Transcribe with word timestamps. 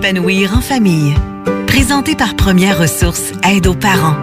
S'épanouir 0.00 0.56
en 0.56 0.60
famille. 0.60 1.12
Présenté 1.66 2.14
par 2.14 2.36
Première 2.36 2.78
Ressources 2.78 3.32
Aide 3.42 3.66
aux 3.66 3.74
parents. 3.74 4.14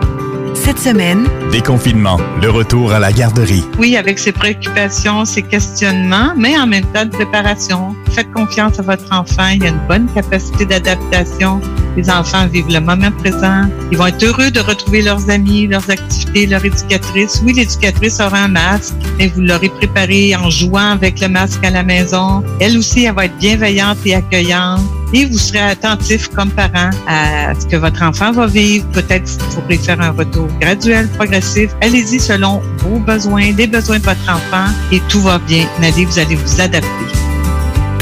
Cette 0.54 0.80
semaine, 0.80 1.28
Déconfinement, 1.52 2.18
le 2.42 2.50
retour 2.50 2.94
à 2.94 3.00
la 3.00 3.12
garderie. 3.12 3.66
Oui, 3.78 3.98
avec 3.98 4.18
ses 4.18 4.32
préoccupations, 4.32 5.26
ses 5.26 5.42
questionnements, 5.42 6.34
mais 6.38 6.58
en 6.58 6.66
même 6.66 6.86
temps 6.94 7.04
de 7.04 7.10
préparation. 7.10 7.94
Faites 8.12 8.32
confiance 8.32 8.80
à 8.80 8.84
votre 8.84 9.04
enfant. 9.12 9.48
Il 9.54 9.66
a 9.66 9.70
une 9.70 9.88
bonne 9.90 10.08
capacité 10.16 10.66
d'adaptation. 10.66 11.60
Les 11.98 12.10
enfants 12.10 12.48
vivent 12.48 12.72
le 12.72 12.80
moment 12.80 13.12
présent. 13.12 13.64
Ils 13.92 13.98
vont 13.98 14.08
être 14.08 14.24
heureux 14.24 14.52
de 14.52 14.62
retrouver 14.62 15.02
leurs 15.02 15.30
amis, 15.30 15.68
leurs 15.68 15.90
activités, 15.90 16.46
leur 16.46 16.64
éducatrice. 16.64 17.42
Oui, 17.46 17.52
l'éducatrice 17.52 18.22
aura 18.22 18.40
un 18.40 18.48
masque, 18.48 18.94
mais 19.18 19.28
vous 19.28 19.42
l'aurez 19.42 19.70
préparé 19.70 20.38
en 20.38 20.50
jouant 20.50 20.92
avec 20.92 21.20
le 21.20 21.28
masque 21.28 21.66
à 21.66 21.70
la 21.70 21.84
maison. 21.84 22.44
Elle 22.62 22.78
aussi, 22.78 23.04
elle 23.04 23.16
va 23.16 23.26
être 23.26 23.38
bienveillante 23.38 23.98
et 24.06 24.16
accueillante. 24.16 24.80
Et 25.18 25.24
vous 25.24 25.38
serez 25.38 25.62
attentif 25.62 26.28
comme 26.28 26.52
parent 26.52 26.90
à 27.08 27.56
ce 27.58 27.66
que 27.66 27.78
votre 27.78 28.04
enfant 28.04 28.34
va 28.34 28.48
vivre. 28.48 28.86
Peut-être 28.92 29.30
vous 29.30 29.62
pourrez 29.62 29.78
faire 29.78 30.02
un 30.02 30.12
retour 30.12 30.50
graduel, 30.60 31.08
progressif. 31.08 31.72
Allez-y 31.80 32.20
selon 32.20 32.62
vos 32.80 33.00
besoins, 33.00 33.54
les 33.54 33.66
besoins 33.66 34.00
de 34.00 34.04
votre 34.04 34.30
enfant 34.30 34.68
et 34.92 35.00
tout 35.08 35.22
va 35.22 35.40
bien. 35.40 35.66
Nadie, 35.80 36.04
vous 36.04 36.20
allez 36.20 36.36
vous 36.36 36.60
adapter. 36.60 37.16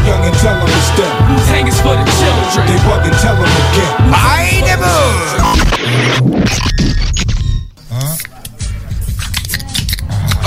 Young 0.07 0.25
and 0.25 0.37
tell 0.39 0.55
them 0.55 0.67
to 0.67 0.81
step. 0.83 1.11
Tank 1.49 1.67
is 1.69 1.81
for 1.81 1.97
the 1.97 2.05
children. 2.15 2.67
They 2.67 2.79
bug 2.87 3.07
and 3.07 3.17
tell 3.19 3.35
them 3.35 3.51
again. 3.51 4.11
Bye, 4.11 4.63
the 4.63 4.77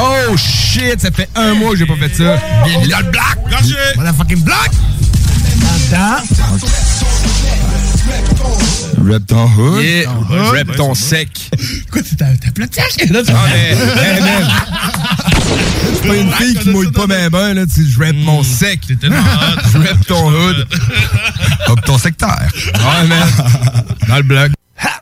Oh 0.02 0.38
shit, 0.38 1.02
ça 1.02 1.12
fait 1.12 1.28
un 1.36 1.56
mois 1.56 1.72
que 1.72 1.78
j'ai 1.78 1.86
pas 1.86 1.96
fait 1.96 2.16
ça. 2.16 2.38
Bienvenue 2.64 2.88
dans 2.88 3.00
le 3.00 3.12
black. 3.12 3.38
Gâché. 3.50 3.76
Motherfucking 3.98 4.44
black. 5.90 6.24
Rep 9.06 9.26
ton 9.28 9.46
hood. 9.48 9.84
Yeah. 9.84 10.10
Rep 10.52 10.76
ton 10.76 10.94
sec. 10.94 11.30
Quoi, 11.92 12.02
t'as 12.18 12.36
t'as 12.36 12.52
plein 12.52 12.66
de 12.68 12.72
Hey, 12.78 14.22
man. 14.22 14.48
C'est 15.94 16.08
pas 16.08 16.16
une 16.16 16.32
fille 16.34 16.56
qui 16.56 16.70
mouille 16.70 16.92
pas 16.92 17.08
mes 17.08 17.30
mains, 17.30 17.54
là. 17.54 17.66
Tu 17.66 17.84
sais, 17.84 17.90
je 17.90 18.00
rep 18.00 18.16
mon 18.18 18.44
sec. 18.44 18.80
Je 18.90 19.78
rep 19.78 20.06
ton 20.08 20.30
hood. 20.32 20.68
Hop 21.68 21.82
ton 21.86 21.98
secteur. 21.98 22.38
Ouais, 22.66 23.08
man. 23.08 23.28
Dans 24.08 24.18
le 24.18 24.24
blog. 24.24 24.52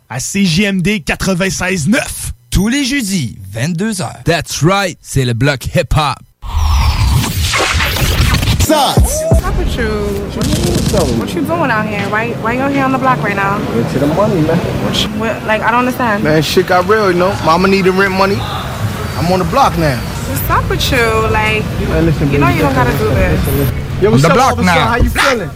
À 0.10 0.20
CJMD 0.20 1.04
96.9. 1.06 1.98
Tous 2.50 2.70
les 2.70 2.86
jeudis, 2.86 3.38
22h. 3.54 4.24
That's 4.24 4.64
right, 4.64 4.98
c'est 5.02 5.26
le 5.26 5.34
bloc 5.34 5.66
hip-hop. 5.76 6.16
Sucks. 8.66 10.77
What's? 10.92 11.20
What 11.20 11.34
you 11.34 11.42
doing 11.42 11.70
out 11.72 11.86
here? 11.86 12.08
Why, 12.10 12.32
why 12.42 12.54
you 12.54 12.62
out 12.62 12.72
here 12.72 12.84
on 12.84 12.92
the 12.92 12.98
block 12.98 13.20
right 13.20 13.36
now? 13.36 13.58
Get 13.74 13.92
to 13.94 14.00
the 14.00 14.08
money, 14.08 14.42
man. 14.42 14.58
What, 15.20 15.44
like, 15.44 15.62
I 15.62 15.72
don't 15.72 15.80
understand. 15.82 16.24
Man, 16.24 16.42
shit 16.42 16.68
got 16.68 16.88
real, 16.88 17.12
you 17.12 17.18
know. 17.18 17.30
Mama 17.46 17.68
need 17.68 17.86
the 17.86 17.92
rent 17.92 18.14
money. 18.14 18.38
I'm 18.40 19.32
on 19.32 19.40
the 19.40 19.46
block 19.46 19.78
now. 19.78 20.00
What's 20.30 20.50
up 20.50 20.70
with 20.70 20.92
you? 20.92 21.06
Like, 21.32 21.64
Man, 21.90 22.06
listen, 22.06 22.32
you 22.32 22.38
know 22.38 22.50
you 22.50 22.62
don't 22.62 22.74
gotta 22.74 22.92
do 22.98 23.10
this. 23.10 24.02
Yo, 24.02 24.12
what's 24.12 24.24
On 24.24 24.30
the 24.30 24.30
up, 24.30 24.34
block 24.36 24.52
officer? 24.54 24.66
now. 24.66 24.88
How 24.88 24.96
you 24.98 25.10
feeling? 25.10 25.50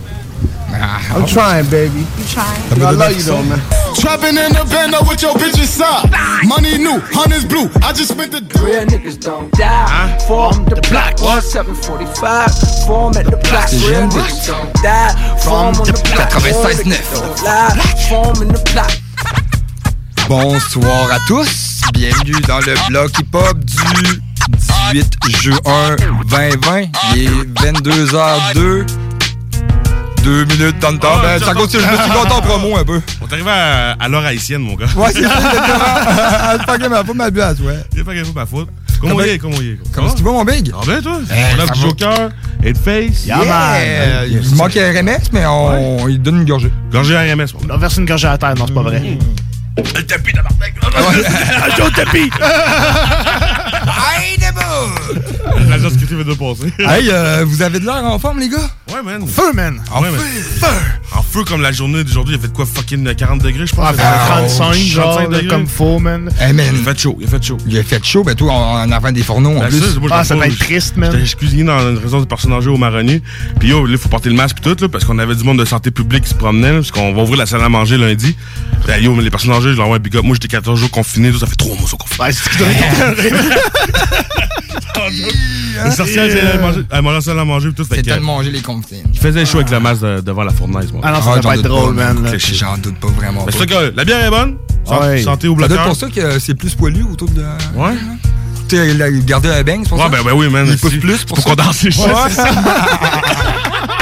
I'm 0.74 1.26
trying, 1.26 1.70
baby. 1.70 2.00
You 2.00 2.26
trying? 2.26 2.80
Yo, 2.80 2.86
I 2.88 2.92
love 2.92 3.12
you 3.16 3.24
though, 3.24 3.44
man. 3.44 3.60
Trapping 3.96 4.38
in 4.38 4.54
the 4.54 4.66
bando 4.72 5.00
with 5.08 5.22
your 5.22 5.34
bitches 5.34 5.82
up. 5.82 6.10
Money 6.48 6.78
new, 6.78 7.00
hunters 7.12 7.46
blue. 7.46 7.70
I 7.84 7.94
just 7.94 8.12
spent 8.12 8.32
the 8.32 8.42
Real 8.64 8.86
niggas 8.86 9.20
don't 9.20 9.52
die. 9.54 10.18
Form 10.28 10.66
the 10.66 10.80
block. 10.90 11.20
1745. 11.20 12.88
Form 12.88 13.18
at 13.18 13.26
the 13.26 13.38
block. 13.38 13.68
Real 13.84 14.08
niggas 14.08 14.48
don't 14.48 14.74
die. 14.82 15.14
Form 15.44 15.76
on 15.76 15.86
the 15.86 15.98
block. 16.14 16.30
96.9. 16.40 16.88
Don't 17.20 17.44
lie. 17.44 17.76
Form 18.10 18.42
in 18.42 18.54
the 18.54 18.62
block. 18.74 18.92
Bonsoir 20.28 21.12
à 21.12 21.20
tous. 21.28 21.82
Bienvenue 21.94 22.40
dans 22.48 22.60
le 22.60 22.76
bloc 22.88 23.12
hip-hop 23.20 23.58
du 23.60 24.22
18 24.94 25.18
juin 25.42 25.96
2020. 26.30 26.84
Il 27.16 27.24
est 27.24 27.44
22h02. 27.60 28.86
Deux 30.24 30.46
minutes 30.46 30.78
dans 30.80 30.92
le 30.92 31.00
temps. 31.00 31.14
Ah, 31.16 31.22
Ben, 31.40 31.40
ça 31.44 31.54
continue. 31.54 31.82
Je 31.84 31.92
me 31.92 31.98
suis 32.04 32.12
content 32.12 32.38
en 32.38 32.42
promo 32.42 32.78
un 32.78 32.84
peu. 32.86 33.02
On 33.22 33.28
est 33.28 33.34
arrivé 33.34 33.50
à, 33.50 33.92
à 34.00 34.08
l'heure 34.08 34.24
haïtienne, 34.26 34.62
mon 34.62 34.76
gars. 34.76 34.86
Ouais, 34.96 35.12
c'est 35.12 35.24
ça, 35.24 35.30
exactement. 35.38 35.86
C'est 36.60 36.66
pas 36.66 36.78
que 36.78 36.88
ma 36.88 37.04
faute, 37.04 37.16
ma 37.16 37.30
ouais. 37.30 37.76
C'est 37.96 38.04
pas 38.04 38.16
chose 38.16 38.34
ma 38.36 38.46
faute. 38.46 38.70
Comment 39.00 39.14
Comment- 39.16 39.24
il 39.26 39.30
est, 39.32 39.38
comment 39.40 39.56
il 39.60 39.68
est? 39.72 39.80
Comment 39.92 40.14
tu 40.14 40.22
vas, 40.22 40.32
mon 40.32 40.46
big? 40.46 40.72
Ah 40.76 40.82
ben, 40.86 41.02
toi? 41.02 41.18
Eh, 41.32 41.34
On 41.58 41.64
a 41.64 41.74
du. 41.74 41.80
Joker, 41.82 42.30
Headface. 42.64 43.26
Yeah, 43.26 43.38
man. 43.38 43.48
Euh, 43.84 44.28
il 44.30 44.56
manque 44.56 44.74
RMS, 44.74 45.30
mais 45.34 45.46
on, 45.48 46.08
il 46.08 46.22
donne 46.22 46.38
une 46.42 46.46
gorgée. 46.46 46.72
Gorgé 46.92 47.18
RMS, 47.18 47.48
On 47.66 47.70
a 47.74 47.78
versé 47.78 48.00
une 48.00 48.06
gorgée 48.06 48.28
à 48.28 48.38
terre, 48.38 48.54
non, 48.56 48.66
c'est 48.68 48.74
pas 48.76 48.84
vrai. 48.84 49.02
Le 49.78 50.04
tapis 50.04 50.34
d'Amartec. 50.34 50.74
Un 50.84 51.84
autre 51.86 51.96
tapis! 51.96 52.30
La 55.70 55.80
chose 55.80 55.98
qui 55.98 56.06
fait 56.06 56.24
de 56.24 56.34
passer. 56.34 56.74
Hey, 56.80 57.10
euh, 57.10 57.44
vous 57.48 57.62
avez 57.62 57.80
de 57.80 57.86
l'air 57.86 58.04
en 58.06 58.20
forme, 58.20 58.40
les 58.40 58.50
gars? 58.50 58.70
Ouais, 58.94 59.02
man. 59.04 59.26
Feu, 59.28 59.54
man! 59.54 59.80
En 59.92 60.02
feu. 60.04 60.68
En 61.16 61.22
feu 61.24 61.44
comme 61.46 61.62
la 61.62 61.72
journée 61.72 62.04
d'aujourd'hui. 62.04 62.36
Il 62.36 62.40
a 62.40 62.42
fait 62.42 62.54
quoi, 62.54 62.66
fucking 62.66 63.14
40 63.16 63.42
degrés, 63.42 63.66
je 63.66 63.74
pense? 63.76 63.86
Ah, 63.90 63.94
fait 63.94 64.02
Ah, 64.04 64.26
35, 64.28 64.74
genre, 64.76 65.16
35 65.16 65.30
degrés. 65.30 65.48
comme 65.48 65.68
faux, 65.68 66.00
man. 66.00 66.30
Hey, 66.40 66.54
man. 66.54 66.66
Il 66.74 66.82
a 66.88 66.92
fait 66.94 67.00
chaud, 67.00 67.18
il 67.20 67.26
a 67.26 67.30
fait 67.30 67.44
chaud. 67.44 67.58
Il 67.68 67.78
a 67.78 67.84
fait 67.84 68.06
chaud, 68.06 68.24
ben 68.24 68.36
toi, 68.36 68.54
en, 68.54 68.92
avant 68.92 69.12
des 69.12 69.24
fourneaux, 69.24 69.56
en 69.58 69.60
Ben, 69.62 69.70
plus. 69.70 69.80
ça, 69.80 70.00
moi, 70.00 70.10
Ah, 70.14 70.24
ça 70.24 70.36
doit 70.36 70.48
être 70.48 70.58
triste, 70.60 70.98
man. 70.98 71.12
J'étais 71.24 71.38
cuisiné 71.38 71.64
dans 71.64 71.80
une 71.80 71.98
résidence 71.98 72.22
de 72.24 72.28
personnes 72.28 72.54
âgées 72.54 72.70
au 72.70 72.78
Marronnier. 72.78 73.22
Puis 73.60 73.70
yo, 73.70 73.86
là, 73.86 73.92
il 73.94 73.98
faut 73.98 74.10
porter 74.10 74.30
le 74.30 74.36
masque 74.36 74.58
puis 74.62 74.72
tout, 74.74 74.82
là, 74.84 74.90
parce 74.90 75.06
qu'on 75.06 75.18
avait 75.20 75.36
du 75.36 75.44
monde 75.44 75.60
de 75.60 75.66
santé 75.66 75.92
publique 75.92 76.24
qui 76.26 76.30
se 76.32 76.36
promenait, 76.36 76.70
là, 76.72 76.76
parce 76.76 76.92
qu'on 76.92 77.14
va 77.14 77.22
ouvrir 77.24 77.38
la 77.38 77.46
salle 77.46 77.64
à 77.64 77.70
manger 77.70 77.98
lundi. 77.98 78.36
Ben, 78.88 79.02
yo, 79.02 79.14
mais 79.16 79.24
les 79.24 79.30
personnes 79.30 79.52
âgées, 79.62 79.72
je 79.72 79.78
leur 79.78 79.86
envoie 79.86 79.98
un 79.98 80.00
big 80.00 80.16
up. 80.18 80.24
Moi, 80.24 80.36
j'étais 80.36 80.48
14 80.50 80.80
jours 80.80 80.92
confiné, 80.92 81.32
tout, 81.32 81.40
ça 81.40 81.48
fait 81.48 81.56
3 81.56 81.76
mois, 81.78 81.88
ça 81.90 81.98
confiné. 81.98 82.26
Ouais, 82.26 82.32
c'est 82.34 82.44
ce 82.44 82.50
qui 82.50 82.58
doit 82.58 82.68
être 82.68 82.82
Les 85.86 85.92
sorcières, 85.92 86.26
elles 86.26 86.60
mangeaient- 86.62 87.14
la 87.16 87.22
salle 87.22 87.40
à 87.40 87.46
manger 87.46 87.70
tout. 87.74 87.86
C'est 87.90 88.02
tellement 88.04 88.38
manger 88.38 88.52
les 88.52 88.62
confines. 88.62 89.04
Il 89.14 89.20
faisait 89.20 89.46
chaud 89.46 89.58
avec 89.58 89.72
le 89.72 89.80
masque 89.80 90.02
de- 90.02 90.22
devant 90.22 90.44
la 90.44 90.52
fournaise, 90.54 90.92
moi. 90.92 91.02
Ah 91.04 91.12
non, 91.12 91.22
ça 91.22 91.24
Ah, 91.24 91.34
doit 91.34 91.42
j'en 91.42 91.50
pas 91.50 91.56
être 91.56 91.62
drôle, 91.64 91.96
man. 91.96 92.32
J'en 92.54 92.78
doute 92.78 92.98
pas 93.00 93.08
vraiment. 93.08 93.46
C'est 93.50 93.58
ça 93.60 93.66
que 93.66 93.94
la 93.96 94.06
bière 94.06 94.24
est 94.26 94.30
bonne. 94.30 94.58
Santé, 95.24 95.48
au 95.48 95.52
Ça 95.54 95.58
bloqueur. 95.58 95.78
être 95.80 95.86
pour 95.88 95.96
ça 95.96 96.08
que 96.10 96.40
c'est 96.40 96.54
plus 96.56 96.76
poilu 96.76 97.04
autour 97.04 97.30
de 97.30 97.42
la... 97.42 97.58
Ouais. 97.76 97.94
garder 99.26 99.50
un 99.50 99.64
bang, 99.64 99.80
c'est 99.84 99.90
pour 99.90 99.98
Ouais, 99.98 100.04
ça? 100.06 100.10
ben, 100.10 100.24
ben 100.24 100.34
oui, 100.34 100.50
man. 100.50 100.66
Il 100.70 100.78
pousse 100.78 100.96
plus 100.98 101.24
pour 101.26 101.38
ça? 101.38 101.44
qu'on 101.44 101.56
danse 101.56 101.84
les 101.84 101.98
Ouais, 101.98 102.06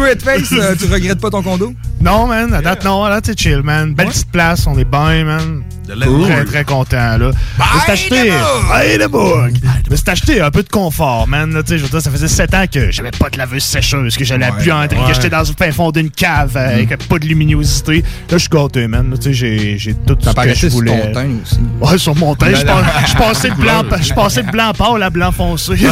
toi, 0.00 0.10
Headface, 0.10 0.52
euh, 0.52 0.74
tu 0.78 0.86
regrettes 0.86 1.20
pas 1.20 1.30
ton 1.30 1.42
condo? 1.42 1.74
Non, 2.00 2.26
man, 2.26 2.54
à 2.54 2.62
date, 2.62 2.84
non, 2.84 3.04
là, 3.04 3.20
c'est 3.22 3.38
chill, 3.38 3.62
man. 3.62 3.94
Belle 3.94 4.08
petite 4.08 4.30
place, 4.30 4.66
on 4.66 4.78
est 4.78 4.84
bien, 4.84 5.24
man. 5.24 5.62
Cool. 6.04 6.28
Très, 6.28 6.44
très 6.44 6.64
content, 6.64 7.18
là. 7.18 7.30
Je 7.58 7.80
suis 7.82 7.90
acheté. 7.92 8.32
Hey, 8.74 8.98
le 8.98 9.08
bug! 9.08 9.56
Je 9.86 9.90
me 9.90 9.96
suis 9.96 10.10
acheté 10.10 10.40
un 10.40 10.50
peu 10.50 10.62
de 10.62 10.68
confort, 10.68 11.26
man. 11.28 11.52
là, 11.52 11.62
tu 11.62 11.70
sais, 11.70 11.78
je 11.78 11.84
veux 11.84 11.88
dire, 11.88 12.00
ça 12.02 12.10
faisait 12.10 12.28
7 12.28 12.54
ans 12.54 12.64
que 12.72 12.90
j'avais 12.90 13.10
pas 13.10 13.28
de 13.30 13.38
laveuse 13.38 13.62
sécheuse, 13.64 14.16
que 14.16 14.24
j'allais 14.24 14.46
à 14.46 14.52
Ouais, 14.52 14.64
buanderie, 14.64 14.98
ouais. 15.00 15.08
que 15.08 15.14
j'étais 15.14 15.30
dans 15.30 15.40
le 15.40 15.44
fin 15.46 15.72
fond 15.72 15.90
d'une 15.90 16.10
cave 16.10 16.56
euh, 16.56 16.74
avec 16.74 16.96
pas 17.08 17.18
de 17.18 17.26
luminosité. 17.26 17.98
Là, 17.98 18.02
je 18.32 18.38
suis 18.38 18.48
gâté, 18.48 18.86
man. 18.88 19.10
là, 19.10 19.16
Tu 19.16 19.22
sais, 19.24 19.32
j'ai 19.32 19.78
j'ai 19.78 19.94
tout 19.94 20.16
Ça 20.20 20.20
ce 20.20 20.24
que 20.24 20.30
je 20.30 20.34
paraissait 20.34 20.60
sur 20.70 20.78
voulais. 20.78 21.00
ton 21.00 21.12
teint 21.12 21.28
aussi. 21.42 21.58
Ouais, 21.80 21.98
sur 21.98 22.14
mon 22.16 22.34
teint, 22.34 22.50
je 22.50 22.56
je 22.56 23.16
passais 23.16 23.50
de 23.50 23.54
blanc, 23.56 23.82
je 24.02 24.12
passais 24.14 24.42
de 24.42 24.50
blanc 24.50 24.72
pâle 24.76 25.02
à 25.02 25.10
blanc 25.10 25.32
foncé. 25.32 25.72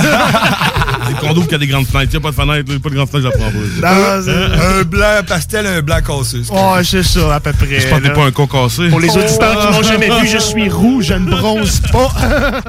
Les 1.08 1.14
condos 1.14 1.42
qui 1.42 1.54
a 1.54 1.58
des 1.58 1.66
grandes 1.66 1.86
fenêtres. 1.86 2.10
Il 2.12 2.18
n'y 2.20 2.26
a 2.26 2.30
pas 2.30 2.42
de 2.44 2.50
fenêtre, 2.50 2.80
pas 2.82 2.88
de 2.90 2.94
grandes 2.94 3.08
fenêtres, 3.08 3.30
j'apprends 3.32 3.50
pas. 3.50 3.94
Non, 3.94 4.22
c'est- 4.24 4.78
Un 4.80 4.82
blanc 4.82 5.20
pastel, 5.26 5.66
un 5.66 5.80
blanc 5.80 5.98
cassé. 6.06 6.38
c'est 6.44 6.52
Ouais, 6.52 6.84
c'est 6.84 7.02
ça, 7.02 7.34
à 7.36 7.40
peu 7.40 7.52
près. 7.52 7.66
Que 7.66 7.94
t'es 7.94 8.00
là. 8.08 8.10
pas 8.10 8.24
un 8.26 8.30
con 8.30 8.46
cassé. 8.46 8.88
Pour 8.88 9.00
les 9.00 9.08
auditeurs 9.16 9.58
qui 9.58 9.72
m'ont 9.72 9.82
jamais 9.88 10.20
vu, 10.20 10.28
je 10.28 10.38
suis 10.38 10.68
roux, 10.68 11.02
je 11.02 11.14
ne 11.14 11.30
bronze 11.30 11.80
pas. 11.92 12.10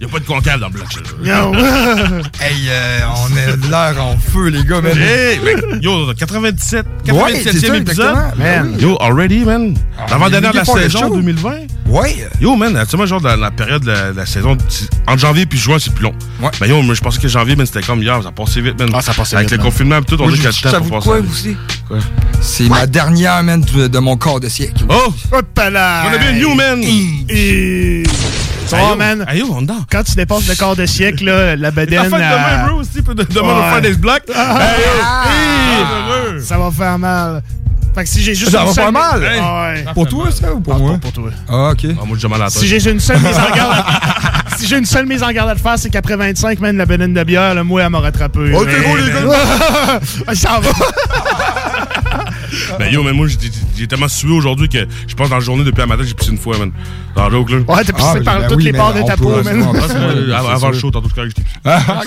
Il 0.00 0.06
n'y 0.06 0.10
a 0.10 0.14
pas 0.14 0.18
de 0.18 0.24
concave 0.26 0.58
dans 0.60 0.66
le 0.68 0.72
bloc. 0.72 0.86
Non. 1.24 1.52
Hey, 2.40 2.68
euh, 2.68 3.00
on 3.16 3.36
a 3.36 3.56
de 3.56 3.70
l'air 3.70 4.04
en 4.04 4.16
feu, 4.16 4.48
les 4.48 4.64
gars, 4.64 4.80
man. 4.80 4.98
Hey, 4.98 5.38
yo, 5.80 6.12
97, 6.12 6.86
Ouais, 7.12 7.40
c'est 7.42 7.50
97e 7.52 7.66
ça, 7.68 7.76
épisode. 7.76 8.16
Man. 8.36 8.76
Yo, 8.80 8.96
already, 9.00 9.44
man. 9.44 9.76
L'avant-dernière 10.10 10.50
de 10.50 10.56
la 10.56 10.62
le 10.62 10.80
saison 10.82 10.98
show. 10.98 11.14
2020. 11.14 11.52
Ouais. 11.86 12.28
Yo, 12.40 12.56
man, 12.56 12.76
tu 12.82 12.90
sais, 12.90 12.96
moi, 12.96 13.06
genre, 13.06 13.20
dans 13.20 13.36
la 13.36 13.50
période 13.52 13.84
de 13.84 13.92
la, 14.16 14.26
saison, 14.26 14.56
entre 15.06 15.18
janvier 15.18 15.46
puis 15.46 15.58
juin, 15.58 15.76
c'est 15.78 15.92
plus 15.94 16.04
long. 16.04 16.14
Ouais. 16.40 16.50
Ben, 16.58 16.66
yo, 16.66 16.82
moi, 16.82 16.94
je 16.94 17.00
pensais 17.00 17.20
que 17.20 17.28
janvier, 17.28 17.54
man, 17.54 17.66
c'était 17.66 17.82
comme 17.82 18.02
hier, 18.02 18.20
ça 18.22 18.32
passait 18.32 18.60
vite, 18.60 18.78
man. 18.80 18.90
Ah, 18.94 19.02
ça 19.02 19.12
passait 19.14 19.36
Avec 19.36 19.50
vite, 19.50 19.58
le 19.58 19.64
confinement 19.64 19.98
et 19.98 20.02
tout, 20.04 20.16
on 20.20 20.26
a 20.26 20.30
je- 20.34 20.48
du 20.48 20.60
temps 20.62 20.80
pour 20.80 20.90
passer. 20.90 21.08
quoi 21.08 21.18
aussi? 21.20 21.56
Quoi? 21.86 21.98
C'est 22.40 22.68
ma 22.68 22.86
dernière, 22.86 23.42
man, 23.44 23.60
de, 23.60 23.86
de 23.86 23.98
mon 24.00 24.16
quart 24.16 24.40
de 24.40 24.48
siècle. 24.48 24.84
Oh! 24.88 25.12
Hop 25.32 25.46
là! 25.70 26.04
On 26.10 26.14
a 26.14 26.18
bien 26.18 26.32
new, 26.52 26.56
man! 26.56 26.80
Et... 27.28 28.02
Ayo, 28.72 28.96
man, 28.96 29.24
Ayo, 29.28 29.46
on 29.52 29.62
dort. 29.62 29.84
quand 29.90 30.02
tu 30.02 30.14
dépasses 30.14 30.48
le 30.48 30.54
quart 30.54 30.74
de 30.76 30.86
siècle, 30.86 31.24
là, 31.26 31.56
la 31.56 31.56
La 31.56 31.70
bedaine... 31.70 32.04
fête 32.04 32.12
euh, 32.14 32.16
demain, 32.16 32.66
bro, 32.68 32.80
aussi, 32.80 33.02
demain, 33.02 33.26
on 33.42 33.46
va 33.46 33.54
Ouais. 33.66 33.70
faire 33.72 33.80
des 33.82 33.92
blocs. 33.94 34.22
Ah, 34.34 34.58
Hey, 34.60 34.84
ah, 35.02 35.24
Hey, 36.34 36.40
ça 36.42 36.56
va 36.56 36.70
faire 36.70 36.98
mal. 36.98 37.42
Fait 37.94 38.04
que 38.04 38.08
si 38.08 38.22
j'ai 38.22 38.34
juste 38.34 38.50
Ça 38.52 38.60
va 38.64 38.72
seule... 38.72 38.84
faire 38.84 38.92
mal? 38.92 39.22
Ah, 39.42 39.72
ouais. 39.74 39.84
Pour 39.92 40.08
toi, 40.08 40.30
ça, 40.30 40.54
ou 40.54 40.60
pour 40.60 40.74
Ah, 40.74 40.78
moi? 40.78 40.98
pour 41.02 41.12
toi. 41.12 41.28
Ah, 41.46 41.70
OK. 41.72 41.80
Ah, 42.00 42.04
moi, 42.06 42.16
j'ai 42.18 42.28
mal 42.28 42.40
à 42.40 42.44
la 42.46 42.50
tête. 42.50 42.58
Si 42.60 42.66
j'ai 42.66 42.90
une 42.90 43.00
seule 43.00 43.18
mise 43.20 43.36
en 43.36 43.54
garde... 43.54 43.84
si 44.56 44.66
j'ai 44.66 44.78
une 44.78 44.86
seule 44.86 45.04
mise 45.04 45.22
en 45.22 45.30
garde 45.30 45.50
à 45.50 45.54
te 45.54 45.60
faire, 45.62 45.78
c'est 45.78 45.90
qu'après 45.90 46.16
25, 46.16 46.58
man, 46.60 46.74
la 46.78 46.86
bedaine 46.86 47.12
de 47.12 47.22
bière, 47.24 47.54
là, 47.54 47.62
moi, 47.62 47.82
elle 47.82 47.90
m'a 47.90 48.00
rattrapé. 48.00 48.50
Oh, 48.54 48.64
t'es 48.64 48.80
beau, 48.80 48.96
les 48.96 49.12
gars! 49.12 50.34
Ça 50.34 50.58
va! 50.60 50.70
Ben 52.78 52.92
yo, 52.92 53.02
mais 53.02 53.12
moi, 53.12 53.26
j'ai- 53.76 53.86
tellement 53.86 54.08
sué 54.08 54.30
aujourd'hui 54.30 54.68
que 54.68 54.86
je 55.06 55.14
pense 55.14 55.28
dans 55.30 55.36
la 55.36 55.40
journée 55.40 55.64
depuis 55.64 55.80
la 55.80 55.86
matin, 55.86 56.02
j'ai 56.06 56.14
pissé 56.14 56.30
une 56.30 56.38
fois, 56.38 56.58
man. 56.58 56.70
Dans 57.16 57.28
le 57.28 57.32
joke, 57.36 57.50
là. 57.50 57.56
Ouais, 57.58 57.84
t'as 57.84 57.92
pissé 57.92 58.08
Ah, 58.16 58.20
par 58.24 58.40
ben 58.40 58.48
toutes 58.48 58.62
les 58.62 58.72
parts 58.72 58.94
de 58.94 59.02
ta 59.02 59.16
peau, 59.16 59.42
man. 59.42 59.66
Ah, 60.34 60.52
avant 60.52 60.70
le 60.70 60.78
show, 60.78 60.90
tantôt, 60.90 61.08
je 61.08 61.14
correct, 61.14 61.36
j'ai 61.36 61.44
Ah, 61.64 62.02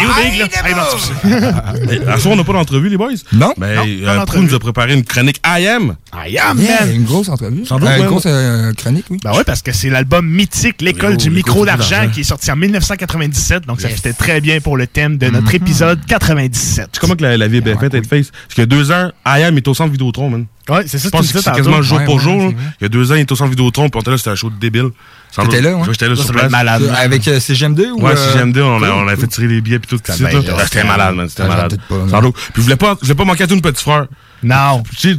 où, 0.00 0.30
Big, 0.30 0.38
là? 0.38 0.48
Pissé. 0.48 2.00
À 2.08 2.18
soir, 2.18 2.34
on 2.34 2.36
n'a 2.36 2.44
pas 2.44 2.52
d'entrevue, 2.52 2.88
les 2.88 2.96
boys? 2.96 3.10
Non? 3.32 3.52
Mais 3.58 3.76
euh, 4.06 4.24
Prou 4.24 4.40
nous 4.42 4.54
a 4.54 4.58
préparé 4.58 4.94
une 4.94 5.04
chronique 5.04 5.40
I 5.46 5.66
Am. 5.66 5.96
I 6.14 6.38
am, 6.38 6.58
Yeah, 6.60 6.84
man! 6.84 6.94
une 6.94 7.04
grosse 7.04 7.28
entrevue. 7.28 7.64
Sans 7.64 7.78
doute, 7.78 7.88
ouais, 7.88 7.98
une 8.00 8.06
grosse 8.06 8.24
euh, 8.26 8.72
chronique, 8.74 9.06
oui. 9.10 9.18
Ben 9.24 9.32
ouais, 9.32 9.44
parce 9.44 9.62
que 9.62 9.72
c'est 9.72 9.90
l'album 9.90 10.26
mythique, 10.26 10.80
L'école 10.82 11.16
du 11.16 11.30
micro 11.30 11.64
d'argent, 11.66 12.08
qui 12.12 12.20
est 12.20 12.24
sorti 12.24 12.50
en 12.50 12.56
1997. 12.56 13.66
Donc, 13.66 13.80
ça 13.80 13.88
fitait 13.88 14.12
très 14.12 14.40
bien 14.40 14.60
pour 14.60 14.76
le 14.76 14.86
thème 14.86 15.18
de 15.18 15.28
notre 15.28 15.54
épisode 15.54 16.00
97. 16.06 16.88
C'est 16.92 17.00
comment 17.00 17.14
que 17.16 17.22
la, 17.22 17.36
la 17.36 17.48
vie 17.48 17.58
est 17.58 17.62
bien 17.62 17.78
faite, 17.78 17.94
Headface? 17.94 18.30
Parce 18.30 18.54
qu'il 18.54 18.62
y 18.62 18.62
a 18.62 18.66
deux 18.66 18.90
ans, 18.92 19.10
I 19.26 19.42
Am 19.42 19.56
est 19.56 19.66
au 19.68 19.74
centre 19.74 19.90
Vidéotron, 19.92 20.30
man. 20.30 20.46
Ouais, 20.68 20.84
c'est 20.86 20.98
ça 20.98 21.08
Je 21.08 21.10
que 21.10 21.10
tu 21.10 21.10
pense 21.10 21.32
que 21.32 21.40
c'est 21.40 21.52
quasiment 21.52 21.82
jour 21.82 22.00
pour 22.04 22.20
jour. 22.20 22.52
Il 22.80 22.82
y 22.82 22.86
a 22.86 22.88
deux 22.88 23.10
ans, 23.12 23.14
il 23.16 23.22
était 23.22 23.32
au 23.32 23.36
centre 23.36 23.50
Vidéotron, 23.50 23.88
puis 23.88 23.98
on 23.98 24.00
était 24.00 24.10
là, 24.12 24.18
c'était 24.18 24.30
un 24.30 24.34
show 24.36 24.50
de 24.50 24.56
débile. 24.56 24.90
T'étais 25.34 25.56
doute. 25.62 25.64
là, 25.64 25.76
ouais? 25.76 25.84
J'étais 25.90 26.08
là 26.08 26.16
sur 26.16 26.32
place. 26.32 26.50
malade. 26.50 26.82
Euh, 26.82 26.94
Avec 26.96 27.26
euh, 27.28 27.38
CGM2 27.38 27.90
ou. 27.92 28.02
Ouais, 28.02 28.12
euh, 28.12 28.16
si 28.32 28.36
GMD, 28.38 28.58
on, 28.58 28.76
a, 28.76 28.78
cool, 28.80 28.88
on 28.90 29.00
avait 29.06 29.14
cool. 29.14 29.20
fait 29.22 29.26
tirer 29.28 29.46
les 29.48 29.60
billets 29.60 29.78
puis 29.78 29.88
tout. 29.96 30.02
C'était 30.04 30.84
malade, 30.84 31.14
man. 31.14 31.28
C'était 31.28 31.42
Ah, 31.44 31.48
malade. 31.48 31.78
Puis 31.88 31.96
je 32.56 32.60
voulais 32.62 32.76
pas, 32.76 32.96
je 33.00 33.06
voulais 33.06 33.16
pas 33.16 33.24
manquer 33.24 33.44
à 33.44 33.46
tout 33.46 33.54
une 33.54 33.62
petite 33.62 33.80
frère. 33.80 34.06
Non. 34.42 34.82
C'est 34.98 35.16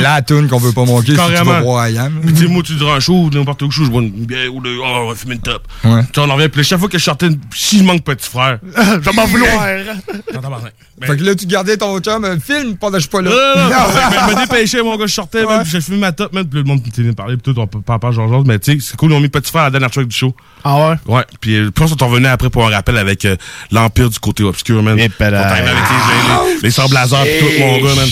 la 0.00 0.22
tune 0.22 0.48
qu'on 0.48 0.58
veut 0.58 0.72
pas 0.72 0.84
manquer 0.84 1.06
si 1.08 1.12
tu 1.12 1.16
Carrément. 1.18 1.52
vas 1.52 1.60
voir 1.60 1.88
IAM. 1.88 2.20
Puis, 2.24 2.32
tu 2.34 2.42
sais, 2.42 2.48
moi, 2.48 2.62
tu 2.62 2.74
diras 2.74 2.94
un 2.96 3.00
show, 3.00 3.28
n'importe 3.32 3.62
où, 3.62 3.70
je 3.70 3.82
bois 3.84 4.02
une 4.02 4.10
bière 4.10 4.52
ou 4.54 4.60
de, 4.62 4.70
oh, 4.80 4.84
on 4.84 5.08
va 5.10 5.14
fumer 5.14 5.34
une 5.34 5.40
top. 5.40 5.66
Ouais. 5.84 6.00
Tu 6.04 6.08
sais, 6.14 6.20
on 6.20 6.30
en 6.30 6.34
revient. 6.36 6.48
Puis, 6.48 6.64
chaque 6.64 6.78
fois 6.78 6.88
que 6.88 6.98
je 6.98 7.04
sortais, 7.04 7.26
une- 7.26 7.38
si 7.54 7.78
je 7.78 7.84
manque 7.84 8.02
petit 8.04 8.28
frère. 8.28 8.58
Je 8.64 8.98
vais 8.98 9.12
m'en 9.12 9.26
vouloir. 9.26 9.66
Fait 11.02 11.16
que 11.16 11.22
là, 11.24 11.34
tu 11.34 11.46
gardais 11.46 11.76
ton 11.76 11.98
chum, 11.98 12.24
euh, 12.24 12.38
film 12.38 12.76
pendant 12.76 12.92
que 12.92 12.98
je 12.98 13.08
suis 13.08 13.10
pas 13.10 13.22
non, 13.22 13.30
là. 13.30 13.54
non, 13.56 13.70
non, 13.70 14.28
je 14.30 14.34
me 14.36 14.40
dépêchais, 14.40 14.82
mon 14.82 14.96
gars, 14.96 15.06
je 15.06 15.12
sortais, 15.14 15.44
puis 15.44 15.70
j'ai 15.70 15.80
fumé 15.80 15.98
ma 15.98 16.12
top, 16.12 16.32
man, 16.32 16.44
puis 16.44 16.60
le 16.60 16.64
monde 16.64 16.80
venu 16.96 17.12
parler, 17.12 17.36
puis 17.36 17.52
tout, 17.52 17.58
on 17.60 17.66
peut 17.66 17.80
pas 17.80 17.98
genre, 18.12 18.44
mais 18.46 18.58
tu 18.60 18.72
sais, 18.72 18.78
c'est 18.80 18.96
cool, 18.96 19.10
ils 19.10 19.14
ont 19.16 19.20
mis 19.20 19.28
petit 19.28 19.50
frère 19.50 19.62
à 19.62 19.64
la 19.66 19.70
dernière 19.70 19.90
track 19.90 20.06
du 20.06 20.16
show. 20.16 20.34
Ah 20.64 20.90
ouais? 20.90 20.94
Ouais, 21.06 21.24
puis 21.40 21.56
euh, 21.56 21.70
puis 21.74 21.84
on 21.84 21.88
s'en 21.88 22.06
revenait 22.06 22.28
après 22.28 22.50
pour 22.50 22.64
un 22.66 22.70
rappel 22.70 22.96
avec 22.98 23.24
euh, 23.24 23.34
l'Empire 23.72 24.10
du 24.10 24.18
côté 24.20 24.44
obscur, 24.44 24.80
man. 24.82 24.96
Les, 24.96 25.08
les, 25.08 26.60
les 26.62 26.70
sœurs 26.70 26.88
Blazers 26.88 27.24
pis 27.24 27.30
tout, 27.40 27.60
mon 27.60 27.78
gars, 27.78 27.94
man. 27.96 28.08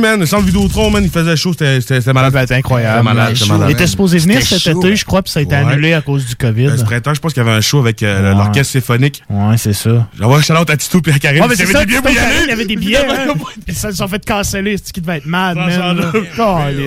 Man, 0.00 0.24
sans 0.26 0.38
le 0.40 0.44
Vidéotron, 0.46 0.90
man, 0.90 1.02
il 1.04 1.10
faisait 1.10 1.36
chaud, 1.36 1.52
c'était 1.52 1.80
c'était- 1.80 2.00
c'était 2.00 2.12
malade. 2.12 2.34
Être 2.34 2.52
incroyable. 2.52 2.98
C'était 3.00 3.14
malade, 3.14 3.36
c'était 3.36 3.52
malade. 3.52 3.68
Il 3.70 3.72
était 3.72 3.86
supposé 3.86 4.18
venir 4.18 4.42
C'était 4.42 4.58
cet 4.58 4.72
chaud, 4.72 4.80
été, 4.80 4.96
je 4.96 5.04
crois, 5.04 5.22
puis 5.22 5.30
ça 5.32 5.40
a 5.40 5.42
été 5.42 5.54
Ouais. 5.54 5.60
annulé 5.60 5.92
à 5.92 6.00
cause 6.00 6.24
du 6.26 6.34
COVID. 6.36 6.66
Euh, 6.68 6.76
Ce 6.76 6.84
printemps, 6.84 7.12
je 7.14 7.20
pense 7.20 7.32
qu'il 7.34 7.42
y 7.42 7.46
avait 7.46 7.56
un 7.56 7.60
show 7.60 7.78
avec 7.80 8.02
euh, 8.02 8.30
Ouais. 8.32 8.36
l'orchestre 8.38 8.72
symphonique. 8.72 9.22
Ouais, 9.28 9.56
c'est 9.58 9.72
ça. 9.72 10.08
J'envoie 10.18 10.40
shout 10.42 10.54
out 10.54 10.70
à 10.70 10.76
Tito 10.76 11.00
et 11.06 11.12
à 11.12 11.18
Karim. 11.18 11.42
Ouais, 11.42 11.48
mais 11.48 11.56
c'est 11.56 11.66
ça, 11.66 11.78
avait 11.78 11.86
des 11.86 11.92
Tito 11.96 12.02
billets 12.02 12.02
pour 12.02 12.10
y 12.10 12.14
Karim, 12.14 12.30
aller. 12.30 12.44
il 12.44 12.48
y 12.48 12.52
avait 12.52 12.64
des 12.66 12.76
billets, 12.76 12.96
hein. 13.28 13.34
Puis 13.66 13.74
ça, 13.74 13.88
ils 13.88 13.92
se 13.92 13.98
sont 13.98 14.08
fait 14.08 14.24
canceller, 14.24 14.76
c'est 14.78 14.88
ce 14.88 14.92
qui 14.92 15.00
devait 15.00 15.18
être 15.18 15.26
mad, 15.26 15.56
man. 15.56 16.00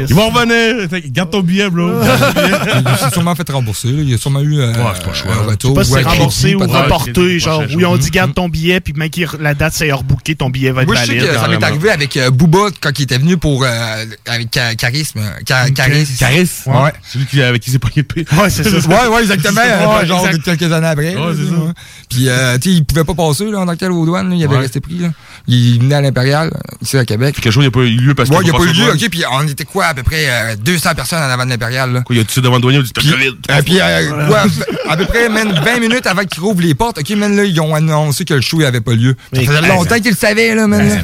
Ils 0.10 0.16
vont 0.16 0.30
revenir. 0.30 0.88
Garde 1.12 1.30
ton 1.32 1.42
billet, 1.42 1.70
bro. 1.70 1.90
Garde 2.00 2.34
ton 2.34 2.42
billet. 2.42 2.58
Il 2.94 2.98
s'est 2.98 3.10
sûrement 3.12 3.36
fait 3.36 3.50
rembourser. 3.50 3.90
Il 3.90 4.10
y 4.10 4.14
a 4.14 4.18
sûrement 4.18 4.42
eu 4.42 4.60
euh, 4.60 4.72
c'est 4.74 4.80
un 5.10 5.14
Je 5.14 5.22
sais 5.24 5.30
retour. 5.30 5.74
pas 5.76 5.84
si 5.84 5.92
ou 5.92 5.96
c'est 5.96 6.04
un 6.06 6.10
remboursé 6.10 6.56
ou 6.56 6.60
reporté, 6.60 7.40
genre, 7.40 7.62
où 7.74 7.80
ils 7.80 7.86
ont 7.86 7.92
chose. 7.96 8.00
dit 8.06 8.10
garde 8.12 8.34
ton 8.34 8.50
billet, 8.50 8.80
puis 8.80 8.94
même 8.94 9.10
que 9.10 9.22
la 9.40 9.54
date 9.54 9.74
s'est 9.74 9.92
rebooké, 9.92 10.36
ton 10.36 10.50
billet 10.50 10.72
va 10.72 10.82
être 10.82 10.88
Moi, 10.88 10.96
je 10.96 11.02
sais 11.06 11.16
valide. 11.16 11.32
que 11.32 11.38
ça 11.40 11.48
m'est 11.48 11.64
arrivé 11.64 11.90
avec 11.90 12.18
euh, 12.18 12.30
Booba 12.32 12.68
quand 12.80 12.92
il 13.04 13.06
était 13.14 13.18
venu 13.18 13.38
pour. 13.38 13.64
euh, 13.64 14.06
avec 14.26 14.50
Charisme. 14.78 15.22
Charisme. 15.46 16.72
Ouais. 16.72 16.94
Celui 17.12 17.26
qui, 17.26 17.42
avec 17.42 17.62
qui 17.62 17.72
s'est 17.72 17.78
de 17.78 18.02
paix. 18.02 18.26
Ouais, 18.36 18.50
c'est 18.50 18.64
ça. 18.64 18.70
Ouais, 18.88 19.08
ouais, 19.16 19.22
exactement. 19.22 19.62
Ouais, 19.64 20.04
euh, 20.04 20.06
genre 20.06 20.26
exact. 20.28 20.44
quelques 20.58 20.72
années 20.72 20.88
après. 20.88 21.16
Ouais, 21.16 21.22
là, 21.22 21.34
c'est 21.36 21.50
ça. 21.50 21.62
ouais. 21.62 21.72
Puis, 22.10 22.30
euh, 22.30 22.58
tu 22.58 22.70
sais, 22.70 22.76
il 22.78 22.86
pouvait 22.86 23.04
pas 23.04 23.14
passer, 23.14 23.46
là, 23.46 23.60
en 23.60 23.66
tant 23.66 23.74
que 23.74 23.78
tel 23.80 23.92
aux 23.92 24.06
douanes, 24.06 24.30
là, 24.30 24.36
il 24.36 24.44
avait 24.44 24.56
Ouais. 24.56 24.62
resté 24.62 24.80
pris, 24.80 24.98
là. 24.98 25.10
Il 25.48 25.80
venait 25.82 25.96
à 25.96 26.02
l'Impérial, 26.02 26.52
ici 26.82 26.98
à 26.98 27.06
Québec. 27.06 27.36
Quelque 27.36 27.52
chose, 27.52 27.64
il 27.64 27.68
n'y 27.68 27.68
a 27.68 27.72
pas 27.72 27.80
eu 27.82 27.90
lieu 27.96 28.16
parce 28.16 28.30
que. 28.30 28.36
Ouais, 28.36 28.42
il 28.42 28.50
n'y 28.50 28.50
a 28.50 28.54
pas 28.58 28.64
eu 28.64 28.74
lieu, 28.74 28.90
ok, 28.92 29.10
puis 29.10 29.24
on 29.32 29.48
était 29.48 29.66
quoi, 29.66 29.86
à 29.88 29.94
peu 29.94 30.04
près 30.04 30.26
euh, 30.30 30.56
200 30.56 30.96
personnes 30.96 31.20
en 31.20 31.30
avant 31.30 31.46
de 31.46 31.50
l'Impérial, 31.50 31.92
là. 31.92 32.02
Quoi, 32.02 32.16
il 32.16 32.20
y 32.20 32.22
a 32.22 32.26
tout 32.26 32.42
devant 32.42 32.56
le 32.56 32.62
douanier, 32.62 32.80
il 32.80 32.84
dit, 32.84 32.92
t'as 32.94 33.02
Puis, 33.02 33.10
le 33.10 33.16
COVID. 33.18 33.38
euh, 33.52 33.62
puis 33.64 33.80
euh, 33.82 34.90
à 34.90 34.98
peu 34.98 35.06
près, 35.06 35.30
man, 35.30 35.52
20 35.64 35.80
minutes 35.80 36.06
avant 36.08 36.24
qu'ils 36.24 36.42
rouvrent 36.44 36.62
les 36.62 36.76
portes, 36.76 37.00
ok, 37.00 37.10
man, 37.12 37.36
là, 37.36 37.44
ils 37.44 37.60
ont 37.60 37.74
annoncé 37.76 38.26
que 38.26 38.34
le 38.34 38.42
show 38.42 38.60
n'avait 38.60 38.82
pas 38.82 38.94
lieu. 38.94 39.16
Ça 39.34 39.42
faisait 39.42 39.68
longtemps 39.68 39.96
qu'ils 40.00 40.12
le 40.12 40.18
savaient, 40.18 40.56
là, 40.56 40.68
man. 40.68 40.88
là. 40.88 40.96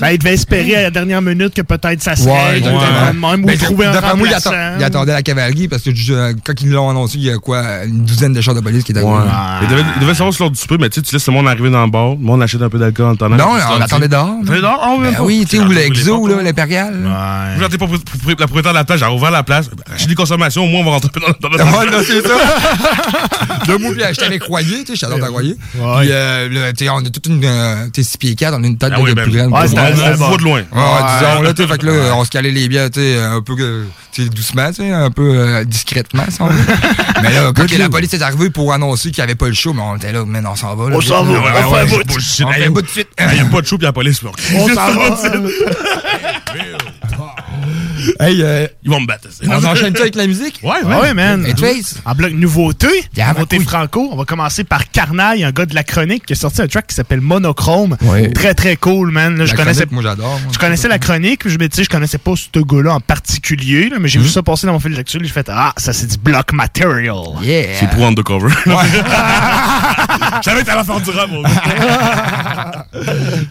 Ben, 0.00 0.10
il 0.10 0.18
devait 0.18 0.34
espérer 0.34 0.76
à 0.76 0.82
la 0.82 0.90
dernière 0.90 1.22
minute 1.22 1.43
que 1.52 1.62
peut-être 1.62 2.02
ça 2.02 2.16
serait. 2.16 2.30
Ouais, 2.30 2.58
exactement. 2.58 3.30
Même 3.30 3.44
ou 3.44 3.46
Ben, 3.46 3.58
trouver 3.58 3.86
un 3.86 3.92
d'après 3.92 4.16
moi, 4.16 4.28
il, 4.28 4.34
remplaçant. 4.34 4.50
atta- 4.52 4.76
il 4.78 4.84
attendait 4.84 5.12
la 5.12 5.22
cavalerie 5.22 5.68
parce 5.68 5.82
que 5.82 5.90
euh, 6.10 6.32
quand 6.44 6.52
ils 6.60 6.70
l'ont 6.70 6.88
annoncé, 6.90 7.18
il 7.18 7.24
y 7.24 7.30
a 7.30 7.36
quoi, 7.38 7.84
une 7.84 8.04
douzaine 8.04 8.32
de 8.32 8.40
chars 8.40 8.54
de 8.54 8.60
police 8.60 8.84
qui 8.84 8.92
étaient 8.92 9.00
Ouais. 9.02 9.12
arrivés. 9.12 9.32
Il 9.62 9.68
devait, 9.68 9.84
il 9.96 10.00
devait 10.00 10.14
savoir 10.14 10.32
sur 10.34 10.44
l'heure 10.44 10.50
du 10.52 10.58
souper, 10.60 10.76
mais 10.80 10.88
tu 10.88 11.00
sais, 11.00 11.02
tu 11.02 11.14
laisses 11.14 11.26
le 11.26 11.32
monde 11.32 11.48
arriver 11.48 11.70
dans 11.70 11.84
le 11.84 11.90
bar, 11.90 12.10
le 12.10 12.16
monde 12.18 12.42
achète 12.42 12.62
un 12.62 12.68
peu 12.68 12.78
d'alcool 12.78 13.06
en 13.06 13.12
attendant. 13.14 13.36
Non, 13.36 13.48
on 13.76 13.80
attendait 13.80 14.08
dehors. 14.08 14.36
Ah, 14.46 14.94
Ben 15.00 15.14
pas. 15.14 15.22
oui, 15.22 15.44
tu 15.48 15.56
sais, 15.56 15.62
C'est 15.62 15.68
ou 15.68 15.72
l'exo, 15.72 16.26
l'impérial. 16.28 17.02
là. 17.02 17.68
Vous 17.68 17.78
pour- 17.78 17.88
la 18.28 18.34
propriétaire 18.46 18.72
de 18.72 18.78
la 18.78 18.84
place, 18.84 19.00
j'ai 19.00 19.06
ouvert 19.06 19.30
la 19.30 19.42
place. 19.42 19.68
J'ai 19.96 20.06
des 20.06 20.14
consommations, 20.14 20.64
au 20.64 20.68
moins 20.68 20.80
on 20.80 20.84
va 20.84 20.90
rentrer 20.92 21.08
un 21.08 21.12
peu 21.12 21.20
dans 21.20 21.28
le 21.28 21.34
dans 21.40 21.48
le- 21.48 21.64
Ouais, 21.98 22.04
c'est 22.06 22.22
ça. 22.26 22.34
Deux 23.66 23.78
mots, 23.78 23.92
puis 23.92 24.02
j'étais 24.10 24.24
avec 24.26 24.42
Royer, 24.44 24.84
tu 24.84 24.92
sais, 24.96 25.06
j'adore 25.08 25.28
Royer. 25.30 25.56
Ouais. 25.76 25.98
Puis, 26.00 26.08
euh, 26.10 26.48
là, 26.50 26.72
tu 26.72 26.84
sais, 26.84 26.90
on 26.90 26.98
a 26.98 27.02
toute 27.10 27.26
une, 27.26 27.42
euh, 27.44 27.86
tu 27.92 28.02
sais, 28.02 28.10
6 28.10 28.18
pieds 28.18 28.34
4, 28.34 28.54
on 28.58 28.62
a 28.62 28.66
une 28.66 28.76
tête 28.78 28.92
Ah 28.94 29.00
de 29.00 29.12
ben, 29.12 29.22
plus 29.22 29.32
grande. 29.32 29.52
ouais, 29.52 29.68
bon. 30.16 30.26
voit 30.28 30.36
de 30.36 30.42
loin. 30.42 30.62
Là, 31.42 31.54
tu 31.54 31.66
fait 31.66 31.78
que 31.78 31.86
là, 31.86 32.14
on 32.16 32.24
se 32.24 32.30
calait 32.30 32.50
les 32.50 32.68
bières, 32.68 32.90
tu 32.90 33.00
sais, 33.00 33.18
un 33.18 33.40
peu, 33.40 33.54
doucement, 34.34 34.68
tu 34.68 34.82
sais, 34.82 34.90
un 34.90 35.10
peu 35.10 35.38
euh, 35.38 35.64
discrètement, 35.64 36.24
si 36.28 36.40
on 36.40 36.46
veut. 36.46 36.60
Mais 37.22 37.32
là, 37.32 37.52
quand 37.54 37.66
que 37.68 37.76
la 37.76 37.88
police 37.88 38.12
est 38.14 38.22
arrivée 38.22 38.50
pour 38.50 38.72
annoncer 38.72 39.10
qu'il 39.10 39.22
n'y 39.22 39.24
avait 39.24 39.34
pas 39.34 39.48
le 39.48 39.54
show, 39.54 39.72
mais 39.72 39.82
on 39.82 39.96
était 39.96 40.12
là, 40.12 40.24
mais 40.26 40.40
on 40.44 40.56
s'en 40.56 40.74
va, 40.74 40.90
là. 40.90 40.96
On 40.96 41.00
s'en 41.00 41.24
va, 41.24 41.32
Ouais, 41.32 41.38
ouais, 41.38 41.62
on 41.66 41.74
fait 41.74 41.94
un 42.64 42.70
bout 42.70 42.82
de 42.82 42.88
suite. 42.88 43.08
Il 43.18 43.34
n'y 43.34 43.40
a 43.40 43.44
pas 43.46 43.60
de 43.60 43.66
show, 43.66 43.78
puis 43.78 43.86
la 43.86 43.92
police. 43.92 44.20
On 44.54 44.68
s'en 44.68 44.74
va. 44.74 45.16
Hey, 48.20 48.42
euh, 48.42 48.66
Ils 48.82 48.90
vont 48.90 49.00
me 49.00 49.06
battre. 49.06 49.28
on 49.46 49.64
enchaîne 49.64 49.94
ça 49.94 50.02
avec 50.02 50.14
la 50.14 50.26
musique? 50.26 50.60
Ouais, 50.62 50.76
Ah 50.88 51.00
ouais, 51.00 51.14
man. 51.14 51.44
Hey, 51.46 51.54
Trace. 51.54 51.96
En 52.04 52.14
bloc 52.14 52.32
nouveauté, 52.32 52.88
Yeah, 53.16 53.28
nouveauté 53.32 53.58
franco, 53.60 54.08
on 54.12 54.16
va 54.16 54.24
commencer 54.24 54.64
par 54.64 54.90
Carnaille, 54.90 55.44
un 55.44 55.50
gars 55.52 55.66
de 55.66 55.74
la 55.74 55.84
chronique 55.84 56.26
qui 56.26 56.32
a 56.32 56.36
sorti 56.36 56.62
un 56.62 56.66
track 56.66 56.86
qui 56.88 56.94
s'appelle 56.94 57.20
Monochrome. 57.20 57.96
Ouais. 58.02 58.30
Très 58.32 58.54
très 58.54 58.76
cool, 58.76 59.10
man. 59.10 59.36
Là, 59.36 59.46
je 59.46 59.52
La 59.52 59.56
connaissais 59.56 59.86
moi, 59.90 60.02
j'adore. 60.02 60.40
Je 60.52 60.58
connaissais 60.58 60.88
la 60.88 60.98
chronique, 60.98 61.48
je 61.48 61.58
me 61.58 61.68
disais, 61.68 61.84
je 61.84 61.90
connaissais 61.90 62.18
pas 62.18 62.32
ce 62.36 62.58
gars-là 62.60 62.94
en 62.94 63.00
particulier, 63.00 63.88
là, 63.88 63.96
mais 64.00 64.08
j'ai 64.08 64.18
vu 64.20 64.28
ça 64.28 64.42
passer 64.42 64.66
dans 64.66 64.72
mon 64.74 64.80
fil 64.80 64.94
d'actualité, 64.94 65.28
j'ai 65.28 65.34
fait 65.34 65.48
ah, 65.52 65.72
ça 65.76 65.92
c'est 65.92 66.06
du 66.06 66.18
block 66.18 66.52
material. 66.52 67.16
Yeah. 67.42 67.74
C'est 67.80 67.90
pour 67.90 68.06
Undercover. 68.06 68.48
Je 68.66 70.50
savais 70.50 70.60
que 70.62 70.66
t'allais 70.66 70.84
faire 70.84 71.00
du 71.00 71.10
rap. 71.10 71.30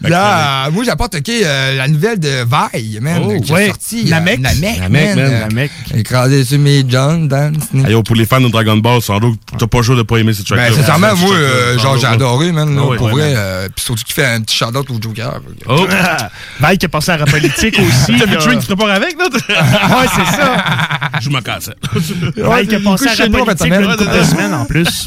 Là, 0.02 0.70
moi, 0.70 0.84
j'apporte 0.84 1.14
ok, 1.16 1.28
euh, 1.28 1.76
la 1.76 1.88
nouvelle 1.88 2.18
de 2.18 2.44
Vaille, 2.44 2.98
man, 3.00 3.22
Oh, 3.24 3.40
qui 3.40 3.52
ouais. 3.52 3.64
est 3.64 3.68
sortie. 3.68 4.04
Namek. 4.06 4.38
euh, 4.40 4.42
Namek, 4.44 4.80
Namek, 4.80 5.16
man. 5.16 5.30
Namek. 5.48 5.70
Écrasé 5.94 6.44
sur 6.44 6.58
mes 6.58 6.84
John. 6.88 7.28
Hey, 7.74 7.92
yo, 7.92 8.02
pour 8.02 8.14
les 8.16 8.26
fans 8.26 8.40
de 8.40 8.48
Dragon 8.48 8.76
Ball, 8.76 9.00
sans 9.02 9.18
doute, 9.18 9.40
t'as 9.58 9.66
pas 9.66 9.78
le 9.78 9.82
choix 9.84 9.96
de 9.96 10.02
pas 10.02 10.18
aimer 10.18 10.32
ce 10.32 10.42
track-là. 10.42 10.68
Ben, 10.70 10.74
sincèrement, 10.76 11.16
moi, 11.16 11.34
euh, 11.34 11.78
genre, 11.78 11.96
j'ai 11.98 12.06
adoré, 12.06 12.52
man, 12.52 12.74
là, 12.74 12.82
Ah 12.84 12.96
pour 12.96 13.06
ouais, 13.06 13.12
vrai. 13.12 13.34
euh, 13.36 13.68
Puis 13.74 13.84
surtout 13.84 14.04
qu'il 14.04 14.14
fait 14.14 14.26
un 14.26 14.40
petit 14.42 14.56
shout-out 14.56 14.88
au 14.90 14.94
Joker. 15.02 15.40
Oh! 15.66 15.86
Qui 16.78 16.86
est 16.86 16.88
passé 16.88 17.12
à 17.12 17.16
la 17.18 17.26
politique 17.26 17.78
aussi. 17.78 18.18
T'as 18.18 18.26
vu. 18.26 18.36
Trink 18.38 18.60
qui 18.60 18.66
te 18.66 18.74
prépare 18.74 18.94
avec, 18.96 19.16
là? 19.18 19.24
Ouais, 19.98 20.06
c'est 20.14 20.36
ça. 20.36 20.56
Je 21.20 21.30
m'en 21.30 21.40
casse. 21.40 21.70
Vaille 22.36 22.66
qui 22.66 22.74
est 22.74 22.78
il 22.78 22.84
passé 22.84 23.06
à 23.06 23.14
la 23.14 23.28
politique 23.30 23.66
une 23.66 23.86
couple 23.86 24.18
de 24.18 24.22
semaines 24.24 24.54
en 24.54 24.64
plus. 24.64 25.04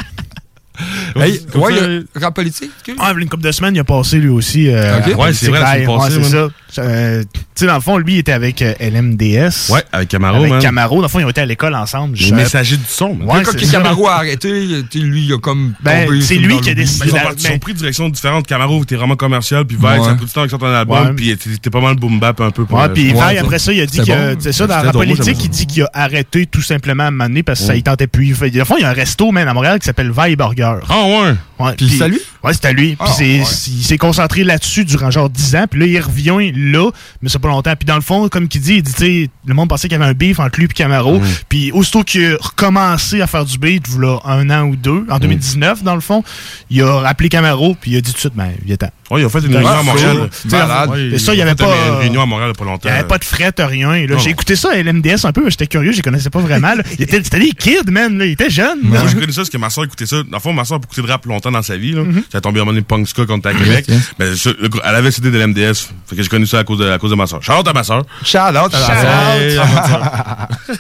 Hey, 1.15 1.31
ouais, 1.55 1.74
ça, 1.75 1.81
il 1.88 1.93
y 1.93 2.19
a 2.19 2.22
rap 2.25 2.36
politique. 2.36 2.69
Ah, 3.00 3.13
une 3.17 3.27
couple 3.27 3.43
de 3.43 3.51
semaines, 3.51 3.75
il 3.75 3.79
a 3.79 3.84
passé 3.84 4.17
lui 4.17 4.29
aussi. 4.29 4.69
euh, 4.69 5.00
Ouais, 5.15 5.34
c'est 5.34 5.48
vrai, 5.48 5.60
la 5.60 5.65
politique. 5.65 5.86
semaine 5.86 5.98
passée, 5.98 6.17
Ouais, 6.17 6.24
c'est 6.24 6.29
ça. 6.29 6.48
Euh, 6.79 7.24
tu 7.34 7.39
sais, 7.55 7.65
dans 7.65 7.75
le 7.75 7.81
fond, 7.81 7.98
lui, 7.98 8.15
il 8.15 8.17
était 8.19 8.34
avec 8.34 8.62
euh, 8.62 8.74
LMDS. 8.79 9.72
Ouais, 9.72 9.84
avec 9.91 10.10
Camaro, 10.10 10.38
Avec 10.38 10.51
man. 10.51 10.62
Camaro. 10.62 10.98
Dans 10.98 11.01
le 11.03 11.07
fond, 11.07 11.19
ils 11.19 11.25
ont 11.25 11.29
été 11.29 11.41
à 11.41 11.46
l'école 11.46 11.74
ensemble. 11.74 12.15
Les 12.17 12.31
messagers 12.31 12.77
du 12.77 12.84
son, 12.88 13.15
man. 13.15 13.27
Ouais, 13.38 13.43
Quand. 13.43 13.72
Camaro 13.72 14.07
a 14.07 14.15
arrêté, 14.17 14.51
lui, 14.96 15.25
il 15.25 15.34
a 15.34 15.39
comme. 15.39 15.74
Ben, 15.81 16.07
c'est 16.22 16.36
lui 16.36 16.60
qui 16.62 16.69
a 16.69 16.74
décidé- 16.75 17.05
Ils 17.07 17.13
ont, 17.13 17.15
la- 17.15 17.22
parti- 17.24 17.48
ils 17.50 17.55
ont 17.55 17.60
pris 17.60 17.74
de 17.74 17.79
directions 17.79 18.10
différentes. 18.10 18.46
Camaro 18.46 18.84
était 18.84 18.96
vraiment 18.96 19.15
commercial, 19.15 19.65
puis 19.65 19.75
Vibe, 19.77 19.86
Ouais. 19.88 20.03
ça 20.03 20.12
a 20.12 20.15
pris 20.15 20.25
du 20.25 20.31
temps 20.31 20.41
avec 20.41 20.51
son 20.51 20.57
album, 20.62 21.07
Ouais. 21.07 21.13
puis 21.13 21.36
c'était 21.41 21.69
pas 21.72 21.81
mal 21.81 21.96
boom 21.96 22.19
bap 22.19 22.39
un 22.41 22.51
peu. 22.51 22.65
Pour, 22.65 22.77
Ouais, 22.79 22.89
puis 22.89 23.12
ça. 23.15 23.27
après 23.39 23.60
ça, 23.60 23.74
il 23.74 23.81
a 23.81 23.86
dit 23.88 23.98
que, 24.00 24.36
c'est 24.39 24.51
ça, 24.51 24.67
dans 24.67 24.84
la 24.84 24.91
politique, 24.91 25.38
il 25.43 25.50
dit 25.50 25.65
qu'il 25.65 25.84
a 25.84 25.89
arrêté 25.93 26.46
tout 26.46 26.62
simplement 26.62 27.05
à 27.05 27.12
m'amener 27.12 27.41
parce 27.43 27.62
que 27.62 27.65
ça, 27.67 27.75
il 27.75 27.81
tentait 27.84 28.07
plus. 28.07 28.27
Dans 28.38 28.46
le 28.46 28.65
fond, 28.65 28.75
il 28.77 28.81
y 28.81 28.86
a 28.86 28.89
un 28.89 28.93
resto, 28.93 29.31
man, 29.31 29.48
à 29.48 29.53
Montréal 29.53 29.79
qui 29.79 29.86
s'appelle 29.86 30.12
Vaille 30.12 30.36
Burger. 30.36 30.67
Ah 30.90 31.06
ouais! 31.06 31.36
Ouais, 31.60 31.74
Puis 31.76 31.90
c'est 31.90 32.04
à 32.04 32.08
lui? 32.08 32.20
Ouais, 32.44 32.54
c'est 32.54 32.66
à 32.66 32.72
lui. 32.72 32.96
Puis 32.96 32.98
Ah, 33.00 33.16
ouais. 33.20 33.38
il 33.40 33.84
s'est 33.84 33.98
concentré 33.98 34.44
là-dessus 34.44 34.86
durant 34.86 35.10
genre 35.12 35.30
10 35.30 35.56
ans. 35.56 35.66
Puis 35.70 35.80
là, 35.80 35.86
il 35.88 36.00
revient 36.00 36.52
là, 36.56 36.90
mais 37.22 37.30
c'est 37.30 37.40
pas 37.40 37.48
longtemps. 37.48 37.76
Puis 37.76 37.86
dans 37.86 37.96
le 37.96 38.02
fond, 38.02 38.28
comme 38.30 38.48
il 38.52 38.62
dit, 38.62 38.76
il 38.76 38.84
dit, 38.84 38.94
tu 38.94 39.00
sais, 39.00 39.30
le 39.46 39.54
monde 39.54 39.70
pensait 39.70 39.88
qu'il 39.88 39.98
y 39.98 40.02
avait 40.02 40.10
un 40.10 40.14
beef 40.14 40.40
entre 40.40 40.60
lui 40.60 40.66
et 40.66 40.68
Camaro. 40.70 41.20
Puis 41.50 41.72
aussitôt 41.72 42.04
qu'il 42.04 42.26
a 42.34 42.38
recommencé 42.40 43.22
à 43.22 43.28
faire 43.28 43.46
du 43.46 43.58
beat, 43.58 43.88
voilà, 43.88 44.20
un 44.26 44.50
an 44.50 44.64
ou 44.68 44.76
deux, 44.76 45.06
en 45.10 45.20
2019, 45.20 45.84
dans 45.84 45.96
le 45.96 46.02
fond, 46.02 46.24
il 46.70 46.82
a 46.84 47.00
rappelé 47.00 47.30
Camaro, 47.30 47.76
puis 47.80 47.92
il 47.92 47.98
a 47.98 48.02
dit 48.02 48.12
tout 48.12 48.16
de 48.16 48.20
suite, 48.20 48.34
ben, 48.36 48.52
viens 48.66 48.76
t'en. 48.78 48.90
Ouais, 49.10 49.22
ils 49.22 49.26
ont 49.26 49.30
fait 49.30 49.40
une 49.40 49.48
Ouais, 49.56 49.58
réunion 49.58 49.72
à 49.80 49.84
Montréal. 49.84 50.30
malade. 50.52 50.90
Ouais, 50.90 51.02
Et 51.14 51.18
ça, 51.18 51.34
il 51.34 51.38
y 51.38 51.42
ont 51.42 51.44
avait 51.48 51.52
fait 51.52 51.64
pas, 51.64 51.88
Une 51.94 51.98
réunion 52.00 52.22
à 52.22 52.26
Montréal 52.26 52.50
il 52.50 52.52
a 52.52 52.54
pas 52.56 52.66
Il 52.66 52.72
longtemps. 52.72 52.90
n'y 52.90 52.96
avait 52.96 53.08
pas 53.08 53.18
de 53.18 53.24
fret, 53.24 53.54
rien. 53.60 54.06
J'ai 54.20 54.30
écouté 54.32 54.56
ça 54.56 54.72
à 54.74 54.76
LMDS 54.84 55.24
un 55.26 55.32
peu, 55.32 55.44
mais 55.46 55.50
j'étais 55.50 55.68
curieux, 55.68 55.92
je 55.92 55.98
les 55.98 56.02
connaissais 56.04 56.30
pas 56.30 56.40
vraiment. 56.40 56.74
Il 57.00 57.06
C'était 57.10 57.40
des 57.40 57.52
kids, 57.52 57.90
man. 57.90 58.18
Là. 58.18 58.26
Il 58.26 58.32
était 58.34 58.50
jeune. 58.50 58.80
Moi, 58.84 59.00
je 59.08 59.14
connais 59.16 59.32
ça 59.32 59.38
parce 59.42 59.50
que 59.50 59.58
ma 59.58 59.70
soeur 59.70 59.86
écoutait 59.86 60.06
ça. 60.06 60.18
Dans 60.18 60.38
le 60.38 60.40
fond, 60.40 60.52
ma 60.54 60.66
soeur 60.66 60.78
a 60.80 60.82
écouté 60.84 61.02
de 61.02 61.08
rap 61.08 61.26
longtemps 61.26 61.47
dans 61.51 61.62
sa 61.62 61.77
vie. 61.77 61.94
Là. 61.94 62.04
Mhm. 62.04 62.24
Ça 62.32 62.38
a 62.39 62.42
tombé 62.42 62.60
en 62.62 62.66
mode 62.66 62.82
punk 62.84 63.08
ska 63.08 63.25
quand 63.25 63.36
on 63.36 63.38
était 63.38 63.50
à 63.50 63.54
Québec. 63.54 63.86
Mais 64.20 64.25
le 64.30 64.70
elle 64.84 64.96
avait 64.96 65.12
CD 65.12 65.32
de 65.32 65.38
l'MDS. 65.39 65.89
Fait 66.08 66.16
que 66.16 66.22
j'ai 66.24 66.30
connu 66.30 66.46
ça 66.46 66.60
à 66.60 66.63
cause 66.63 66.80
de, 66.80 66.89
à 66.89 66.98
cause 66.98 67.12
de 67.12 67.16
ma 67.16 67.27
soeur. 67.27 67.42
Shout 67.44 67.54
out 67.54 67.68
à 67.68 67.74
ma 67.74 67.84
soeur. 67.84 68.04
Shout 68.24 68.38
out 68.38 68.56
à 68.56 68.63
à 68.63 69.66
ma 69.66 69.88
sœur. 69.88 70.48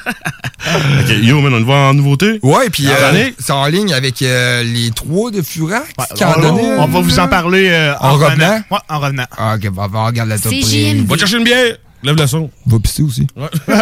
ok, 0.99 1.09
yo, 1.21 1.41
man, 1.41 1.53
on 1.53 1.59
y 1.59 1.63
va 1.63 1.73
en 1.73 1.93
nouveauté? 1.93 2.39
Ouais, 2.43 2.69
puis 2.69 2.87
En 2.87 2.91
euh, 3.15 3.29
c'est 3.39 3.51
en 3.53 3.65
ligne 3.67 3.93
avec 3.93 4.21
euh, 4.21 4.63
les 4.63 4.91
trois 4.91 5.31
de 5.31 5.41
Furax 5.41 5.85
on, 5.97 6.41
donné. 6.41 6.63
on 6.77 6.87
va 6.87 6.99
vous 6.99 7.19
en 7.19 7.27
parler 7.27 7.69
euh, 7.69 7.93
en, 7.99 8.09
En 8.09 8.13
revenant? 8.13 8.61
Ouais, 8.71 8.77
en 8.89 8.99
revenant. 8.99 9.25
Ah, 9.37 9.55
ok, 9.55 9.71
va, 9.73 9.87
va 9.87 10.05
regarder 10.05 10.31
la 10.31 10.39
top. 10.39 10.51
CJMD. 10.51 11.07
Va 11.07 11.17
chercher 11.17 11.37
une 11.37 11.43
bière. 11.43 11.77
Lève 12.03 12.15
le 12.15 12.27
son. 12.27 12.49
Va 12.65 12.79
pisser 12.79 13.03
aussi. 13.03 13.27
Ouais. 13.35 13.49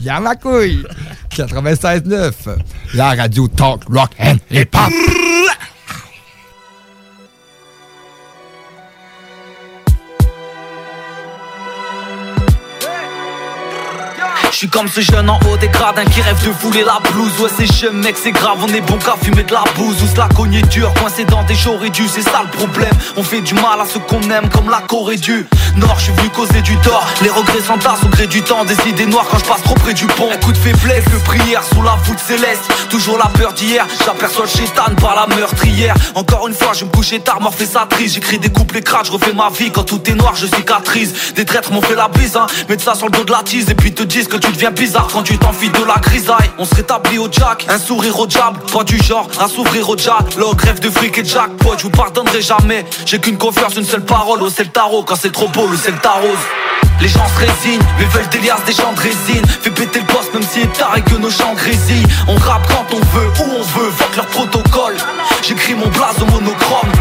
Y'a 0.00 0.20
ma 0.20 0.34
couille. 0.34 0.84
96.9. 1.30 2.32
La 2.94 3.14
radio 3.14 3.46
talk, 3.48 3.82
rock 3.88 4.10
and 4.18 4.36
hip-hop. 4.50 4.90
Je 4.90 5.71
suis 14.62 14.70
comme 14.70 14.86
ce 14.86 15.00
jeune 15.00 15.28
en 15.28 15.40
haut 15.48 15.56
des 15.56 15.66
gradins 15.66 16.04
qui 16.04 16.22
rêve 16.22 16.40
de 16.46 16.52
fouler 16.52 16.84
la 16.84 17.00
blouse. 17.10 17.32
Ouais, 17.40 17.50
c'est 17.56 17.66
jeune 17.66 17.96
mec, 17.96 18.14
c'est 18.16 18.30
grave, 18.30 18.58
on 18.62 18.68
est 18.68 18.80
bon 18.80 18.96
qu'à 18.96 19.16
fumer 19.20 19.42
de 19.42 19.52
la 19.52 19.64
bouse. 19.74 20.00
Ou 20.04 20.06
se 20.06 20.16
la 20.16 20.28
cogner 20.28 20.62
dur, 20.62 20.94
coincé 20.94 21.24
dans 21.24 21.42
des 21.42 21.56
jours 21.56 21.80
réduits, 21.80 22.08
c'est 22.08 22.22
ça 22.22 22.44
le 22.44 22.50
problème. 22.56 22.92
On 23.16 23.24
fait 23.24 23.40
du 23.40 23.54
mal 23.54 23.80
à 23.80 23.84
ceux 23.84 23.98
qu'on 23.98 24.22
aime 24.30 24.48
comme 24.50 24.70
la 24.70 24.80
Corée 24.82 25.16
du 25.16 25.48
Nord. 25.74 25.96
Je 25.98 26.04
suis 26.04 26.12
venu 26.12 26.28
causer 26.28 26.60
du 26.60 26.76
tort. 26.76 27.04
Les 27.22 27.28
regrets 27.28 27.60
s'entassent 27.60 28.04
au 28.04 28.08
gré 28.08 28.28
du 28.28 28.40
temps. 28.42 28.64
Des 28.64 28.76
idées 28.88 29.06
noires 29.06 29.26
quand 29.28 29.38
je 29.38 29.44
passe 29.46 29.64
trop 29.64 29.74
près 29.74 29.94
du 29.94 30.06
pont. 30.06 30.30
Un 30.32 30.36
coup 30.36 30.52
de 30.52 30.58
faiblesse, 30.58 31.06
de 31.06 31.18
prière 31.24 31.64
sous 31.64 31.82
la 31.82 31.96
voûte 32.04 32.20
céleste. 32.20 32.62
Toujours 32.88 33.18
la 33.18 33.26
peur 33.36 33.54
d'hier, 33.54 33.84
j'aperçois 34.04 34.44
le 34.44 34.50
chétan 34.50 34.94
par 35.00 35.16
la 35.16 35.34
meurtrière. 35.34 35.96
Encore 36.14 36.46
une 36.46 36.54
fois, 36.54 36.72
je 36.72 36.84
me 36.84 36.90
couchais 36.90 37.18
tard, 37.18 37.40
morphé 37.40 37.66
sa 37.66 37.86
triste. 37.86 38.14
J'écris 38.14 38.38
des 38.38 38.50
couplets 38.50 38.82
crades, 38.82 39.06
je 39.06 39.12
refais 39.12 39.32
ma 39.32 39.50
vie. 39.50 39.72
Quand 39.72 39.82
tout 39.82 40.08
est 40.08 40.14
noir, 40.14 40.36
je 40.36 40.46
cicatrise. 40.46 41.34
Des 41.34 41.44
traîtres 41.44 41.72
m'ont 41.72 41.82
fait 41.82 41.96
la 41.96 42.06
bise, 42.06 42.36
hein. 42.36 42.46
Mettre 42.68 42.84
ça 42.84 42.94
sur 42.94 43.06
le 43.06 43.12
dos 43.12 43.24
de 43.24 43.32
la 43.32 43.42
tise 43.42 43.68
et 43.68 43.74
puis 43.74 43.92
te 43.92 44.04
disent 44.04 44.28
que 44.28 44.36
tu 44.36 44.51
deviens 44.52 44.70
bizarre 44.70 45.08
quand 45.12 45.22
tu 45.22 45.38
t'enfuis 45.38 45.70
de 45.70 45.84
la 45.84 45.96
grisaille. 46.00 46.50
On 46.58 46.64
se 46.64 46.74
rétablit 46.74 47.18
au 47.18 47.28
jack, 47.30 47.66
un 47.68 47.78
sourire 47.78 48.18
au 48.18 48.26
diable, 48.26 48.58
pas 48.72 48.84
du 48.84 48.98
genre 49.02 49.28
à 49.40 49.48
s'ouvrir 49.48 49.88
au 49.88 49.96
jack. 49.96 50.34
Log 50.36 50.60
rêve 50.60 50.80
de 50.80 50.90
fric 50.90 51.18
et 51.18 51.22
de 51.22 51.28
jackpot, 51.28 51.74
je 51.78 51.84
vous 51.84 51.90
pardonnerai 51.90 52.42
jamais. 52.42 52.84
J'ai 53.06 53.18
qu'une 53.18 53.38
confiance, 53.38 53.76
une 53.76 53.84
seule 53.84 54.04
parole, 54.04 54.42
au 54.42 54.50
c'est 54.50 54.64
le 54.64 54.70
tarot. 54.70 55.02
Quand 55.02 55.16
c'est 55.16 55.32
trop 55.32 55.48
beau, 55.48 55.66
le 55.66 55.76
c'est 55.76 55.90
le 55.90 55.98
tarot. 55.98 56.36
Les 57.00 57.08
gens 57.08 57.26
se 57.26 57.40
résignent, 57.40 57.82
mais 57.98 58.04
veulent 58.06 58.28
des 58.28 58.38
des 58.38 58.72
gens 58.72 58.92
de 58.92 59.00
résine. 59.00 59.44
Fais 59.62 59.70
péter 59.70 60.00
le 60.00 60.06
poste 60.06 60.32
même 60.34 60.42
si 60.42 60.60
est 60.60 60.72
tard 60.72 60.96
et 60.96 61.02
que 61.02 61.16
nos 61.16 61.30
chants 61.30 61.54
grésillent. 61.54 62.06
On 62.28 62.36
rappe 62.36 62.66
quand 62.68 62.96
on 62.96 63.00
veut, 63.16 63.28
où 63.40 63.58
on 63.58 63.62
veut, 63.62 63.90
fuck 63.90 64.16
leur 64.16 64.26
protocole. 64.26 64.96
J'écris 65.42 65.74
mon 65.74 65.88
blaze 65.88 66.20
au 66.20 66.26
monochrome. 66.26 66.92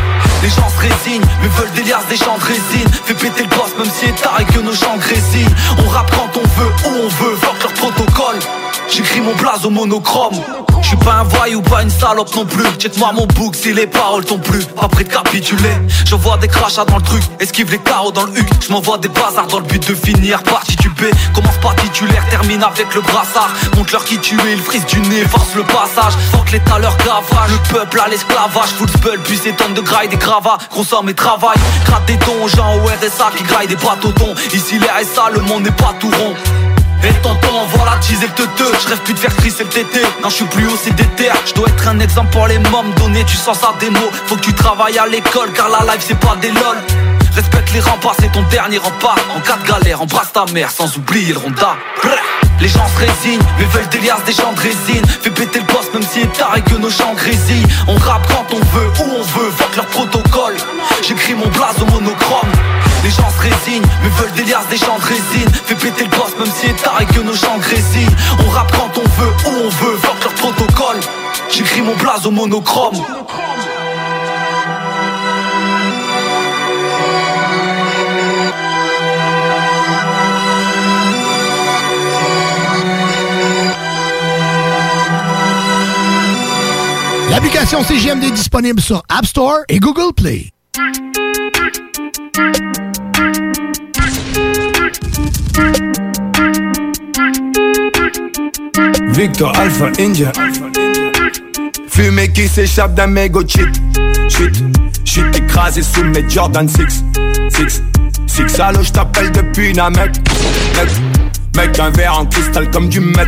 Les 0.42 0.50
gens 0.50 0.70
se 0.70 0.80
résignent, 0.80 1.26
mais 1.42 1.48
veulent 1.50 1.72
des 1.74 1.84
liasses, 1.84 2.08
des 2.10 2.18
chants 2.18 2.38
de 2.38 2.44
résine. 2.44 2.90
Fais 3.06 3.14
péter 3.14 3.44
le 3.44 3.50
poste 3.50 3.78
même 3.78 3.90
si 3.90 4.06
est 4.06 4.22
tard 4.22 4.40
et 4.40 4.46
que 4.46 4.60
nos 4.60 4.74
chants 4.74 4.98
grésillent. 4.98 5.56
On 5.86 5.90
rappe 5.90 6.12
quand 6.12 6.32
on 6.38 6.48
veut, 6.60 6.72
où 6.86 7.04
on 7.04 7.08
veut, 7.08 7.36
fuck 7.36 7.62
leur 7.62 7.74
protocole. 7.74 8.40
J'écris 8.90 9.22
mon 9.22 9.36
blaze 9.36 9.66
au 9.66 9.70
monochrome. 9.70 10.34
Je 10.82 10.88
suis 10.88 10.98
pas 10.98 11.14
un 11.14 11.24
voyou, 11.24 11.62
pas 11.62 11.84
une 11.84 11.90
salope 11.90 12.36
non 12.36 12.46
plus. 12.46 12.66
Check-moi 12.78 13.12
mon 13.14 13.26
book 13.28 13.56
si 13.56 13.72
les 13.72 13.88
paroles 13.88 14.26
t'ont 14.26 14.40
plu. 14.40 14.60
Prêt 14.92 15.04
de 15.04 15.10
capituler. 15.10 15.72
Je 16.06 16.16
vois 16.16 16.38
des 16.38 16.48
crachats 16.48 16.86
dans 16.86 16.98
le 16.98 17.02
truc. 17.02 17.24
Esquive 17.40 17.72
les 17.72 17.78
carreaux 17.78 18.12
dans 18.12 18.26
le 18.26 18.38
huc. 18.38 18.48
Je 18.60 18.98
des 18.98 19.08
bazars 19.08 19.48
dans 19.48 19.60
le 19.60 19.66
but 19.66 19.88
de 19.88 19.96
finir 19.96 20.44
par 20.44 20.62
tituber. 20.64 21.12
Commence 21.34 21.58
par 21.62 21.76
titulaire, 21.76 22.28
termine 22.30 22.62
avec 22.64 22.94
le 22.94 23.02
brassard. 23.02 23.50
Montre-leur 23.78 24.04
qui 24.04 24.18
tu 24.18 24.36
es, 24.36 24.54
ils 24.54 24.62
frisent 24.62 24.86
du 24.88 25.00
nez, 25.02 25.24
force 25.26 25.56
le 25.56 25.64
passage. 25.64 26.14
Faut 26.32 26.44
que 26.44 26.52
l'état 26.52 26.80
leur 26.80 26.98
gavage. 26.98 27.52
Le 27.52 27.74
peuple 27.74 28.02
à 28.04 28.10
l'esclavage. 28.10 28.70
Full 28.78 28.90
spell, 28.90 29.20
puis 29.24 29.38
ces 29.38 29.54
tonnes 29.54 29.74
de 29.74 29.82
graille, 29.82 30.10
des 30.10 30.18
gravats. 30.18 30.58
Consomme 30.70 31.08
et 31.10 31.14
travaille. 31.14 31.58
Gratte 31.86 32.06
des 32.06 32.18
dons 32.18 32.44
aux 32.44 32.50
gens 32.50 32.76
au 32.76 32.88
RSA 32.88 33.32
qui 33.38 33.44
graillent 33.44 33.68
des 33.68 33.76
bateaux 33.76 34.12
thon. 34.12 34.34
Ici 34.54 34.80
les 34.80 34.88
RSA, 34.88 35.30
le 35.34 35.42
monde 35.42 35.64
n'est 35.64 35.72
pas 35.72 35.94
tout 36.00 36.10
rond. 36.10 36.71
Et 37.04 37.14
tonton, 37.22 37.66
voilà 37.70 37.98
teaser 38.00 38.28
le 38.28 38.34
teuteux 38.34 38.72
Je 38.84 38.90
rêve 38.90 39.00
plus 39.00 39.14
de 39.14 39.20
faire 39.20 39.36
crisser 39.36 39.64
le 39.64 40.22
Non, 40.22 40.30
je 40.30 40.36
suis 40.36 40.46
plus 40.46 40.68
haut, 40.68 40.78
c'est 40.82 40.96
terres. 41.16 41.36
Je 41.46 41.54
dois 41.54 41.68
être 41.68 41.88
un 41.88 42.00
exemple 42.00 42.32
pour 42.32 42.48
les 42.48 42.60
mômes. 42.60 42.94
Donner 42.98 43.24
du 43.24 43.36
sens 43.36 43.64
à 43.64 43.74
des 43.80 43.90
mots. 43.90 44.12
Faut 44.28 44.36
que 44.36 44.42
tu 44.42 44.54
travailles 44.54 45.00
à 45.00 45.08
l'école 45.08 45.52
Car 45.54 45.70
la 45.70 45.94
life, 45.94 46.06
c'est 46.08 46.20
pas 46.20 46.36
des 46.40 46.52
lol. 46.52 46.78
Respecte 47.36 47.74
les 47.74 47.80
remparts, 47.80 48.16
c'est 48.20 48.32
ton 48.32 48.44
dernier 48.44 48.78
rempart. 48.78 49.18
En 49.36 49.40
cas 49.40 49.58
de 49.58 49.68
galère, 49.68 50.02
embrasse 50.02 50.34
ta 50.34 50.46
mère 50.54 50.70
Sans 50.70 50.96
oublier 50.98 51.34
le 51.34 51.40
ronda. 51.40 51.76
Les 52.62 52.68
gens 52.68 52.88
se 52.88 53.00
résignent, 53.00 53.42
mais 53.58 53.66
veulent 53.66 53.90
des 53.90 53.98
liasses, 54.00 54.24
des 54.26 54.34
gens 54.34 54.54
de 54.54 54.60
résine. 54.60 55.04
Fais 55.22 55.32
péter 55.32 55.60
le 55.60 55.66
poste 55.66 55.92
même 55.94 56.04
si 56.04 56.20
est 56.20 56.34
tard 56.38 56.56
et 56.56 56.62
que 56.62 56.76
nos 56.76 56.92
chants 56.92 57.14
grésillent 57.16 57.66
On 57.88 57.96
rappe 57.96 58.28
quand 58.28 58.56
on 58.56 58.60
veut, 58.60 58.88
où 59.00 59.18
on 59.18 59.24
veut, 59.24 59.52
fuck 59.52 59.76
leur 59.76 59.88
protocole. 59.88 60.56
J'écris 61.02 61.34
mon 61.34 61.48
blaze 61.48 61.82
au 61.82 61.86
monochrome 61.86 62.52
les 63.12 63.24
gens 63.24 63.30
se 63.30 63.42
résignent, 63.42 63.88
mais 64.04 64.10
veulent 64.10 64.32
des 64.34 64.44
liasses, 64.44 64.68
des 64.70 64.78
chants 64.78 64.98
de 64.98 65.04
résine. 65.04 65.50
Fais 65.66 65.76
péter 65.76 66.04
le 66.04 66.10
poste 66.10 66.38
même 66.40 66.52
si 66.54 66.68
est 66.68 66.84
tard 66.84 67.02
et 67.02 67.06
que 67.06 67.20
nos 67.20 67.34
chants 67.34 67.58
grésillent 67.58 68.16
On 68.46 68.50
rappe 68.50 68.72
quand 68.72 68.98
on 68.98 69.22
veut, 69.22 69.34
où 69.48 69.66
on 69.66 69.70
veut, 69.70 69.98
fuck 69.98 70.24
leur 70.24 70.34
protocole. 70.34 71.00
J'écris 71.50 71.82
mon 71.82 71.96
blaze 71.96 72.26
au 72.26 72.32
monochrome. 72.32 72.96
L'application 87.30 87.84
CGMD 87.84 88.26
est 88.26 88.32
disponible 88.32 88.82
sur 88.82 89.04
App 89.10 89.26
Store 89.26 89.60
et 89.70 89.80
Google 89.80 90.14
Play. 90.14 90.52
Victor 99.14 99.52
Alpha 99.58 99.92
India. 100.00 100.32
Fumée 101.88 102.32
qui 102.32 102.48
s'échappe 102.48 102.94
d'un 102.94 103.08
mégot 103.08 103.48
shit. 103.48 103.68
Shit, 104.30 104.64
shit 105.04 105.36
écrasé 105.36 105.82
sous 105.82 106.04
mes 106.04 106.28
Jordan 106.30 106.68
6. 106.68 107.04
6, 107.50 107.84
6 108.28 108.60
allô, 108.60 108.82
je 108.82 108.92
t'appelle 108.92 109.32
depuis 109.32 109.74
Namek. 109.74 110.16
Mec, 110.76 110.90
mec, 111.56 111.80
un 111.80 111.90
verre 111.92 112.20
en 112.20 112.26
cristal 112.26 112.70
comme 112.72 112.88
du 112.90 113.02
met. 113.02 113.26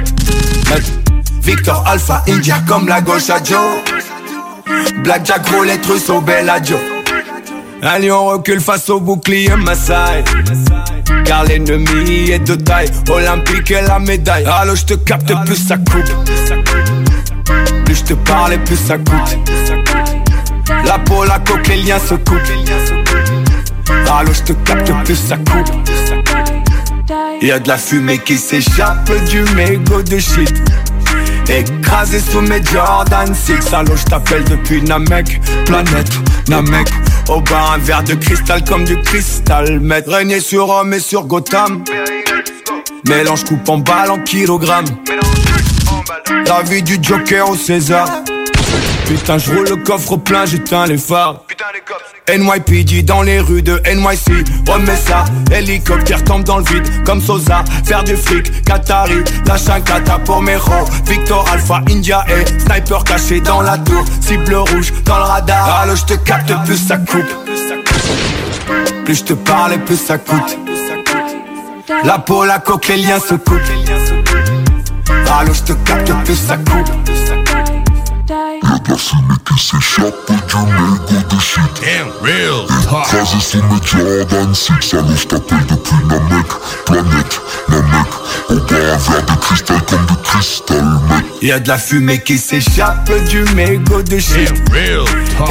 Met. 0.69 0.83
Victor 1.41 1.83
Alpha 1.85 2.23
India 2.29 2.55
comme 2.67 2.87
la 2.87 3.01
gauche 3.01 3.29
à 3.29 3.43
Joe. 3.43 3.83
Blackjack 5.03 5.47
roulette 5.49 5.85
russe 5.85 6.09
au 6.09 6.21
Bellagio. 6.21 6.77
Un 7.81 7.99
lion 7.99 8.27
recule 8.27 8.61
face 8.61 8.89
au 8.89 9.01
bouclier 9.01 9.53
Maasai 9.57 10.23
Car 11.25 11.43
l'ennemi 11.45 12.31
est 12.31 12.39
de 12.39 12.55
taille 12.55 12.89
Olympique 13.09 13.71
et 13.71 13.81
la 13.81 13.99
médaille. 13.99 14.45
Allô 14.45 14.75
je 14.75 14.85
te 14.85 14.93
capte 14.93 15.33
plus 15.45 15.55
ça 15.55 15.77
coupe 15.77 16.03
Plus 17.85 17.95
je 17.95 18.03
te 18.03 18.13
parle 18.13 18.53
et 18.53 18.57
plus 18.57 18.77
ça 18.77 18.97
coûte. 18.97 19.37
La 20.85 20.99
peau, 20.99 21.23
la 21.23 21.39
coque, 21.39 21.67
les 21.67 21.77
liens 21.77 21.99
se 21.99 22.15
coupent. 22.15 22.39
Allô 24.11 24.33
je 24.33 24.41
te 24.41 24.53
capte 24.53 24.91
plus 25.05 25.15
ça 25.15 25.37
coupe 25.37 25.69
Y'a 27.41 27.59
de 27.59 27.67
la 27.67 27.77
fumée 27.77 28.19
qui 28.19 28.37
s'échappe 28.37 29.11
du 29.29 29.41
mégot 29.55 30.01
de 30.01 30.17
shit 30.17 30.53
Écrasé 31.49 32.19
sous 32.19 32.41
mes 32.41 32.63
Jordan 32.63 33.33
6 33.33 33.73
Allô 33.73 33.95
je 33.95 34.03
t'appelle 34.05 34.43
depuis 34.45 34.81
Namek. 34.81 35.41
Planète 35.65 36.09
Namek. 36.47 36.87
Au 37.29 37.41
bar 37.41 37.73
un 37.73 37.77
verre 37.77 38.03
de 38.03 38.13
cristal 38.15 38.63
comme 38.63 38.85
du 38.85 38.99
cristal. 39.01 39.79
Mettre 39.79 40.11
régner 40.11 40.39
sur 40.39 40.67
Rome 40.67 40.93
et 40.93 40.99
sur 40.99 41.25
Gotham. 41.25 41.83
Mélange 43.07 43.43
coupe 43.43 43.67
en 43.67 43.79
balle 43.79 44.11
en 44.11 44.19
kilogrammes 44.19 44.85
La 46.47 46.61
vie 46.63 46.83
du 46.83 46.97
Joker 47.01 47.49
au 47.49 47.55
César. 47.55 48.07
Putain 49.05 49.37
je 49.37 49.51
roule 49.51 49.67
le 49.69 49.75
coffre 49.75 50.17
plein 50.17 50.45
j'éteins 50.45 50.85
les 50.87 50.97
phares 50.97 51.41
NYPD 52.29 53.03
dans 53.03 53.21
les 53.21 53.39
rues 53.39 53.61
de 53.61 53.81
NYC 53.85 54.47
Remets 54.67 54.95
ça, 54.95 55.25
hélicoptère 55.51 56.23
tombe 56.23 56.43
dans 56.43 56.59
le 56.59 56.63
vide 56.63 57.03
Comme 57.05 57.21
Sosa, 57.21 57.63
faire 57.85 58.03
du 58.03 58.15
fric 58.15 58.63
Qatari, 58.63 59.23
lâche 59.45 59.67
un 59.67 59.81
kata 59.81 60.19
pour 60.19 60.41
Victor 61.05 61.45
Alpha, 61.51 61.81
India 61.89 62.25
et 62.29 62.45
Sniper 62.59 63.03
caché 63.03 63.41
dans 63.41 63.61
la 63.61 63.77
tour. 63.77 64.03
Cible 64.21 64.55
rouge 64.55 64.93
dans 65.05 65.17
le 65.17 65.23
radar. 65.23 65.81
Allô 65.81 65.95
je 65.95 66.03
te 66.03 66.13
capte 66.13 66.53
plus 66.65 66.77
ça 66.77 66.97
coupe. 66.97 67.25
Plus 69.05 69.15
je 69.15 69.23
te 69.23 69.33
parle 69.33 69.73
et 69.73 69.77
plus 69.77 69.97
ça 69.97 70.17
coûte. 70.17 70.57
La 72.03 72.19
peau, 72.19 72.45
la 72.45 72.59
coque, 72.59 72.87
les 72.87 72.97
liens 72.97 73.19
se 73.19 73.35
coupent. 73.35 73.59
Allô 75.39 75.53
je 75.53 75.61
te 75.61 75.73
capte 75.73 76.11
plus 76.25 76.35
ça 76.35 76.57
coupe 76.57 77.42
Y'a 78.73 78.79
de 78.79 78.87
la 78.89 78.97
fumée 78.97 79.37
qui 79.43 79.57
s'échappe 79.57 80.71
du 80.71 80.83
mégot 80.85 81.21
de 81.21 81.39
shit. 81.39 81.57
Damn, 81.81 82.09
real 82.21 82.65
Écrasé 83.03 83.39
sous 83.39 83.61
mes 83.61 83.81
Jordan 83.85 84.53
6 84.53 84.93
Alors 84.93 85.17
je 85.17 85.27
t'appelle 85.27 85.65
depuis 85.65 86.01
Namek 86.07 86.47
Planète, 86.85 87.39
Namek 87.69 88.07
Au 88.49 88.55
bar 88.55 88.93
un 88.93 89.07
verre 89.07 89.23
de 89.25 89.35
cristal 89.35 89.83
comme 89.83 90.05
de 90.05 90.15
cristal 90.23 90.99
mec. 91.01 91.25
Y'a 91.41 91.59
de 91.59 91.67
la 91.67 91.77
fumée 91.77 92.19
qui 92.19 92.37
s'échappe 92.37 93.11
du 93.29 93.43
mégot 93.55 94.01
de 94.01 94.17
shit. 94.17 94.53
Real 94.71 95.03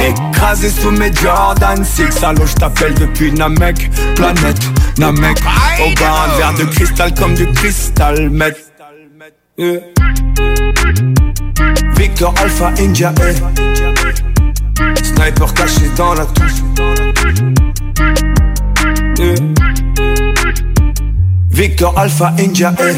Écrasé 0.09 0.69
sous 0.69 0.91
mes 0.91 1.13
Jordan 1.13 1.83
6 1.83 2.23
Alors 2.23 2.47
je 2.47 2.55
t'appelle 2.55 2.93
depuis 2.95 3.31
Namek 3.31 3.91
Planète, 4.15 4.61
Namek 4.97 5.37
Au 5.39 5.99
bar 5.99 6.29
un 6.29 6.37
verre 6.37 6.53
de 6.55 6.65
cristal 6.65 7.13
comme 7.13 7.35
du 7.35 7.47
cristal 7.51 8.29
mec 8.29 8.55
Yeah. 9.55 9.81
Victor 11.95 12.33
Alpha 12.39 12.73
India 12.79 13.13
eh. 13.21 13.35
Sniper 15.03 15.53
caché 15.53 15.89
dans 15.95 16.15
la 16.15 16.25
touche 16.25 16.63
Yeah. 19.19 19.35
Victor 21.51 21.93
Alpha 21.99 22.33
India 22.39 22.73
eh. 22.79 22.95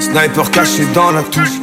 Sniper 0.00 0.50
caché 0.50 0.84
dans 0.92 1.12
la 1.12 1.22
touche. 1.22 1.60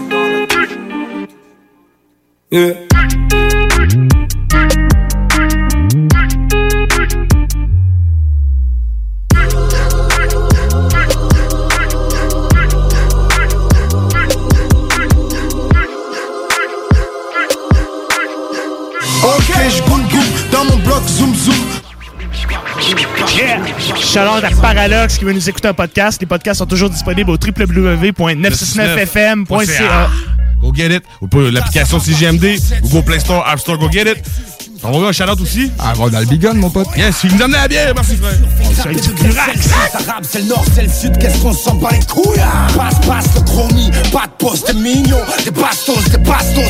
Zoom 21.07 21.33
zoom. 21.35 21.55
Yeah! 23.35 23.59
Shout-out 23.95 24.43
à 24.43 24.49
Paralox 24.61 25.17
qui 25.17 25.25
veut 25.25 25.33
nous 25.33 25.49
écouter 25.49 25.67
un 25.67 25.73
podcast. 25.73 26.21
Les 26.21 26.27
podcasts 26.27 26.59
sont 26.59 26.65
toujours 26.65 26.89
disponibles 26.89 27.29
au 27.31 27.37
www.969fm.ca. 27.37 30.09
Go 30.59 30.73
get 30.73 30.95
it. 30.95 31.03
Ou 31.21 31.27
l'application 31.51 31.99
CGMD, 31.99 32.57
ou 32.83 32.89
go 32.89 33.01
Play 33.01 33.19
Store, 33.19 33.45
App 33.47 33.59
Store, 33.59 33.77
go 33.77 33.89
get 33.91 34.09
it. 34.11 34.17
On 34.83 34.91
va 34.91 34.97
voir 34.97 35.09
un 35.09 35.11
shout-out 35.11 35.41
aussi. 35.41 35.71
Ah, 35.79 35.93
va 35.93 36.09
dans 36.09 36.19
le 36.19 36.25
bigon, 36.25 36.53
mon 36.53 36.69
pote. 36.69 36.87
Yes, 36.95 37.23
il 37.23 37.35
nous 37.35 37.41
amène 37.41 37.61
la 37.61 37.67
bière, 37.67 37.93
merci 37.95 38.15
frère. 38.15 38.37
C'est 38.75 39.15
du 39.15 39.37
arabe, 39.37 40.23
c'est 40.29 40.39
le 40.39 40.45
nord, 40.45 40.63
c'est 40.73 40.83
le 40.83 40.89
sud, 40.89 41.17
qu'est-ce 41.17 41.39
qu'on 41.39 41.53
s'en 41.53 41.75
bat 41.75 41.89
les 41.91 42.05
couilles 42.05 42.39
hein? 42.39 42.67
Passe, 42.75 42.99
passe 43.07 43.35
le 43.35 43.41
chromie, 43.41 43.91
pas 44.11 44.27
de 44.27 44.45
poste, 44.45 44.67
des 44.67 44.79
millions 44.79 45.17
Des 45.43 45.51
bastos, 45.51 46.03
des 46.11 46.17
bastos, 46.17 46.63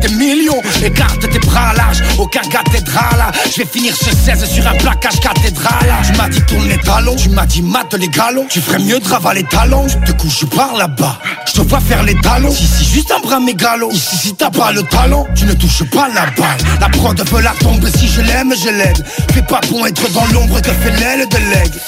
des, 0.00 0.08
millions. 0.14 0.60
Écarte 0.82 1.20
tes 1.20 1.38
bras 1.40 1.74
larges, 1.74 2.02
aucun 2.18 2.40
cathédrale 2.42 3.32
Je 3.50 3.62
vais 3.62 3.66
finir 3.66 3.94
ce 3.94 4.14
16 4.14 4.44
sur 4.48 4.66
un 4.66 4.74
placage 4.74 5.20
cathédrale 5.20 5.92
Tu 6.04 6.18
m'as 6.18 6.28
dit 6.28 6.42
tourne 6.42 6.68
les 6.68 6.78
talons, 6.78 7.16
tu 7.16 7.28
m'as 7.28 7.46
dit 7.46 7.62
mate 7.62 7.94
les 7.94 8.08
galons. 8.08 8.46
Tu 8.48 8.60
ferais 8.60 8.78
mieux 8.78 8.98
de 8.98 9.08
ravaler 9.08 9.42
les 9.42 9.48
talons, 9.48 9.86
je 9.88 9.98
te 9.98 10.12
couche 10.12 10.46
par 10.46 10.74
là-bas. 10.76 11.18
Je 11.46 11.52
te 11.52 11.60
vois 11.68 11.80
faire 11.80 12.02
les 12.02 12.14
talons, 12.20 12.50
ici 12.50 12.84
juste 12.84 13.12
un 13.12 13.20
bras 13.20 13.40
mégalo. 13.40 13.90
Ici 13.90 14.16
si 14.16 14.34
t'as 14.34 14.50
pas 14.50 14.72
le 14.72 14.82
talent, 14.84 15.26
tu 15.34 15.44
ne 15.44 15.52
touches 15.52 15.84
pas 15.90 16.08
la 16.08 16.26
balle. 16.26 16.58
La 16.80 16.88
prod 16.88 17.20
la 17.42 17.52
tomber 17.60 17.90
si 17.90 18.08
je 18.08 18.20
l'aime, 18.20 18.54
je 18.56 18.68
l'aide 18.68 19.04
Fais 19.32 19.42
pas 19.42 19.60
bon 19.70 19.84
être 19.86 20.10
dans 20.12 20.26
l'ombre 20.32 20.60
que 20.60 20.70
fait 20.70 20.90
l'aile 21.00 21.28
de 21.28 21.36
l'aigle. 21.36 21.80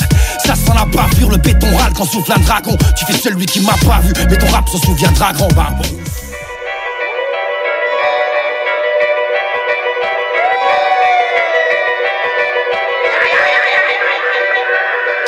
Ça 0.44 0.54
sent 0.54 0.72
la 0.74 0.85
bavure, 0.85 1.30
le 1.30 1.37
béton 1.38 1.74
râle 1.76 1.92
quand 1.96 2.04
souffle 2.04 2.32
un 2.32 2.40
dragon. 2.40 2.76
Tu 2.96 3.04
fais 3.06 3.18
celui 3.18 3.46
qui 3.46 3.61
m'a 3.61 3.76
pas 3.87 4.00
vu, 4.00 4.12
mais 4.28 4.37
ton 4.37 4.48
rap 4.48 4.68
se 4.68 4.78
souviendra 4.78 5.32
grand 5.32 5.48
barbe 5.48 5.85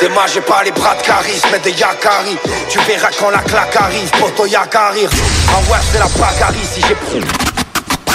Demain 0.01 0.21
j'ai 0.33 0.39
pas 0.39 0.63
les 0.63 0.71
bras 0.71 0.95
de 0.95 1.01
charisme 1.01 1.47
mais 1.51 1.59
des 1.59 1.77
yakari. 1.77 2.37
Tu 2.69 2.79
verras 2.79 3.09
quand 3.19 3.31
la 3.31 3.39
claque 3.39 3.75
arrive, 3.75 4.09
poto 4.11 4.45
yakari. 4.45 5.05
En 5.05 5.71
ouais 5.71 5.79
c'est 5.91 5.99
la 5.99 6.05
bagarre 6.05 6.53
si 6.63 6.81
j'ai 6.87 7.58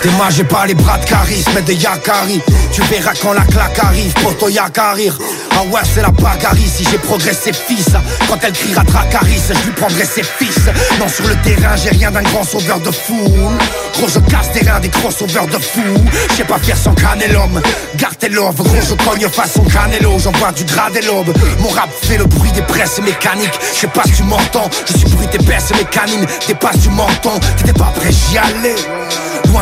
Demain 0.04 0.28
j'ai 0.28 0.44
pas 0.44 0.66
les 0.66 0.74
bras 0.74 0.98
de 0.98 1.04
charisme 1.06 1.50
mais 1.54 1.62
des 1.62 1.76
yakari. 1.76 2.42
Tu 2.72 2.82
verras 2.82 3.14
quand 3.22 3.32
la 3.32 3.40
claque 3.40 3.78
arrive, 3.78 4.12
poto 4.14 4.50
yakari 4.50 5.10
Ah 5.52 5.62
ouais 5.72 5.80
c'est 5.94 6.02
la 6.02 6.10
bagarre 6.10 6.54
si 6.56 6.84
j'ai 6.84 6.98
progressé 6.98 7.52
fils. 7.54 7.88
Quand 8.28 8.36
elle 8.42 8.52
criera 8.52 8.82
Dracaris, 8.82 9.40
je 9.48 9.64
lui 9.64 9.72
prendrai 9.72 10.04
ses 10.04 10.22
fils. 10.22 10.58
Non 10.98 11.08
sur 11.08 11.26
le 11.26 11.34
terrain 11.36 11.74
j'ai 11.76 11.88
rien 11.88 12.10
d'un 12.10 12.22
grand 12.22 12.44
sauveur 12.44 12.80
de 12.80 12.90
foule. 12.90 13.56
Gros 13.94 14.08
je 14.08 14.18
casse 14.30 14.52
des 14.52 14.68
reins 14.68 14.80
des 14.80 14.90
crossovers 14.90 15.46
de 15.46 15.58
fou 15.58 15.80
Je 16.36 16.42
pas 16.42 16.58
faire 16.58 16.76
sans 16.76 16.94
canelum 16.94 17.62
Garde 17.96 18.18
tes 18.18 18.28
love, 18.28 18.56
gros 18.56 18.76
je 18.82 18.94
cogne 19.04 19.28
façon 19.30 19.64
canelo 19.64 20.18
J'envoie 20.18 20.52
du 20.52 20.64
gras 20.64 20.90
des 20.90 21.00
lobes. 21.02 21.32
Mon 21.60 21.70
rap 21.70 21.88
fait 22.02 22.18
le 22.18 22.26
bruit 22.26 22.52
des 22.52 22.62
presses 22.62 23.00
mécaniques. 23.00 23.58
Je 23.80 23.86
pas 23.86 24.02
si 24.04 24.12
tu 24.12 24.22
m'entends. 24.24 24.68
Je 24.86 24.98
suis 24.98 25.08
bruit 25.08 25.28
des 25.28 25.38
baisses 25.38 25.70
mécaniques. 25.70 26.28
Des 26.46 26.54
passes 26.54 26.78
du 26.80 26.90
menton 26.90 27.40
T'étais 27.56 27.72
pas 27.72 27.92
prêt 27.96 28.10
j'y 28.10 28.36
allais 28.36 28.74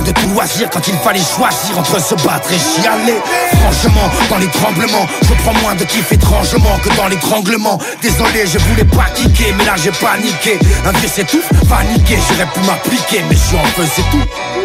De 0.00 0.10
tout 0.10 0.26
loisir 0.30 0.68
quand 0.70 0.88
il 0.88 0.94
fallait 0.94 1.20
choisir 1.20 1.78
entre 1.78 2.00
se 2.00 2.14
battre 2.26 2.50
et 2.50 2.58
chialer 2.58 3.20
Franchement, 3.60 4.10
dans 4.30 4.38
les 4.38 4.48
tremblements, 4.48 5.06
je 5.20 5.34
prends 5.44 5.52
moins 5.60 5.74
de 5.74 5.84
kiff 5.84 6.10
étrangement 6.10 6.78
que 6.82 6.88
dans 6.96 7.08
l'étranglement. 7.08 7.78
Désolé, 8.00 8.46
je 8.46 8.58
voulais 8.58 8.86
pas 8.86 9.04
kicker, 9.14 9.54
mais 9.56 9.64
là 9.64 9.74
j'ai 9.76 9.92
paniqué. 9.92 10.58
Un 10.86 10.92
vieux 10.92 11.08
s'étouffe, 11.08 11.48
paniqué, 11.68 12.18
j'aurais 12.28 12.50
pu 12.50 12.60
m'appliquer 12.66 13.22
Mais 13.28 13.36
je 13.36 13.40
suis 13.42 13.56
en 13.56 13.64
feu, 13.64 13.84
c'est 13.94 14.02
tout 14.10 14.61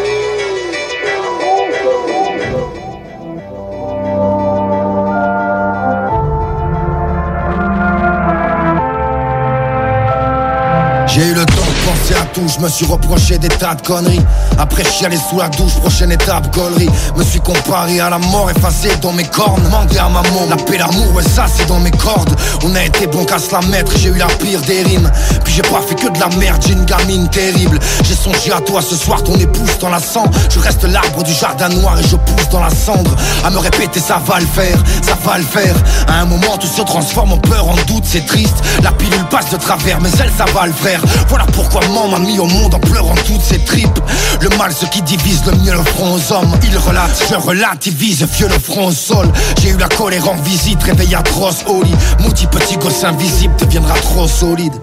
Je 12.45 12.59
me 12.61 12.69
suis 12.69 12.85
reproché 12.85 13.39
des 13.39 13.47
tas 13.47 13.73
de 13.73 13.81
conneries. 13.81 14.21
Après 14.59 14.83
chialer 14.83 15.17
sous 15.17 15.39
la 15.39 15.49
douche, 15.49 15.73
prochaine 15.81 16.11
étape, 16.11 16.53
gaulerie. 16.53 16.89
Me 17.15 17.23
suis 17.23 17.39
comparé 17.39 17.99
à 17.99 18.11
la 18.11 18.19
mort, 18.19 18.51
effacé 18.51 18.89
dans 19.01 19.11
mes 19.11 19.23
cornes. 19.23 19.63
Demandé 19.63 19.97
à 19.97 20.07
maman, 20.07 20.45
la 20.47 20.55
paix, 20.55 20.77
l'amour, 20.77 21.15
ouais, 21.15 21.23
ça 21.23 21.45
c'est 21.51 21.65
dans 21.65 21.79
mes 21.79 21.91
cordes. 21.91 22.35
On 22.63 22.75
a 22.75 22.83
été 22.83 23.07
bon 23.07 23.25
qu'à 23.25 23.39
se 23.39 23.51
la 23.51 23.61
mettre, 23.61 23.91
j'ai 23.97 24.09
eu 24.09 24.17
la 24.17 24.27
pire 24.27 24.61
des 24.61 24.83
rimes. 24.83 25.11
Puis 25.43 25.53
j'ai 25.55 25.61
pas 25.63 25.81
fait 25.81 25.95
que 25.95 26.09
de 26.09 26.19
la 26.19 26.29
merde, 26.37 26.61
j'ai 26.65 26.73
une 26.73 26.85
gamine 26.85 27.27
terrible. 27.29 27.79
J'ai 28.03 28.15
songé 28.15 28.51
à 28.51 28.61
toi 28.61 28.81
ce 28.81 28.95
soir, 28.95 29.23
ton 29.23 29.35
épouse 29.35 29.77
dans 29.79 29.89
la 29.89 29.99
sang. 29.99 30.25
Je 30.51 30.59
reste 30.59 30.83
l'arbre 30.83 31.23
du 31.23 31.33
jardin 31.33 31.69
noir 31.69 31.97
et 31.99 32.03
je 32.03 32.15
pousse 32.15 32.49
dans 32.51 32.61
la 32.61 32.69
cendre. 32.69 33.15
À 33.43 33.49
me 33.49 33.57
répéter, 33.57 33.99
ça 33.99 34.21
va 34.23 34.39
le 34.39 34.45
faire, 34.45 34.77
ça 35.01 35.17
va 35.25 35.39
le 35.39 35.43
faire. 35.43 35.75
À 36.07 36.21
un 36.21 36.25
moment, 36.25 36.57
tout 36.59 36.67
se 36.67 36.81
transforme 36.83 37.33
en 37.33 37.37
peur, 37.37 37.67
en 37.67 37.75
doute, 37.87 38.03
c'est 38.05 38.25
triste. 38.27 38.57
La 38.83 38.91
pilule 38.91 39.25
passe 39.25 39.49
de 39.49 39.57
travers, 39.57 39.99
mais 40.01 40.09
elle, 40.19 40.31
ça 40.37 40.45
va 40.53 40.67
le 40.67 40.73
faire. 40.73 41.01
Voilà 41.29 41.45
pourquoi 41.51 41.81
maman 41.81 42.07
m'a 42.09 42.19
mis 42.27 42.39
au 42.39 42.45
monde 42.45 42.73
en 42.73 42.79
pleurant 42.79 43.15
toutes 43.25 43.41
ses 43.41 43.59
tripes. 43.59 43.99
Le 44.41 44.49
mal, 44.57 44.71
ce 44.73 44.85
qui 44.85 45.01
divise, 45.01 45.43
le 45.45 45.53
mieux 45.63 45.71
le 45.71 45.83
front 45.83 46.15
aux 46.15 46.33
hommes. 46.33 46.51
Il 46.63 46.77
relate, 46.77 47.23
je 47.29 47.35
relativise, 47.35 48.27
vieux 48.33 48.49
le 48.49 48.59
front 48.59 48.87
au 48.87 48.91
sol. 48.91 49.27
J'ai 49.61 49.69
eu 49.69 49.77
la 49.77 49.87
colère 49.87 50.29
en 50.29 50.35
visite, 50.35 50.83
réveil 50.83 51.15
atroce 51.15 51.63
au 51.67 51.81
lit. 51.83 51.95
Maudit 52.19 52.47
petit 52.47 52.77
gosse 52.77 53.03
invisible 53.03 53.53
deviendra 53.59 53.95
trop 53.95 54.27
solide. 54.27 54.73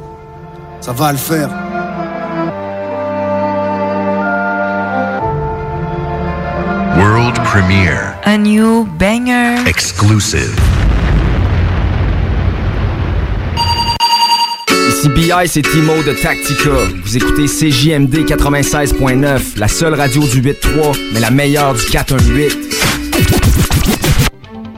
Ça 0.81 0.93
va 0.93 1.13
le 1.13 1.19
faire. 1.19 1.49
World 6.97 7.35
premiere. 7.45 8.15
A 8.25 8.39
new 8.39 8.85
banger. 8.99 9.67
Exclusive. 9.67 10.74
Ici 15.05 15.13
BI, 15.13 15.49
c'est 15.49 15.61
Timo 15.61 16.03
de 16.03 16.15
Tactica. 16.15 16.71
Vous 17.05 17.17
écoutez 17.19 17.45
CJMD 17.45 18.25
96.9, 18.25 19.59
la 19.59 19.69
seule 19.69 19.93
radio 19.93 20.23
du 20.23 20.41
8.3, 20.41 20.99
mais 21.13 21.21
la 21.21 21.31
meilleure 21.31 21.75
du 21.75 21.85
418. 21.85 22.57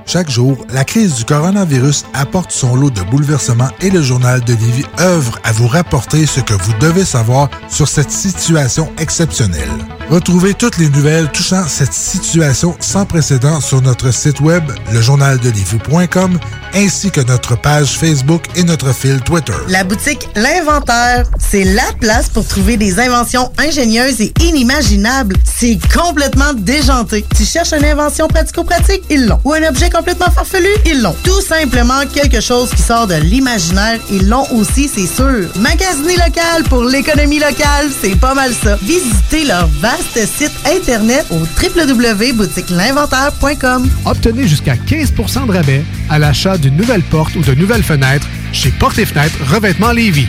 Chaque 0.05 0.29
jour, 0.29 0.67
la 0.73 0.83
crise 0.83 1.15
du 1.15 1.25
coronavirus 1.25 2.07
apporte 2.13 2.51
son 2.51 2.75
lot 2.75 2.91
de 2.91 3.03
bouleversements 3.03 3.71
et 3.81 3.91
le 3.91 4.03
journal 4.03 4.41
de 4.41 4.55
Livy 4.55 4.85
œuvre 4.99 5.39
à 5.45 5.53
vous 5.53 5.69
rapporter 5.69 6.27
ce 6.27 6.41
que 6.41 6.55
vous 6.55 6.73
devez 6.81 7.05
savoir 7.05 7.49
sur 7.69 7.87
cette 7.87 8.11
situation 8.11 8.93
exceptionnelle. 8.99 9.71
Retrouvez 10.09 10.55
toutes 10.55 10.79
les 10.79 10.89
nouvelles 10.89 11.29
touchant 11.33 11.67
cette 11.67 11.93
situation 11.93 12.77
sans 12.79 13.05
précédent 13.05 13.61
sur 13.61 13.83
notre 13.83 14.13
site 14.13 14.39
web, 14.39 14.63
lejournaldelivy.com, 14.93 16.39
ainsi 16.75 17.11
que 17.11 17.21
notre 17.23 17.61
page 17.61 17.99
Facebook 17.99 18.45
et 18.55 18.63
notre 18.63 18.93
fil 18.95 19.21
Twitter. 19.23 19.53
La 19.67 19.83
boutique 19.83 20.29
L'Inventaire, 20.37 21.27
c'est 21.41 21.65
la 21.65 21.93
place 21.99 22.29
pour 22.29 22.47
trouver 22.47 22.77
des 22.77 23.01
inventions 23.01 23.51
ingénieuses 23.59 24.21
et 24.21 24.33
inimaginables. 24.41 25.35
C'est 25.45 25.79
complètement 25.93 26.53
déjanté. 26.55 27.25
Tu 27.37 27.45
cherches 27.45 27.73
une 27.73 27.85
invention 27.85 28.29
pratico-pratique? 28.29 29.03
Ils 29.11 29.27
l'ont. 29.27 29.41
Ou 29.45 29.55
un 29.55 29.69
objet 29.69 29.91
complètement 29.91 30.31
farfelu? 30.31 30.69
Ils 30.85 31.03
l'ont. 31.03 31.17
Tout 31.25 31.41
simplement 31.41 32.07
quelque 32.15 32.41
chose 32.41 32.71
qui 32.71 32.83
sort 32.83 33.09
de 33.09 33.15
l'imaginaire? 33.15 33.99
Ils 34.13 34.29
l'ont 34.29 34.47
aussi, 34.53 34.89
c'est 34.89 35.07
sûr. 35.07 35.49
Magasiner 35.57 36.15
local 36.15 36.63
pour 36.69 36.85
l'économie 36.85 37.41
locale, 37.41 37.91
c'est 38.01 38.15
pas 38.15 38.35
mal 38.35 38.53
ça. 38.63 38.77
Visitez 38.83 39.47
leur 39.47 39.67
vaste 39.81 39.96
site 40.03 40.53
internet 40.67 41.27
au 41.31 41.41
www.boutiquelinventaire.com. 41.41 43.89
Obtenez 44.05 44.49
jusqu'à 44.49 44.75
15% 44.75 45.47
de 45.47 45.53
rabais 45.53 45.85
à 46.09 46.19
l'achat 46.19 46.59
d'une 46.59 46.77
nouvelle 46.77 47.03
porte 47.03 47.35
ou 47.37 47.43
de 47.43 47.55
nouvelles 47.55 47.83
fenêtres 47.83 48.27
chez 48.53 48.71
Porte 48.71 48.99
et 48.99 49.07
Fenêtres 49.07 49.39
Revêtement 49.53 49.93
Lévis. 49.93 50.29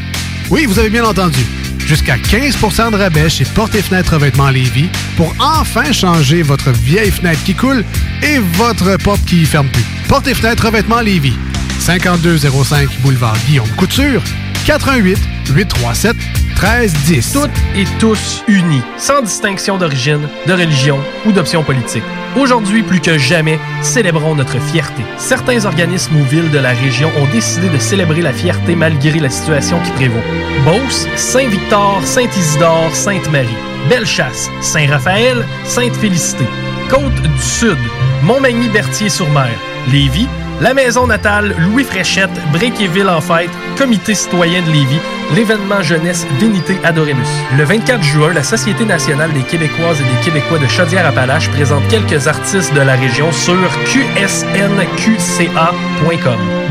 Oui, 0.50 0.66
vous 0.66 0.80
avez 0.80 0.90
bien 0.90 1.06
entendu. 1.06 1.40
Jusqu'à 1.86 2.18
15% 2.18 2.92
de 2.92 2.98
rabais 2.98 3.30
chez 3.30 3.46
Porte 3.46 3.76
et 3.76 3.82
Fenêtres 3.82 4.14
Revêtement 4.14 4.50
Lévis 4.50 4.90
pour 5.16 5.34
enfin 5.40 5.92
changer 5.92 6.42
votre 6.42 6.72
vieille 6.72 7.12
fenêtre 7.12 7.44
qui 7.44 7.56
coule 7.56 7.84
et 8.22 8.40
votre 8.40 8.98
porte 8.98 9.24
qui 9.26 9.46
ferme 9.46 9.68
plus. 9.70 9.86
Porte 10.08 10.28
et 10.28 10.34
Fenêtres 10.34 10.66
Revêtement 10.66 11.02
Lévis. 11.02 11.34
5205 11.80 12.90
boulevard 13.02 13.38
Guillaume 13.48 13.70
Couture. 13.78 14.22
88 14.66 15.18
837 15.54 16.16
1310. 16.60 17.34
Toutes 17.34 17.52
et 17.76 17.86
tous 18.00 18.43
unis, 18.48 18.82
sans 18.98 19.22
distinction 19.22 19.78
d'origine, 19.78 20.28
de 20.48 20.54
religion 20.54 20.98
ou 21.28 21.32
d'option 21.32 21.63
politique. 21.63 22.04
Aujourd'hui, 22.36 22.82
plus 22.82 23.00
que 23.00 23.15
jamais, 23.15 23.60
célébrons 23.84 24.34
notre 24.34 24.60
fierté. 24.60 25.04
Certains 25.20 25.65
organismes 25.65 26.15
ou 26.15 26.24
villes 26.24 26.50
de 26.50 26.58
la 26.58 26.72
région 26.72 27.12
ont 27.20 27.32
décidé 27.32 27.70
de 27.70 27.78
célébrer 27.78 28.22
la 28.22 28.34
fierté 28.34 28.76
malgré 28.76 29.20
la 29.20 29.30
situation 29.30 29.80
qui 29.84 29.91
prévaut. 29.91 30.24
Beauce, 30.65 31.08
Saint-Victor, 31.15 32.02
Saint-Isidore, 32.04 32.89
Sainte-Marie. 32.96 33.56
Bellechasse, 33.88 34.50
Saint-Raphaël, 34.62 35.46
Sainte-Félicité. 35.63 36.46
Côte 36.89 37.22
du 37.22 37.43
Sud, 37.43 37.78
Montmagny-Berthier-sur-Mer. 38.24 39.54
Lévis, 39.91 40.28
la 40.62 40.74
maison 40.74 41.08
natale 41.08 41.56
Louis 41.60 41.84
Fréchette, 41.84 42.32
Bréquéville 42.52 43.10
en 43.10 43.22
fête, 43.22 43.50
Comité 43.78 44.15
citoyen 44.15 44.62
de 44.63 44.72
Lévis, 44.72 45.00
l'événement 45.36 45.82
jeunesse 45.82 46.26
Vénité 46.39 46.78
Adoremus. 46.84 47.28
Le 47.58 47.63
24 47.63 48.02
juin, 48.02 48.34
la 48.34 48.43
Société 48.43 48.86
nationale 48.86 49.32
des 49.34 49.43
Québécoises 49.43 50.02
et 50.02 50.04
des 50.04 50.20
Québécois 50.24 50.58
de 50.58 50.67
Chaudière-Appalaches 50.67 51.50
présente 51.50 51.88
quelques 51.89 52.28
artistes 52.28 52.74
de 52.74 52.82
la 52.82 52.96
région 52.96 53.32
sur 53.32 53.70
qsnqca.com. 53.86 54.38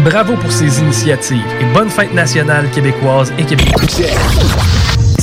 Bravo 0.04 0.34
pour 0.34 0.52
ces 0.52 0.80
initiatives 0.80 1.44
et 1.60 1.64
bonne 1.72 1.90
fête 1.90 2.12
nationale 2.14 2.68
québécoise 2.70 3.32
et 3.38 3.44
québécoise. 3.44 4.02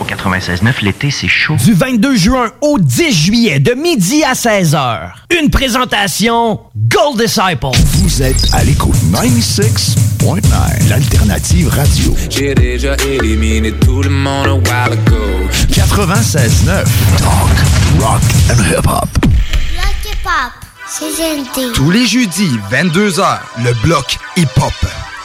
Au 0.00 0.04
96.9, 0.04 0.82
l'été, 0.82 1.10
c'est 1.10 1.28
chaud. 1.28 1.56
Du 1.62 1.74
22 1.74 2.16
juin 2.16 2.50
au 2.62 2.78
10 2.78 3.12
juillet, 3.12 3.60
de 3.60 3.74
midi 3.74 4.24
à 4.24 4.32
16h. 4.32 5.12
Une 5.38 5.50
présentation 5.50 6.60
Gold 6.74 7.20
Disciple. 7.20 7.66
Vous 7.98 8.22
êtes 8.22 8.48
à 8.54 8.64
l'écoute 8.64 8.96
96.9, 9.12 10.88
l'alternative 10.88 11.68
radio. 11.68 12.16
J'ai 12.30 12.54
déjà 12.54 12.96
éliminé 13.06 13.72
tout 13.72 14.02
le 14.02 14.08
monde 14.08 14.46
a 14.46 14.54
while 14.54 14.94
ago. 14.94 15.48
96.9, 15.70 16.84
talk, 17.18 18.00
rock 18.00 18.22
and 18.50 18.62
hip-hop. 18.70 19.08
Bloc 19.20 19.96
hip-hop, 20.06 20.52
c'est 20.88 21.10
gentil. 21.10 21.72
Tous 21.74 21.90
les 21.90 22.06
jeudis, 22.06 22.58
22h, 22.72 23.38
le 23.62 23.74
bloc 23.82 24.18
hip-hop. 24.38 24.72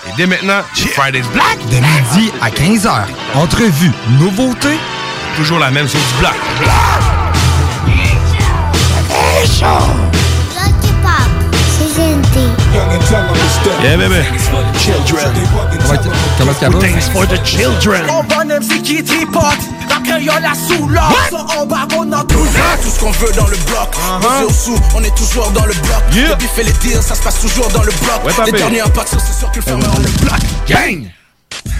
Et 0.07 0.11
dès 0.17 0.27
maintenant, 0.27 0.61
Friday's 0.93 1.27
Black. 1.27 1.57
De 1.69 1.75
midi 1.75 2.31
à 2.41 2.49
15h. 2.49 3.05
Entrevue, 3.35 3.91
nouveauté. 4.19 4.77
Toujours 5.35 5.59
la 5.59 5.71
même 5.71 5.87
chose 5.87 6.01
du 6.13 6.19
black. 6.19 6.35
Bloc 6.59 6.71
hip-hop, 10.83 11.29
c'est 11.77 11.89
gentil. 11.95 12.49
Yeah, 13.83 13.97
baby. 13.97 14.21
Children. 14.77 15.33
Comment 16.37 16.53
ça 16.59 16.69
va? 16.69 16.79
Thanks 16.79 17.09
for 17.11 17.25
the 17.25 17.43
children. 17.45 18.01
On 18.09 18.23
qui 18.83 19.03
tripote, 19.03 19.43
la 19.89 19.99
créole 20.01 20.41
la 20.41 20.53
sous 20.53 20.87
l'or. 20.87 21.13
En 21.57 21.65
bas, 21.65 21.87
on 21.97 22.11
a 22.11 22.23
tout 22.23 22.37
Tout 22.81 22.89
ce 22.89 22.99
qu'on 22.99 23.11
veut 23.11 23.31
dans 23.33 23.47
le 23.47 23.57
bloc. 23.57 23.89
Uh 24.21 24.53
sous, 24.53 24.77
on 24.95 25.03
est 25.03 25.15
toujours 25.15 25.49
dans 25.51 25.65
le 25.65 25.73
bloc. 25.73 26.03
Yeah. 26.13 26.29
Le 26.29 26.35
bif 26.35 26.57
et 26.57 26.63
les 26.63 26.71
deals, 26.73 27.01
ça 27.01 27.15
se 27.15 27.21
passe 27.21 27.39
toujours 27.41 27.67
dans 27.69 27.83
le 27.83 27.91
bloc. 27.91 28.25
Ouais, 28.25 28.45
les 28.45 28.51
derniers 28.51 28.81
à 28.81 28.89
partir, 28.89 29.19
c'est 29.19 29.37
sûr 29.37 29.51
que 29.51 29.57
le 29.57 29.61
fermeur 29.61 29.91
on 29.95 29.99
le 29.99 30.09
bloc. 30.25 30.39
Gang! 30.67 31.11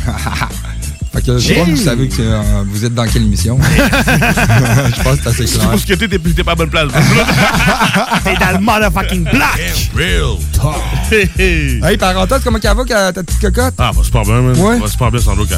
Fait 1.15 1.21
que 1.21 1.37
je 1.37 1.47
sais 1.47 1.55
pas, 1.55 1.63
vous 1.63 1.77
savez 1.77 2.09
que 2.09 2.15
euh, 2.19 2.63
vous 2.67 2.85
êtes 2.85 2.93
dans 2.93 3.05
quelle 3.07 3.23
émission? 3.23 3.57
je 3.67 5.03
pense 5.03 5.17
que 5.17 5.23
c'est 5.23 5.29
assez 5.29 5.45
clair. 5.45 5.69
penses 5.71 5.85
que 5.85 5.93
t'es, 5.93 6.07
t'es 6.07 6.19
t'es 6.19 6.43
pas 6.43 6.51
à 6.51 6.55
bonne 6.55 6.69
place. 6.69 6.91
T'es 8.23 8.35
dans 8.35 8.51
le 8.51 8.59
motherfucking 8.59 9.23
black! 9.23 9.89
Real 9.95 10.37
talk. 10.51 10.75
Hey, 11.39 11.97
parenthèse, 11.97 12.41
comment 12.43 12.59
ça 12.61 12.73
va, 12.73 12.83
ta 12.83 13.13
ta 13.13 13.23
petite 13.23 13.39
cocotte? 13.41 13.73
Ah, 13.77 13.91
bah, 13.95 14.01
c'est 14.03 14.11
pas 14.11 14.23
bien, 14.23 14.41
man. 14.41 14.57
Ouais. 14.57 14.79
Va 14.79 14.87
super 14.87 15.11
bien, 15.11 15.21
sans 15.21 15.35
joke. 15.35 15.47
Elle 15.51 15.57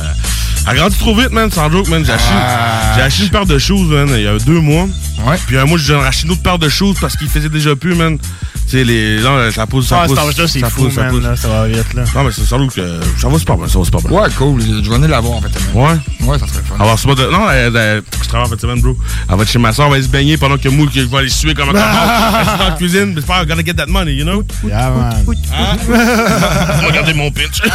elle 0.66 0.74
a 0.74 0.76
grandi 0.76 0.98
trop 0.98 1.16
vite, 1.16 1.32
man, 1.32 1.50
sans 1.50 1.72
joke, 1.72 1.88
man. 1.88 2.04
J'ai 2.06 2.12
acheté, 2.12 2.30
Ah. 2.34 2.94
j'ai 2.96 3.02
acheté 3.02 3.24
une 3.24 3.30
paire 3.30 3.46
de 3.46 3.58
shoes, 3.58 3.86
man, 3.86 4.10
il 4.12 4.22
y 4.22 4.28
a 4.28 4.38
deux 4.40 4.60
mois. 4.60 4.88
Ouais. 5.26 5.38
Puis 5.48 5.58
un 5.58 5.66
mois, 5.66 5.78
j'ai 5.78 5.96
racheté 5.96 6.26
une 6.26 6.34
autre 6.34 6.42
paire 6.44 6.60
de 6.60 6.68
shoes 6.70 6.96
parce 7.00 7.16
qu'il 7.16 7.30
faisait 7.30 7.50
déjà 7.50 7.76
plus, 7.76 7.96
man. 7.96 8.18
Tu 8.70 8.78
sais, 8.78 8.84
les. 8.84 9.20
Là, 9.22 9.50
ça 9.52 9.66
pousse, 9.66 9.88
ça 9.88 10.02
Ah, 10.04 10.08
pousse. 10.08 10.18
cet 10.20 10.28
âge-là, 10.28 10.48
c'est 10.48 10.60
ça 10.60 10.70
fou, 10.70 10.84
pousse, 10.84 10.96
ça 10.96 11.04
pousse. 11.06 11.24
là, 11.24 11.36
ça 11.38 11.48
va 11.48 11.68
vite, 11.68 11.94
là. 11.94 12.04
Non, 12.14 12.24
mais 12.26 12.32
c'est 12.34 12.44
sans 12.44 12.58
doute 12.60 12.74
que 12.76 13.00
ça 13.18 13.30
va 13.30 13.40
super 13.40 13.56
bien, 13.58 13.68
ça 13.68 13.80
va 13.80 13.86
super 13.86 14.02
bien. 14.02 14.12
Ouais, 14.22 14.28
cool. 14.38 14.62
Je 14.62 14.90
vais 14.90 14.96
venir 14.96 15.08
la 15.10 15.20
voir, 15.22 15.38
en 15.38 15.42
fait. 15.42 15.48
Ouais? 15.74 15.88
Ouais, 16.22 16.38
ça 16.38 16.48
serait 16.48 16.64
fun. 16.68 16.76
Alors, 16.78 17.00
c'est 17.00 17.08
pas 17.08 17.16
de. 17.16 17.28
Non, 17.32 17.50
elle- 17.50 17.74
elle- 17.76 18.02
je 18.22 18.28
travaille 18.28 18.48
en 18.48 18.50
fin 18.50 18.56
de 18.58 18.62
semaine, 18.62 18.82
bro. 18.82 18.98
Elle 19.30 19.36
va 19.38 19.44
être 19.44 19.50
chez 19.50 19.60
ma 19.60 19.72
soeur, 19.72 19.86
elle 19.86 19.92
va 19.92 19.96
aller 19.96 20.06
se 20.06 20.10
baigner 20.10 20.36
pendant 20.38 20.58
que 20.58 20.68
moi, 20.68 20.86
que 20.88 21.00
je 21.00 21.06
vais 21.06 21.18
aller 21.18 21.30
suer 21.30 21.54
comme 21.54 21.70
un 21.70 21.72
cochon. 21.72 21.86
Elle 22.52 22.58
dans 22.58 22.66
la 22.66 22.72
cuisine, 22.76 23.14
mais 23.16 23.22
c'est 23.22 23.26
pas, 23.28 23.44
I 23.44 23.46
gotta 23.46 23.64
get 23.64 23.74
that 23.76 23.86
money, 23.88 24.14
you 24.16 24.26
know? 24.26 24.44
Yeah, 24.68 24.90
man. 24.90 25.26
Regardez 26.86 27.14
mon 27.16 27.32
pitch. 27.32 27.62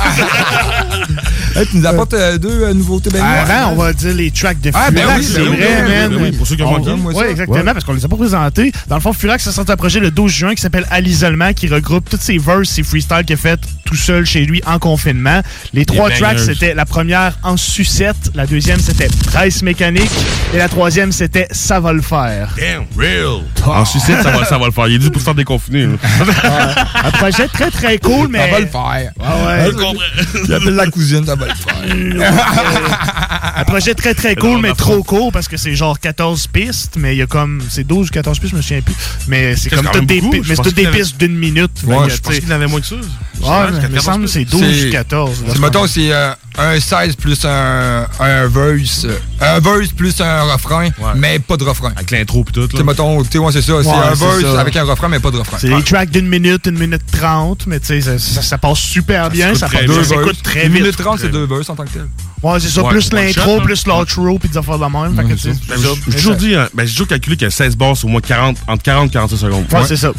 Hey, 1.55 1.67
tu 1.67 1.77
nous 1.77 1.85
apportes 1.87 2.15
euh, 2.15 2.39
deux 2.39 2.63
euh, 2.63 2.73
nouveautés 2.73 3.11
baigneurs. 3.11 3.29
Avant, 3.29 3.73
on 3.73 3.77
va 3.77 3.93
dire 3.93 4.15
les 4.15 4.31
tracks 4.31 4.59
de 4.63 4.71
Ah, 4.73 4.91
ben 4.91 5.03
Furax, 5.03 5.19
oui, 5.21 5.27
c'est 5.35 5.39
ben 5.41 5.49
oui, 5.51 5.57
vrai, 5.59 5.67
ben 5.67 5.85
oui, 5.85 5.91
man. 5.91 6.09
ben 6.09 6.23
oui, 6.23 6.33
pour 6.39 6.47
ceux 6.47 6.57
qui 6.57 6.63
ont 6.63 6.69
On- 6.69 6.79
manqué, 6.79 6.95
moi, 6.95 7.13
Ouais, 7.13 7.25
ça. 7.27 7.31
exactement, 7.31 7.59
Ouais. 7.59 7.73
parce 7.75 7.85
qu'on 7.85 7.93
les 7.93 8.05
a 8.07 8.09
pas 8.09 8.17
présentés. 8.17 8.73
Dans 8.89 8.95
le 8.95 9.03
fond, 9.03 9.13
Furax 9.13 9.47
a 9.47 9.53
sorti 9.53 9.71
un 9.71 9.77
projet 9.77 10.01
le 10.01 10.11
12 10.11 10.33
juin 10.33 10.55
qui 10.55 10.63
s'appelle 10.63 10.82
À 10.91 11.01
l'isolement, 11.01 11.53
qui 11.53 11.69
regroupe 11.69 12.09
tous 12.09 12.19
ses 12.21 12.39
verses, 12.39 12.69
ses 12.71 12.83
freestyles 12.83 13.25
qu'il 13.27 13.35
a 13.35 13.39
fait 13.39 13.61
tout 13.85 13.97
seul 13.97 14.25
chez 14.25 14.45
lui 14.47 14.63
en 14.67 14.79
confinement. 14.79 15.41
Les 15.75 15.85
trois 15.85 16.09
tracks, 16.11 16.39
c'était 16.39 16.75
la 16.75 16.87
première 16.87 17.39
en 17.43 17.57
sucette, 17.57 18.31
la 18.35 18.47
deuxième, 18.47 18.81
c'était 18.81 19.09
Price 19.27 19.63
mécanique, 19.63 20.11
et 20.55 20.59
la 20.59 20.69
troisième, 20.69 21.13
c'était 21.13 21.47
Ça 21.51 21.81
va 21.81 21.93
le 21.93 22.03
faire. 22.03 22.55
Damn, 22.57 22.85
real. 22.97 23.43
En 23.65 23.85
ça 23.85 24.31
va, 24.31 24.45
ça 24.45 24.59
va 24.59 24.67
le 24.67 24.73
faire. 24.73 24.89
Il 24.89 24.95
est 24.95 24.99
dû 24.99 25.11
pour 25.11 25.21
se 25.21 25.25
faire 25.27 25.35
déconfiner. 25.35 25.87
là. 25.87 26.75
Un 27.05 27.11
projet 27.13 27.49
très 27.49 27.71
très 27.71 27.99
cool, 27.99 28.29
mais. 28.29 28.39
Ça 28.41 28.47
va 28.53 28.61
le 28.61 28.67
faire. 28.67 29.13
Ah 29.21 29.47
ouais. 29.47 29.65
Je 29.67 29.71
comprends. 29.71 30.47
J'appelle 30.49 30.75
la 30.75 30.87
cousine, 30.87 31.25
ça 31.27 31.35
va 31.35 31.47
le 31.47 31.55
faire. 31.55 32.33
Un 33.55 33.65
projet 33.65 33.95
très 33.95 34.15
très 34.15 34.35
cool, 34.35 34.61
mais 34.61 34.73
trop 34.73 35.03
court 35.03 35.33
parce 35.33 35.49
que 35.49 35.57
c'est 35.57 35.75
genre 35.75 35.99
14 36.01 36.47
pistes, 36.49 36.95
mais 36.97 37.15
il 37.15 37.19
y 37.19 37.23
a 37.23 37.27
comme. 37.27 37.61
C'est 37.69 37.85
12 37.87 38.09
ou 38.09 38.11
14 38.11 38.39
pistes, 38.39 38.53
je 38.53 38.57
me 38.57 38.63
souviens 38.63 38.81
plus. 38.81 38.95
Mais 39.29 39.57
c'est 39.57 39.71
comme 39.71 39.89
toutes 39.93 40.07
des, 40.07 40.21
beaucoup. 40.21 40.31
pi- 40.33 40.41
Je 40.43 40.49
mais 40.49 40.55
c'est 40.57 40.63
pensais 40.63 40.72
toutes 40.75 40.85
des 40.85 40.99
pistes 40.99 41.17
d'une 41.19 41.37
minute. 41.37 41.71
Ouais, 41.85 42.07
que, 42.07 42.11
je 42.15 42.21
pense 42.21 42.39
qu'il 42.39 42.53
en 42.53 42.57
avait 42.57 42.67
moins 42.67 42.81
que 42.81 42.87
ça. 42.87 42.95
Ouais, 42.97 43.69
il 43.89 43.95
me 43.95 44.01
semble 44.01 44.25
que 44.25 44.31
c'est 44.31 44.45
12 44.45 44.61
C'est- 44.61 44.89
ou 44.89 44.93
14. 44.93 45.43
là. 45.47 45.53
C'est, 45.53 45.61
mettons, 45.61 45.87
c'est 45.87 46.13
euh, 46.13 46.33
un 46.59 46.79
16 46.79 47.17
plus 47.17 47.45
un, 47.45 48.07
un 48.21 48.47
verse. 48.47 49.07
Un 49.41 49.59
verse 49.59 49.89
plus 49.89 50.21
un 50.21 50.43
refrain, 50.45 50.89
mais 51.17 51.39
pas 51.39 51.57
de 51.57 51.65
refrain. 51.65 51.93
Avec 51.97 52.11
l'intro 52.11 52.45
pis 52.45 52.53
tout. 52.53 52.69
Tu 52.69 52.77
sais, 52.77 52.85
mettons, 52.85 53.23
tu 53.25 53.39
sais, 53.39 53.39
c'est 53.53 53.63
ça. 53.63 53.83
c'est 53.83 53.91
un 53.91 54.15
verse 54.15 54.45
avec 54.59 54.77
un 54.77 54.85
refrain, 54.85 55.09
mais 55.09 55.21
pas 55.21 55.31
de 55.31 55.39
refrain. 55.39 55.59
C'est 55.61 55.69
des 55.69 55.83
tracks 55.83 56.11
d'une 56.11 56.29
minute, 56.29 56.67
une 56.67 56.79
minute 56.79 57.03
trente, 57.11 57.67
mais 57.67 57.81
tu 57.81 58.01
sais, 58.01 58.19
ça, 58.19 58.59
passe 58.59 58.79
super 58.79 59.31
bien. 59.31 59.55
Ça, 59.55 59.69
s'écoute 59.69 60.43
très 60.43 60.67
Une 60.67 60.73
vite. 60.73 60.83
minute 60.83 60.97
30, 60.97 61.19
c'est 61.21 61.31
deux 61.31 61.47
verses 61.47 61.69
en 61.71 61.75
tant 61.75 61.85
que 61.85 61.91
tel. 61.91 62.07
Ouais, 62.43 62.59
c'est 62.61 62.69
ça. 62.69 62.83
Ouais, 62.83 62.91
plus 62.91 63.13
l'intro, 63.13 63.61
plus 63.61 63.87
l'outro, 63.87 64.39
puis 64.39 64.49
des 64.49 64.59
affaires 64.59 64.77
de 64.77 64.83
la 64.83 64.89
même. 64.89 65.15
Fait 65.15 65.23
que, 65.25 65.33
tu 65.35 65.53
sais, 65.53 65.55
Ben. 65.69 65.79
J'ai 66.09 66.17
toujours 66.17 66.35
dit, 66.35 66.55
hein, 66.55 66.69
ben, 66.75 66.85
j'ai 66.85 66.93
toujours 66.93 67.09
calculé 67.09 67.37
qu'il 67.37 67.45
y 67.45 67.49
a 67.49 67.51
16 67.51 67.77
bars, 67.77 67.97
c'est 67.97 68.05
au 68.07 68.09
moins 68.09 68.21
40, 68.21 68.57
entre 68.67 68.83
40 68.83 69.09
et 69.09 69.13
45 69.13 69.37
secondes. 69.37 69.65
Ouais, 69.73 69.81
c'est 69.87 69.97
ça. 69.97 70.13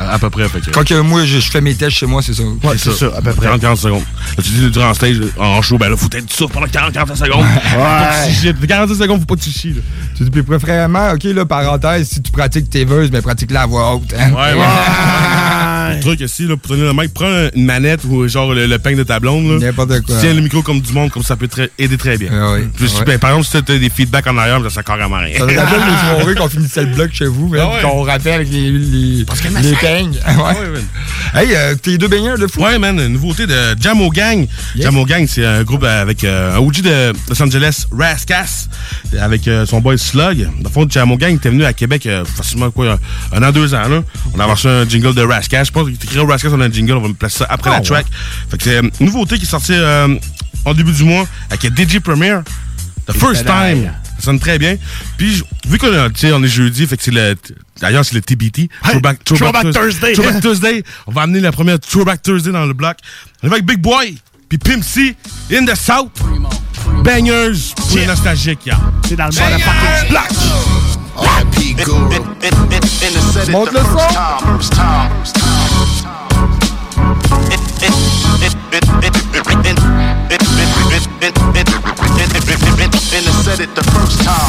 À, 0.00 0.14
à 0.14 0.18
peu 0.18 0.30
près. 0.30 0.48
Fait 0.48 0.60
que, 0.60 0.70
Quand 0.70 0.82
que 0.86 0.98
moi, 1.00 1.24
je, 1.26 1.40
je 1.40 1.50
fais 1.50 1.60
mes 1.60 1.74
tests 1.74 1.96
chez 1.98 2.06
moi, 2.06 2.22
c'est 2.22 2.32
ça. 2.32 2.42
Ouais, 2.42 2.76
c'est 2.78 2.92
ça, 2.92 3.06
à 3.16 3.20
peu 3.20 3.32
près. 3.32 3.46
40, 3.46 3.60
40 3.60 3.78
secondes. 3.78 4.02
Là, 4.36 4.42
tu 4.42 4.50
dis 4.50 4.70
durant 4.70 4.88
le 4.88 4.94
stage, 4.94 5.16
en 5.38 5.60
show, 5.60 5.76
ben 5.76 5.90
là, 5.90 5.96
faut 5.96 6.06
être 6.06 6.24
du 6.24 6.32
souffle 6.32 6.54
pendant 6.54 6.66
40, 6.68 6.92
45 6.94 7.16
secondes. 7.26 7.44
Ouais. 7.44 8.66
45 8.66 8.94
secondes, 8.94 9.20
faut 9.20 9.26
pas 9.26 9.36
te 9.36 9.48
chier, 9.48 9.72
là. 9.72 9.80
Tu 10.16 10.24
dis, 10.24 10.30
puis 10.30 10.42
préférément, 10.42 11.10
OK, 11.12 11.24
là, 11.24 11.44
parenthèse, 11.44 12.08
si 12.08 12.22
tu 12.22 12.32
pratiques 12.32 12.70
tes 12.70 12.84
verses, 12.86 13.10
mais 13.12 13.20
pratique-la 13.20 13.62
à 13.62 13.66
voix 13.66 13.94
haute. 13.94 14.14
Hein? 14.18 14.30
Ouais, 14.30 14.58
ouais. 14.58 14.66
Le 15.90 16.00
truc 16.00 16.20
ici, 16.20 16.46
là, 16.46 16.56
pour 16.56 16.70
tenir 16.74 16.86
le 16.86 16.92
mic, 16.94 17.12
prends 17.12 17.48
une 17.54 17.64
manette 17.64 18.00
ou 18.04 18.26
genre 18.28 18.52
le, 18.54 18.66
le 18.66 18.78
peigne 18.78 18.96
de 18.96 19.02
ta 19.02 19.20
blonde. 19.20 19.46
là. 19.60 19.66
N'importe 19.66 20.00
quoi. 20.02 20.16
Tiens 20.20 20.32
le 20.34 20.40
micro 20.40 20.62
comme 20.62 20.80
du 20.80 20.92
monde, 20.92 21.10
comme 21.10 21.22
ça 21.22 21.36
peut 21.36 21.48
très- 21.48 21.70
aider 21.78 21.96
très 21.96 22.16
bien. 22.18 22.30
Ah 22.32 22.52
oui. 22.54 22.60
Puis, 22.76 22.86
Ouais. 22.86 23.04
ben, 23.04 23.18
par 23.18 23.30
exemple, 23.30 23.46
si 23.46 23.62
t'as 23.62 23.78
des 23.78 23.90
feedbacks 23.90 24.26
en 24.26 24.36
arrière, 24.38 24.60
ça 24.64 24.70
sert 24.70 24.84
carrément 24.84 25.16
à 25.16 25.20
rien. 25.20 25.38
Ça 25.38 25.46
me 25.46 25.56
rappelle 25.56 25.80
les 25.90 26.16
soirées 26.18 26.34
qu'on 26.34 26.48
finissait 26.48 26.82
le 26.84 26.94
bloc 26.94 27.10
chez 27.12 27.26
vous, 27.26 27.52
Ah 27.58 27.68
ouais. 27.68 27.82
qu'on 27.82 28.02
rappelle 28.02 28.34
avec 28.34 28.48
les, 28.50 28.70
les, 28.70 29.24
Parce 29.24 29.40
que 29.40 29.48
les 29.48 29.72
peignes. 29.76 30.18
Ah 30.24 30.34
Ouais. 30.36 31.42
Hey, 31.42 31.54
euh, 31.54 31.74
t'es 31.74 31.98
deux 31.98 32.08
baigneurs 32.08 32.38
de 32.38 32.46
fou. 32.46 32.62
Ouais, 32.62 32.78
man, 32.78 32.98
une 32.98 33.08
nouveauté 33.14 33.46
de 33.46 33.54
Jamo 33.80 34.10
Gang. 34.10 34.46
Jamo 34.78 35.04
Gang, 35.04 35.26
c'est 35.28 35.44
un 35.44 35.62
groupe 35.64 35.84
avec 35.84 36.22
euh, 36.24 36.54
un 36.56 36.58
OG 36.58 36.80
de 36.82 37.12
Los 37.28 37.42
Angeles, 37.42 37.86
Rascas, 37.96 38.68
avec 39.20 39.48
euh, 39.48 39.66
son 39.66 39.80
boy 39.80 39.98
Slug. 39.98 40.48
Dans 40.60 40.68
le 40.68 40.72
fond, 40.72 40.86
Jamo 40.88 41.16
Gang 41.16 41.34
était 41.34 41.50
venu 41.50 41.64
à 41.64 41.72
Québec 41.72 42.06
euh, 42.06 42.24
facilement, 42.24 42.70
quoi, 42.70 42.98
un 43.32 43.42
an, 43.42 43.50
deux 43.52 43.74
ans, 43.74 43.88
là. 43.88 44.02
On 44.34 44.40
a 44.40 44.44
reçu 44.44 44.68
un 44.68 44.88
jingle 44.88 45.14
de 45.14 45.22
Rascas. 45.22 45.64
Je 45.74 45.80
pense 45.80 45.88
qu'il 45.88 45.94
écrit 45.96 46.18
Rascas 46.20 46.50
on 46.52 46.60
a 46.60 46.66
un 46.66 46.70
jingle, 46.70 46.92
on 46.92 47.00
va 47.00 47.08
me 47.08 47.14
placer 47.14 47.38
ça 47.38 47.46
après 47.50 47.70
Ah, 47.70 47.78
la 47.78 47.80
track. 47.80 48.06
Fait 48.48 48.58
que 48.58 48.62
c'est 48.62 48.78
une 48.78 48.90
nouveauté 49.00 49.38
qui 49.38 49.44
est 49.44 49.48
sortie 49.48 49.72
euh, 49.74 50.14
en 50.64 50.72
début 50.72 50.92
du 50.92 51.02
mois 51.02 51.26
avec 51.50 51.62
DJ 51.76 51.98
Premier. 51.98 52.38
The 53.08 53.12
first 53.12 53.44
time. 53.44 53.90
Ça 54.18 54.26
sonne 54.26 54.38
très 54.38 54.56
bien. 54.56 54.76
Puis, 55.16 55.42
vu 55.66 55.78
qu'on 55.78 55.88
on 55.88 56.42
est 56.44 56.48
jeudi, 56.48 56.86
fait 56.86 56.96
que 56.96 57.02
c'est 57.02 57.10
le. 57.10 57.34
D'ailleurs, 57.80 58.04
c'est 58.04 58.14
le 58.14 58.22
TBT. 58.22 58.68
Throwback, 58.84 59.24
Throwback 59.24 59.72
Thursday. 59.72 60.12
Throwback 60.12 60.40
Thursday. 60.40 60.84
On 61.08 61.12
va 61.12 61.22
amener 61.22 61.40
la 61.40 61.50
première 61.50 61.80
Throwback 61.80 62.22
Thursday 62.22 62.52
dans 62.52 62.66
le 62.66 62.72
bloc. 62.72 62.96
On 63.42 63.48
est 63.48 63.52
avec 63.52 63.66
Big 63.66 63.78
Boy, 63.80 64.16
puis 64.48 64.58
Pimp 64.58 64.84
C, 64.84 65.16
In 65.52 65.64
the 65.64 65.74
South. 65.74 66.12
Bangers 67.02 67.74
pour 67.76 67.96
les 67.96 68.06
nostalgiques, 68.06 68.64
yeah. 68.64 68.78
C'est 69.08 69.16
dans 69.16 69.26
le 69.26 69.32
motherfucking 69.32 70.08
block. 70.08 70.28
R.I.P. 71.16 71.74
Guru. 71.84 73.50
Monte 73.50 73.72
le 73.72 73.80
son. 73.80 75.63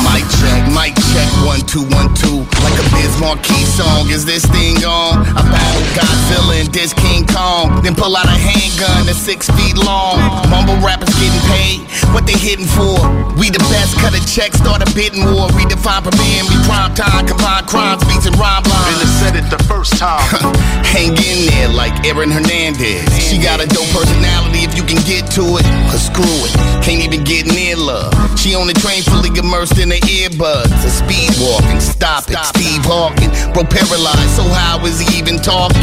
Mic 0.03 0.23
check, 0.39 0.67
mic 0.71 0.95
check, 0.95 1.04
one, 1.43 1.61
two, 1.65 1.83
one, 1.91 2.13
two. 2.13 2.45
Like 2.63 2.77
a 2.79 2.85
Biz 2.95 3.19
Marquee 3.19 3.65
song, 3.65 4.09
is 4.09 4.25
this 4.25 4.45
thing 4.45 4.79
on? 4.85 5.25
I 5.35 5.41
battle 5.41 5.85
Godzilla 5.97 6.61
and 6.61 6.69
this 6.71 6.93
King 6.93 7.25
Kong. 7.27 7.81
Then 7.83 7.95
pull 7.95 8.15
out 8.15 8.25
a 8.25 8.37
handgun 8.37 9.05
that's 9.05 9.19
six 9.19 9.49
feet 9.57 9.75
long. 9.75 10.19
Mumble 10.49 10.77
rappers 10.85 11.11
getting 11.19 11.41
paid, 11.51 11.81
what 12.13 12.25
they 12.25 12.37
hitting 12.37 12.69
for? 12.69 12.99
We 13.35 13.49
the 13.49 13.59
best, 13.73 13.97
cut 13.99 14.15
a 14.15 14.21
check, 14.23 14.53
start 14.53 14.81
a 14.81 14.89
bidding 14.95 15.25
war. 15.25 15.49
Redefine 15.57 16.03
premiere, 16.03 16.43
me 16.47 16.55
prime 16.63 16.93
time, 16.95 17.27
combine 17.27 17.65
crimes, 17.65 18.03
beats 18.05 18.25
and 18.25 18.35
rhyme 18.39 18.63
lines. 18.63 18.99
And 19.01 19.11
said 19.19 19.33
it 19.35 19.47
the 19.51 19.61
first 19.65 19.97
time. 19.97 20.23
Hang 20.95 21.11
in 21.17 21.39
there 21.51 21.69
like 21.69 22.05
Aaron 22.05 22.31
Hernandez. 22.31 23.03
She 23.19 23.37
got 23.37 23.59
a 23.59 23.67
dope 23.67 23.89
personality 23.91 24.63
if 24.63 24.75
you 24.77 24.83
can 24.83 25.01
get 25.03 25.27
to 25.35 25.59
it. 25.59 25.65
But 25.89 25.99
screw 25.99 26.37
it, 26.47 26.53
can't 26.83 27.03
even 27.03 27.23
get 27.23 27.47
near 27.47 27.75
love. 27.75 28.13
She 28.39 28.55
on 28.55 28.67
the 28.67 28.73
train 28.73 29.03
fully 29.03 29.31
immersed 29.37 29.77
in 29.79 29.89
the 29.89 29.99
earbuds. 30.05 30.71
A 30.85 30.89
speed 30.89 31.24
walking, 31.39 31.79
stop 31.79 32.29
it. 32.29 32.37
Steve 32.51 32.83
Hawking, 32.85 33.31
bro 33.53 33.63
paralyzed. 33.63 34.35
So 34.35 34.43
how 34.43 34.83
is 34.85 34.99
he 34.99 35.17
even 35.17 35.37
talking? 35.37 35.81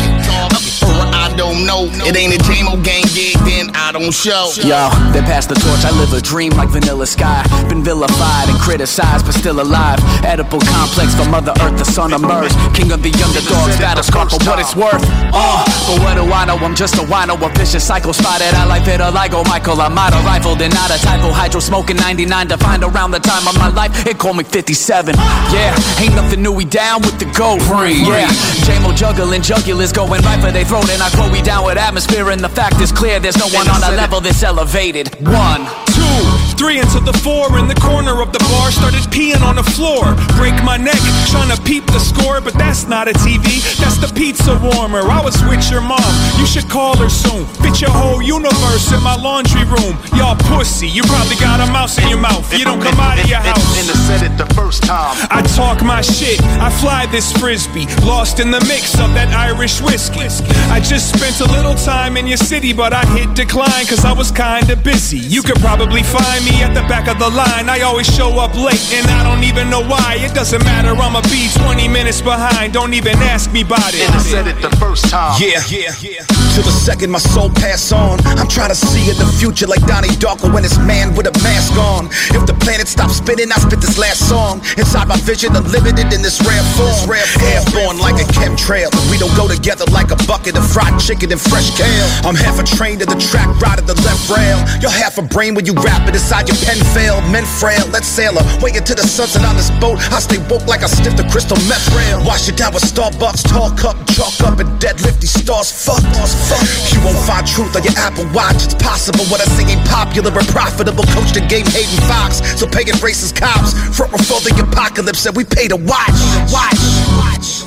I 1.13 1.33
don't 1.37 1.65
know. 1.65 1.89
It 2.05 2.17
ain't 2.17 2.35
a 2.35 2.41
JMO 2.45 2.83
gang 2.85 3.05
gig, 3.15 3.39
then 3.47 3.71
I 3.75 3.93
don't 3.93 4.13
show. 4.13 4.53
Yo, 4.61 4.91
they 5.13 5.23
pass 5.23 5.47
the 5.47 5.55
torch. 5.55 5.85
I 5.85 5.91
live 5.97 6.13
a 6.13 6.21
dream 6.21 6.53
like 6.53 6.69
Vanilla 6.69 7.07
Sky. 7.07 7.45
Been 7.69 7.83
vilified 7.83 8.49
and 8.49 8.59
criticized, 8.59 9.25
but 9.25 9.35
still 9.35 9.61
alive. 9.61 9.99
Edible 10.25 10.61
complex 10.61 11.15
for 11.15 11.25
Mother 11.29 11.53
Earth, 11.63 11.79
the 11.79 11.85
sun 11.85 12.13
emerged. 12.13 12.55
King 12.75 12.93
of 12.93 13.03
the 13.03 13.13
underdogs, 13.23 13.79
battle 13.79 14.03
scar 14.03 14.29
for 14.29 14.39
what 14.45 14.59
it's 14.59 14.77
worth. 14.77 15.03
Uh, 15.33 15.65
but 15.89 15.97
what 16.03 16.15
do 16.19 16.27
I 16.33 16.45
know? 16.45 16.57
I'm 16.59 16.75
just 16.75 16.97
a 16.97 17.05
wino, 17.07 17.41
a 17.41 17.49
vicious 17.57 17.87
cycle 17.87 18.13
spotted. 18.13 18.53
I 18.55 18.65
like 18.67 18.83
vitiligo, 18.83 19.47
Michael. 19.49 19.81
I'm 19.81 19.97
out 19.97 20.13
of 20.13 20.25
rifle, 20.25 20.53
and 20.61 20.75
not 20.75 20.91
a 20.91 20.99
typo. 21.01 21.31
Hydro 21.31 21.61
smoking 21.61 21.97
99 21.97 22.49
to 22.49 22.59
find 22.59 22.83
around 22.85 23.13
the 23.13 23.21
time 23.21 23.47
of 23.49 23.57
my 23.59 23.69
life. 23.69 24.07
It 24.07 24.19
called 24.19 24.37
me 24.37 24.45
57. 24.45 25.15
Yeah, 25.53 25.77
ain't 26.01 26.15
nothing 26.15 26.43
new. 26.43 26.53
We 26.53 26.65
down 26.65 27.03
with 27.03 27.19
the 27.19 27.27
gold. 27.37 27.61
Yeah, 27.63 28.29
JMO 28.65 28.97
juggling, 28.97 29.43
jugulars 29.43 29.93
going 29.93 30.23
right 30.23 30.41
for 30.41 30.51
they 30.51 30.65
throat, 30.65 30.89
and 30.91 31.03
I 31.03 31.11
go 31.15 31.31
we 31.31 31.43
down 31.43 31.65
with 31.65 31.77
atmosphere. 31.77 32.31
And 32.31 32.41
the 32.41 32.49
fact 32.49 32.81
is 32.81 32.93
clear, 32.93 33.21
there's 33.21 33.39
no 33.39 33.49
one 33.49 33.69
on 33.69 33.83
a 33.83 33.95
level 33.97 34.21
that's 34.21 34.43
elevated. 34.43 35.09
One, 35.21 35.69
Two, 35.93 36.25
three 36.57 36.81
into 36.81 37.01
the 37.01 37.13
four 37.13 37.59
in 37.59 37.69
the 37.69 37.77
corner 37.77 38.23
of 38.23 38.33
the 38.33 38.41
bar. 38.49 38.73
Started 38.73 39.05
peeing 39.13 39.43
on 39.45 39.57
the 39.57 39.63
floor. 39.77 40.17
Break 40.41 40.57
my 40.65 40.77
neck, 40.81 40.97
trying 41.29 41.53
to 41.53 41.61
peep 41.63 41.85
the 41.93 42.01
score, 42.01 42.41
but 42.41 42.55
that's 42.55 42.89
not 42.89 43.09
a 43.09 43.13
TV. 43.21 43.61
That's 43.77 44.01
the 44.01 44.09
pizza 44.17 44.57
warmer. 44.57 45.05
I 45.05 45.21
was 45.21 45.37
with 45.45 45.69
your 45.71 45.83
mom. 45.83 46.01
You 46.41 46.47
should 46.47 46.69
call 46.71 46.97
her 46.97 47.11
soon. 47.11 47.45
Fit 47.61 47.83
your 47.83 47.91
whole 47.93 48.23
universe 48.23 48.89
in 48.89 49.03
my 49.03 49.17
laundry 49.21 49.69
room. 49.69 50.01
Y'all 50.17 50.37
pussy. 50.49 50.89
You 50.89 51.03
probably 51.05 51.37
got 51.37 51.61
a 51.61 51.69
mouse 51.71 51.99
in 52.01 52.09
your 52.09 52.21
mouth. 52.21 52.49
You 52.57 52.65
don't 52.65 52.81
come 52.81 52.99
out 52.99 53.21
of 53.21 53.29
your 53.29 53.45
house. 53.45 53.69
And 53.77 53.91
I 53.93 53.97
said 54.09 54.23
it 54.25 54.35
the 54.41 54.49
first 54.55 54.83
time. 54.85 55.13
I 55.31 55.43
talk 55.57 55.83
my 55.83 56.01
shit, 56.01 56.41
I 56.61 56.71
fly 56.71 57.07
this 57.07 57.33
frisbee, 57.33 57.87
lost 58.05 58.41
in 58.41 58.51
the 58.51 58.61
mix 58.67 58.99
of 58.99 59.15
that 59.15 59.29
Irish 59.35 59.81
whiskey. 59.81 60.27
I 60.71 60.81
just 60.81 61.15
spent 61.15 61.41
a 61.41 61.53
little 61.53 61.75
time 61.75 62.17
in 62.17 62.27
your 62.27 62.37
city, 62.37 62.73
but 62.73 62.93
I 62.93 63.05
hit 63.17 63.35
decline 63.35 63.87
cause 63.87 64.05
I 64.05 64.13
was 64.13 64.31
kinda 64.31 64.77
busy. 64.77 65.19
You 65.19 65.43
could 65.43 65.61
probably 65.61 66.03
find 66.03 66.45
me 66.45 66.63
at 66.63 66.75
the 66.75 66.83
back 66.89 67.09
of 67.09 67.19
the 67.19 67.29
line. 67.29 67.69
I 67.69 67.81
always 67.83 68.07
show 68.07 68.39
up 68.39 68.55
late 68.55 68.83
and 68.93 69.07
I 69.11 69.23
don't 69.23 69.45
even 69.45 69.71
know 69.71 69.83
why. 69.83 70.19
It 70.21 70.35
doesn't 70.35 70.65
matter, 70.65 70.91
I'ma 70.91 71.21
be 71.23 71.49
20 71.55 71.89
minutes 71.89 72.21
behind. 72.21 72.73
Don't 72.73 72.95
even 72.95 73.17
ask 73.23 73.53
me 73.53 73.63
about 73.63 73.95
it. 73.95 74.03
And 74.03 74.15
I 74.15 74.19
said 74.19 74.47
it 74.47 74.61
the 74.61 74.75
first 74.77 75.09
time. 75.09 75.41
Yeah, 75.41 75.63
yeah, 75.69 75.95
yeah. 76.01 76.25
Till 76.55 76.65
the 76.65 76.73
second 76.73 77.11
my 77.11 77.19
soul 77.19 77.51
pass 77.51 77.93
on. 77.93 78.19
I'm 78.27 78.49
trying 78.49 78.71
to 78.71 78.75
see 78.75 79.11
in 79.11 79.17
the 79.17 79.27
future 79.39 79.67
like 79.67 79.85
Donnie 79.87 80.17
Darko 80.21 80.53
when 80.53 80.65
it's 80.65 80.79
man 80.79 81.15
with 81.15 81.27
a 81.27 81.35
mask 81.43 81.77
on. 81.77 82.07
If 82.37 82.47
the 82.47 82.55
planet 82.55 82.89
stops 82.89 83.17
spinning, 83.17 83.51
I 83.53 83.59
spit 83.59 83.81
this 83.81 83.99
last 83.99 84.29
song. 84.29 84.61
Inside 84.77 85.09
my 85.13 85.21
vision, 85.29 85.53
unlimited 85.53 86.09
in 86.17 86.25
this 86.25 86.41
rare 86.41 86.65
form. 86.73 87.13
Airborne 87.53 88.01
like 88.01 88.17
a 88.17 88.25
chemtrail. 88.33 88.89
We 89.13 89.21
don't 89.21 89.35
go 89.37 89.45
together 89.45 89.85
like 89.93 90.09
a 90.09 90.17
bucket 90.25 90.57
of 90.57 90.65
fried 90.65 90.97
chicken 90.97 91.29
and 91.31 91.41
fresh 91.41 91.69
kale. 91.77 92.09
I'm 92.25 92.35
half 92.35 92.57
a 92.57 92.65
train 92.65 92.99
to 93.01 93.05
the 93.05 93.21
track, 93.21 93.49
right 93.61 93.77
at 93.77 93.85
the 93.87 93.97
left 94.09 94.33
rail. 94.33 94.57
You're 94.81 94.95
half 94.95 95.19
a 95.19 95.23
brain 95.23 95.53
when 95.55 95.67
you 95.67 95.75
rap 95.85 96.09
it 96.09 96.17
inside 96.17 96.49
your 96.49 96.57
pen 96.65 96.81
fail. 96.97 97.21
Men 97.29 97.45
frail, 97.45 97.85
let's 97.93 98.09
sail 98.09 98.33
away 98.33 98.73
into 98.73 98.95
the 98.97 99.05
sunset 99.05 99.45
on 99.45 99.57
this 99.57 99.69
boat. 99.85 100.01
I 100.09 100.21
stay 100.21 100.41
woke 100.49 100.65
like 100.65 100.81
I 100.81 100.89
sniff 100.89 101.17
the 101.17 101.29
crystal 101.29 101.61
meth 101.69 101.85
rail. 101.93 102.25
Wash 102.25 102.49
it 102.49 102.57
down 102.57 102.73
with 102.73 102.85
Starbucks, 102.85 103.45
talk 103.45 103.85
up, 103.85 104.01
chalk 104.17 104.33
up, 104.49 104.65
and 104.65 104.71
deadlift 104.81 105.21
these 105.21 105.37
stars. 105.37 105.69
Fuck, 105.69 106.01
fuck. 106.49 106.65
You 106.89 107.05
won't 107.05 107.21
find 107.29 107.45
truth 107.45 107.77
on 107.77 107.85
your 107.85 107.97
Apple 108.01 108.25
Watch. 108.33 108.65
It's 108.65 108.79
possible 108.81 109.29
what 109.29 109.45
I 109.45 109.47
sing 109.61 109.69
ain't 109.69 109.85
popular 109.93 110.33
but 110.33 110.49
profitable. 110.49 111.05
Coach 111.13 111.37
the 111.37 111.45
game, 111.53 111.69
Hayden 111.69 112.01
Fox. 112.09 112.41
So 112.57 112.65
paying 112.65 112.97
racist 113.05 113.37
cops 113.37 113.77
front 113.93 114.17
before 114.17 114.41
the 114.41 114.57
apocalypse 114.93 115.27
we 115.35 115.45
pay 115.45 115.69
to 115.69 115.77
watch. 115.77 116.11
Watch. 116.53 117.65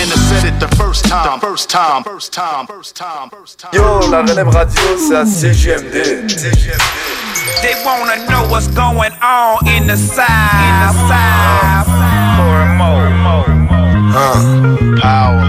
And 0.00 0.10
I 0.10 0.16
said 0.16 0.44
it 0.48 0.58
the 0.60 0.68
first 0.76 1.04
time, 1.04 1.40
first 1.40 1.68
time, 1.68 2.02
first 2.02 2.32
time, 2.32 2.66
first 2.66 2.96
time, 2.96 3.28
first 3.28 3.58
time. 3.58 3.70
Yo, 3.74 4.00
la 4.10 4.22
relève 4.22 4.48
radio, 4.48 4.82
c'est 4.96 5.16
à 5.16 5.26
CGMD. 5.26 6.26
They 7.60 7.74
wanna 7.84 8.16
know 8.28 8.48
what's 8.48 8.68
going 8.68 9.12
on 9.22 9.66
in 9.68 9.86
the 9.86 9.96
side. 9.96 10.26
In 10.66 10.80
the 10.86 10.92
side. 11.08 11.86
More 12.38 12.62
and 12.62 12.78
more. 12.78 13.00
Power. 15.00 15.46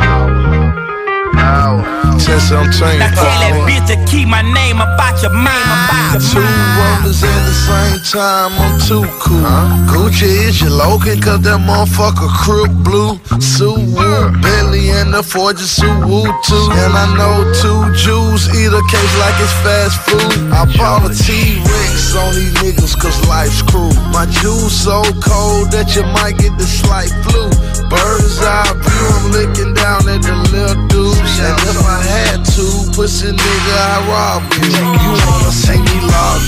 Power. 1.33 1.90
Since 2.21 2.51
I'm 2.51 2.69
trained. 2.71 2.99
Now 2.99 3.09
tell 3.17 3.33
that 3.41 3.65
bitch 3.65 3.89
to 3.89 3.97
keep 4.05 4.27
my 4.27 4.45
name 4.45 4.77
about 4.77 5.17
your 5.25 5.33
mind. 5.33 6.21
Two 6.21 6.37
rollers 6.37 7.17
at 7.25 7.41
the 7.49 7.55
same 7.65 7.97
time, 8.13 8.53
I'm 8.61 8.77
too 8.85 9.01
cool. 9.17 9.41
Gucci 9.89 10.29
is 10.45 10.61
your 10.61 10.69
Logan, 10.69 11.19
cause 11.19 11.41
that 11.41 11.57
motherfucker 11.57 12.29
crook 12.29 12.69
blue. 12.85 13.17
Suwu, 13.41 13.97
Billy 14.37 14.93
and 14.93 15.13
the 15.13 15.23
Forger 15.23 15.65
Suwu 15.65 16.29
too. 16.45 16.67
And 16.85 16.93
I 16.93 17.09
know 17.17 17.41
two 17.57 17.81
Jews 17.97 18.45
eat 18.53 18.69
a 18.69 18.83
cake 18.85 19.13
like 19.17 19.37
it's 19.41 19.55
fast 19.65 19.97
food. 20.05 20.53
I 20.53 20.69
bought 20.77 21.09
a 21.09 21.11
T-Rex 21.11 22.13
on 22.15 22.37
these 22.37 22.53
niggas 22.61 22.93
cause 23.01 23.17
life's 23.27 23.65
cruel. 23.65 23.89
My 24.13 24.29
juice 24.29 24.77
so 24.77 25.01
cold 25.25 25.73
that 25.73 25.97
you 25.97 26.05
might 26.13 26.37
get 26.37 26.53
the 26.61 26.69
slight 26.69 27.09
flu. 27.25 27.49
Bird's 27.89 28.39
eye 28.45 28.77
view, 28.77 29.07
I'm 29.09 29.25
looking 29.33 29.73
down 29.73 30.05
at 30.05 30.21
the 30.21 30.37
little 30.53 30.85
dudes. 30.87 31.33
And 31.41 31.57
if 31.65 31.81
I 31.81 32.10
had 32.11 32.43
to, 32.55 32.65
pussy 32.91 33.31
nigga, 33.31 33.75
I 33.79 33.97
rob 34.11 34.43
you. 34.59 34.83
You 35.03 35.11
wanna 35.25 35.51
see 35.51 35.79
me 35.79 35.97
lock 36.11 36.39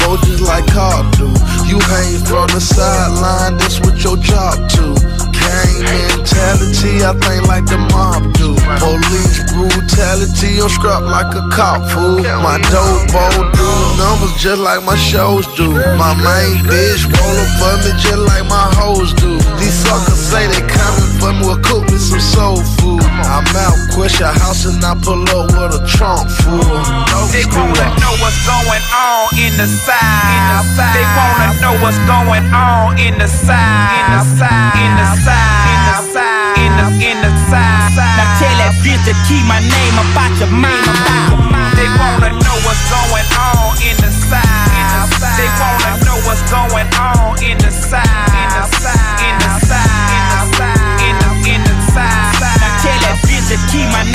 24 0.00 0.16
just 0.24 0.42
like 0.42 0.66
Carl 0.72 1.04
do. 1.12 1.28
You 1.68 1.78
hang 1.92 2.18
from 2.24 2.48
the 2.48 2.60
sideline, 2.60 3.56
that's 3.58 3.80
what 3.80 4.02
your 4.02 4.16
job 4.16 4.56
do. 4.70 5.11
Gang 5.52 5.84
mentality, 5.84 7.04
I 7.04 7.12
think 7.20 7.44
like 7.44 7.66
the 7.68 7.76
mob 7.92 8.24
do. 8.40 8.56
Police 8.80 9.44
brutality, 9.52 10.64
I'm 10.64 10.72
scrap 10.72 11.04
like 11.04 11.28
a 11.36 11.44
cop 11.52 11.84
fool. 11.92 12.24
My 12.40 12.56
dope 12.72 13.04
bowl 13.12 13.44
do 13.52 13.68
numbers 14.00 14.32
just 14.40 14.60
like 14.64 14.80
my 14.82 14.96
shows 14.96 15.44
do. 15.60 15.68
My 16.00 16.16
main 16.16 16.64
bitch 16.64 17.04
roll 17.04 17.36
up 17.36 17.50
for 17.60 17.74
me 17.84 17.92
just 18.00 18.22
like 18.32 18.48
my 18.48 18.66
hoes 18.80 19.12
do. 19.12 19.36
These 19.60 19.76
suckers 19.84 20.16
say 20.16 20.48
they 20.48 20.64
coming 20.64 21.12
for 21.20 21.32
me, 21.36 21.44
well 21.44 21.60
cook 21.60 21.84
me 21.90 21.98
some 22.00 22.20
soul 22.20 22.56
food. 22.80 23.04
I'm 23.28 23.44
out, 23.52 23.76
quit 23.92 24.16
your 24.18 24.32
house 24.32 24.64
and 24.64 24.82
I 24.82 24.96
pull 25.04 25.20
up 25.36 25.52
with 25.52 25.76
a 25.76 25.82
trunk 25.84 26.32
full. 26.42 26.64
They 27.28 27.44
wanna 27.52 27.92
know 28.00 28.14
what's 28.24 28.40
going 28.48 28.84
on 28.88 29.36
in 29.36 29.52
the 29.60 29.68
side. 29.68 30.64
They 30.96 31.06
wanna 31.12 31.60
know 31.60 31.76
what's 31.84 32.00
going 32.08 32.48
on 32.56 32.98
in 32.98 33.18
the 33.20 33.28
side. 33.28 34.00
In 34.00 34.06
the 34.16 34.24
side. 34.40 34.80
In 34.80 34.92
the 34.96 35.06
side. 35.24 35.41
Side. 36.12 36.58
In 36.58 36.72
the 36.76 36.86
in 37.04 37.18
the 37.22 37.30
side. 37.48 37.94
Now 37.94 38.26
tell 38.40 38.56
that 38.58 38.74
bitch 38.82 38.98
to 39.06 39.14
keep 39.28 39.44
my 39.46 39.60
name 39.60 39.96
about 40.02 40.32
your 40.40 40.50
mind. 40.50 40.82
They 41.78 41.88
wanna 42.00 42.34
know 42.34 42.56
what's 42.66 42.82
going 42.90 43.28
on 43.38 43.78
in 43.80 43.96
the 44.02 44.10
side. 44.10 44.42
They 45.38 45.48
wanna 45.62 46.02
know 46.04 46.18
what's 46.26 46.42
going 46.50 46.90
on 46.98 47.38
in 47.42 47.56
the 47.58 47.70
side. 47.70 48.06
In 48.34 48.48
the 48.50 48.64
side. 48.76 48.98
In 49.26 49.34
the 49.42 49.50
side. 49.66 50.12
In 51.46 51.60
the 51.64 51.76
side. 51.92 52.34
Now 52.60 52.72
tell 52.82 52.98
that 53.06 53.18
bitch 53.26 53.46
to 53.50 53.58
keep 53.70 53.86
my 53.92 54.02
name 54.04 54.11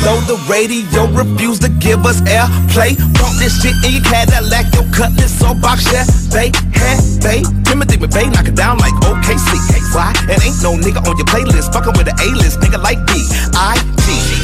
though 0.00 0.20
the 0.24 0.38
radio 0.48 1.06
refused 1.12 1.62
to 1.62 1.68
give 1.68 2.06
us 2.06 2.20
airplay, 2.22 2.96
bump 3.18 3.36
this 3.38 3.60
shit 3.60 3.76
in 3.84 4.00
your 4.00 4.04
Cadillac, 4.04 4.72
your 4.74 4.88
cutlass 4.92 5.42
or 5.44 5.54
box, 5.54 5.84
yeah, 5.92 6.04
they, 6.32 6.48
hey, 6.72 6.96
they, 7.20 7.38
Timothy 7.68 8.00
McVeigh, 8.00 8.32
knock 8.32 8.48
it 8.48 8.56
down 8.56 8.78
like 8.78 8.94
OKC. 9.04 9.58
Why? 9.94 10.12
And 10.28 10.40
ain't 10.42 10.56
no 10.62 10.72
nigga 10.76 11.04
on 11.04 11.16
your 11.16 11.28
playlist, 11.28 11.72
fucking 11.72 11.92
with 11.96 12.08
an 12.08 12.16
A-list, 12.20 12.60
nigga 12.60 12.80
like 12.82 12.98
B, 13.06 13.12
I, 13.52 13.76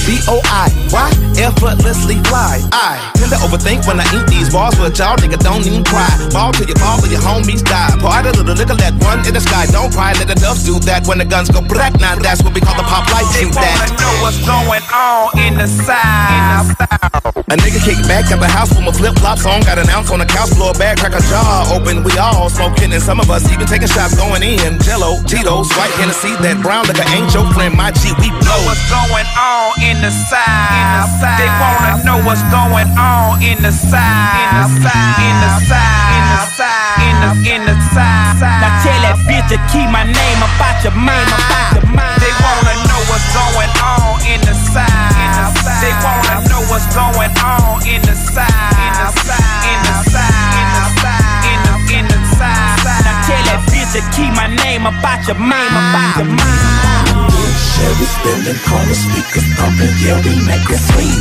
G, 0.08 0.16
B, 0.16 0.20
O, 0.26 0.40
I, 0.44 0.72
why? 0.88 1.12
Effortlessly 1.36 2.16
fly. 2.24 2.64
I 2.72 3.12
tend 3.14 3.30
to 3.30 3.36
overthink 3.44 3.86
when 3.86 4.00
I 4.00 4.04
eat 4.16 4.26
these 4.28 4.48
bars, 4.50 4.74
but 4.76 4.96
y'all 4.96 5.16
nigga 5.18 5.38
don't 5.38 5.66
even 5.66 5.84
cry. 5.84 6.08
Ball 6.32 6.50
till 6.52 6.66
you 6.66 6.74
fall 6.76 6.96
or 7.04 7.08
your 7.08 7.20
homies 7.20 7.62
die. 7.62 7.92
Part 8.00 8.24
of 8.24 8.36
the 8.36 8.54
little 8.54 8.76
that 8.76 8.94
one 9.04 9.20
in 9.26 9.34
the 9.34 9.40
sky, 9.40 9.66
don't 9.66 9.92
cry, 9.92 10.14
let 10.14 10.28
the 10.28 10.34
doves 10.34 10.64
do 10.64 10.78
that 10.88 11.06
when 11.06 11.18
the 11.18 11.26
guns 11.26 11.50
go 11.50 11.60
black. 11.60 12.00
Now 12.00 12.16
that's 12.16 12.42
what 12.42 12.54
we 12.54 12.60
call 12.62 12.76
the 12.76 12.84
pop 12.88 13.04
light, 13.12 13.28
shoot 13.36 13.54
Wanna 13.54 13.68
that. 13.68 14.00
know 14.00 14.14
what's 14.24 14.40
going 14.48 14.84
on 14.96 15.28
in 15.44 15.58
the 15.60 15.68
side. 15.68 17.37
A 17.48 17.56
nigga 17.56 17.80
kick 17.80 17.96
back 18.04 18.28
at 18.28 18.36
the 18.36 18.46
house 18.46 18.68
with 18.76 18.84
my 18.84 18.92
flip 18.92 19.16
flops 19.16 19.48
on. 19.48 19.64
Got 19.64 19.80
an 19.80 19.88
ounce 19.88 20.12
on 20.12 20.20
the 20.20 20.28
couch 20.28 20.52
floor, 20.52 20.76
bag 20.76 21.00
crack 21.00 21.16
a 21.16 21.22
jaw 21.32 21.64
open. 21.72 22.04
We 22.04 22.12
all 22.20 22.52
smoking, 22.52 22.92
and 22.92 23.00
some 23.00 23.24
of 23.24 23.32
us 23.32 23.48
even 23.48 23.64
taking 23.64 23.88
shots 23.88 24.12
going 24.20 24.44
in. 24.44 24.76
Jello, 24.84 25.24
Tito's, 25.24 25.72
white 25.72 25.88
Hennessy, 25.96 26.36
that 26.44 26.60
brown 26.60 26.84
liquor 26.84 27.08
ain't 27.08 27.32
your 27.32 27.48
friend. 27.56 27.72
My 27.72 27.88
G, 27.96 28.12
we 28.20 28.28
blow. 28.44 28.60
What's 28.68 28.84
going 28.92 29.24
on 29.40 29.80
in 29.80 29.96
the 30.04 30.12
side? 30.28 31.08
They 31.40 31.48
wanna 31.56 32.04
know 32.04 32.20
what's 32.20 32.44
going 32.52 32.92
on 33.00 33.40
in 33.40 33.56
the 33.64 33.72
side. 33.72 33.96
In 33.96 34.52
the 34.60 34.68
side. 34.84 35.16
In 35.24 35.36
the 35.40 35.50
side. 35.64 36.12
In 36.12 36.24
the 36.28 36.40
side. 36.52 37.00
In 37.00 37.16
the 37.16 37.30
in 37.48 37.60
the 37.64 37.76
side. 37.96 38.60
Now 38.60 38.76
tell 38.84 39.00
that 39.08 39.16
bitch 39.24 39.48
to 39.48 39.58
keep 39.72 39.88
my 39.88 40.04
name 40.04 40.40
about 40.44 40.84
your 40.84 40.92
mind. 40.92 41.24
About 41.32 41.80
your 41.80 41.88
mind. 41.96 42.20
They 42.20 42.32
wanna 42.44 42.76
know 42.92 43.00
what's 43.08 43.24
going 43.32 43.72
on 43.72 43.77
what's 46.78 46.94
going 46.94 47.34
on 47.42 47.82
in 47.86 48.00
the 48.02 48.14
side. 48.14 48.46
In 48.78 48.92
the 49.02 49.10
side. 49.26 49.66
In 49.66 49.78
the 49.82 49.94
side. 50.14 50.54
In 50.58 50.66
the 50.78 50.84
side. 51.02 51.42
In 51.50 51.58
the 51.66 51.74
in 51.98 52.04
the 52.06 52.20
side. 52.38 52.78
Now 53.02 53.26
tell 53.26 53.42
that 53.50 53.60
bitch 53.66 53.90
to 53.98 54.02
keep 54.14 54.30
my 54.38 54.46
name 54.62 54.86
about 54.86 55.26
your 55.26 55.38
mind. 55.42 55.74
About 55.74 56.22
your 56.22 56.30
mind. 56.30 57.34
Chevy 57.74 58.06
spinning 58.06 58.60
corner 58.62 58.94
speakers 58.94 59.46
thumping, 59.58 59.94
yeah, 60.02 60.22
we 60.22 60.32
make 60.46 60.66
it 60.70 60.82
sweet. 60.86 61.18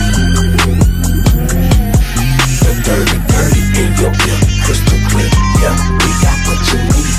The 2.61 2.71
dirty, 2.85 3.17
dirty 3.25 3.61
in 3.81 3.89
your 3.97 4.13
ear, 4.13 4.39
crystal 4.61 4.99
clear, 5.09 5.31
yeah, 5.61 5.73
we 6.01 6.09
got 6.21 6.37
what 6.45 6.61
you 6.69 6.79
need. 6.93 7.16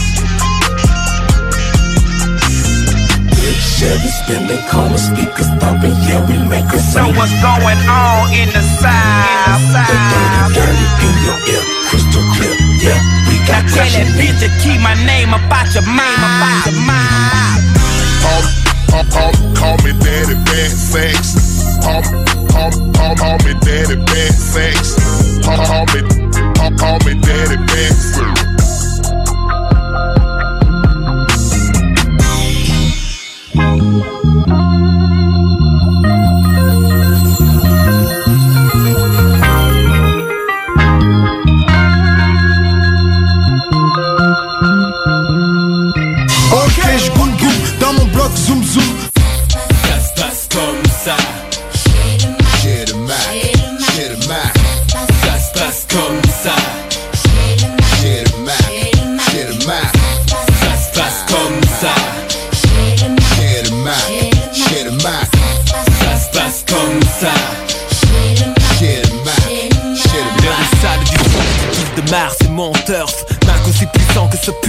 Chevy 3.79 4.11
spinning 4.11 4.59
corner 4.67 4.99
speakers 4.99 5.47
thumping, 5.63 5.95
yeah, 6.03 6.19
we 6.27 6.35
make 6.51 6.67
it 6.67 6.83
Know 6.99 7.07
sweet. 7.07 7.15
what's 7.15 7.31
going 7.39 7.79
on 7.87 8.33
in 8.35 8.51
the 8.51 8.63
side. 8.83 9.55
The 9.71 9.95
dirty, 10.11 10.43
dirty 10.59 10.87
in 11.07 11.15
your 11.23 11.39
ear, 11.47 11.63
crystal 11.87 12.27
clear, 12.35 12.59
yeah, 12.83 12.99
we 13.31 13.39
Now 13.47 13.63
got 13.63 13.71
tell 13.71 13.87
what 13.87 13.95
you 13.95 14.03
that 14.03 14.19
bitch 14.19 14.39
to 14.43 14.51
keep 14.67 14.83
my 14.83 14.99
name 15.07 15.31
about 15.31 15.71
your 15.71 15.87
mind. 15.87 16.19
About 16.27 16.67
your 16.67 16.75
mind. 16.91 17.63
Call, 18.19 18.43
call, 18.91 19.07
call, 19.15 19.33
call 19.55 19.77
me 19.87 19.95
daddy 20.03 20.35
bad 20.43 20.71
sex. 20.75 21.39
Call, 21.79 22.03
call, 22.51 22.75
call, 22.99 23.15
call 23.15 23.39
me 23.47 23.55
daddy 23.63 23.95
bad 23.95 24.35
sex. 24.35 24.99
Call, 25.47 25.55
call 25.63 25.87
me, 25.95 26.03
call, 26.59 26.73
call 26.75 26.99
me 27.07 27.15
daddy 27.23 27.57
bad 27.63 27.95
sex. 27.95 28.58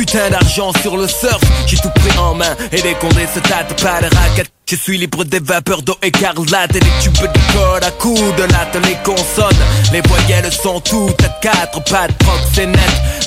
Putain 0.10 0.30
d'argent 0.30 0.72
sur 0.82 0.98
le 0.98 1.08
surf. 1.08 1.42
J'ai 1.68 1.78
tout 1.78 1.90
pris 1.96 2.18
en 2.18 2.34
main 2.34 2.56
et 2.72 2.82
les 2.82 2.96
condés 2.96 3.28
se 3.28 3.40
tâtent 3.40 3.82
pas 3.82 4.02
de 4.02 4.16
raquettes 4.16 4.52
je 4.70 4.76
suis 4.76 5.00
libre 5.00 5.24
des 5.24 5.40
vapeurs 5.40 5.82
d'eau 5.82 5.98
écarlate 6.04 6.76
et 6.76 6.80
des 6.80 6.92
tubes 7.02 7.14
de 7.14 7.54
code 7.54 7.84
à 7.84 7.90
coups 7.90 8.22
de 8.36 8.44
latte. 8.44 8.78
Les 8.86 8.96
consonnes, 9.04 9.58
les 9.92 10.02
voyelles 10.02 10.52
sont 10.54 10.80
toutes 10.80 11.24
à 11.24 11.30
quatre 11.42 11.84
pattes 11.86 12.14
net, 12.58 12.78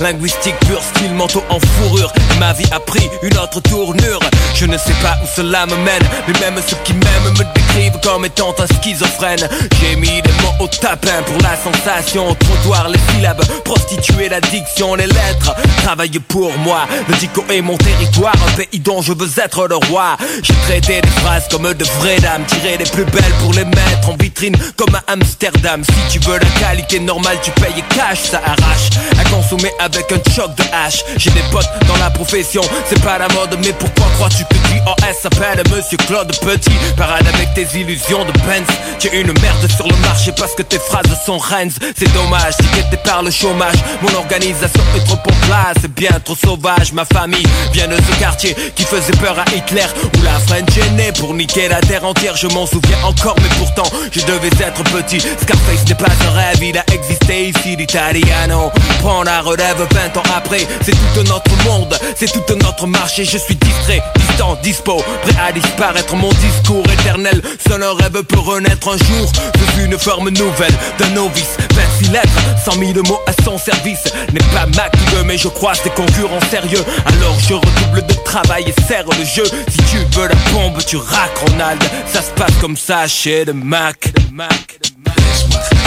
linguistique 0.01 0.55
pur 0.68 0.80
style 0.80 1.12
manteau 1.14 1.43
en 1.51 1.59
fourrure. 1.59 2.12
Ma 2.38 2.53
vie 2.53 2.68
a 2.70 2.78
pris 2.78 3.09
une 3.22 3.36
autre 3.38 3.61
tournure. 3.61 4.20
Je 4.55 4.66
ne 4.66 4.78
sais 4.78 4.95
pas 5.03 5.16
où 5.22 5.26
cela 5.34 5.66
me 5.66 5.74
mène 5.76 6.03
Mais 6.28 6.38
même 6.38 6.62
ceux 6.64 6.76
qui 6.84 6.93
m'aiment 6.93 7.32
me 7.32 7.45
décrivent 7.55 7.99
comme 8.05 8.24
étant 8.24 8.55
un 8.59 8.66
schizophrène. 8.66 9.49
J'ai 9.80 9.97
mis 9.97 10.22
des 10.22 10.32
mots 10.43 10.64
au 10.64 10.68
tapin 10.68 11.22
pour 11.26 11.38
la 11.43 11.57
sensation 11.57 12.34
Trottoir, 12.36 12.88
les 12.88 13.01
syllabes, 13.12 13.43
prostituer 13.64 14.28
l'addiction, 14.28 14.95
les 14.95 15.07
lettres. 15.07 15.57
Travaille 15.82 16.20
pour 16.28 16.57
moi, 16.59 16.86
le 17.09 17.14
dico 17.16 17.45
est 17.51 17.62
mon 17.62 17.76
territoire 17.76 18.34
Un 18.49 18.53
pays 18.53 18.80
dont 18.80 19.03
je 19.03 19.12
veux 19.12 19.40
être 19.43 19.66
le 19.66 19.76
roi. 19.76 20.16
J'ai 20.43 20.55
traité 20.66 21.01
des 21.01 21.09
phrases 21.09 21.31
comme 21.50 21.72
de 21.72 21.84
vraies 21.98 22.20
dames. 22.20 22.44
Tirer 22.46 22.76
les 22.76 22.84
plus 22.84 23.04
belles 23.04 23.34
pour 23.40 23.52
les 23.54 23.64
mettre 23.64 24.10
en 24.10 24.16
vitrine 24.16 24.56
comme 24.76 24.94
à 24.94 25.02
Amsterdam. 25.12 25.82
Si 25.84 26.18
tu 26.18 26.26
veux 26.26 26.38
la 26.38 26.60
qualité 26.60 27.00
normale 27.00 27.38
tu 27.42 27.50
payes 27.52 27.82
cash 27.90 28.30
Ça 28.30 28.38
arrache. 28.44 28.90
À 29.18 29.24
consommer 29.30 29.70
avec 29.78 30.12
un 30.12 30.30
choc 30.30 30.54
de 30.56 30.62
hache. 30.72 31.02
J'ai 31.16 31.30
des 31.30 31.42
potes 31.50 31.68
dans 31.88 31.96
la 31.96 32.10
profession 32.10 32.62
C'est 32.88 33.00
pas 33.02 33.18
la 33.18 33.28
mode 33.28 33.56
mais 33.64 33.72
pourquoi 33.72 34.06
crois-tu 34.16 34.44
que 34.44 34.56
JOS 34.56 35.20
s'appelle 35.22 35.62
Monsieur 35.74 35.96
Claude 36.06 36.32
Petit? 36.40 36.76
Parade 36.96 37.26
avec 37.26 37.54
tes 37.54 37.78
illusions 37.78 38.24
de 38.24 38.32
Benz. 38.40 38.66
Tu 38.98 39.08
une 39.08 39.32
merde 39.40 39.70
sur 39.74 39.86
le 39.88 39.96
marché 39.96 40.32
parce 40.36 40.54
que 40.54 40.62
tes 40.62 40.78
phrases 40.78 41.18
sont 41.24 41.38
Rennes 41.38 41.72
C'est 41.96 42.12
dommage, 42.12 42.54
t'es 42.90 42.96
par 42.98 43.22
le 43.22 43.30
chômage 43.30 43.76
Mon 44.02 44.14
organisation 44.16 44.82
est 44.96 45.04
trop 45.04 45.16
en 45.16 45.46
place. 45.46 45.76
C'est 45.80 45.94
bien 45.94 46.12
trop 46.24 46.36
sauvage 46.36 46.92
Ma 46.92 47.04
famille 47.04 47.46
vient 47.72 47.88
de 47.88 47.96
ce 47.96 48.18
quartier 48.18 48.54
qui 48.74 48.84
faisait 48.84 49.16
peur 49.20 49.38
à 49.38 49.44
Hitler 49.54 49.86
Où 50.18 50.22
la 50.22 50.38
French 50.40 50.76
est 50.76 50.90
pour 51.22 51.34
niquer 51.34 51.68
la 51.68 51.80
terre 51.80 52.04
entière, 52.04 52.36
je 52.36 52.48
m'en 52.48 52.66
souviens 52.66 52.98
encore, 53.04 53.36
mais 53.40 53.48
pourtant 53.56 53.88
je 54.10 54.20
devais 54.26 54.48
être 54.48 54.82
petit. 54.90 55.20
Scarface 55.20 55.86
n'est 55.88 55.94
pas 55.94 56.10
un 56.26 56.30
rêve, 56.32 56.60
il 56.60 56.76
a 56.76 56.84
existé 56.92 57.50
ici, 57.50 57.76
l'Italiano. 57.76 58.72
Prends 58.98 59.22
la 59.22 59.40
relève 59.40 59.76
20 59.78 60.16
ans 60.16 60.22
après, 60.36 60.66
c'est 60.84 60.90
tout 60.90 61.22
notre 61.28 61.64
monde, 61.64 61.96
c'est 62.16 62.26
tout 62.32 62.42
notre 62.56 62.88
marché. 62.88 63.24
Je 63.24 63.38
suis 63.38 63.54
distrait, 63.54 64.02
distant, 64.16 64.58
dispo, 64.64 64.96
prêt 65.22 65.36
à 65.40 65.52
disparaître. 65.52 66.16
Mon 66.16 66.32
discours 66.32 66.84
éternel, 66.92 67.40
seul 67.68 67.84
un 67.84 67.94
rêve 67.94 68.24
peut 68.24 68.40
renaître 68.40 68.88
un 68.88 68.98
jour. 68.98 69.30
De 69.54 69.84
une 69.84 69.98
forme 69.98 70.30
nouvelle 70.30 70.74
d'un 70.98 71.10
novice, 71.10 71.56
26 72.00 72.10
lettres, 72.10 72.28
100 72.64 72.72
000 72.72 72.92
mots 73.06 73.20
à 73.26 73.32
son 73.44 73.58
service. 73.58 74.12
N'est 74.32 74.40
pas 74.52 74.66
ma 74.74 74.90
mais 75.24 75.38
je 75.38 75.48
crois 75.48 75.72
des 75.84 75.90
concurrents 75.90 76.40
sérieux. 76.50 76.84
Alors 77.06 77.38
je 77.40 77.54
redouble 77.54 78.06
de 78.06 78.14
travail 78.24 78.64
et 78.66 78.82
serre 78.82 79.04
le 79.06 79.24
jeu. 79.24 79.44
Si 79.68 79.78
tu 79.90 79.98
veux 80.16 80.28
la 80.28 80.34
bombe, 80.52 80.78
tu 80.84 80.96
rack 81.12 81.38
Ronald, 81.38 81.82
ça 82.06 82.22
se 82.22 82.30
passe 82.32 82.56
comme 82.60 82.76
ça 82.76 83.06
chez 83.06 83.44
le 83.44 83.52
Mac. 83.52 84.12
Mac. 84.32 84.80
Laisse-moi 85.16 85.60
faire 85.60 85.81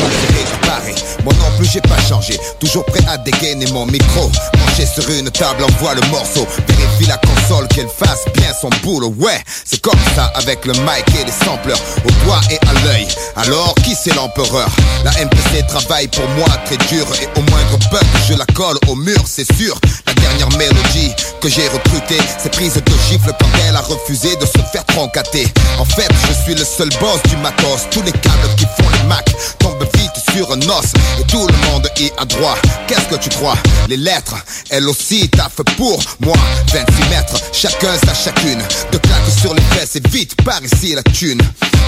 Fantastic. 0.00 0.29
J'ai 1.72 1.80
pas 1.80 2.00
changé. 2.08 2.38
Toujours 2.58 2.84
prêt 2.84 3.04
à 3.08 3.16
dégainer 3.18 3.66
mon 3.72 3.86
micro. 3.86 4.30
Penché 4.52 4.86
sur 4.86 5.08
une 5.10 5.30
table 5.30 5.64
envoie 5.64 5.94
le 5.94 6.02
morceau. 6.08 6.46
Vérifie 6.66 7.06
la 7.06 7.18
console 7.18 7.68
qu'elle 7.68 7.88
fasse 7.88 8.24
bien 8.34 8.52
son 8.60 8.70
boulot. 8.82 9.14
Ouais 9.18 9.40
c'est 9.64 9.80
comme 9.80 9.98
ça 10.14 10.32
avec 10.34 10.64
le 10.66 10.72
mic 10.72 11.04
et 11.20 11.24
les 11.24 11.44
sampleurs. 11.44 11.80
Au 12.04 12.24
doigt 12.24 12.40
et 12.50 12.58
à 12.66 12.72
l'œil. 12.84 13.06
Alors 13.36 13.74
qui 13.84 13.94
c'est 13.94 14.14
l'empereur? 14.14 14.68
La 15.04 15.12
MPC 15.12 15.66
travaille 15.68 16.08
pour 16.08 16.28
moi 16.30 16.48
très 16.66 16.76
dur. 16.88 17.06
Et 17.22 17.28
au 17.38 17.42
moindre 17.50 17.78
bug 17.90 18.04
je 18.28 18.34
la 18.34 18.46
colle 18.46 18.78
au 18.88 18.96
mur 18.96 19.22
c'est 19.26 19.50
sûr. 19.56 19.78
La 20.06 20.14
dernière 20.14 20.50
mélodie 20.58 21.12
que 21.40 21.48
j'ai 21.48 21.68
recrutée 21.68 22.20
C'est 22.38 22.52
prise 22.52 22.74
de 22.74 22.92
gifle 23.08 23.32
quand 23.38 23.48
elle 23.66 23.76
a 23.76 23.80
refusé 23.80 24.34
de 24.36 24.46
se 24.46 24.58
faire 24.72 24.84
troncater. 24.86 25.46
En 25.78 25.84
fait 25.84 26.10
je 26.28 26.44
suis 26.44 26.54
le 26.54 26.64
seul 26.64 26.88
boss 27.00 27.22
du 27.28 27.36
matos. 27.36 27.86
Tous 27.90 28.02
les 28.02 28.12
câbles 28.12 28.54
qui 28.56 28.64
font 28.64 28.88
les 28.92 29.08
Mac 29.08 29.24
tombent 29.58 29.88
vite 29.94 30.10
sur 30.32 30.52
un 30.52 30.60
os. 30.60 30.92
Et 31.20 31.24
tout 31.24 31.46
le 31.46 31.59
Qu'est-ce 32.86 33.06
que 33.08 33.16
tu 33.16 33.28
crois? 33.30 33.54
Les 33.88 33.96
lettres, 33.96 34.34
elles 34.70 34.88
aussi 34.88 35.28
taffent 35.28 35.62
pour 35.76 36.02
moi. 36.20 36.36
26 36.72 37.08
mètres, 37.10 37.36
chacun 37.52 37.96
sa 38.04 38.14
chacune. 38.14 38.60
De 38.90 38.98
claques 38.98 39.30
sur 39.40 39.54
les 39.54 39.62
fesses 39.62 39.96
et 39.96 40.08
vite 40.08 40.34
par 40.42 40.60
ici 40.62 40.94
la 40.94 41.02
thune. 41.02 41.40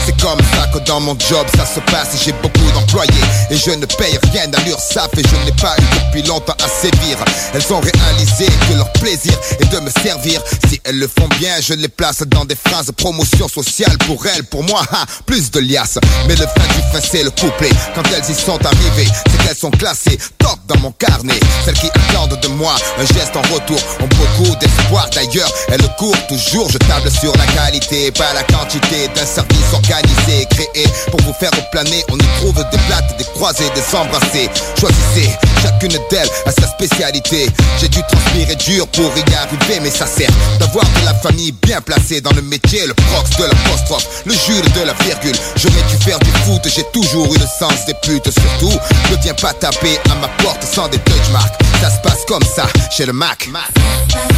C'est 0.04 0.20
comme 0.20 0.40
ça 0.54 0.66
que 0.72 0.84
dans 0.84 1.00
mon 1.00 1.16
job 1.18 1.46
ça 1.56 1.64
se 1.64 1.80
passe. 1.90 2.08
J'ai 2.24 2.32
beaucoup 2.32 2.70
d'employés 2.74 3.10
et 3.50 3.56
je 3.56 3.70
ne 3.70 3.86
paye 3.86 4.18
rien 4.32 4.50
à 4.52 4.60
l'URSSAF 4.62 5.10
Et 5.16 5.22
je 5.22 5.44
n'ai 5.44 5.52
pas 5.60 5.76
eu 5.78 5.84
depuis 6.06 6.22
longtemps 6.28 6.56
à 6.62 6.68
sévir. 6.68 7.18
Elles 7.54 7.72
ont 7.72 7.80
réalisé 7.80 8.46
que 8.68 8.74
leur 8.76 8.92
plaisir 8.94 9.32
est 9.60 9.72
de 9.72 9.78
me 9.80 9.90
servir. 9.90 10.40
Si 10.68 10.80
elles 10.84 10.98
le 10.98 11.08
font 11.08 11.28
bien 11.38 11.54
je 11.60 11.74
les 11.74 11.88
place 11.88 12.22
dans 12.26 12.44
des 12.44 12.56
phrases 12.56 12.90
Promotion 12.96 13.48
sociale 13.48 13.96
pour 14.06 14.24
elles, 14.26 14.44
pour 14.44 14.62
moi. 14.64 14.82
Ha, 14.92 15.04
Plus 15.26 15.50
de 15.50 15.60
liasses, 15.60 15.98
mais 16.26 16.34
le 16.34 16.46
fin 16.46 16.66
du 16.74 16.82
fin 16.92 17.00
c'est 17.00 17.22
le 17.22 17.30
couplet. 17.30 17.70
Quand 17.94 18.02
elles 18.14 18.30
y 18.30 18.34
sont 18.34 18.58
arrivées, 18.64 19.08
c'est 19.30 19.46
qu'elles 19.46 19.56
sont 19.62 19.70
classées 19.70 20.18
top 20.38 20.58
dans 20.66 20.78
mon 20.80 20.90
carnet. 20.90 21.38
Celles 21.64 21.78
qui 21.78 21.86
attendent 21.86 22.36
de 22.40 22.48
moi 22.48 22.74
un 22.98 23.06
geste 23.14 23.36
en 23.36 23.42
retour. 23.42 23.78
Ont 24.00 24.08
beaucoup 24.08 24.56
d'espoir 24.56 25.08
D'ailleurs, 25.14 25.48
elles 25.68 25.88
courent 25.98 26.26
toujours, 26.26 26.68
je 26.68 26.78
table 26.78 27.08
sur 27.10 27.32
la 27.36 27.46
qualité 27.46 28.10
Pas 28.10 28.32
la 28.34 28.42
quantité 28.42 29.06
d'un 29.14 29.24
service 29.24 29.72
organisé 29.72 30.46
Créé 30.50 30.88
pour 31.12 31.20
vous 31.20 31.32
faire 31.34 31.52
planer. 31.70 32.02
On 32.10 32.16
y 32.16 32.26
trouve 32.40 32.56
des 32.56 32.78
plates, 32.88 33.16
des 33.18 33.24
croisés, 33.36 33.70
des 33.76 33.96
embrassés. 33.96 34.50
Choisissez, 34.80 35.30
chacune 35.62 35.96
d'elles 36.10 36.28
a 36.44 36.50
sa 36.50 36.66
spécialité. 36.66 37.46
J'ai 37.80 37.88
dû 37.88 38.00
transpirer 38.08 38.56
dur 38.56 38.88
pour 38.88 39.12
y 39.16 39.34
arriver 39.34 39.78
Mais 39.80 39.90
ça 39.90 40.06
sert 40.06 40.30
d'avoir 40.58 40.84
de 40.84 41.04
la 41.04 41.14
famille 41.14 41.52
bien 41.52 41.80
placée 41.80 42.20
dans 42.20 42.32
le 42.32 42.42
métier. 42.42 42.84
Le 42.84 42.94
prox 42.94 43.30
de 43.38 43.44
l'apostrophe, 43.44 44.24
le 44.24 44.32
Jules 44.34 44.72
de 44.72 44.80
la 44.80 44.94
virgule. 45.04 45.36
J'aurais 45.54 45.84
dû 45.88 46.02
faire 46.02 46.18
du 46.18 46.30
foot, 46.44 46.62
j'ai 46.66 46.84
toujours 46.92 47.32
eu 47.32 47.38
le 47.38 47.46
sens 47.46 47.86
des 47.86 47.94
putes. 48.02 48.28
Surtout, 48.28 48.76
ne 49.12 49.16
viens 49.22 49.34
pas 49.34 49.51
taper 49.54 49.98
à 50.10 50.14
ma 50.16 50.28
porte 50.42 50.62
sans 50.62 50.88
des 50.88 50.98
touch 50.98 51.30
marks 51.32 51.54
Ça 51.80 51.90
se 51.90 52.00
passe 52.00 52.24
comme 52.26 52.42
ça, 52.44 52.66
chez 52.90 53.06
le 53.06 53.12
Mac 53.12 53.48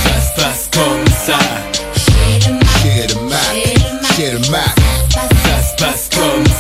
Ça 0.04 0.20
se 0.20 0.40
passe 0.40 0.68
comme 0.72 1.06
ça. 1.26 1.38
Chez 1.94 2.48
le 2.48 2.52
Mac. 2.54 2.64
Chez 2.82 3.06
le 3.06 3.20
Mac, 3.28 4.16
chez 4.16 4.30
le 4.32 4.38
Mac 4.50 4.74
Ça 5.10 5.62
se 5.62 5.74
passe 5.84 6.08
comme 6.12 6.46
ça. 6.46 6.53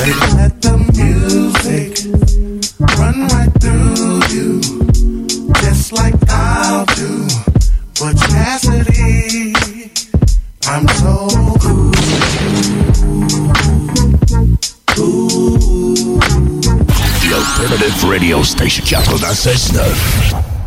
L'alternative 0.00 0.08
radio. 0.08 0.34
Let 0.34 0.62
the 0.62 0.78
music 0.94 1.90
run 2.96 3.28
right 3.28 3.50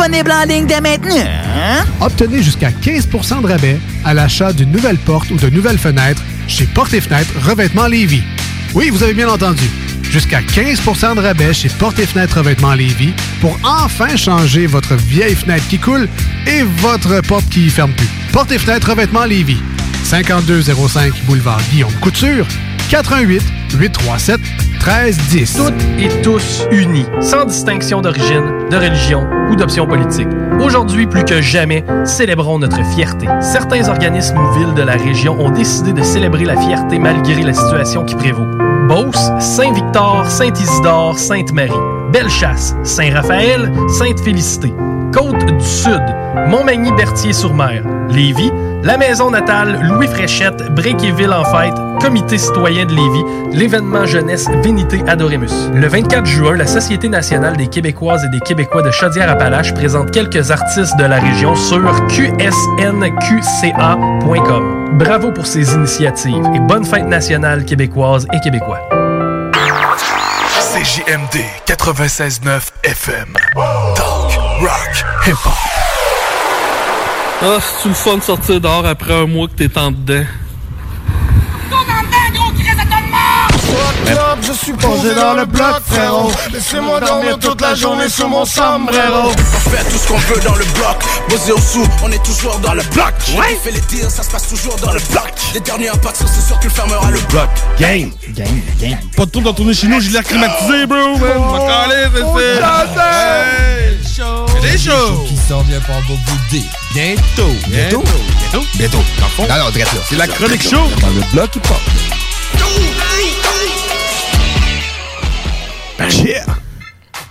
Disponible 0.00 0.32
en 0.32 0.44
ligne 0.44 0.66
dès 0.66 0.80
maintenant. 0.80 1.14
hein? 1.16 1.84
Obtenez 2.00 2.42
jusqu'à 2.42 2.70
15% 2.70 3.42
de 3.42 3.46
rabais 3.46 3.78
à 4.04 4.14
l'achat 4.14 4.52
d'une 4.52 4.70
nouvelle 4.72 4.96
porte 4.96 5.30
ou 5.30 5.36
de 5.36 5.50
nouvelles 5.50 5.78
fenêtres 5.78 6.22
chez 6.48 6.64
Porte 6.64 6.94
et 6.94 7.00
Fenêtres 7.00 7.32
Revêtement 7.46 7.86
Lévis. 7.86 8.22
Oui, 8.74 8.88
vous 8.90 9.02
avez 9.02 9.14
bien 9.14 9.28
entendu. 9.28 9.64
Jusqu'à 10.10 10.40
15% 10.40 11.16
de 11.16 11.20
rabais 11.20 11.52
chez 11.52 11.68
Porte 11.68 11.98
et 11.98 12.06
Fenêtres 12.06 12.38
Revêtement 12.38 12.74
Lévis 12.74 13.12
pour 13.40 13.58
enfin 13.62 14.16
changer 14.16 14.66
votre 14.66 14.94
vieille 14.94 15.34
fenêtre 15.34 15.66
qui 15.68 15.78
coule 15.78 16.08
et 16.46 16.62
votre 16.62 17.20
porte 17.22 17.48
qui 17.50 17.68
ferme 17.68 17.92
plus. 17.92 18.08
Porte 18.32 18.52
et 18.52 18.58
Fenêtres 18.58 18.90
Revêtement 18.90 19.24
Lévis. 19.24 19.58
5205 20.04 21.24
Boulevard 21.26 21.60
Guillaume 21.70 21.92
Couture. 22.00 22.46
88 22.90 23.42
837 23.78 24.40
1310. 24.80 25.56
Toutes 25.56 25.74
et 25.98 26.22
tous 26.22 26.66
unis, 26.72 27.06
sans 27.20 27.44
distinction 27.44 28.00
d'origine, 28.00 28.44
de 28.70 28.76
religion 28.76 29.28
ou 29.50 29.56
d'option 29.56 29.86
politique. 29.86 30.28
Aujourd'hui, 30.62 31.06
plus 31.06 31.24
que 31.24 31.40
jamais, 31.40 31.84
célébrons 32.04 32.58
notre 32.58 32.84
fierté. 32.94 33.26
Certains 33.40 33.88
organismes 33.88 34.38
ou 34.38 34.58
villes 34.58 34.74
de 34.74 34.82
la 34.82 34.92
région 34.92 35.40
ont 35.40 35.50
décidé 35.50 35.92
de 35.92 36.02
célébrer 36.02 36.44
la 36.44 36.56
fierté 36.56 36.98
malgré 36.98 37.42
la 37.42 37.54
situation 37.54 38.04
qui 38.04 38.14
prévaut. 38.14 38.46
Beauce, 38.86 39.30
Saint-Victor, 39.38 40.26
Saint-Isidore, 40.28 41.18
Sainte-Marie. 41.18 41.72
Bellechasse, 42.12 42.74
Saint-Raphaël, 42.82 43.72
Sainte-Félicité. 43.88 44.74
Côte 45.12 45.46
du 45.46 45.64
Sud, 45.64 46.02
Montmagny-Berthier-sur-Mer. 46.48 47.82
Lévis, 48.10 48.52
la 48.82 48.96
maison 48.96 49.30
natale 49.30 49.78
Louis 49.82 50.08
Fréchette, 50.08 50.74
Bréquéville 50.74 51.32
en 51.32 51.44
fête, 51.44 51.74
Comité 52.00 52.38
citoyen 52.38 52.86
de 52.86 52.94
Lévis, 52.94 53.24
l'événement 53.52 54.06
jeunesse 54.06 54.48
Vénité 54.62 55.02
Adoremus. 55.06 55.68
Le 55.74 55.86
24 55.86 56.24
juin, 56.24 56.56
la 56.56 56.66
Société 56.66 57.10
nationale 57.10 57.58
des 57.58 57.66
Québécoises 57.66 58.24
et 58.24 58.28
des 58.28 58.40
Québécois 58.40 58.80
de 58.80 58.90
Chaudière-Appalaches 58.90 59.74
présente 59.74 60.10
quelques 60.10 60.49
artistes 60.50 60.96
de 60.96 61.04
la 61.04 61.18
région 61.18 61.54
sur 61.54 61.80
qsnqca.com. 62.08 62.88
Bravo 64.98 65.32
pour 65.32 65.46
ces 65.46 65.72
initiatives 65.74 66.44
et 66.54 66.60
bonne 66.60 66.84
fête 66.84 67.06
nationale 67.06 67.64
québécoise 67.64 68.26
et 68.32 68.40
québécois. 68.40 68.80
CJMD 70.72 71.40
96.9 71.66 72.60
FM. 72.84 73.34
Talk, 73.94 74.38
rock, 74.60 75.04
hip-hop. 75.26 75.52
Ah, 77.42 77.58
c'est-tu 77.60 77.88
le 77.88 77.94
fun 77.94 78.16
de 78.18 78.22
sortir 78.22 78.60
dehors 78.60 78.86
après 78.86 79.14
un 79.14 79.26
mois 79.26 79.48
que 79.48 79.54
t'es 79.54 79.78
en 79.78 79.90
dedans? 79.90 80.24
Je 84.42 84.52
suis 84.52 84.72
posé 84.72 85.14
dans 85.14 85.34
le 85.34 85.44
bloc, 85.44 85.80
frérot. 85.86 86.32
Laissez-moi 86.52 87.00
dormir 87.00 87.38
toute 87.38 87.60
la 87.60 87.74
journée 87.74 88.08
sous 88.08 88.26
mon 88.26 88.44
sombrero. 88.44 89.30
On 89.30 89.70
fait 89.70 89.84
tout 89.90 89.98
ce 89.98 90.08
qu'on 90.08 90.16
veut 90.16 90.40
dans 90.40 90.54
le 90.54 90.64
bloc. 90.74 90.96
Posé 91.28 91.52
au 91.52 91.58
sous, 91.58 91.86
on 92.02 92.10
est 92.10 92.22
toujours 92.24 92.58
dans 92.58 92.74
le 92.74 92.82
bloc. 92.92 93.12
Ouais. 93.36 93.56
fait 93.62 93.70
les 93.70 93.80
tirs, 93.80 94.10
ça 94.10 94.22
se 94.22 94.30
passe 94.30 94.48
toujours 94.48 94.76
dans 94.76 94.92
le 94.92 95.00
bloc. 95.10 95.30
Les 95.54 95.60
derniers 95.60 95.88
impacts, 95.90 96.24
c'est 96.26 96.46
sûr 96.46 96.58
qu'il 96.58 96.70
fermera 96.70 97.10
le 97.10 97.20
bloc. 97.28 97.48
Gang! 97.78 98.10
Gang, 98.34 98.62
gang. 98.80 98.96
Pas 99.16 99.26
de 99.26 99.30
tour 99.30 99.42
dans 99.42 99.52
tourner 99.52 99.74
chez 99.74 99.86
nous, 99.86 100.00
j'ai 100.00 100.10
l'air 100.10 100.24
climatisé, 100.24 100.86
bro! 100.86 100.98
Oh, 100.98 101.18
c'est 101.18 102.22
oh! 102.24 102.38
C'est 104.52 104.72
des 104.72 104.78
shows! 104.78 105.24
Qui 105.26 105.36
s'en 105.36 105.62
vient 105.62 105.80
pour 105.80 105.94
vous 106.08 106.16
bouder. 106.16 106.64
Bientôt. 106.92 107.54
Bientôt. 107.68 108.02
Bientôt. 108.02 108.66
Bientôt. 108.74 109.04
Non, 109.38 109.46
non, 109.48 109.54
là. 109.56 109.84
C'est 110.08 110.16
la 110.16 110.26
chronique 110.26 110.62
show. 110.62 110.88
Dans 111.00 111.08
le 111.08 111.22
bloc 111.32 111.54
hip-hop. 111.56 111.80
Ben, 111.86 112.19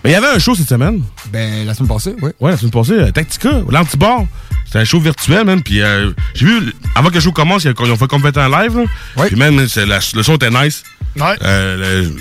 Ben, 0.02 0.10
il 0.10 0.12
y 0.12 0.14
avait 0.14 0.28
un 0.28 0.38
show 0.38 0.54
cette 0.54 0.68
semaine. 0.68 1.02
Ben, 1.32 1.66
la 1.66 1.74
semaine 1.74 1.88
passée, 1.88 2.14
oui. 2.22 2.30
Ouais, 2.40 2.52
la 2.52 2.56
semaine 2.56 2.70
passée, 2.70 2.92
euh, 2.94 3.10
Tactica, 3.10 3.50
l'anti-bar. 3.68 4.24
C'était 4.64 4.78
un 4.78 4.84
show 4.84 5.00
virtuel, 5.00 5.44
même. 5.44 5.62
Puis 5.62 5.82
euh, 5.82 6.12
j'ai 6.34 6.46
vu, 6.46 6.72
avant 6.94 7.08
que 7.10 7.14
le 7.14 7.20
show 7.20 7.32
commence, 7.32 7.64
ils 7.64 7.70
ont 7.92 7.96
fait 7.96 8.06
complètement 8.06 8.44
en 8.44 8.60
live. 8.60 8.78
Là. 8.78 8.84
Puis 9.26 9.36
même, 9.36 9.56
la- 9.58 9.98
le 10.14 10.22
son 10.22 10.36
était 10.36 10.50
nice. 10.50 10.84
Ouais. 11.16 11.36
Euh, 11.42 12.02
le- 12.04 12.14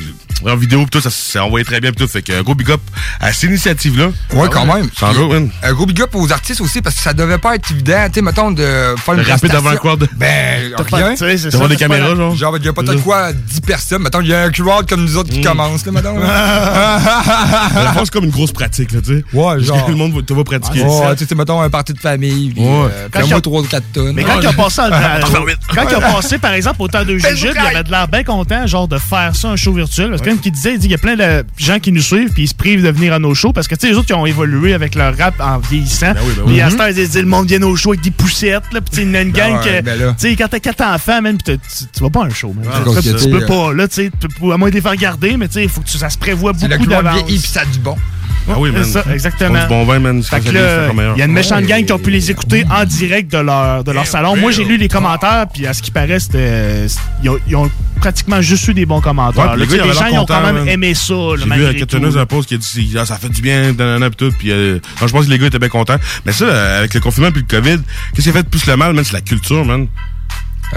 en 0.46 0.56
vidéo, 0.56 0.80
pis 0.86 0.90
tout, 0.92 1.02
ça 1.02 1.10
s'est 1.10 1.40
envoyé 1.40 1.66
très 1.66 1.80
bien. 1.82 1.92
Pis 1.92 1.98
tout, 1.98 2.08
fait 2.08 2.22
que 2.22 2.32
euh, 2.32 2.44
gros 2.44 2.56
big 2.56 2.72
up 2.72 2.82
à 3.20 3.34
cette 3.34 3.50
initiative-là. 3.50 4.08
Ouais, 4.34 4.48
quand 4.52 4.66
même. 4.66 4.90
Sans. 4.98 5.12
Un 5.64 5.74
gros 5.74 5.86
big 5.86 6.02
up 6.02 6.12
aux 6.14 6.32
artistes 6.32 6.62
aussi, 6.62 6.82
parce 6.82 6.96
que 6.96 7.02
ça 7.02 7.14
devait 7.14 7.38
pas 7.38 7.56
être 7.56 7.70
évident, 7.72 8.06
tu 8.08 8.14
sais, 8.16 8.22
mettons, 8.22 8.52
de 8.52 8.64
faire 8.98 9.14
une 9.16 9.20
De 9.20 9.24
devant 9.26 9.34
un 9.34 9.38
prestation. 9.38 9.76
crowd. 9.78 10.08
Ben, 10.16 10.72
T'as 10.78 10.84
pas- 10.86 10.98
rien. 10.98 11.14
Devant 11.14 11.68
des 11.68 11.76
caméras, 11.76 12.10
pas- 12.10 12.16
genre. 12.16 12.36
Genre, 12.36 12.58
il 12.58 12.66
y 12.66 12.68
a 12.70 12.74
peut-être 12.74 13.04
quoi, 13.04 13.34
10 13.34 13.62
personnes. 13.62 14.02
Mettons, 14.04 14.22
il 14.22 14.28
y 14.28 14.34
a 14.34 14.44
un 14.44 14.52
crowd 14.52 14.88
comme 14.88 15.02
nous 15.04 15.18
autres 15.18 15.30
qui 15.30 15.42
commence, 15.42 15.86
là, 15.86 15.92
mettons. 15.92 16.16
Fois, 16.20 17.94
c'est 18.06 18.12
comme 18.12 18.26
une 18.26 18.30
grosse 18.32 18.52
pratique, 18.52 18.92
là, 18.92 19.00
tu 19.02 19.18
sais. 19.20 19.24
Ouais, 19.34 19.62
genre. 19.62 19.90
Le 19.90 19.96
monde 19.96 20.14
va- 20.14 20.22
te 20.22 20.34
va 20.34 20.44
pratiquer. 20.44 20.84
Ouais, 20.84 21.16
tu 21.16 21.26
sais, 21.26 21.36
mettons, 21.36 21.62
un 21.62 21.70
party 21.70 21.94
de 21.94 22.00
famille. 22.00 22.52
Puis, 22.54 22.64
Ouais. 22.64 22.88
euh, 22.92 23.08
il- 23.26 23.42
3 23.42 23.62
ou 23.62 23.66
4 23.66 23.84
tonnes. 23.94 24.14
Mais 24.16 24.24
quand 24.24 24.40
il 24.42 24.48
a 24.48 24.54
passé, 24.54 24.82
à- 24.82 24.86
à- 24.86 25.20
Parfait. 25.20 25.38
quand 25.74 25.84
il 25.90 25.96
a 25.96 26.02
passé, 26.02 26.38
par 26.38 26.54
exemple, 26.54 26.78
au 26.80 26.88
temps 26.88 27.04
de 27.04 27.18
Jujube, 27.18 27.54
il 27.56 27.58
avait 27.76 27.84
de 27.84 27.92
l'air 27.92 28.08
bien 28.08 28.24
content, 28.24 28.66
genre, 28.68 28.88
de 28.88 28.98
faire 28.98 29.36
ça, 29.36 29.50
un 29.50 29.56
show 29.56 29.74
virtuel. 29.74 30.14
Parce 30.20 30.30
que 30.30 30.36
comme 30.36 30.42
il 30.46 30.52
disait, 30.52 30.74
il 30.74 30.80
dit, 30.80 30.88
il 30.88 30.92
y 30.92 30.96
a 30.96 30.98
plein 30.98 31.16
de 31.16 31.46
gens 31.58 31.80
qui 31.80 31.92
nous 31.92 32.02
suivent, 32.02 32.32
puis 32.34 32.44
ils 32.44 32.48
se 32.48 32.54
privent 32.54 32.84
de 32.84 32.90
venir 32.90 33.14
à 33.14 33.20
nos 33.20 33.34
shows, 33.34 33.54
parce 33.54 33.68
que, 33.68 33.76
tu 33.76 33.82
sais, 33.82 33.88
les 33.94 33.98
autres, 33.98 34.08
qui 34.08 34.14
ont 34.14 34.26
évolué 34.26 34.74
avec 34.74 34.96
leur 34.96 35.18
rap 35.18 35.36
en 35.40 35.60
vieillissant. 35.60 36.14
oui, 36.26 36.34
ben 36.36 36.44
oui. 36.46 36.52
Puis 36.54 36.62
à 36.62 36.66
Mhm. 36.66 36.72
ce 36.72 36.78
temps, 36.78 36.86
ils 36.88 36.94
disent, 36.96 37.16
le 37.18 37.26
monde 37.26 37.48
vient 37.48 37.62
aux 37.64 37.76
shows 37.76 37.92
avec 37.92 38.02
des 38.02 38.12
poussettes, 38.12 38.64
là, 38.72 38.82
puis 38.82 38.90
tu 38.92 39.02
une 39.02 39.12
gang 39.32 39.34
Ben 39.34 39.60
ouais, 39.60 39.80
que, 39.80 39.82
ben 39.86 40.16
tu 40.20 40.30
sais, 40.30 40.36
quand 40.36 40.48
t'as 40.50 40.60
quatre 40.60 40.82
enfants, 40.82 41.22
man, 41.22 41.38
t'as- 41.44 41.54
tu 41.58 42.02
vas 42.04 42.10
pas 42.10 42.24
à 42.24 42.26
un 42.26 42.30
show, 42.30 42.54
man. 42.54 42.66
Ouais, 42.68 43.02
Tu- 43.02 43.30
peux 43.30 43.40
sais, 43.40 43.46
pas, 43.46 43.74
là, 43.74 43.88
tu 43.88 43.96
sais, 43.96 44.12
à 44.54 44.58
moins 44.58 44.70
de 44.70 44.76
les 44.76 44.82
faire 44.82 44.96
garder, 44.96 45.38
mais 45.38 45.48
tu 45.48 45.56
sais, 45.56 45.64
il 45.64 45.70
faut 45.70 45.82
que 45.82 45.88
tu- 45.90 45.98
ça 45.98 46.10
se 46.10 46.18
prévoit 46.18 46.54
beaucoup 46.54 46.86
d'avance. 46.86 47.24
puis 47.24 47.38
ça 47.40 47.62
a 47.62 47.66
du 47.66 47.80
bon. 47.80 47.96
Ah 48.50 48.56
oui, 48.58 48.72
man. 48.72 48.84
C'est 48.84 48.92
ça, 48.92 49.04
exactement. 49.14 49.68
Bon 49.68 49.86
vin, 49.86 50.00
man. 50.00 50.24
Il 50.46 51.18
y 51.18 51.22
a 51.22 51.26
une 51.26 51.32
méchante 51.32 51.64
gang 51.66 51.84
qui 51.86 51.94
ont 51.94 52.00
pu 52.00 52.12
les 52.12 52.32
écouter 52.32 52.66
en 52.70 52.86
direct 52.86 53.32
de 53.32 53.38
leur, 53.38 53.84
de 53.84 53.92
leur 53.92 54.08
salon. 54.08 54.36
Moi, 54.36 54.52
j'ai 54.52 54.66
lu 54.66 54.78
les 54.78 54.88
commentaires, 54.88 55.46
puis 55.54 55.68
à 55.68 55.74
ce 55.74 55.82
qui 55.82 55.92
paraît, 55.92 56.20
c'était. 56.20 56.88
Ils 57.24 57.30
ont, 57.30 57.40
ils 57.48 57.56
ont 57.56 57.70
pratiquement 58.00 58.42
juste 58.42 58.68
eu 58.68 58.74
des 58.74 58.86
bons 58.86 59.02
commentaires. 59.02 59.56
Les 59.56 59.66
gens, 59.66 60.08
ils 60.12 60.18
ont 60.20 60.26
quand 60.26 60.42
même 60.42 60.68
aimé 60.68 60.94
ça, 60.94 61.14
là, 61.14 61.36
J'ai 61.38 61.44
vu 61.44 61.50
malgré 61.50 61.74
la 61.74 61.74
tout. 61.74 61.86
quêteuse 61.86 62.18
un 62.18 62.26
post 62.26 62.48
qui 62.48 62.56
a 62.56 62.58
dit 62.58 62.96
ah, 62.98 63.06
ça 63.06 63.18
fait 63.18 63.30
du 63.30 63.42
bien, 63.42 63.74
nanana, 63.74 64.10
pis 64.10 64.16
tout. 64.18 64.32
Puis 64.38 64.52
euh, 64.52 64.80
non, 65.02 65.08
je 65.08 65.12
pense 65.14 65.26
que 65.26 65.30
les 65.32 65.38
gars 65.38 65.48
étaient 65.48 65.60
bien 65.60 65.70
contents. 65.70 65.98
Mais 66.26 66.32
ça, 66.32 66.46
euh, 66.46 66.80
avec 66.80 66.94
le 66.94 67.00
confinement 67.00 67.32
puis 67.32 67.44
le 67.48 67.60
COVID, 67.60 67.78
qu'est-ce 68.14 68.24
qui 68.24 68.30
a 68.30 68.34
fait 68.34 68.48
plus 68.50 68.66
le 68.66 68.76
mal, 68.78 68.94
man? 68.94 69.04
C'est 69.04 69.14
la 69.14 69.22
culture, 69.22 69.66
man. 69.66 69.88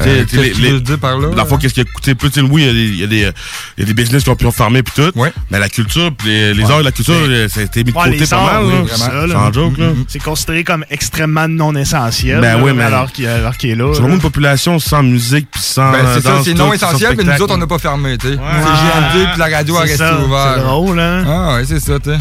Euh, 0.01 0.25
Tu 0.29 0.37
sais, 0.37 0.43
qu'est-ce 0.49 0.59
que 0.59 0.67
tu 0.67 0.73
veux 0.73 0.81
dire 0.81 0.99
par 0.99 1.19
là? 1.19 1.29
Dans 1.29 1.43
le 1.43 1.49
fond, 1.49 1.59
qu'est-ce 1.59 1.75
qui 1.75 1.81
a 1.81 1.85
coûté 1.85 2.15
plus? 2.15 2.31
Tu 2.31 2.41
sais, 2.41 2.47
Oui, 2.49 2.63
il 2.63 2.67
y 2.67 2.71
a 2.71 2.73
des- 2.73 2.85
il 2.89 2.97
y, 3.01 3.05
a 3.05 3.07
des, 3.07 3.25
euh, 3.25 3.33
y 3.79 3.83
a 3.83 3.85
des 3.85 3.95
business 3.95 4.23
qui 4.25 4.31
ont 4.31 4.37
pu 4.37 4.51
fermer 4.51 4.83
puis 4.83 4.95
tout. 4.97 5.13
Mais 5.51 5.59
la 5.59 5.69
culture, 5.69 6.11
puis 6.17 6.29
les, 6.29 6.55
les 6.55 6.65
Ouais. 6.65 6.71
arts 6.73 6.81
et 6.81 6.85
la 6.85 6.93
culture, 6.93 7.15
euh, 7.15 7.49
ça 7.49 7.61
a 7.61 7.65
été 7.65 7.85
mis 7.85 7.93
de 7.93 7.97
Ouais, 7.99 8.11
côté 8.13 8.27
pas 8.27 8.37
arts, 8.37 8.63
mal. 8.63 8.65
oui, 8.65 8.89
là. 8.89 9.27
Sans 9.33 9.53
joke, 9.53 9.79
là. 9.79 9.87
C'est 10.09 10.23
considéré 10.23 10.65
comme 10.65 10.85
extrêmement 10.91 11.47
non 11.49 11.75
essentiel. 11.77 12.41
Ben 12.41 12.57
là, 12.57 12.63
oui, 12.65 12.73
mais- 12.75 12.85
Alors 12.85 13.13
qu'il 13.13 13.25
est 13.27 13.75
là. 13.75 13.91
C'est 13.93 14.01
vraiment 14.01 14.15
une 14.15 14.21
population 14.21 14.79
sans 14.79 15.03
musique 15.03 15.49
puis 15.51 15.61
sans. 15.63 15.93
Ben, 15.93 15.99
c'est 16.15 16.23
ça, 16.23 16.41
c'est 16.45 16.55
non 16.55 16.73
essentiel, 16.73 17.15
mais 17.17 17.25
nous 17.25 17.43
autres, 17.43 17.55
on 17.55 17.59
n'a 17.59 17.67
pas 17.67 17.79
fermé, 17.79 18.17
tu 18.19 18.29
sais. 18.29 18.35
Ouais. 18.35 18.41
C'est 18.63 19.19
GMD, 19.19 19.29
puis 19.33 19.39
la 19.39 19.57
radio 19.57 19.77
a 19.77 19.81
resté 19.81 20.05
ouverte. 20.05 20.55
c'est 20.57 20.63
drôle, 20.63 20.99
hein? 21.01 21.25
Ah, 21.27 21.55
ouais, 21.57 21.65
c'est 21.67 21.81
ça, 21.81 21.99
tu 21.99 22.11
sais. 22.11 22.19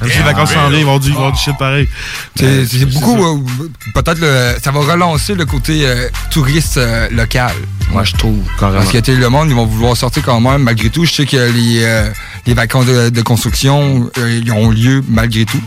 Même 0.00 0.10
si 0.10 0.18
les 0.18 0.24
vacances 0.24 0.52
s'en 0.52 0.68
viennent, 0.68 0.80
ils 0.80 0.86
vont 0.86 0.98
dire, 0.98 1.10
ils 1.12 1.16
vont 1.16 1.30
dire 1.30 1.38
shit 1.40 1.58
pareil. 1.58 1.88
C'est 2.36 2.66
c'est 2.66 2.86
beaucoup, 2.86 3.16
euh, 3.24 3.68
peut-être, 3.94 4.18
le- 4.20 4.54
ça 4.62 4.70
va 4.70 4.80
relancer 4.80 5.34
le 5.34 5.44
côté 5.46 5.86
euh, 5.86 6.08
touriste 6.30 6.76
euh, 6.78 7.08
local, 7.10 7.52
moi, 7.92 8.04
je 8.04 8.12
trouve. 8.14 8.38
Parce 8.78 8.90
que, 8.92 9.10
le 9.12 9.28
monde, 9.28 9.48
ils 9.50 9.54
vont 9.54 9.66
vouloir 9.66 9.96
sortir 9.96 10.22
quand 10.24 10.40
même, 10.40 10.62
malgré 10.62 10.88
tout. 10.90 11.04
Je 11.04 11.12
sais 11.12 11.26
que 11.26 11.36
les, 11.36 11.82
euh, 11.84 12.08
les 12.46 12.54
vacances 12.54 12.86
de, 12.86 13.10
de 13.10 13.22
construction, 13.22 14.08
euh, 14.18 14.40
ils 14.42 14.50
ont 14.52 14.70
lieu 14.70 15.02
malgré 15.08 15.44
tout. 15.44 15.60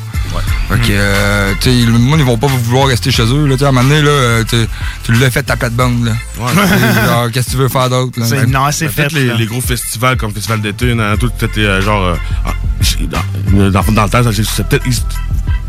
Fait 0.69 0.79
que, 0.79 0.87
euh, 0.91 1.53
tu 1.59 1.69
sais, 1.69 1.85
le 1.85 1.91
monde, 1.99 2.19
ils 2.19 2.25
vont 2.25 2.37
pas 2.37 2.47
vouloir 2.47 2.87
rester 2.87 3.11
chez 3.11 3.23
eux, 3.23 3.45
là. 3.45 3.55
À 3.61 3.65
un 3.67 3.71
moment 3.71 3.87
donné, 3.87 4.01
là, 4.01 4.43
tu- 4.49 4.67
tu 5.03 5.11
l'as 5.13 5.29
fait 5.29 5.43
ta 5.43 5.55
plate-bande. 5.57 6.11
C'est 6.35 7.31
Qu'est-ce 7.33 7.45
que 7.47 7.51
tu 7.51 7.57
veux 7.57 7.67
faire 7.69 7.89
d'autre? 7.89 8.13
Ben, 8.17 8.25
Ben, 8.87 8.95
Peut-être 8.95 9.11
les, 9.13 9.25
les 9.37 9.45
gros 9.45 9.61
festivals 9.61 10.17
comme 10.17 10.33
Festival 10.33 10.61
d'été, 10.61 10.95
dans 10.95 11.15
tout, 11.17 11.29
peut-être 11.37 11.57
euh, 11.59 11.81
genre. 11.81 12.01
euh, 12.03 12.15
ah, 12.45 12.53
dans, 13.01 13.69
dans, 13.71 13.91
dans 13.91 14.03
le 14.03 14.09
temps, 14.09 14.22
ça 14.23 14.31
c'est 14.33 14.67
peut-être 14.67 14.85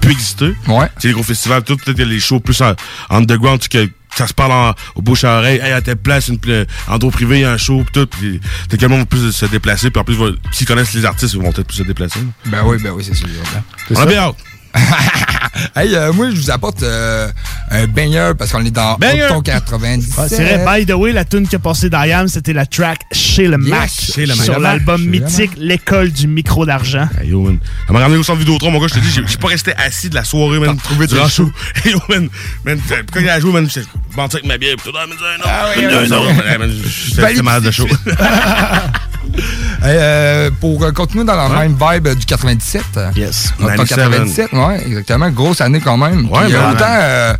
pu 0.00 0.10
exister. 0.10 0.54
Ouais. 0.68 0.86
Sais, 0.98 1.08
les 1.08 1.14
gros 1.14 1.22
festivals, 1.22 1.62
tout, 1.62 1.76
peut-être 1.76 1.96
qu'il 1.96 2.04
y 2.06 2.08
a 2.08 2.12
les 2.12 2.20
shows 2.20 2.40
plus 2.40 2.60
en- 2.60 2.74
underground, 3.10 3.60
que 3.68 3.88
ça 4.16 4.26
se 4.26 4.34
parle 4.34 4.52
en, 4.52 4.74
au 4.94 5.02
bouche 5.02 5.24
à 5.24 5.38
oreille. 5.38 5.58
Hey, 5.62 5.72
à 5.72 5.80
telle 5.80 5.96
place, 5.96 6.28
une, 6.28 6.38
en 6.88 6.98
dos 6.98 7.10
privé, 7.10 7.38
il 7.38 7.42
y 7.42 7.44
a 7.44 7.52
un 7.52 7.56
show, 7.56 7.82
pis 7.84 7.92
tout. 7.92 8.06
Pis 8.06 8.40
t'es 8.68 8.76
va 8.86 9.04
plus 9.06 9.32
se 9.32 9.46
déplacer. 9.46 9.90
Puis 9.90 10.00
en 10.00 10.04
plus, 10.04 10.16
s'ils 10.52 10.66
connaissent 10.66 10.94
les 10.94 11.04
artistes, 11.04 11.34
ils 11.34 11.40
vont 11.40 11.50
peut-être 11.52 11.66
plus 11.66 11.78
se 11.78 11.82
déplacer. 11.82 12.20
Ben 12.46 12.62
oui, 12.64 12.76
ben 12.82 12.92
oui, 12.92 13.02
c'est 13.04 13.14
sûr. 13.14 13.28
On 13.90 13.96
a 14.00 14.06
bien 14.06 14.18
hâte. 14.18 14.36
hey, 15.76 15.94
euh, 15.94 16.12
moi, 16.12 16.30
je 16.30 16.36
vous 16.36 16.50
apporte 16.50 16.82
euh, 16.82 17.28
un 17.70 17.86
baigneur 17.86 18.36
parce 18.36 18.52
qu'on 18.52 18.64
est 18.64 18.70
dans! 18.70 18.94
Octon 18.94 19.40
97. 19.42 20.18
Ouais, 20.18 20.28
c'est 20.28 20.56
vrai, 20.56 20.80
by 20.80 20.86
the 20.86 20.94
way, 20.94 21.12
la 21.12 21.24
tune 21.24 21.46
qui 21.46 21.56
a 21.56 21.58
passé 21.58 21.88
d'Ayam, 21.88 22.28
c'était 22.28 22.52
la 22.52 22.66
track 22.66 23.00
Chez 23.12 23.46
le 23.46 23.58
Mac. 23.58 23.90
Chez 23.90 24.26
le 24.26 24.34
Mac. 24.34 24.44
Sur 24.44 24.58
l'album 24.58 25.04
mythique 25.04 25.52
L'école 25.56 26.10
du 26.10 26.26
micro 26.26 26.66
d'argent. 26.66 27.08
Hey, 27.20 27.28
yo, 27.28 27.42
man. 27.42 27.58
Elle 27.88 27.94
m'a 27.94 28.00
ramené 28.00 28.18
au 28.18 28.22
centre 28.22 28.38
Vidéotron, 28.38 28.70
mon 28.70 28.80
gars, 28.80 28.88
je 28.88 28.94
te 28.94 28.98
dis, 28.98 29.20
j'ai 29.26 29.36
pas 29.38 29.48
resté 29.48 29.72
assis 29.76 30.10
de 30.10 30.14
la 30.14 30.24
soirée, 30.24 30.58
man. 30.58 30.76
trouvé 30.76 31.06
le 31.06 31.28
show. 31.28 31.50
Hey, 31.84 31.92
yo, 31.92 32.00
man. 32.08 32.28
man 32.64 32.80
quand 33.12 33.20
il 33.20 33.28
a 33.28 33.40
joué, 33.40 33.52
man, 33.52 33.68
j'étais 33.68 33.86
menti 34.16 34.36
avec 34.36 34.46
ma 34.46 34.58
bière, 34.58 34.76
ah, 34.86 35.04
mais 35.06 35.14
un 35.14 35.38
autre, 35.38 35.48
Ah 35.48 35.66
oui, 35.76 35.84
un 35.84 36.10
autre. 36.10 36.74
J'étais 36.86 37.42
malade 37.42 37.64
de 37.64 37.70
show. 37.70 37.86
Hey, 39.84 39.98
euh, 40.00 40.50
pour 40.62 40.82
euh, 40.82 40.92
continuer 40.92 41.24
dans 41.24 41.36
la 41.36 41.46
même 41.46 41.72
vibe 41.78 42.06
euh, 42.06 42.14
du 42.14 42.24
97. 42.24 42.82
Yes. 43.16 43.52
Octon 43.60 43.84
97. 43.84 44.48
97, 44.48 44.52
ouais, 44.54 44.82
exactement. 44.86 45.28
Grosse 45.28 45.60
année 45.60 45.78
quand 45.78 45.98
même. 45.98 46.26
Ouais, 46.30 46.46
Puis, 46.46 46.54
euh, 46.54 46.58
ben, 46.58 46.72
autant 46.72 46.84
euh, 46.88 47.34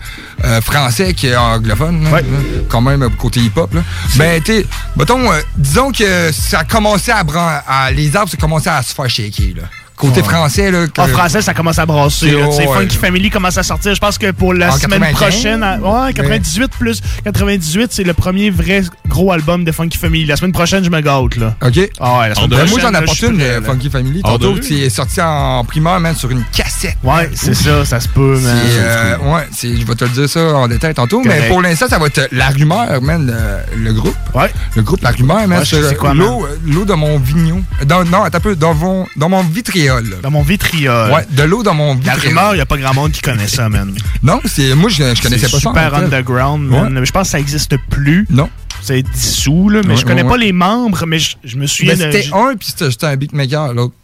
euh, 0.44 0.60
français 0.60 1.14
qu'anglophone, 1.14 2.04
là, 2.04 2.20
quand 2.68 2.82
même 2.82 3.02
euh, 3.02 3.08
côté 3.16 3.40
hip-hop. 3.40 3.74
Ben, 4.16 4.42
tu 4.42 4.62
mettons, 4.94 5.32
euh, 5.32 5.40
disons 5.56 5.90
que 5.90 6.32
ça 6.32 6.58
a 6.58 6.64
commencé 6.64 7.12
à, 7.12 7.90
Les 7.92 8.14
arbres, 8.14 8.30
ça 8.30 8.36
commençait 8.36 8.68
à 8.68 8.82
se 8.82 8.92
faire 8.92 9.08
shaker. 9.08 9.54
Là. 9.56 9.62
Côté 9.96 10.20
Ouais. 10.20 10.28
français, 10.28 10.70
là. 10.70 10.86
que- 10.88 11.00
En 11.00 11.06
français, 11.06 11.40
ça 11.40 11.54
commence 11.54 11.78
à 11.78 11.86
brasser. 11.86 12.30
Tu 12.30 12.34
ouais. 12.36 12.66
Funky 12.66 12.96
Family 12.96 13.30
commence 13.30 13.56
à 13.58 13.62
sortir. 13.62 13.94
Je 13.94 14.00
pense 14.00 14.18
que 14.18 14.32
pour 14.32 14.52
la 14.52 14.68
En 14.72 14.76
semaine 14.76 15.00
95, 15.00 15.16
prochaine, 15.32 15.62
à- 15.62 15.78
ouais, 15.78 16.12
98 16.12 16.70
plus 16.78 17.00
98, 17.24 17.92
c'est 17.92 18.02
le 18.04 18.12
premier 18.12 18.50
vrai 18.50 18.82
gros 19.08 19.30
album 19.32 19.64
de 19.64 19.70
Funky 19.72 19.96
Family. 19.96 20.24
La 20.26 20.36
semaine 20.36 20.52
prochaine, 20.52 20.82
je 20.84 20.90
me 20.90 21.00
gâte, 21.00 21.36
là. 21.36 21.54
OK. 21.62 21.90
Ah 22.00 22.18
ouais, 22.18 22.28
la 22.30 22.34
semaine 22.34 22.50
prochaine, 22.50 22.70
moi, 22.70 22.80
j'en 22.80 22.94
apporte 22.94 23.22
une, 23.22 23.36
prêt, 23.38 23.44
euh. 23.50 23.62
Funky 23.62 23.90
Family. 23.90 24.22
Tantôt, 24.22 24.54
de 24.54 24.62
c'est 24.62 24.90
sorti 24.90 25.20
en 25.20 25.64
primeur, 25.64 26.00
man, 26.00 26.14
sur 26.16 26.30
une 26.30 26.44
cassette. 26.52 26.96
Ouais, 27.02 27.30
c'est 27.34 27.54
ça, 27.54 27.84
ça 27.84 28.00
se 28.00 28.08
peut, 28.08 28.38
man. 28.40 28.56
Euh, 28.66 29.16
ouais, 29.18 29.46
c'est- 29.52 29.76
je 29.76 29.86
vais 29.86 29.94
te 29.94 30.04
le 30.04 30.10
dire 30.10 30.28
ça 30.28 30.40
en 30.56 30.66
détail 30.68 30.94
tantôt, 30.94 31.22
Correct. 31.22 31.40
mais 31.42 31.48
pour 31.48 31.62
l'instant, 31.62 31.86
ça 31.88 31.98
va 31.98 32.06
être 32.06 32.28
La 32.32 32.48
Rumeur, 32.48 33.00
man, 33.00 33.26
le, 33.74 33.84
le 33.84 33.92
groupe. 33.92 34.16
Ouais. 34.34 34.52
Le 34.74 34.82
groupe 34.82 35.02
La 35.02 35.10
Rumeur, 35.10 35.46
man, 35.46 35.62
c'est 35.64 35.96
quoi, 35.96 36.14
l'eau, 36.14 36.44
euh, 36.46 36.56
l'eau 36.66 36.84
de 36.84 36.94
mon 36.94 37.18
vignon. 37.18 37.62
Dans, 37.86 38.04
non, 38.04 38.24
attends 38.24 38.38
un 38.38 38.40
peu, 38.40 38.56
dans 38.56 38.74
mon, 38.74 39.06
dans 39.16 39.28
mon 39.28 39.42
vitriol. 39.84 40.20
Dans 40.22 40.30
mon 40.30 40.42
vitriol. 40.42 41.12
Ouais, 41.12 41.26
de 41.30 41.42
l'eau 41.42 41.62
dans 41.62 41.74
mon 41.74 41.94
La 41.94 42.14
vitriol. 42.14 42.20
rumeur, 42.38 42.52
il 42.52 42.56
n'y 42.56 42.60
a 42.62 42.66
pas 42.66 42.76
grand 42.76 42.94
monde 42.94 43.12
qui 43.12 43.20
connaît 43.20 43.48
ça, 43.48 43.68
man. 43.68 43.94
Non, 44.22 44.40
c'est, 44.44 44.74
moi, 44.74 44.88
je, 44.90 45.14
je 45.14 45.22
connaissais 45.22 45.46
C'est 45.46 45.52
pas 45.52 45.60
ça. 45.60 45.68
en 45.70 45.72
super 45.74 45.94
underground, 45.94 46.68
man. 46.68 47.04
Je 47.04 47.10
pense 47.12 47.28
que 47.28 47.32
ça 47.32 47.38
n'existe 47.38 47.76
plus. 47.90 48.26
Non. 48.30 48.48
C'est 48.82 49.02
dissous, 49.02 49.70
là, 49.70 49.80
mais 49.84 49.94
Ouais, 49.94 49.96
je 49.96 50.04
connais 50.04 50.22
ouais, 50.22 50.28
pas 50.28 50.36
les 50.36 50.52
membres, 50.52 51.04
mais 51.06 51.18
je, 51.18 51.36
je 51.42 51.56
me 51.56 51.66
souviens 51.66 51.94
de- 51.94 52.00
c'était 52.00 52.28
un, 52.34 52.54
puis 52.54 52.68
c'était 52.76 53.06
un 53.06 53.16
beatmaker, 53.16 53.72
l'autre. 53.72 53.94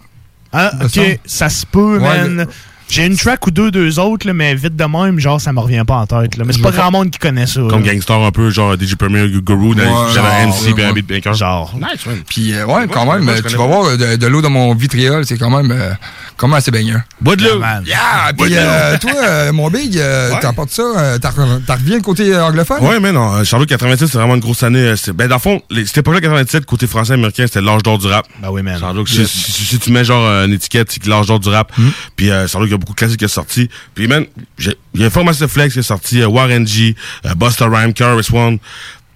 Ah, 0.53 0.73
ok, 0.83 1.21
ça 1.27 1.49
se 1.49 1.67
peut, 1.67 1.99
man. 1.99 2.37
le- 2.39 2.47
J'ai 2.91 3.07
une 3.07 3.17
track 3.17 3.47
ou 3.47 3.51
deux, 3.51 3.71
deux 3.71 3.99
autres, 3.99 4.27
là, 4.27 4.33
mais 4.33 4.55
vite 4.55 4.75
de 4.77 4.85
même, 4.85 5.19
genre, 5.21 5.41
ça 5.41 5.53
me 5.53 5.61
revient 5.61 5.85
pas 5.87 5.95
en 5.97 6.07
tête. 6.07 6.37
Là. 6.37 6.45
Mais 6.45 6.53
c'est 6.53 6.61
pas 6.63 6.71
grand 6.73 6.91
monde 6.91 7.11
qui 7.11 7.19
connaît 7.19 7.47
ça. 7.47 7.61
Comme 7.69 7.85
là. 7.85 7.93
Gangstar 7.93 8.21
un 8.23 8.31
peu, 8.33 8.51
genre 8.51 8.75
DJ 8.79 8.97
Premier 8.97 9.29
Guru, 9.29 9.71
Ouais, 9.75 9.77
j'avais 10.13 10.29
genre, 10.29 10.49
MC, 10.49 10.75
puis 10.75 10.85
ouais. 10.85 10.93
beatmaker. 10.93 11.35
Genre. 11.35 11.73
Nice, 11.77 12.05
man. 12.07 12.17
Puis, 12.29 12.53
euh, 12.55 12.67
ouais, 12.67 12.87
quand 12.89 13.11
même, 13.13 13.29
euh, 13.29 13.37
tu 13.47 13.57
vas 13.57 13.59
pas. 13.59 13.67
voir, 13.67 13.85
euh, 13.87 13.97
de, 13.97 14.17
de 14.17 14.27
l'eau 14.27 14.43
dans 14.43 14.51
mon 14.51 14.75
vitriol, 14.75 15.25
c'est 15.25 15.39
quand 15.39 15.51
même, 15.51 15.71
euh, 15.71 15.93
quand 16.37 16.49
même 16.49 16.57
assez 16.57 16.71
baigneur. 16.71 17.01
Bois 17.21 17.37
de 17.37 17.45
l'eau. 17.45 17.61
Yeah! 17.87 18.33
Puis, 18.37 18.51
de 18.51 18.55
l'eau. 18.57 18.61
euh, 18.61 18.99
toi, 18.99 19.13
euh, 19.25 19.53
mon 19.53 19.71
big, 19.71 19.97
euh, 19.99 20.33
Ouais. 20.33 20.41
t'apportes 20.41 20.71
ça, 20.71 20.83
euh, 20.83 21.19
t'as 21.19 21.31
t'as 21.67 21.75
reviens 21.77 22.01
côté 22.01 22.33
euh, 22.35 22.45
anglophone? 22.45 22.83
Ouais, 22.85 22.99
mais 23.01 23.13
non, 23.13 23.35
euh, 23.35 23.45
Charlotte 23.45 23.69
87, 23.69 24.09
c'est 24.09 24.19
vraiment 24.19 24.35
une 24.35 24.41
grosse 24.41 24.63
année. 24.63 24.79
euh, 24.81 25.13
Ben, 25.15 25.29
dans 25.29 25.37
le 25.37 25.41
fond, 25.41 25.63
les- 25.71 25.87
cette 25.87 25.99
époque-là, 25.99 26.21
87, 26.21 26.67
côté 26.67 26.87
français 26.87 27.13
américain, 27.15 27.45
c'était 27.47 27.61
l'âge 27.61 27.83
d'or 27.83 27.99
du 27.99 28.07
rap. 28.09 28.27
Bah 28.43 28.49
oui, 28.51 28.63
man. 28.63 28.81
Doute, 28.95 29.09
si, 29.09 29.79
tu 29.79 29.91
mets 29.93 30.05
genre 30.05 30.25
euh, 30.27 30.47
une 30.47 30.53
étiquette, 30.55 30.91
c'est 30.91 31.01
que 31.01 31.09
l'âge 31.09 31.27
d'or 31.27 31.39
du 31.41 31.49
rap. 31.49 31.73
Puis 32.17 32.31
euh, 32.31 32.47
beaucoup 32.81 32.95
de 32.95 32.99
classiques 32.99 33.21
qui 33.21 33.29
sont 33.29 33.35
sortis. 33.43 33.69
Puis 33.95 34.09
man, 34.09 34.27
j'ai- 34.59 34.77
Information 35.01 35.47
Flex 35.49 35.75
qui 35.75 35.79
est 35.81 35.83
sorti, 35.83 36.21
euh, 36.21 36.27
Warren 36.29 36.67
G, 36.67 36.97
euh, 37.27 37.35
Busta 37.35 37.69
Rhyme, 37.69 37.93
KRS 37.95 38.33
One. 38.35 38.59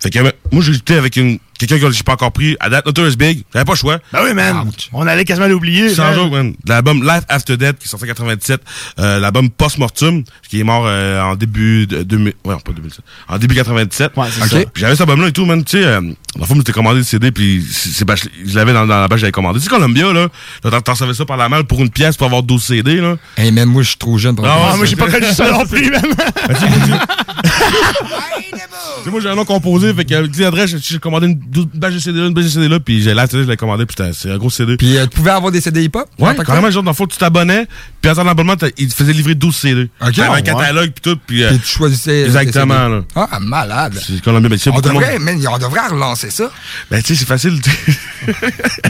Fait 0.00 0.10
que 0.10 0.18
moi 0.54 0.62
j'ai 0.62 0.72
été 0.72 0.94
avec 0.96 1.16
une 1.16 1.38
quelqu'un 1.58 1.78
que 1.78 1.90
j'ai 1.92 2.02
pas 2.02 2.12
encore 2.14 2.32
pris, 2.32 2.56
à 2.60 2.68
date 2.68 2.84
Notorious 2.86 3.16
Big, 3.16 3.44
j'avais 3.52 3.64
pas 3.64 3.72
le 3.72 3.78
choix. 3.78 3.98
Bah 4.12 4.20
oui, 4.24 4.34
man. 4.34 4.70
On 4.92 5.06
allait 5.06 5.24
quasiment 5.24 5.46
l'oublier. 5.46 5.94
Sans 5.94 6.02
man. 6.04 6.14
joke, 6.14 6.32
man. 6.32 6.54
L'album 6.66 7.02
Life 7.02 7.22
After 7.28 7.56
Death, 7.56 7.78
qui 7.78 7.86
est 7.86 7.88
sorti 7.88 8.04
en 8.04 8.08
97. 8.08 8.60
Euh, 8.98 9.18
l'album 9.20 9.50
Post 9.50 9.78
Mortum, 9.78 10.24
qui 10.48 10.60
est 10.60 10.64
mort 10.64 10.84
euh, 10.86 11.20
en 11.22 11.36
début 11.36 11.86
de 11.86 12.02
2000... 12.02 12.34
Ouais, 12.44 12.54
pas 12.64 12.72
2007. 12.72 13.00
En 13.28 13.38
début 13.38 13.54
97. 13.54 14.12
Ouais, 14.16 14.26
c'est 14.30 14.40
ça. 14.40 14.46
Puis 14.72 14.80
j'avais 14.80 14.94
cet 14.94 15.02
album-là 15.02 15.28
et 15.28 15.32
tout, 15.32 15.46
man. 15.46 15.64
Tu 15.64 15.78
sais, 15.78 15.84
euh, 15.84 16.00
dans 16.00 16.40
le 16.40 16.46
fond, 16.46 16.54
j'étais 16.56 16.72
commandé 16.72 16.98
le 16.98 17.04
CD, 17.04 17.30
puis 17.30 17.64
c'est, 17.70 18.04
je 18.44 18.54
l'avais 18.56 18.72
dans, 18.72 18.86
dans 18.86 19.00
la 19.00 19.08
bâche 19.08 19.18
que 19.18 19.20
j'avais 19.20 19.32
commandé. 19.32 19.58
Tu 19.60 19.64
sais, 19.64 19.70
Columbia, 19.70 20.12
là, 20.12 20.28
là, 20.64 20.70
t'en- 20.70 20.80
t'en 20.80 20.94
savais 20.94 21.14
ça 21.14 21.24
par 21.24 21.36
la 21.36 21.48
malle 21.48 21.64
pour 21.64 21.80
une 21.80 21.90
pièce 21.90 22.16
pour 22.16 22.26
avoir 22.26 22.42
12 22.42 22.62
CD, 22.62 22.96
là. 23.00 23.16
Hey, 23.36 23.52
man, 23.52 23.68
moi, 23.68 23.82
je 23.82 23.88
suis 23.90 23.98
trop 23.98 24.18
jeune 24.18 24.34
pour 24.34 24.44
Ah, 24.46 24.56
ça. 24.58 24.70
ouais, 24.72 24.76
moi, 24.78 24.86
j'ai 24.86 24.96
pas 24.96 25.08
connu 25.08 25.26
ça 25.32 25.50
non 25.52 25.64
plus, 25.64 25.90
man. 25.90 26.02
Ben, 26.48 26.56
moi, 29.10 29.20
j'ai 29.20 29.28
un 29.28 29.34
nom 29.34 29.44
composé, 29.44 29.92
fait 29.94 30.04
que, 30.04 30.26
j'ai- 30.80 30.98
commandé 30.98 31.26
une, 31.28 31.38
bâche 31.74 31.94
de 31.94 31.98
CD 31.98 32.20
là, 32.20 32.26
une 32.26 32.34
bâche 32.34 32.44
de 32.44 32.50
CD 32.50 32.68
là, 32.68 32.80
puis 32.80 33.02
j'ai 33.02 33.14
la 33.14 33.26
CD, 33.26 33.44
je 33.44 33.48
l'ai 33.50 33.56
commandé, 33.56 33.86
puis 33.86 33.96
c'est 34.12 34.30
un 34.30 34.36
gros 34.38 34.50
CD. 34.50 34.76
Puis, 34.76 34.96
euh, 34.96 35.04
tu 35.04 35.16
pouvais 35.16 35.30
avoir 35.30 35.52
des 35.52 35.60
CD 35.60 35.84
hip-hop? 35.84 36.06
Ouais, 36.18 36.30
en 36.30 36.34
carrément, 36.44 36.66
tel? 36.68 36.72
genre, 36.72 36.82
dans 36.82 36.90
le 36.90 36.96
fond, 36.96 37.06
tu 37.06 37.16
t'abonnais, 37.18 37.66
puis 38.00 38.10
à 38.10 38.14
ton 38.14 38.26
abonnement, 38.26 38.56
t'as- 38.56 38.68
il 38.78 38.88
te 38.88 38.94
faisait 38.94 39.12
livrer 39.12 39.34
12 39.34 39.54
CD. 39.56 39.90
Ok, 40.00 40.12
T'avais 40.14 40.38
un 40.38 40.42
catalogue, 40.42 40.92
puis 40.92 41.02
tout, 41.02 41.18
puis... 41.26 41.42
euh, 41.44 41.52
tu 41.52 41.66
choisissais. 41.76 42.22
Exactement, 42.24 42.74
tes 42.74 42.90
là. 43.20 43.26
Ah, 43.30 43.40
malade. 43.40 44.00
C'est 44.04 44.20
Columbia, 44.22 44.48
mais 44.48 44.56
On 44.72 44.80
devrait, 44.80 45.18
man, 45.18 45.38
on 45.48 45.58
devrait 45.58 45.88
relancer 45.88 46.30
ça. 46.30 46.50
Ben, 46.90 47.02
tu 47.02 47.14
sais, 47.14 47.20
c'est 47.20 47.28
facile. 47.28 47.60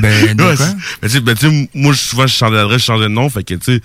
Ben, 0.00 0.34
ben, 0.36 0.56
tu 1.02 1.08
sais, 1.08 1.20
ben, 1.20 1.34
tu 1.34 1.48
sais, 1.48 1.68
moi, 1.74 1.92
je- 1.92 1.98
souvent, 1.98 2.26
je 2.26 2.34
changeais 2.34 2.56
d'adresse, 2.56 2.80
je 2.80 2.86
changeais 2.86 3.04
de 3.04 3.08
nom, 3.08 3.28
fait 3.30 3.44
que, 3.44 3.54
tu 3.54 3.74
sais, 3.74 3.80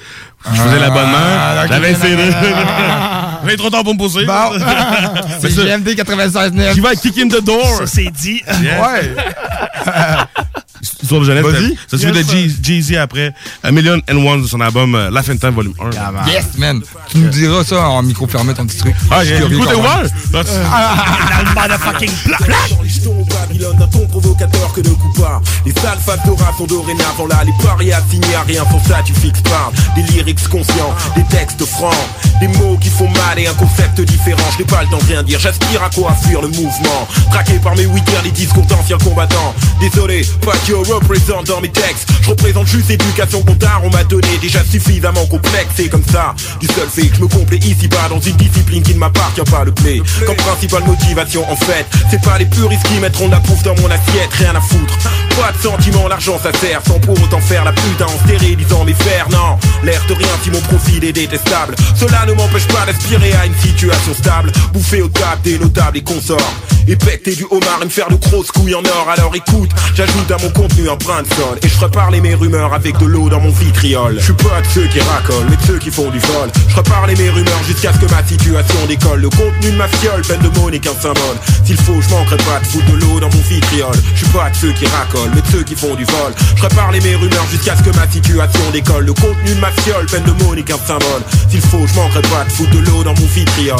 je 0.45 0.61
faisais 0.61 0.75
Ah, 0.75 0.79
l'abonnement, 0.79 1.63
ok, 1.63 1.69
j'avais. 1.69 1.95
Ah. 2.35 3.39
J'avais 3.43 3.57
trop 3.57 3.69
tard 3.69 3.83
pour 3.83 3.93
me 3.93 3.99
pousser. 3.99 4.25
Bon. 4.25 4.33
C'est. 5.39 5.49
GMD 5.49 5.87
96.9. 5.89 6.73
J'y 6.73 6.81
vais 6.81 6.87
avec 6.87 6.99
Kick 6.99 7.17
in 7.19 7.27
the 7.29 7.41
Door? 7.41 7.77
Ça, 7.77 7.87
c'est 7.87 8.09
dit. 8.11 8.41
Yeah. 8.61 8.81
Ouais. 8.81 9.15
De 10.81 11.23
jeunesse. 11.23 11.43
Vas-y. 11.45 11.75
Ça 11.89 11.97
suit 11.97 12.11
de 12.11 12.17
Yes, 12.19 12.53
Jay-Z 12.61 12.95
après. 12.97 13.33
A 13.63 13.71
Million 13.71 13.99
and 14.11 14.17
One 14.17 14.41
de 14.43 14.47
son 14.47 14.61
album 14.61 14.95
euh, 14.95 15.09
Life 15.09 15.29
and 15.29 15.37
Time 15.37 15.51
Volume 15.51 15.73
1. 15.79 16.29
Yes, 16.29 16.45
man. 16.57 16.81
Tu 17.09 17.17
nous 17.17 17.29
diras 17.29 17.63
ça 17.63 17.89
en 17.89 18.01
micro 18.03 18.27
fermé, 18.27 18.53
ton 18.53 18.65
petit 18.65 18.77
truc. 18.77 18.95
Ah, 19.11 19.23
yeah, 19.23 19.37
écoute, 19.39 19.51
ouvert. 19.53 19.71
même. 20.01 20.09
Là, 20.33 20.43
tu- 20.43 20.51
Dans 20.51 21.49
le 21.49 21.55
motherfucking 21.55 22.11
bloc. 22.25 22.39
Dans 22.39 22.83
les 22.83 22.89
jetons 22.89 23.19
au 23.21 23.25
Babylone 23.25 23.77
d'un 23.77 23.87
ton 23.87 24.07
provocateur 24.07 24.73
que 24.73 24.81
ne 24.81 24.89
coupe 24.89 25.19
pas 25.21 25.41
Les 25.65 25.71
sales 25.73 25.97
faces 26.05 26.23
de 26.25 26.31
rap 26.31 26.55
sont 26.57 26.65
dorénavant 26.65 27.27
là 27.27 27.41
Les 27.45 27.53
paris 27.63 27.91
assignés 27.91 28.35
à 28.35 28.43
rien 28.43 28.63
pour 28.65 28.81
ça 28.85 28.99
tu 29.05 29.13
fixes 29.13 29.41
pas 29.41 29.71
Des 29.95 30.03
lyrics 30.03 30.47
conscients, 30.47 30.93
des 31.15 31.23
textes 31.25 31.63
francs 31.65 31.93
Des 32.39 32.47
mots 32.47 32.77
qui 32.81 32.89
font 32.89 33.09
mal 33.09 33.37
et 33.37 33.47
un 33.47 33.53
concept 33.53 34.01
différent 34.01 34.37
Je 34.53 34.59
n'ai 34.59 34.65
pas 34.65 34.81
le 34.83 34.89
temps 34.89 34.97
de 34.97 35.05
rien 35.11 35.23
dire, 35.23 35.39
j'aspire 35.39 35.83
à 35.83 35.89
quoi 35.89 36.13
fuir 36.25 36.41
le 36.41 36.47
mouvement 36.49 37.07
Traqué 37.31 37.53
par 37.59 37.75
mes 37.75 37.85
week-ends, 37.85 38.21
les 38.23 38.31
discours 38.31 38.65
d'anciens 38.65 38.97
combattants 38.97 39.53
Désolé, 39.79 40.25
pas 40.45 40.53
représente 40.75 41.47
dans 41.47 41.61
mes 41.61 41.69
textes. 41.69 42.07
Je 42.21 42.29
représente 42.29 42.67
juste 42.67 42.89
l'éducation 42.89 43.41
qu'on 43.43 43.55
t'a, 43.55 43.81
on 43.83 43.89
m'a 43.89 44.03
donné 44.03 44.27
Déjà 44.41 44.63
suffisamment 44.63 45.25
complexe 45.25 45.79
et 45.79 45.89
comme 45.89 46.03
ça 46.11 46.35
Du 46.59 46.67
seul 46.67 46.87
fait 46.87 47.07
que 47.07 47.15
je 47.15 47.21
me 47.21 47.27
complais 47.27 47.57
ici-bas 47.57 48.09
dans 48.09 48.19
une 48.19 48.35
discipline 48.35 48.83
qui 48.83 48.93
ne 48.93 48.99
m'appartient 48.99 49.41
pas 49.49 49.63
le 49.63 49.71
blé 49.71 50.01
Comme 50.25 50.35
principale 50.35 50.83
motivation 50.85 51.49
en 51.49 51.55
fait 51.55 51.85
C'est 52.11 52.21
pas 52.21 52.37
les 52.37 52.45
puristes 52.45 52.83
qui 52.83 52.99
mettront 52.99 53.27
de 53.27 53.31
la 53.31 53.39
pouffe 53.39 53.63
dans 53.63 53.75
mon 53.75 53.89
assiette, 53.89 54.31
rien 54.33 54.55
à 54.55 54.61
foutre. 54.61 54.97
Pas 55.39 55.51
de 55.51 55.57
sentiment, 55.57 56.07
l'argent 56.07 56.37
ça 56.41 56.51
sert 56.59 56.81
Sans 56.85 56.99
pour 56.99 57.21
autant 57.21 57.41
faire 57.41 57.63
la 57.65 57.71
putain 57.71 58.05
en 58.05 58.27
stérilisant 58.27 58.85
mes 58.85 58.93
fers. 58.93 59.27
Non, 59.31 59.57
l'air 59.83 60.01
de 60.07 60.13
rien 60.13 60.27
si 60.43 60.51
mon 60.51 60.61
profil 60.61 61.03
est 61.03 61.13
détestable. 61.13 61.75
Cela 61.95 62.25
ne 62.27 62.33
m'empêche 62.33 62.67
pas 62.67 62.85
d'aspirer 62.85 63.33
à 63.33 63.45
une 63.45 63.55
situation 63.55 64.13
stable. 64.13 64.51
Bouffer 64.73 65.01
aux 65.01 65.09
tables 65.09 65.41
des 65.43 65.57
notables 65.57 65.97
et 65.97 66.03
consorts 66.03 66.53
et 66.89 66.95
becter 66.95 67.35
du 67.35 67.45
homard 67.51 67.79
et 67.81 67.85
me 67.85 67.89
faire 67.89 68.09
de 68.09 68.15
grosses 68.15 68.51
couilles 68.51 68.73
en 68.73 68.83
or. 68.83 69.07
Alors 69.15 69.33
écoute, 69.35 69.69
j'ajoute 69.95 70.31
à 70.31 70.37
mon 70.41 70.49
contenu 70.49 70.89
un 70.89 70.95
brin 70.95 71.21
de 71.21 71.27
sol. 71.27 71.59
Et 71.61 71.67
je 71.67 71.79
reparle 71.79 72.19
mes 72.19 72.33
rumeurs 72.33 72.73
avec 72.73 72.97
de 72.97 73.05
l'eau 73.05 73.29
dans 73.29 73.39
mon 73.39 73.51
vitriol. 73.51 74.15
Je 74.17 74.23
suis 74.23 74.33
pas 74.33 74.61
de 74.61 74.67
ceux 74.73 74.87
qui 74.87 74.99
racolent, 74.99 75.45
mais 75.49 75.55
de 75.55 75.61
ceux 75.67 75.77
qui 75.77 75.91
font 75.91 76.09
du 76.09 76.19
vol. 76.19 76.49
Je 76.67 76.75
reparle 76.75 77.11
mes 77.15 77.29
rumeurs 77.29 77.63
jusqu'à 77.67 77.93
ce 77.93 77.99
que 77.99 78.11
ma 78.11 78.23
situation 78.25 78.85
décolle. 78.87 79.21
Le 79.21 79.29
contenu 79.29 79.71
de 79.71 79.77
ma 79.77 79.87
fiole, 79.87 80.21
peine 80.21 80.41
de 80.41 80.59
mots 80.59 80.71
n'est 80.71 80.79
qu'un 80.79 80.93
symbole. 80.93 81.37
S'il 81.63 81.77
faut, 81.77 82.01
je 82.01 82.09
manquerai 82.09 82.37
pas 82.37 82.59
de 82.59 82.65
foutre 82.65 82.91
de 82.91 82.97
l'eau 82.97 83.19
dans 83.19 83.29
mon 83.29 83.41
vitriol. 83.49 83.95
Je 84.15 84.23
suis 84.23 84.33
pas 84.33 84.49
de 84.49 84.55
ceux 84.55 84.71
qui 84.71 84.87
racolent, 84.87 85.31
mais 85.35 85.41
de 85.41 85.47
ceux 85.47 85.63
qui 85.63 85.75
font 85.75 85.93
du 85.93 86.05
vol. 86.05 86.33
Je 86.55 86.63
reparle 86.63 86.95
mes 87.03 87.15
rumeurs 87.15 87.47
jusqu'à 87.51 87.75
ce 87.75 87.83
que 87.83 87.95
ma 87.95 88.09
situation 88.09 88.71
décolle. 88.73 89.05
Le 89.05 89.13
contenu 89.13 89.53
de 89.53 89.59
ma 89.59 89.71
fiole, 89.71 90.07
peine 90.07 90.23
de 90.23 90.43
mots 90.43 90.55
n'est 90.55 90.63
qu'un 90.63 90.79
symbole. 90.79 91.21
S'il 91.49 91.61
faut, 91.61 91.85
je 91.85 91.93
manquerai 91.93 92.21
pas 92.23 92.45
de 92.45 92.51
foutre 92.51 92.71
de 92.71 92.79
l'eau 92.79 93.03
dans 93.03 93.13
mon 93.13 93.27
vitriol 93.27 93.77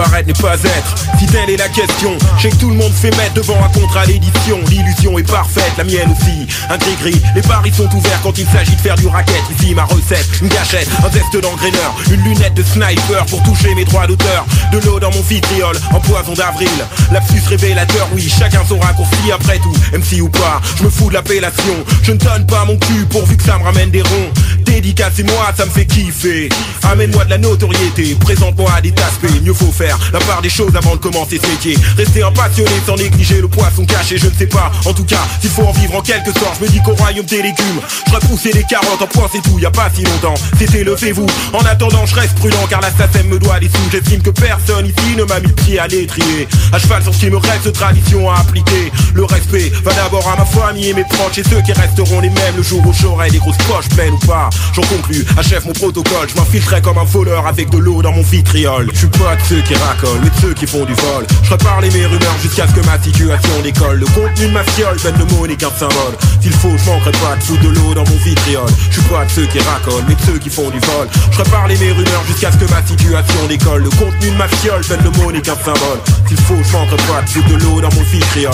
paraître 0.00 0.26
n'est 0.28 0.32
pas 0.32 0.54
être. 0.54 0.94
Si 1.18 1.26
telle 1.26 1.50
est 1.50 1.56
la 1.56 1.68
question, 1.68 2.16
je 2.38 2.42
sais 2.42 2.50
que 2.50 2.56
tout 2.56 2.70
le 2.70 2.76
monde 2.76 2.92
fait 2.92 3.14
mettre 3.16 3.34
devant 3.34 3.62
un 3.62 3.68
contrat 3.68 4.06
l'édition. 4.06 4.58
L'illusion 4.68 5.18
est 5.18 5.30
parfaite, 5.30 5.72
la 5.76 5.84
mienne 5.84 6.10
aussi. 6.12 6.46
Un 6.70 6.78
gris-gris, 6.78 7.20
les 7.34 7.42
paris 7.42 7.72
sont 7.76 7.88
ouverts 7.94 8.20
quand 8.22 8.36
il 8.38 8.46
s'agit 8.46 8.76
de 8.76 8.80
faire 8.80 8.96
du 8.96 9.08
racket. 9.08 9.42
Ici 9.58 9.74
ma 9.74 9.84
recette, 9.84 10.26
une 10.40 10.48
gâchette, 10.48 10.88
un 11.04 11.08
test 11.10 11.32
d'engraineur, 11.36 11.94
une 12.10 12.22
lunette 12.22 12.54
de 12.54 12.62
sniper 12.62 13.26
pour 13.26 13.42
toucher 13.42 13.74
mes 13.74 13.84
droits 13.84 14.06
d'auteur. 14.06 14.46
De 14.72 14.78
l'eau 14.78 14.98
dans 14.98 15.10
mon 15.10 15.20
vitriol, 15.20 15.76
en 15.92 16.00
poison 16.00 16.32
d'avril. 16.32 16.68
Lapsus 17.12 17.42
révélateur, 17.46 18.08
oui, 18.14 18.26
chacun 18.28 18.62
son 18.66 18.78
raccourci 18.78 19.30
après 19.32 19.58
tout. 19.58 19.74
MC 19.92 20.22
ou 20.22 20.28
pas, 20.28 20.60
je 20.78 20.84
me 20.84 20.90
fous 20.90 21.08
de 21.08 21.14
l'appellation. 21.14 21.74
Je 22.02 22.12
ne 22.12 22.18
donne 22.18 22.46
pas 22.46 22.64
mon 22.64 22.76
cul 22.78 23.04
pourvu 23.10 23.36
que 23.36 23.44
ça 23.44 23.58
me 23.58 23.64
ramène 23.64 23.90
des 23.90 24.02
ronds. 24.02 24.30
Dédicace 24.70 25.18
et 25.18 25.24
moi, 25.24 25.52
ça 25.56 25.66
me 25.66 25.70
fait 25.70 25.84
kiffer. 25.84 26.48
Amène-moi 26.84 27.24
de 27.24 27.30
la 27.30 27.38
notoriété, 27.38 28.14
présente-moi 28.14 28.70
à 28.72 28.80
des 28.80 28.92
aspects. 28.92 29.42
Mieux 29.42 29.52
faut 29.52 29.72
faire 29.72 29.98
la 30.12 30.20
part 30.20 30.40
des 30.42 30.48
choses 30.48 30.74
avant 30.76 30.94
de 30.94 31.00
commencer 31.00 31.40
ce 31.42 31.46
métier. 31.48 31.76
Rester 31.96 32.22
un 32.22 32.30
passionné 32.30 32.70
sans 32.86 32.94
négliger 32.94 33.40
le 33.40 33.48
poisson 33.48 33.84
caché, 33.84 34.16
je 34.16 34.26
ne 34.26 34.32
sais 34.32 34.46
pas. 34.46 34.70
En 34.86 34.92
tout 34.92 35.04
cas, 35.04 35.26
s'il 35.40 35.50
faut 35.50 35.64
en 35.64 35.72
vivre 35.72 35.96
en 35.96 36.00
quelque 36.00 36.32
sorte, 36.32 36.58
je 36.60 36.64
me 36.64 36.70
dis 36.70 36.80
qu'au 36.82 36.94
royaume 36.94 37.26
des 37.26 37.42
légumes, 37.42 37.80
je 38.06 38.26
pousser 38.26 38.52
les 38.52 38.62
carottes 38.62 39.02
en 39.02 39.06
point 39.06 39.28
c'est 39.32 39.42
tout, 39.42 39.58
y 39.58 39.66
a 39.66 39.70
pas 39.72 39.90
si 39.92 40.04
longtemps. 40.04 40.34
C'était 40.56 40.84
levez-vous. 40.84 41.26
En 41.52 41.64
attendant, 41.66 42.06
je 42.06 42.14
reste 42.14 42.36
prudent 42.36 42.64
car 42.68 42.80
la 42.80 42.90
SACEM 42.90 43.26
me 43.26 43.38
doit 43.40 43.58
des 43.58 43.68
sous. 43.68 43.90
J'estime 43.90 44.22
que 44.22 44.30
personne 44.30 44.86
ici 44.86 45.16
ne 45.16 45.24
m'a 45.24 45.40
mis 45.40 45.52
pied 45.52 45.80
à 45.80 45.88
l'étrier. 45.88 46.46
À 46.72 46.78
cheval 46.78 47.02
sur 47.02 47.12
ce 47.12 47.20
qui 47.20 47.30
me 47.30 47.38
reste, 47.38 47.72
tradition 47.72 48.30
à 48.30 48.38
appliquer. 48.38 48.92
Le 49.14 49.24
respect 49.24 49.72
va 49.82 49.92
d'abord 49.94 50.28
à 50.28 50.36
ma 50.36 50.44
famille 50.44 50.90
et 50.90 50.94
mes 50.94 51.04
proches 51.04 51.38
et 51.38 51.44
ceux 51.44 51.60
qui 51.60 51.72
resteront 51.72 52.20
les 52.20 52.30
mêmes 52.30 52.56
le 52.56 52.62
jour 52.62 52.86
où 52.86 52.92
j'aurai 52.92 53.30
des 53.30 53.38
grosses 53.38 53.58
poches 53.68 53.88
pleines 53.88 54.14
ou 54.14 54.26
pas. 54.26 54.48
J'en 54.74 54.82
conclus, 54.82 55.24
achève 55.36 55.66
mon 55.66 55.72
protocole, 55.72 56.28
je 56.28 56.34
m'infiltrerai 56.36 56.80
comme 56.80 56.98
un 56.98 57.04
voleur 57.04 57.46
avec 57.46 57.70
de 57.70 57.78
l'eau 57.78 58.02
dans 58.02 58.12
mon 58.12 58.22
vitriol. 58.22 58.88
Je 58.92 58.98
suis 58.98 59.06
pas 59.08 59.36
de 59.36 59.42
ceux 59.48 59.60
qui 59.62 59.74
racolent, 59.74 60.20
mais 60.22 60.30
de 60.30 60.40
ceux 60.40 60.54
qui 60.54 60.66
font 60.66 60.84
du 60.84 60.94
vol. 60.94 61.26
Je 61.42 61.50
reparle 61.50 61.84
mes 61.84 62.06
rumeurs 62.06 62.38
jusqu'à 62.42 62.66
ce 62.66 62.72
que 62.72 62.84
ma 62.86 63.00
situation 63.02 63.60
décolle. 63.62 63.98
Le 63.98 64.06
contenu 64.06 64.46
de 64.46 64.52
ma 64.52 64.64
fiole, 64.64 64.96
peine 64.96 65.16
de 65.16 65.34
mots 65.34 65.46
n'est 65.46 65.56
qu'un 65.56 65.70
symbole. 65.70 66.14
S'il 66.40 66.52
faut, 66.52 66.76
je 66.76 66.90
manquerai 66.90 67.12
pas 67.12 67.36
de 67.36 67.42
foutre 67.42 67.62
de 67.62 67.68
l'eau 67.68 67.94
dans 67.94 68.04
mon 68.04 68.16
vitriol. 68.24 68.68
Je 68.90 69.00
suis 69.00 69.08
pas 69.08 69.24
de 69.24 69.30
ceux 69.30 69.46
qui 69.46 69.58
racolent, 69.58 70.04
mais 70.08 70.14
de 70.14 70.20
ceux 70.22 70.38
qui 70.38 70.50
font 70.50 70.70
du 70.70 70.78
vol. 70.78 71.08
Je 71.30 71.38
reparle 71.38 71.70
mes 71.70 71.92
rumeurs 71.92 72.24
jusqu'à 72.26 72.52
ce 72.52 72.58
que 72.58 72.70
ma 72.70 72.82
situation 72.86 73.46
décolle. 73.48 73.82
Le 73.82 73.90
contenu 73.90 74.30
de 74.30 74.36
ma 74.36 74.48
fiole, 74.48 74.84
peine 74.86 75.02
de 75.02 75.18
mots 75.18 75.32
n'est 75.32 75.40
qu'un 75.40 75.56
symbole. 75.56 76.00
S'il 76.28 76.38
faut, 76.38 76.56
je 76.62 76.72
manquerai 76.72 76.96
pas 76.96 77.22
de 77.22 77.28
foutre 77.28 77.48
de 77.48 77.54
l'eau 77.56 77.80
dans 77.80 77.92
mon 77.94 78.02
vitriol. 78.02 78.52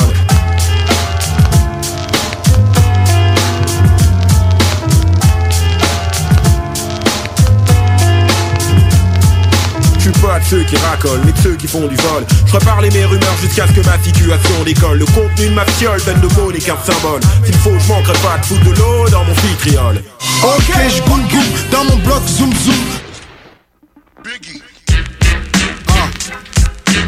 Je 10.06 10.12
suis 10.12 10.22
pas 10.22 10.38
de 10.38 10.44
ceux 10.44 10.62
qui 10.62 10.76
racolent, 10.76 11.20
mais 11.24 11.32
de 11.32 11.38
ceux 11.38 11.56
qui 11.56 11.66
font 11.66 11.84
du 11.88 11.96
vol. 11.96 12.24
Je 12.46 12.52
reparle 12.52 12.86
mes 12.92 13.04
rumeurs 13.06 13.36
jusqu'à 13.42 13.66
ce 13.66 13.72
que 13.72 13.84
ma 13.84 13.98
situation 13.98 14.62
décolle. 14.64 14.98
Le 14.98 15.06
contenu 15.06 15.48
de 15.48 15.54
ma 15.54 15.64
fiole, 15.64 16.00
peine 16.00 16.20
de 16.20 16.28
mots 16.34 16.52
n'est 16.52 16.60
qu'un 16.60 16.76
symbole. 16.76 17.20
S'il 17.44 17.56
faut, 17.56 17.76
je 17.76 17.88
manquerai 17.88 18.12
pas 18.18 18.38
de 18.38 18.44
foutre 18.44 18.62
de 18.62 18.70
l'eau 18.70 19.08
dans 19.10 19.24
mon 19.24 19.32
vitriol. 19.32 20.00
Ok, 20.44 20.72
je 20.88 21.02
goûte 21.02 21.70
dans 21.72 21.84
mon 21.84 21.96
bloc 21.96 22.22
zoom 22.24 22.52
zoom. 22.54 22.74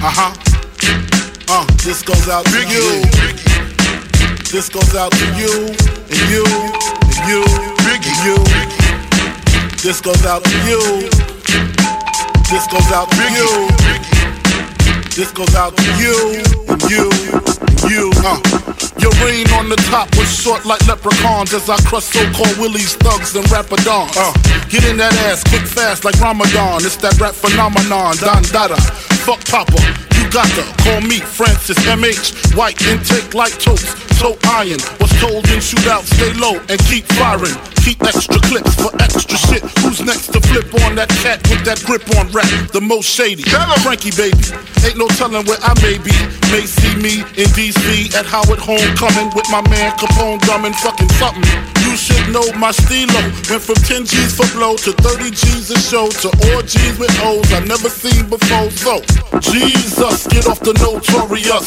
Uh 0.01 0.11
huh. 0.11 0.33
Uh, 1.49 1.67
this 1.85 2.03
goes 2.03 2.29
out 2.29 2.45
to 2.47 2.63
you. 2.67 3.03
This 4.51 4.69
goes 4.71 4.97
out 4.97 5.13
to 5.13 5.25
you 5.37 5.69
and 6.11 6.31
you 6.31 6.45
and 7.05 7.29
you 7.29 7.45
and 7.87 8.05
you. 8.25 8.37
This 9.83 10.01
goes 10.01 10.27
out 10.27 10.43
to 10.43 10.51
you. 10.69 11.09
This 12.49 12.67
goes 12.67 12.91
out 12.93 13.11
to 13.11 13.25
you. 13.37 13.69
This 15.15 15.31
goes 15.33 15.55
out 15.55 15.77
to 15.77 15.85
you 16.01 16.41
and 16.67 16.83
you 16.89 17.11
and 17.61 17.83
you. 17.91 18.11
Uh. 18.25 18.41
Your 18.99 19.13
reign 19.21 19.47
on 19.53 19.69
the 19.69 19.77
top 19.91 20.09
was 20.17 20.33
short 20.33 20.65
like 20.65 20.81
leprechauns 20.89 21.53
as 21.53 21.69
I 21.69 21.77
crush 21.83 22.05
so-called 22.05 22.57
willies, 22.57 22.95
thugs, 22.97 23.37
and 23.37 23.45
rapadons. 23.49 24.17
Uh. 24.17 24.33
Get 24.71 24.85
in 24.89 24.97
that 24.97 25.13
ass 25.29 25.45
quick 25.45 25.67
fast 25.69 26.07
like 26.07 26.19
Ramadan. 26.21 26.87
It's 26.87 26.97
that 26.97 27.21
rap 27.21 27.35
phenomenon, 27.35 28.17
Don 28.17 28.43
Dada. 28.45 29.18
Fuck 29.29 29.45
Papa, 29.45 29.77
you 30.17 30.31
got 30.31 30.49
to 30.57 30.65
call 30.83 31.03
me 31.03 31.21
Francis 31.21 31.77
MH. 31.85 32.57
White 32.57 32.81
intake 32.87 33.35
like 33.35 33.53
toast, 33.59 33.85
toe 34.19 34.39
iron. 34.49 34.81
What's 34.97 35.21
told 35.21 35.45
in 35.53 35.61
shootout, 35.61 36.05
stay 36.09 36.33
low 36.41 36.57
and 36.71 36.81
keep 36.89 37.05
firing. 37.13 37.53
Keep 37.85 38.05
extra 38.05 38.41
clips 38.49 38.75
for 38.77 38.89
extra 39.01 39.37
shit. 39.37 39.63
Who's 39.81 40.01
next 40.01 40.33
to 40.33 40.41
flip 40.41 40.73
on 40.85 40.95
that 40.97 41.11
cat 41.21 41.45
with 41.49 41.65
that 41.65 41.85
grip 41.85 42.09
on 42.17 42.33
rap? 42.33 42.49
The 42.73 42.81
most 42.81 43.05
shady. 43.05 43.45
Frankie 43.85 44.13
baby, 44.17 44.37
ain't 44.85 44.97
no 44.97 45.09
telling 45.21 45.45
where 45.45 45.61
I 45.61 45.73
may 45.81 45.97
be. 45.97 46.13
May 46.53 46.65
see 46.65 46.93
me 46.97 47.25
in 47.37 47.49
DC 47.53 48.13
at 48.13 48.25
Howard 48.25 48.61
Homecoming 48.61 49.33
with 49.37 49.49
my 49.49 49.61
man 49.69 49.93
Capone 49.97 50.41
drumming 50.41 50.73
fucking 50.73 51.09
something. 51.21 51.45
You 51.89 51.97
should 51.97 52.29
know 52.29 52.45
my 52.57 52.73
stilo. 52.73 53.21
Went 53.49 53.65
from 53.65 53.77
10 53.77 54.05
G's 54.05 54.37
for 54.37 54.49
blow 54.53 54.77
to 54.85 54.93
30 54.93 55.31
G's 55.31 55.71
a 55.71 55.79
show 55.81 56.09
to 56.25 56.29
all 56.53 56.61
G's 56.61 56.99
with 56.99 57.13
O's 57.25 57.49
I 57.53 57.65
never 57.65 57.89
seen 57.89 58.29
before. 58.29 58.69
So, 58.73 59.01
Jesus, 59.41 60.27
get 60.29 60.47
off 60.47 60.61
the 60.61 60.75
notorious. 60.83 61.67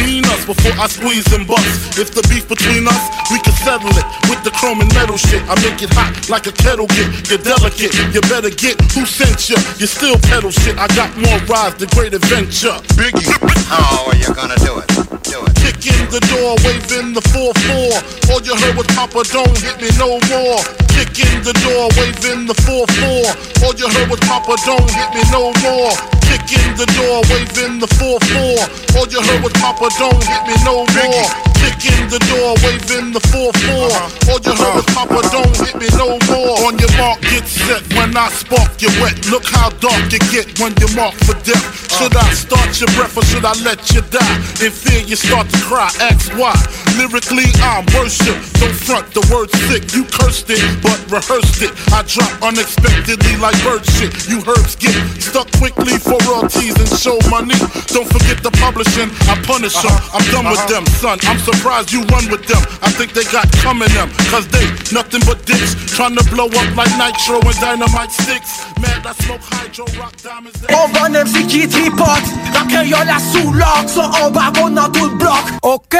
Clean 0.00 0.24
us 0.32 0.46
before 0.48 0.72
I 0.80 0.88
squeeze 0.88 1.28
and 1.36 1.46
bust. 1.46 1.98
If 2.00 2.16
the 2.16 2.24
beef 2.32 2.48
between 2.48 2.88
us, 2.88 3.04
we 3.28 3.38
can 3.44 3.52
settle 3.60 3.92
it 3.92 4.06
with 4.32 4.40
the 4.42 4.50
chrome 4.56 4.80
and 4.80 4.88
metal 4.96 5.20
shit. 5.20 5.44
I 5.44 5.54
make 5.60 5.82
it 5.84 5.92
hot 5.92 6.16
like 6.32 6.48
a 6.48 6.52
kettle 6.52 6.88
get. 6.88 7.28
You're 7.28 7.44
delicate, 7.44 7.92
you 8.14 8.20
better 8.32 8.48
get 8.48 8.80
who 8.96 9.04
sent 9.04 9.52
you. 9.52 9.60
You 9.76 9.84
still 9.84 10.16
pedal 10.32 10.50
shit. 10.50 10.80
I 10.80 10.88
got 10.96 11.12
more 11.20 11.36
rides 11.44 11.76
than 11.76 11.92
great 11.92 12.14
adventure. 12.16 12.74
Biggie. 12.96 13.28
How 13.68 14.08
are 14.08 14.16
you 14.16 14.32
gonna 14.32 14.56
do 14.64 14.80
it? 14.80 14.88
Do 15.28 15.44
it. 15.44 15.52
Kick 15.60 15.84
in 15.92 16.08
the 16.08 16.24
door, 16.32 16.56
waving 16.64 17.12
the 17.12 17.22
4-4. 17.36 18.32
All 18.32 18.40
you 18.40 18.56
heard 18.56 18.76
was 18.80 18.88
Papa, 18.96 19.20
don't 19.28 19.52
hit 19.60 19.76
me 19.76 19.92
no 20.00 20.16
more. 20.32 20.64
Kick 20.96 21.12
in 21.20 21.44
the 21.44 21.52
door, 21.60 21.92
waving 22.00 22.48
the 22.48 22.56
4-4. 22.64 23.68
All 23.68 23.74
you 23.76 23.86
heard 23.86 24.08
was 24.08 24.20
Papa, 24.24 24.56
don't 24.64 24.90
hit 24.90 25.10
me 25.12 25.22
no 25.30 25.52
more. 25.60 26.19
In 26.50 26.74
the 26.74 26.86
door, 26.98 27.22
waving 27.30 27.78
the 27.78 27.86
4-4. 27.94 28.98
All 28.98 29.06
you 29.06 29.22
heard 29.22 29.42
was 29.42 29.52
Papa, 29.62 29.86
don't 30.02 30.18
hit 30.18 30.42
me 30.50 30.56
no 30.66 30.82
more. 30.82 31.28
Kick 31.62 31.78
in 31.94 32.08
the 32.10 32.18
door, 32.26 32.58
waving 32.66 33.12
the 33.14 33.22
4-4. 33.30 33.54
Uh-huh. 33.54 34.32
All 34.34 34.40
you 34.42 34.54
heard 34.58 34.74
was 34.74 34.88
Papa, 34.90 35.20
don't 35.30 35.54
hit 35.62 35.78
me 35.78 35.86
no 35.94 36.18
more. 36.26 36.58
On 36.66 36.74
your 36.74 36.90
mark, 36.98 37.22
get 37.22 37.46
set. 37.46 37.86
When 37.94 38.16
I 38.16 38.26
spark, 38.34 38.82
you 38.82 38.90
wet. 38.98 39.14
Look 39.30 39.46
how 39.46 39.70
dark 39.78 40.10
you 40.10 40.18
get 40.34 40.58
when 40.58 40.74
you're 40.82 40.90
marked 40.98 41.22
for 41.22 41.38
death. 41.46 41.62
Uh. 41.92 42.02
Should 42.02 42.16
I 42.16 42.30
start 42.34 42.80
your 42.80 42.90
breath 42.98 43.14
or 43.14 43.22
should 43.30 43.44
I 43.44 43.54
let 43.62 43.86
you 43.94 44.02
die? 44.10 44.36
In 44.58 44.74
fear, 44.74 45.06
you 45.06 45.14
start 45.14 45.46
to 45.50 45.58
cry. 45.62 45.86
Ask 46.02 46.34
why. 46.34 46.56
Lyrically, 46.98 47.46
I'm 47.62 47.86
worship. 47.94 48.34
Don't 48.58 48.74
front 48.74 49.06
the 49.14 49.22
word 49.30 49.54
sick. 49.70 49.94
You 49.94 50.02
cursed 50.10 50.50
it, 50.50 50.62
but 50.82 50.98
rehearsed 51.06 51.62
it. 51.62 51.70
I 51.94 52.02
drop 52.02 52.32
unexpectedly 52.42 53.36
like 53.38 53.54
bird 53.62 53.86
shit. 53.86 54.26
You 54.26 54.42
herbs 54.50 54.74
get 54.74 54.96
stuck 55.20 55.46
quickly 55.60 55.94
for 56.00 56.18
royalties 56.40 56.72
and 56.78 56.88
show 56.88 57.18
money. 57.28 57.54
Don't 57.92 58.08
forget 58.08 58.40
the 58.42 58.50
publishing. 58.60 59.10
I 59.28 59.36
punish 59.44 59.74
them. 59.74 59.92
I'm 60.12 60.24
done 60.32 60.48
with 60.50 60.66
them, 60.68 60.86
son. 60.98 61.18
I'm 61.22 61.38
surprised 61.38 61.92
you 61.92 62.02
run 62.08 62.28
with 62.30 62.46
them. 62.46 62.62
I 62.82 62.90
think 62.90 63.12
they 63.12 63.24
got 63.24 63.50
coming 63.60 63.88
them. 63.92 64.10
Cause 64.30 64.46
they 64.48 64.64
nothing 64.92 65.20
but 65.26 65.44
dicks. 65.44 65.74
Trying 65.96 66.16
to 66.16 66.24
blow 66.30 66.46
up 66.46 66.76
like 66.76 66.90
nitro 66.96 67.40
and 67.40 67.60
dynamite 67.60 68.10
sticks. 68.12 68.64
Mad, 68.80 69.06
I 69.06 69.12
smoke 69.24 69.40
hydro 69.42 69.84
rock 70.00 70.16
diamonds. 70.16 70.64
On 70.72 70.88
va 70.92 71.04
un 71.06 71.12
MC 71.24 71.46
qui 71.46 71.68
tripote 71.68 72.24
La 72.54 72.64
créole 72.68 73.06
la 73.06 73.18
sous 73.18 73.52
lock 73.52 73.88
Sont 73.88 74.00
en 74.00 74.30
baron 74.30 74.70
dans 74.70 74.88
tout 74.90 75.04
le 75.06 75.16
bloc 75.16 75.44
Ok, 75.62 75.96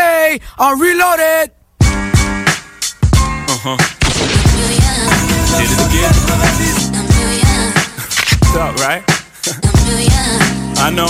on 0.59 0.71
reloaded 0.79 1.51
Uh-huh. 3.53 3.77
Did 5.59 5.71
it 5.71 5.81
again. 5.87 6.15
What's 8.41 8.57
up, 8.57 8.77
right? 8.77 9.03
I 9.47 10.91
know. 10.91 11.09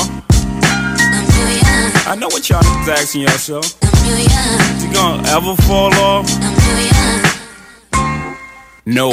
I 2.07 2.14
know 2.16 2.28
what 2.28 2.49
y'all 2.49 2.62
niggas 2.62 2.89
asking 2.89 3.22
yourself. 3.22 3.76
You 4.83 4.93
gonna 4.93 5.28
ever 5.28 5.57
fall 5.62 5.93
off? 5.95 6.26
No. 8.87 9.11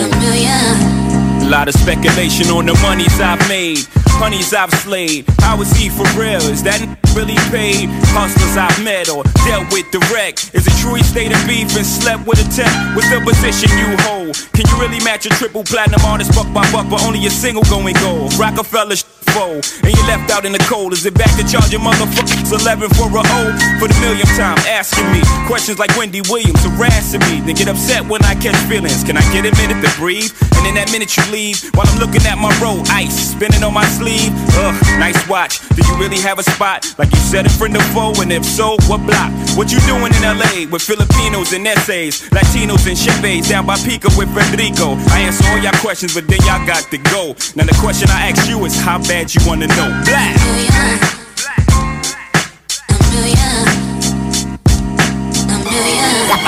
A 1.48 1.50
lot 1.50 1.70
of 1.70 1.76
speculation 1.76 2.48
on 2.48 2.66
the 2.66 2.76
monies 2.84 3.22
I've 3.22 3.40
made, 3.48 3.80
honeys 4.20 4.54
I've 4.54 4.70
slayed. 4.84 5.24
How 5.40 5.56
is 5.62 5.72
he 5.72 5.88
for 5.88 6.04
real? 6.20 6.44
Is 6.52 6.62
that 6.64 6.84
really 7.16 7.40
paid? 7.48 7.88
Hustlers 8.12 8.60
I've 8.60 8.76
met 8.84 9.08
or 9.08 9.24
dealt 9.48 9.72
with 9.72 9.88
direct. 9.96 10.52
Is 10.52 10.68
it 10.68 10.76
true 10.84 10.96
he 10.96 11.04
stayed 11.08 11.32
in 11.32 11.40
beef 11.48 11.72
and 11.80 11.88
slept 11.88 12.28
with 12.28 12.44
a 12.44 12.48
tech? 12.52 12.68
What's 13.00 13.08
the 13.08 13.24
position 13.24 13.72
you 13.80 13.96
hold? 14.04 14.36
Can 14.52 14.68
you 14.68 14.76
really 14.76 15.00
match 15.08 15.26
a 15.26 15.30
triple 15.40 15.64
platinum 15.64 16.04
artist 16.04 16.36
buck 16.36 16.52
by 16.52 16.68
buck, 16.76 16.92
but 16.92 17.00
only 17.08 17.26
a 17.26 17.32
single 17.32 17.64
going 17.72 17.96
gold? 18.04 18.36
Rockefeller 18.36 18.98
sh- 19.00 19.08
fold, 19.32 19.64
and 19.88 19.92
you 19.96 20.04
left 20.08 20.28
out 20.32 20.44
in 20.44 20.52
the 20.52 20.64
cold. 20.68 20.92
Is 20.92 21.06
it 21.06 21.14
back 21.16 21.32
to 21.40 21.44
charging 21.48 21.80
motherfuckers 21.80 22.52
11 22.52 22.90
for 22.98 23.08
a 23.08 23.24
O? 23.24 23.42
For 23.80 23.88
the 23.88 23.98
millionth 24.04 24.34
time, 24.36 24.58
asking 24.68 25.08
me 25.14 25.22
questions 25.48 25.80
like 25.80 25.96
Wendy 25.96 26.22
Williams 26.28 26.60
harassing 26.64 27.24
me. 27.32 27.40
Then 27.46 27.56
get 27.56 27.68
upset 27.72 28.04
when 28.04 28.24
I 28.26 28.36
catch 28.36 28.58
feelings. 28.68 29.04
Can 29.08 29.16
I 29.16 29.24
get 29.32 29.48
a 29.48 29.54
minute 29.56 29.80
to 29.86 29.92
breathe? 29.96 30.32
And 30.58 30.66
in 30.68 30.76
that 30.76 30.92
minute 30.92 31.16
you 31.16 31.24
leave, 31.32 31.37
while 31.78 31.86
I'm 31.86 32.00
looking 32.00 32.26
at 32.26 32.38
my 32.38 32.50
roll, 32.58 32.82
ice 32.90 33.38
spinning 33.38 33.64
on 33.64 33.74
my 33.74 33.86
sleeve. 33.86 34.34
Ugh, 34.58 34.74
nice 34.98 35.18
watch. 35.30 35.62
Do 35.70 35.86
you 35.86 35.96
really 35.98 36.18
have 36.22 36.40
a 36.40 36.44
spot? 36.44 36.86
Like 36.98 37.12
you 37.12 37.22
said 37.22 37.46
in 37.46 37.52
front 37.52 37.78
of 37.78 37.84
foe, 37.94 38.14
and 38.22 38.32
if 38.34 38.44
so, 38.44 38.78
what 38.90 39.06
block? 39.06 39.30
What 39.54 39.72
you 39.72 39.80
doing 39.86 40.10
in 40.18 40.24
LA 40.26 40.66
with 40.72 40.82
Filipinos 40.82 41.54
and 41.54 41.68
essays, 41.68 42.28
Latinos 42.34 42.90
and 42.90 42.98
Chevys 42.98 43.50
down 43.50 43.66
by 43.68 43.78
Pico 43.78 44.10
with 44.18 44.34
Federico? 44.34 44.98
I 45.14 45.30
answer 45.30 45.46
all 45.50 45.60
y'all 45.62 45.78
questions, 45.78 46.16
but 46.16 46.28
then 46.28 46.42
y'all 46.42 46.66
got 46.66 46.90
to 46.90 46.98
go. 46.98 47.38
Now 47.54 47.70
the 47.70 47.78
question 47.78 48.10
I 48.10 48.34
ask 48.34 48.50
you 48.50 48.66
is 48.66 48.76
how 48.82 48.98
bad 49.06 49.34
you 49.34 49.42
wanna 49.46 49.68
know. 49.68 49.90
Black. 50.10 50.34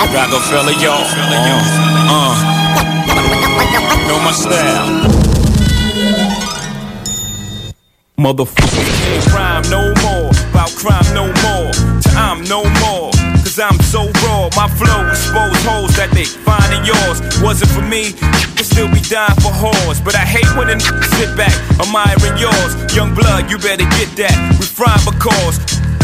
Rockefeller, 0.10 0.74
y'all. 0.82 1.06
Uh, 1.06 2.56
uh. 2.56 2.59
Know 3.20 4.20
my 4.24 4.32
style. 4.32 4.90
Motherfucker 8.18 8.84
can't 9.04 9.28
rhyme 9.34 9.64
no 9.70 9.94
more. 10.04 10.32
About 10.52 10.72
crime 10.76 11.14
no 11.14 11.26
more. 11.44 11.72
To 11.72 12.10
I'm 12.16 12.44
no 12.46 12.64
more. 12.84 13.12
Cause 13.44 13.60
I'm 13.60 13.80
so 13.82 14.08
raw. 14.24 14.50
My 14.56 14.68
flow 14.80 15.08
expose 15.10 15.60
holes 15.68 15.96
that 15.98 16.12
they 16.14 16.26
find 16.26 16.72
in 16.74 16.84
yours. 16.86 17.20
Wasn't 17.44 17.70
for 17.72 17.82
me, 17.84 18.16
you 18.58 18.64
still 18.64 18.88
be 18.88 19.02
dying 19.02 19.36
for 19.44 19.52
whores. 19.52 20.04
But 20.04 20.16
I 20.16 20.24
hate 20.26 20.50
when 20.58 20.70
n- 20.70 20.80
sit 20.80 21.36
back, 21.36 21.54
admiring 21.80 22.38
yours. 22.40 22.72
Young 22.96 23.14
blood, 23.14 23.52
you 23.52 23.58
better 23.58 23.88
get 24.00 24.10
that. 24.20 24.36
Refine 24.60 25.00
because 25.04 25.60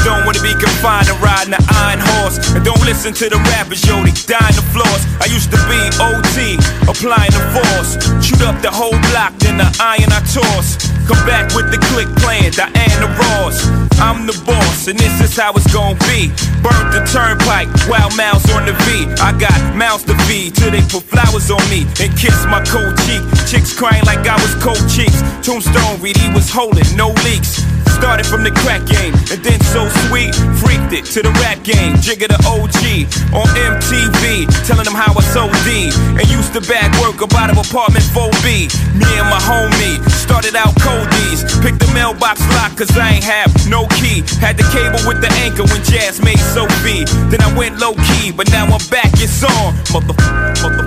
don't 0.06 0.22
wanna 0.22 0.40
be 0.46 0.54
confined 0.54 1.10
to 1.10 1.18
riding 1.18 1.58
an 1.58 1.66
iron 1.82 2.00
horse. 2.14 2.38
And 2.54 2.64
don't 2.64 2.80
listen 2.86 3.12
to 3.18 3.26
the 3.28 3.42
rappers, 3.58 3.82
yo, 3.90 4.06
they 4.06 4.14
dying 4.30 4.54
the 4.54 4.62
floors. 4.70 5.02
I 5.18 5.26
used 5.34 5.50
to 5.50 5.60
be 5.66 5.82
OT, 5.98 6.62
applying 6.86 7.34
the 7.34 7.42
force. 7.50 7.98
Shoot 8.22 8.46
up 8.46 8.62
the 8.62 8.70
whole 8.70 8.96
block, 9.10 9.34
then 9.42 9.58
the 9.58 9.66
iron 9.82 10.14
I 10.14 10.22
toss. 10.30 10.78
Come 11.10 11.22
back 11.26 11.50
with 11.58 11.74
the 11.74 11.82
click 11.90 12.10
playing, 12.22 12.54
Diana 12.54 13.10
Ross. 13.18 13.66
I'm 13.98 14.30
the 14.30 14.38
boss, 14.46 14.88
and 14.88 14.98
this 14.98 15.22
is 15.22 15.36
how 15.36 15.54
it's 15.58 15.66
gonna 15.74 15.98
be. 16.06 16.30
Burnt 16.62 16.94
the 16.94 17.02
turnpike, 17.10 17.70
wild 17.90 18.16
mouths 18.16 18.46
on 18.54 18.66
the 18.66 18.78
V. 18.86 19.10
I 19.22 19.34
got 19.34 19.58
mouths 19.74 20.06
to 20.06 20.14
feed 20.30 20.54
till 20.54 20.70
they 20.70 20.82
put 20.86 21.02
flowers 21.10 21.50
on 21.50 21.62
me 21.70 21.90
and 21.98 22.14
kiss 22.14 22.46
my 22.46 22.62
cold 22.62 22.94
cheek. 23.10 23.26
Chicks 23.50 23.74
crying 23.74 24.06
like 24.06 24.22
I 24.30 24.38
was 24.38 24.54
cold 24.62 24.86
cheeks. 24.86 25.18
Tombstone 25.42 25.98
read 26.02 26.18
he 26.18 26.30
was 26.30 26.50
holding, 26.50 26.86
no 26.96 27.10
leaks. 27.26 27.66
Started 27.96 28.28
from 28.28 28.44
the 28.44 28.52
crack 28.52 28.84
game, 28.86 29.16
and 29.32 29.40
then 29.40 29.60
so 29.72 29.88
sweet, 30.06 30.36
freaked 30.60 30.92
it 30.92 31.06
to 31.16 31.24
the 31.24 31.32
rap 31.40 31.64
game. 31.64 31.96
Jigga 32.04 32.28
the 32.28 32.40
OG 32.44 33.08
on 33.32 33.48
MTV, 33.56 34.46
telling 34.68 34.84
them 34.84 34.94
how 34.94 35.16
I 35.16 35.24
sold 35.32 35.56
D. 35.64 35.90
And 36.20 36.28
used 36.28 36.52
to 36.54 36.62
bag 36.68 36.92
work 37.00 37.24
up 37.24 37.34
out 37.34 37.50
of 37.50 37.58
apartment 37.58 38.04
4B. 38.12 38.68
Me 39.00 39.10
and 39.16 39.30
my 39.32 39.40
homie 39.40 40.04
started 40.12 40.56
out 40.60 40.76
coldies. 40.84 41.48
Picked 41.64 41.80
the 41.80 41.90
mailbox 41.96 42.44
lock, 42.60 42.76
cause 42.76 42.92
I 43.00 43.16
ain't 43.16 43.24
have 43.24 43.50
no 43.72 43.88
key. 43.96 44.28
Had 44.44 44.60
the 44.60 44.68
cable 44.76 45.00
with 45.08 45.24
the 45.24 45.32
anchor 45.40 45.64
when 45.64 45.82
Jazz 45.88 46.20
made 46.22 46.40
Sophie. 46.52 47.08
Then 47.32 47.42
I 47.42 47.50
went 47.56 47.80
low 47.80 47.96
key, 48.12 48.36
but 48.36 48.52
now 48.52 48.68
I'm 48.68 48.84
back, 48.92 49.16
it's 49.24 49.40
on. 49.40 49.72
Mother, 49.96 50.14
mother. 50.60 50.84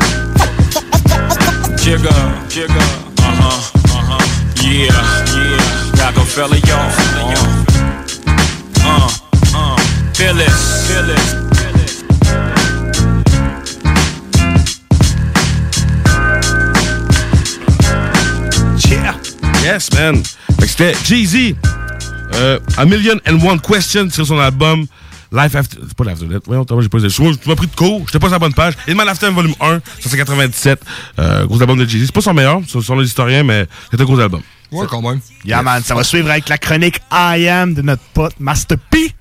Jigga, 1.81 2.13
jigga, 2.53 2.85
uh 3.25 3.33
huh, 3.41 3.57
uh 3.97 4.05
huh. 4.13 4.25
Yeah, 4.61 4.93
yeah. 5.35 5.47
Yeah. 18.89 19.15
Yes, 19.63 19.93
man. 19.93 20.23
C'était 20.61 20.95
Jay-Z. 21.05 21.55
Euh, 22.37 22.59
A 22.79 22.87
Million 22.87 23.17
and 23.29 23.35
One 23.47 23.61
Questions 23.61 24.09
sur 24.09 24.27
son 24.27 24.39
album 24.39 24.87
Life 25.31 25.55
After. 25.57 25.77
C'est 25.87 25.95
pas 25.95 26.05
Life 26.05 26.15
After 26.15 26.27
Death. 26.27 26.45
Voyons, 26.47 26.65
j'ai 26.81 26.89
pas 26.89 26.99
les. 26.99 27.11
Tu 27.11 27.23
m'as 27.23 27.55
pris 27.55 27.67
de 27.67 27.77
cours. 27.77 28.05
J'étais 28.07 28.19
pas 28.19 28.29
sur 28.29 28.35
la 28.35 28.39
bonne 28.39 28.55
page. 28.55 28.75
Hitman 28.87 29.09
After 29.09 29.29
volume 29.31 29.55
1, 29.61 29.81
197. 30.01 30.81
Euh, 31.19 31.45
gros 31.45 31.61
album 31.61 31.79
de 31.79 31.85
Jay-Z. 31.85 32.07
C'est 32.07 32.15
pas 32.15 32.23
son 32.23 32.33
meilleur, 32.33 32.63
sur, 32.67 32.83
sur 32.83 32.97
l'historien, 32.97 33.43
mais 33.43 33.67
c'est 33.91 34.01
un 34.01 34.05
gros 34.05 34.19
album. 34.19 34.41
Ouais, 34.71 34.87
quand 34.89 35.03
même. 35.03 35.21
Yeah, 35.45 35.62
man, 35.62 35.83
ça 35.83 35.95
va 35.95 36.05
suivre 36.05 36.31
avec 36.31 36.49
la 36.49 36.59
chronique 36.59 37.01
I 37.11 37.49
Am 37.49 37.75
de 37.75 37.83
notre 37.83 38.03
pote 38.14 38.35
Master 38.39 38.79
P. 38.91 39.12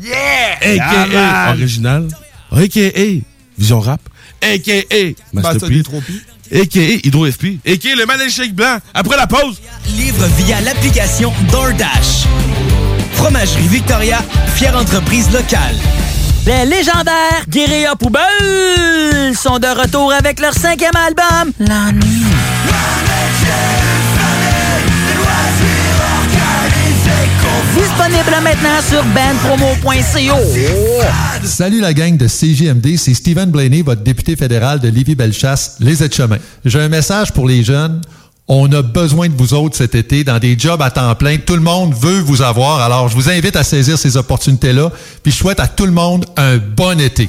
Yeah! 0.00 0.56
A.K.A. 0.60 1.50
original. 1.52 2.08
A.K.A. 2.50 3.22
Vision 3.58 3.80
Rap. 3.80 4.00
A.K.A. 4.42 5.14
Master 5.32 5.68
Master 5.68 5.68
P. 5.68 6.58
A.K.A. 6.60 7.06
Hydro 7.06 7.30
FP. 7.30 7.44
A.K.A. 7.66 7.94
le 7.94 8.06
Manel 8.06 8.30
Shake 8.30 8.54
Blanc. 8.54 8.78
Après 8.92 9.16
la 9.16 9.26
pause. 9.26 9.60
Livre 9.96 10.26
via 10.38 10.60
l'application 10.62 11.32
DoorDash. 11.50 12.26
Fromagerie 13.14 13.68
Victoria, 13.68 14.18
fière 14.54 14.76
entreprise 14.76 15.30
locale. 15.30 15.76
Les 16.46 16.66
légendaires 16.66 17.44
Guérilla 17.48 17.96
Poubelle 17.96 19.34
sont 19.34 19.58
de 19.58 19.80
retour 19.80 20.12
avec 20.12 20.40
leur 20.40 20.52
cinquième 20.52 20.92
album, 20.94 21.52
La 21.58 21.92
Nuit. 21.92 22.24
Disponible 27.94 28.42
maintenant 28.42 28.80
sur 28.88 29.04
bandpromo.co. 29.04 30.36
Salut 31.44 31.80
la 31.80 31.94
gang 31.94 32.16
de 32.16 32.26
CGMD, 32.26 32.96
c'est 32.96 33.14
Stephen 33.14 33.50
Blaney, 33.50 33.82
votre 33.82 34.02
député 34.02 34.34
fédéral 34.34 34.80
de 34.80 34.88
Lévis-Bellechasse, 34.88 35.76
les 35.78 36.02
aides-chemins. 36.02 36.38
J'ai 36.64 36.80
un 36.80 36.88
message 36.88 37.32
pour 37.32 37.46
les 37.46 37.62
jeunes. 37.62 38.00
On 38.48 38.70
a 38.72 38.82
besoin 38.82 39.28
de 39.28 39.34
vous 39.34 39.54
autres 39.54 39.76
cet 39.76 39.94
été 39.94 40.24
dans 40.24 40.40
des 40.40 40.58
jobs 40.58 40.82
à 40.82 40.90
temps 40.90 41.14
plein. 41.14 41.36
Tout 41.36 41.54
le 41.54 41.60
monde 41.60 41.94
veut 41.94 42.18
vous 42.18 42.42
avoir. 42.42 42.80
Alors, 42.80 43.08
je 43.08 43.14
vous 43.14 43.30
invite 43.30 43.54
à 43.54 43.62
saisir 43.62 43.96
ces 43.96 44.16
opportunités-là. 44.16 44.90
Puis, 45.22 45.30
je 45.30 45.36
souhaite 45.36 45.60
à 45.60 45.68
tout 45.68 45.86
le 45.86 45.92
monde 45.92 46.26
un 46.36 46.56
bon 46.56 46.98
été. 47.00 47.28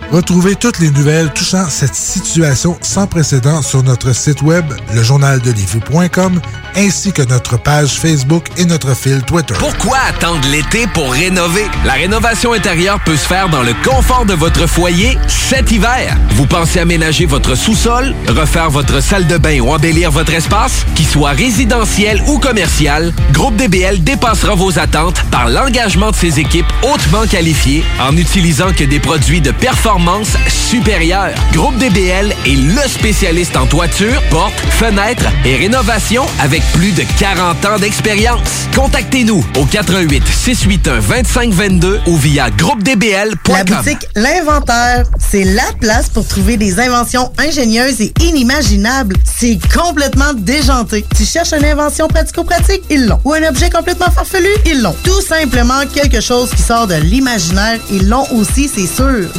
Retrouvez 0.11 0.55
toutes 0.55 0.79
les 0.79 0.91
nouvelles 0.91 1.31
touchant 1.31 1.69
cette 1.69 1.95
situation 1.95 2.77
sans 2.81 3.07
précédent 3.07 3.61
sur 3.61 3.81
notre 3.81 4.13
site 4.13 4.41
web, 4.41 4.65
lejournaldelivie.com, 4.93 6.41
ainsi 6.75 7.13
que 7.13 7.21
notre 7.21 7.57
page 7.57 7.91
Facebook 7.91 8.47
et 8.57 8.65
notre 8.65 8.93
fil 8.93 9.21
Twitter. 9.21 9.53
Pourquoi 9.57 9.99
attendre 10.09 10.45
l'été 10.51 10.85
pour 10.87 11.13
rénover? 11.13 11.63
La 11.85 11.93
rénovation 11.93 12.51
intérieure 12.51 12.99
peut 13.05 13.15
se 13.15 13.25
faire 13.25 13.47
dans 13.47 13.63
le 13.63 13.73
confort 13.85 14.25
de 14.25 14.33
votre 14.33 14.67
foyer 14.67 15.17
cet 15.29 15.71
hiver. 15.71 16.17
Vous 16.31 16.45
pensez 16.45 16.81
aménager 16.81 17.25
votre 17.25 17.55
sous-sol, 17.55 18.13
refaire 18.27 18.69
votre 18.69 19.01
salle 19.01 19.27
de 19.27 19.37
bain 19.37 19.61
ou 19.61 19.69
embellir 19.69 20.11
votre 20.11 20.33
espace? 20.33 20.85
Qu'il 20.93 21.07
soit 21.07 21.31
résidentiel 21.31 22.21
ou 22.27 22.37
commercial, 22.37 23.13
Groupe 23.31 23.55
DBL 23.55 24.03
dépassera 24.03 24.55
vos 24.55 24.77
attentes 24.77 25.23
par 25.31 25.47
l'engagement 25.47 26.11
de 26.11 26.17
ses 26.17 26.41
équipes 26.41 26.71
hautement 26.83 27.25
qualifiées 27.27 27.85
en 28.01 28.11
n'utilisant 28.11 28.73
que 28.73 28.83
des 28.83 28.99
produits 28.99 29.39
de 29.39 29.51
performance 29.51 30.00
supérieure. 30.47 31.33
Groupe 31.53 31.77
DBL 31.77 32.33
est 32.45 32.55
le 32.55 32.89
spécialiste 32.89 33.55
en 33.55 33.67
toiture, 33.67 34.21
portes, 34.29 34.59
fenêtres 34.71 35.27
et 35.45 35.55
rénovation 35.55 36.25
avec 36.39 36.63
plus 36.73 36.91
de 36.91 37.03
40 37.19 37.65
ans 37.65 37.77
d'expérience. 37.77 38.39
Contactez-nous 38.75 39.45
au 39.59 39.65
88 39.65 40.23
681 40.27 41.01
2522 41.01 42.01
ou 42.07 42.17
via 42.17 42.49
groupedbl.com. 42.49 43.55
La 43.55 43.63
boutique 43.63 44.07
L'Inventaire, 44.15 45.05
c'est 45.19 45.43
la 45.43 45.71
place 45.79 46.09
pour 46.09 46.27
trouver 46.27 46.57
des 46.57 46.79
inventions 46.79 47.31
ingénieuses 47.37 48.01
et 48.01 48.13
inimaginables. 48.21 49.17
C'est 49.37 49.59
complètement 49.71 50.33
déjanté. 50.33 51.05
Tu 51.15 51.25
cherches 51.25 51.53
une 51.53 51.65
invention 51.65 52.07
pratico-pratique? 52.07 52.83
Ils 52.89 53.05
l'ont. 53.05 53.19
Ou 53.23 53.33
un 53.33 53.47
objet 53.47 53.69
complètement 53.69 54.09
farfelu? 54.09 54.49
Ils 54.65 54.81
l'ont. 54.81 54.95
Tout 55.03 55.21
simplement 55.21 55.81
quelque 55.93 56.21
chose 56.21 56.49
qui 56.55 56.61
sort 56.61 56.87
de 56.87 56.95
l'imaginaire? 56.95 57.79
Ils 57.91 58.09
l'ont 58.09 58.25
aussi, 58.31 58.67
c'est 58.73 58.87
sûr. 58.87 59.29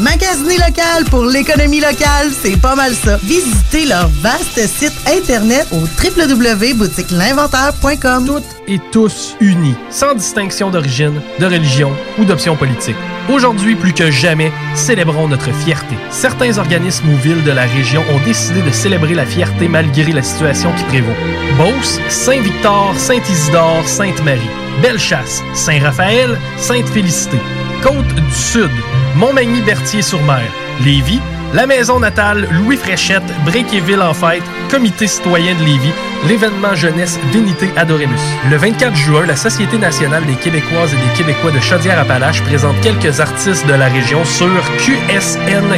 Magasiner 0.53 0.59
local 0.59 1.05
pour 1.11 1.25
l'économie 1.25 1.81
locale, 1.81 2.31
c'est 2.31 2.61
pas 2.61 2.75
mal 2.75 2.93
ça. 2.95 3.17
Visitez 3.23 3.87
leur 3.87 4.09
vaste 4.21 4.61
site 4.67 4.93
internet 5.07 5.67
au 5.73 5.79
www.boutiquelinventaire.com. 5.79 8.27
Toutes 8.27 8.45
et 8.69 8.79
tous 8.91 9.35
unis, 9.41 9.77
sans 9.91 10.15
distinction 10.15 10.71
d'origine, 10.71 11.23
de 11.39 11.47
religion 11.47 11.93
ou 12.19 12.25
d'option 12.25 12.57
politique. 12.57 12.97
Aujourd'hui, 13.29 13.77
plus 13.77 13.93
que 13.93 14.11
jamais, 14.11 14.51
célébrons 14.75 15.29
notre 15.29 15.53
fierté. 15.53 15.95
Certains 16.11 16.57
organismes 16.59 17.11
ou 17.11 17.17
villes 17.17 17.45
de 17.45 17.53
la 17.53 17.67
région 17.67 18.03
ont 18.13 18.19
décidé 18.25 18.63
de 18.63 18.71
célébrer 18.71 19.15
la 19.15 19.27
fierté 19.27 19.69
malgré 19.69 20.13
la 20.13 20.23
situation 20.23 20.73
qui 20.75 20.85
prévaut. 20.85 21.13
Beauce, 21.57 22.01
Saint-Victor, 22.09 22.95
Saint-Isidore, 22.97 23.87
Sainte-Marie. 23.87 24.41
Bellechasse, 24.83 25.43
Saint-Raphaël, 25.55 26.39
Sainte-Félicité. 26.57 27.37
Côte 27.83 28.15
du 28.15 28.31
Sud, 28.35 28.71
Montmagny-Berthier-sur-Mer. 29.17 30.43
Lévis, 30.85 31.21
La 31.55 31.67
maison 31.67 32.01
natale 32.01 32.49
Louis 32.51 32.79
Fréchette, 32.79 33.23
Bréquéville 33.45 34.01
en 34.01 34.15
fête, 34.15 34.43
Comité 34.71 35.07
citoyen 35.07 35.55
de 35.55 35.63
Lévis, 35.65 35.93
l'événement 36.27 36.75
jeunesse 36.75 37.19
Vénité 37.31 37.69
Adoremus. 37.77 38.19
Le 38.51 38.57
24 38.57 38.97
juin, 38.97 39.27
la 39.27 39.37
Société 39.37 39.77
nationale 39.77 40.25
des 40.25 40.37
Québécoises 40.37 40.95
et 40.95 40.97
des 40.97 41.13
Québécois 41.15 41.51
de 41.51 41.61
Chaudière-Appalaches 41.61 42.41
présente 42.43 42.81
quelques 42.81 43.21
artistes 43.21 43.67
de 43.67 43.75
la 43.75 43.89
région 43.89 44.25
sur 44.25 44.49
qsnqca.com. 44.79 45.73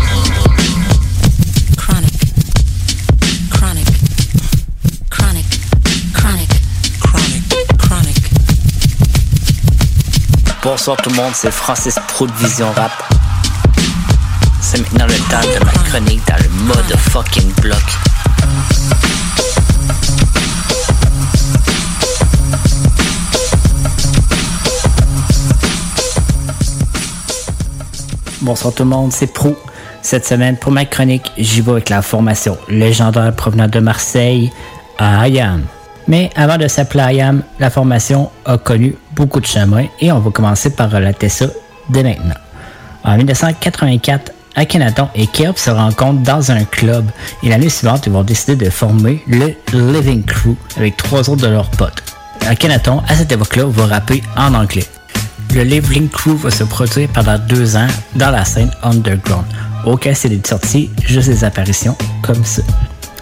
Bonsoir 10.64 10.96
tout 10.96 11.10
le 11.10 11.18
monde, 11.18 11.34
c'est 11.34 11.52
Francis 11.52 12.00
Pro 12.08 12.26
de 12.26 12.32
Vision 12.36 12.72
Rap. 12.72 12.92
C'est 14.62 14.80
maintenant 14.80 15.08
le 15.08 15.18
temps 15.30 15.42
de 15.42 15.66
ma 15.66 15.72
chronique 15.72 16.22
dans 16.26 16.42
le 16.42 16.50
mode 16.64 16.98
fucking 16.98 17.52
bloc. 17.56 17.84
Bonsoir 28.40 28.74
tout 28.74 28.84
le 28.84 28.90
monde, 28.90 29.12
c'est 29.12 29.28
Pro. 29.28 29.58
Cette 30.02 30.26
semaine, 30.26 30.56
pour 30.58 30.72
ma 30.72 30.86
chronique, 30.86 31.30
j'y 31.38 31.60
vais 31.60 31.72
avec 31.72 31.90
la 31.90 32.02
formation 32.02 32.58
légendaire 32.70 33.36
provenant 33.36 33.68
de 33.68 33.80
Marseille, 33.82 34.50
à 34.98 35.28
IAM. 35.28 35.66
Mais 36.08 36.30
avant 36.36 36.58
de 36.58 36.68
s'appeler 36.68 37.16
IAM, 37.16 37.44
la 37.60 37.70
formation 37.70 38.30
a 38.46 38.58
connu 38.58 38.96
beaucoup 39.16 39.40
de 39.40 39.46
chemins 39.46 39.86
et 40.02 40.12
on 40.12 40.20
va 40.20 40.32
commencer 40.32 40.70
par 40.72 40.92
relater 40.92 41.30
ça 41.30 41.46
dès 41.90 42.04
maintenant. 42.04 42.36
En 43.04 43.18
1984, 43.18 44.32
Akhenaton 44.56 45.10
et 45.16 45.28
Keop 45.28 45.58
se 45.58 45.72
rencontrent 45.72 46.22
dans 46.22 46.52
un 46.52 46.64
club 46.64 47.06
et 47.42 47.50
l'année 47.50 47.70
suivante, 47.70 48.06
ils 48.06 48.14
vont 48.14 48.24
décider 48.24 48.56
de 48.66 48.70
former 48.70 49.24
le 49.28 49.56
Living 49.74 50.24
Crew 50.24 50.56
avec 50.78 50.98
trois 50.98 51.30
autres 51.30 51.42
de 51.42 51.48
leurs 51.48 51.70
potes. 51.72 52.04
Akhenaton, 52.48 53.02
à 53.08 53.16
cette 53.16 53.32
époque-là, 53.32 53.66
va 53.66 53.86
rapper 53.88 54.22
en 54.38 54.54
anglais. 54.54 54.86
Le 55.54 55.64
Living 55.64 56.10
Crew 56.10 56.36
va 56.36 56.52
se 56.52 56.64
produire 56.64 57.10
pendant 57.10 57.38
deux 57.38 57.76
ans 57.76 57.88
dans 58.16 58.32
la 58.32 58.46
scène 58.46 58.72
underground. 58.84 59.46
Aucun 59.86 60.14
CD 60.14 60.38
de 60.38 60.48
sortie, 60.48 60.90
juste 61.06 61.30
des 61.30 61.44
apparitions 61.44 61.96
comme 62.22 62.44
ça. 62.44 62.62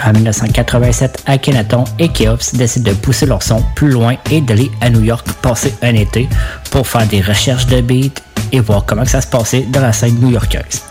En 0.04 0.14
1987, 0.14 1.24
Akhenaton 1.28 1.84
et 2.00 2.10
Keops 2.10 2.56
décident 2.56 2.92
de 2.92 2.96
pousser 2.98 3.26
leur 3.26 3.44
son 3.44 3.64
plus 3.76 3.90
loin 3.90 4.16
et 4.32 4.42
d'aller 4.42 4.72
à 4.82 4.90
New 4.90 5.04
York 5.04 5.28
passer 5.42 5.74
un 5.82 5.94
été 5.94 6.28
pour 6.72 6.88
faire 6.88 7.06
des 7.08 7.22
recherches 7.22 7.68
de 7.68 7.82
beats 7.82 8.22
et 8.52 8.60
voir 8.60 8.86
comment 8.86 9.06
ça 9.06 9.22
se 9.22 9.28
passait 9.28 9.62
dans 9.70 9.82
la 9.82 9.94
scène 9.94 10.16
new-yorkaise. 10.20 10.84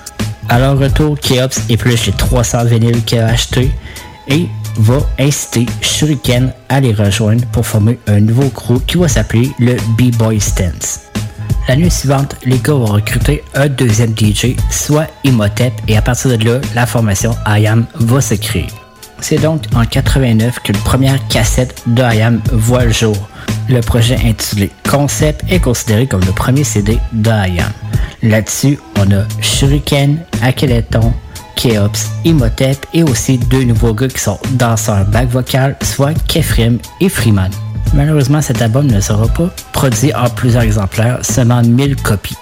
À 0.48 0.58
leur 0.58 0.78
retour, 0.78 1.18
Keops 1.18 1.68
épluche 1.68 2.06
les 2.06 2.12
300 2.12 2.64
vinyles 2.64 3.04
qu'il 3.04 3.18
a 3.18 3.26
achetés 3.26 3.70
et 4.28 4.46
va 4.76 4.98
inciter 5.18 5.66
Shuriken 5.80 6.52
à 6.68 6.80
les 6.80 6.92
rejoindre 6.92 7.44
pour 7.46 7.66
former 7.66 7.98
un 8.06 8.20
nouveau 8.20 8.48
crew 8.48 8.80
qui 8.86 8.96
va 8.96 9.08
s'appeler 9.08 9.50
le 9.58 9.76
B-Boy 9.98 10.40
Stance. 10.40 11.00
La 11.68 11.76
nuit 11.76 11.90
suivante, 11.90 12.36
les 12.44 12.58
gars 12.58 12.72
vont 12.72 12.86
recruter 12.86 13.44
un 13.54 13.68
deuxième 13.68 14.14
DJ, 14.16 14.56
soit 14.70 15.06
Imhotep, 15.24 15.72
et 15.88 15.96
à 15.96 16.02
partir 16.02 16.36
de 16.36 16.44
là, 16.44 16.60
la 16.74 16.86
formation 16.86 17.34
IAM 17.46 17.86
va 17.94 18.20
se 18.20 18.34
créer. 18.34 18.66
C'est 19.20 19.38
donc 19.38 19.62
en 19.74 19.84
89 19.84 20.60
que 20.60 20.72
la 20.72 20.78
première 20.80 21.28
cassette 21.28 21.82
de 21.86 22.02
IAM 22.02 22.40
voit 22.52 22.84
le 22.84 22.92
jour. 22.92 23.16
Le 23.68 23.80
projet 23.80 24.16
intitulé 24.24 24.70
Concept 24.88 25.44
est 25.50 25.60
considéré 25.60 26.06
comme 26.06 26.24
le 26.24 26.32
premier 26.32 26.64
CD 26.64 26.98
de 27.12 27.30
IAM. 27.30 27.72
Là-dessus, 28.22 28.78
on 28.98 29.10
a 29.12 29.24
Shuriken, 29.40 30.18
Akeleton, 30.42 31.12
Keops, 31.56 32.08
Imhotep 32.24 32.86
et 32.94 33.02
aussi 33.02 33.38
deux 33.38 33.64
nouveaux 33.64 33.94
gars 33.94 34.08
qui 34.08 34.20
sont 34.20 34.38
danseurs 34.52 35.04
back 35.06 35.28
vocal, 35.28 35.76
soit 35.82 36.14
Kefrim 36.26 36.78
et 37.00 37.08
Freeman. 37.08 37.50
Malheureusement, 37.94 38.40
cet 38.40 38.62
album 38.62 38.86
ne 38.86 39.00
sera 39.00 39.26
pas 39.28 39.50
produit 39.72 40.14
en 40.14 40.28
plusieurs 40.30 40.62
exemplaires, 40.62 41.18
seulement 41.22 41.62
1000 41.62 41.96
copies. 41.96 42.36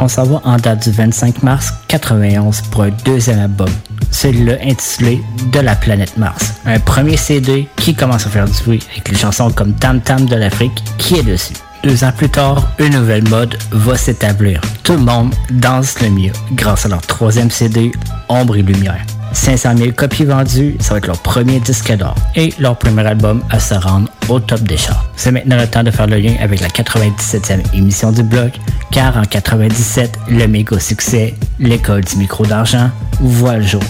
On 0.00 0.08
s'en 0.08 0.24
va 0.24 0.40
en 0.44 0.56
date 0.56 0.84
du 0.84 0.90
25 0.90 1.42
mars 1.42 1.72
91 1.88 2.62
pour 2.70 2.84
un 2.84 2.90
deuxième 3.04 3.38
album, 3.38 3.68
celui-là 4.10 4.54
intitulé 4.62 5.22
De 5.52 5.60
la 5.60 5.74
planète 5.74 6.16
Mars. 6.16 6.54
Un 6.66 6.78
premier 6.78 7.16
CD 7.16 7.68
qui 7.76 7.94
commence 7.94 8.26
à 8.26 8.30
faire 8.30 8.46
du 8.46 8.62
bruit 8.62 8.82
avec 8.92 9.08
les 9.08 9.16
chansons 9.16 9.50
comme 9.50 9.74
Tam 9.74 10.00
Tam 10.00 10.26
de 10.26 10.36
l'Afrique 10.36 10.82
qui 10.98 11.16
est 11.16 11.22
dessus. 11.22 11.54
Deux 11.82 12.04
ans 12.04 12.12
plus 12.14 12.28
tard, 12.28 12.68
une 12.78 12.94
nouvelle 12.94 13.26
mode 13.28 13.56
va 13.70 13.96
s'établir. 13.96 14.60
Tout 14.82 14.92
le 14.92 14.98
monde 14.98 15.34
danse 15.50 16.00
le 16.00 16.10
mieux 16.10 16.32
grâce 16.52 16.84
à 16.84 16.90
leur 16.90 17.00
troisième 17.00 17.50
CD, 17.50 17.90
Ombre 18.28 18.56
et 18.56 18.62
Lumière. 18.62 19.00
500 19.32 19.76
000 19.76 19.92
copies 19.92 20.24
vendues, 20.24 20.76
ça 20.80 20.90
va 20.94 20.98
être 20.98 21.06
leur 21.06 21.18
premier 21.18 21.60
disque 21.60 21.96
d'or 21.96 22.14
et 22.36 22.52
leur 22.58 22.76
premier 22.76 23.06
album 23.06 23.42
à 23.50 23.60
se 23.60 23.74
rendre 23.74 24.08
au 24.28 24.40
top 24.40 24.60
des 24.60 24.76
charts. 24.76 25.04
C'est 25.16 25.30
maintenant 25.30 25.56
le 25.56 25.66
temps 25.66 25.82
de 25.82 25.90
faire 25.90 26.06
le 26.06 26.18
lien 26.18 26.34
avec 26.40 26.60
la 26.60 26.68
97e 26.68 27.60
émission 27.74 28.12
du 28.12 28.22
blog, 28.22 28.50
car 28.90 29.16
en 29.16 29.24
97, 29.24 30.18
le 30.28 30.46
méga 30.46 30.78
succès, 30.78 31.34
l'école 31.58 32.04
du 32.04 32.16
micro 32.16 32.44
d'argent, 32.44 32.90
voit 33.20 33.56
le 33.56 33.62
jour. 33.62 33.82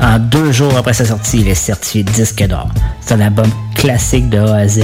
En 0.00 0.18
deux 0.18 0.52
jours 0.52 0.76
après 0.76 0.94
sa 0.94 1.04
sortie, 1.04 1.40
il 1.40 1.48
est 1.48 1.54
certifié 1.54 2.02
disque 2.02 2.42
d'or. 2.46 2.68
C'est 3.00 3.14
un 3.14 3.20
album 3.20 3.50
classique 3.74 4.28
de 4.30 4.38
A 4.38 4.56
à 4.56 4.68
Z. 4.68 4.80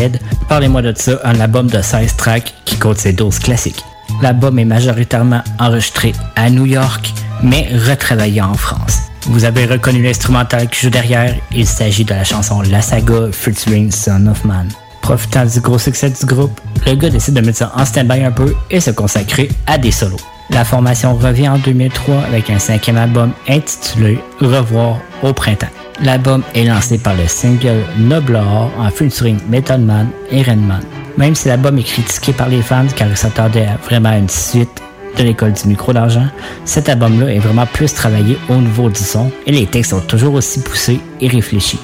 Parlez-moi 0.48 0.82
de 0.82 0.92
ça, 0.96 1.18
un 1.24 1.40
album 1.40 1.68
de 1.68 1.80
16 1.80 2.16
tracks 2.16 2.54
qui 2.64 2.76
compte 2.76 2.98
ses 2.98 3.12
12 3.12 3.38
classiques. 3.38 3.82
L'album 4.22 4.58
est 4.58 4.64
majoritairement 4.64 5.42
enregistré 5.58 6.12
à 6.36 6.50
New 6.50 6.66
York, 6.66 7.12
mais 7.42 7.68
retravaillé 7.88 8.42
en 8.42 8.54
France. 8.54 8.98
Vous 9.26 9.44
avez 9.44 9.66
reconnu 9.66 10.02
l'instrumental 10.02 10.68
qui 10.68 10.80
joue 10.80 10.90
derrière, 10.90 11.34
il 11.52 11.66
s'agit 11.66 12.04
de 12.04 12.14
la 12.14 12.24
chanson 12.24 12.62
La 12.62 12.80
Saga 12.80 13.30
featuring 13.32 13.90
Son 13.90 14.26
of 14.26 14.44
Man. 14.44 14.68
Profitant 15.02 15.44
du 15.44 15.60
gros 15.60 15.78
succès 15.78 16.10
du 16.10 16.26
groupe, 16.26 16.60
le 16.86 16.94
gars 16.94 17.10
décide 17.10 17.34
de 17.34 17.40
mettre 17.40 17.58
ça 17.58 17.72
en 17.74 17.84
stand-by 17.84 18.24
un 18.24 18.32
peu 18.32 18.54
et 18.70 18.80
se 18.80 18.90
consacrer 18.90 19.48
à 19.66 19.78
des 19.78 19.90
solos. 19.90 20.16
La 20.50 20.64
formation 20.64 21.14
revient 21.14 21.48
en 21.48 21.58
2003 21.58 22.22
avec 22.24 22.48
un 22.48 22.58
cinquième 22.58 22.96
album 22.96 23.32
intitulé 23.48 24.18
Revoir 24.40 24.98
au 25.22 25.32
printemps. 25.32 25.68
L'album 26.02 26.42
est 26.54 26.64
lancé 26.64 26.96
par 26.96 27.14
le 27.16 27.26
single 27.26 27.84
Noblard 27.98 28.70
en 28.78 28.90
featuring 28.90 29.38
Method 29.48 29.80
Man 29.80 30.08
et 30.30 30.42
Redman. 30.42 30.80
Même 31.18 31.34
si 31.34 31.48
l'album 31.48 31.78
est 31.78 31.82
critiqué 31.82 32.32
par 32.32 32.48
les 32.48 32.62
fans 32.62 32.86
car 32.96 33.08
il 33.08 33.16
s'attendait 33.16 33.66
à 33.66 33.76
vraiment 33.76 34.12
une 34.12 34.28
suite 34.28 34.82
de 35.18 35.24
l'école 35.24 35.52
du 35.52 35.68
micro 35.68 35.92
d'argent, 35.92 36.26
cet 36.64 36.88
album-là 36.88 37.32
est 37.32 37.40
vraiment 37.40 37.66
plus 37.66 37.92
travaillé 37.92 38.38
au 38.48 38.54
niveau 38.54 38.88
du 38.88 39.00
son 39.00 39.30
et 39.46 39.52
les 39.52 39.66
textes 39.66 39.90
sont 39.90 40.00
toujours 40.00 40.34
aussi 40.34 40.60
poussés 40.60 41.00
et 41.20 41.28
réfléchis. 41.28 41.80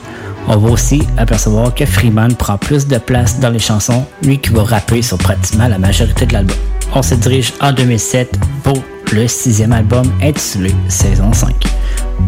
On 0.46 0.56
va 0.56 0.70
aussi 0.70 1.02
apercevoir 1.18 1.74
que 1.74 1.84
Freeman 1.84 2.34
prend 2.34 2.56
plus 2.56 2.86
de 2.86 2.98
place 2.98 3.40
dans 3.40 3.50
les 3.50 3.58
chansons, 3.58 4.06
lui 4.22 4.38
qui 4.38 4.50
va 4.50 4.62
rapper 4.62 5.02
sur 5.02 5.18
pratiquement 5.18 5.68
la 5.68 5.78
majorité 5.78 6.26
de 6.26 6.32
l'album. 6.32 6.56
On 6.96 7.02
se 7.02 7.16
dirige 7.16 7.52
en 7.60 7.72
2007 7.72 8.38
pour 8.62 8.80
le 9.12 9.26
sixième 9.26 9.72
album 9.72 10.04
intitulé 10.22 10.72
Saison 10.88 11.32
5. 11.32 11.52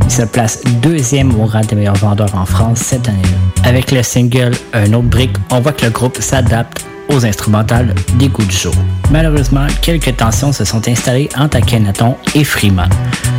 Il 0.04 0.10
se 0.10 0.22
place 0.22 0.60
deuxième 0.82 1.38
au 1.40 1.46
rang 1.46 1.60
des 1.60 1.76
meilleurs 1.76 1.94
vendeurs 1.94 2.34
en 2.34 2.44
France 2.44 2.78
cette 2.78 3.08
année-là. 3.08 3.68
Avec 3.68 3.92
le 3.92 4.02
single 4.02 4.52
Un 4.72 4.92
autre 4.92 5.06
brique, 5.06 5.36
on 5.50 5.60
voit 5.60 5.72
que 5.72 5.84
le 5.84 5.92
groupe 5.92 6.20
s'adapte 6.20 6.84
aux 7.08 7.24
instrumentales 7.24 7.94
des 8.18 8.28
coups 8.28 8.48
du 8.48 8.56
jour. 8.56 8.74
Malheureusement, 9.12 9.68
quelques 9.82 10.16
tensions 10.16 10.52
se 10.52 10.64
sont 10.64 10.88
installées 10.88 11.28
entre 11.38 11.58
Akhenaton 11.58 12.16
et 12.34 12.42
Freeman, 12.42 12.90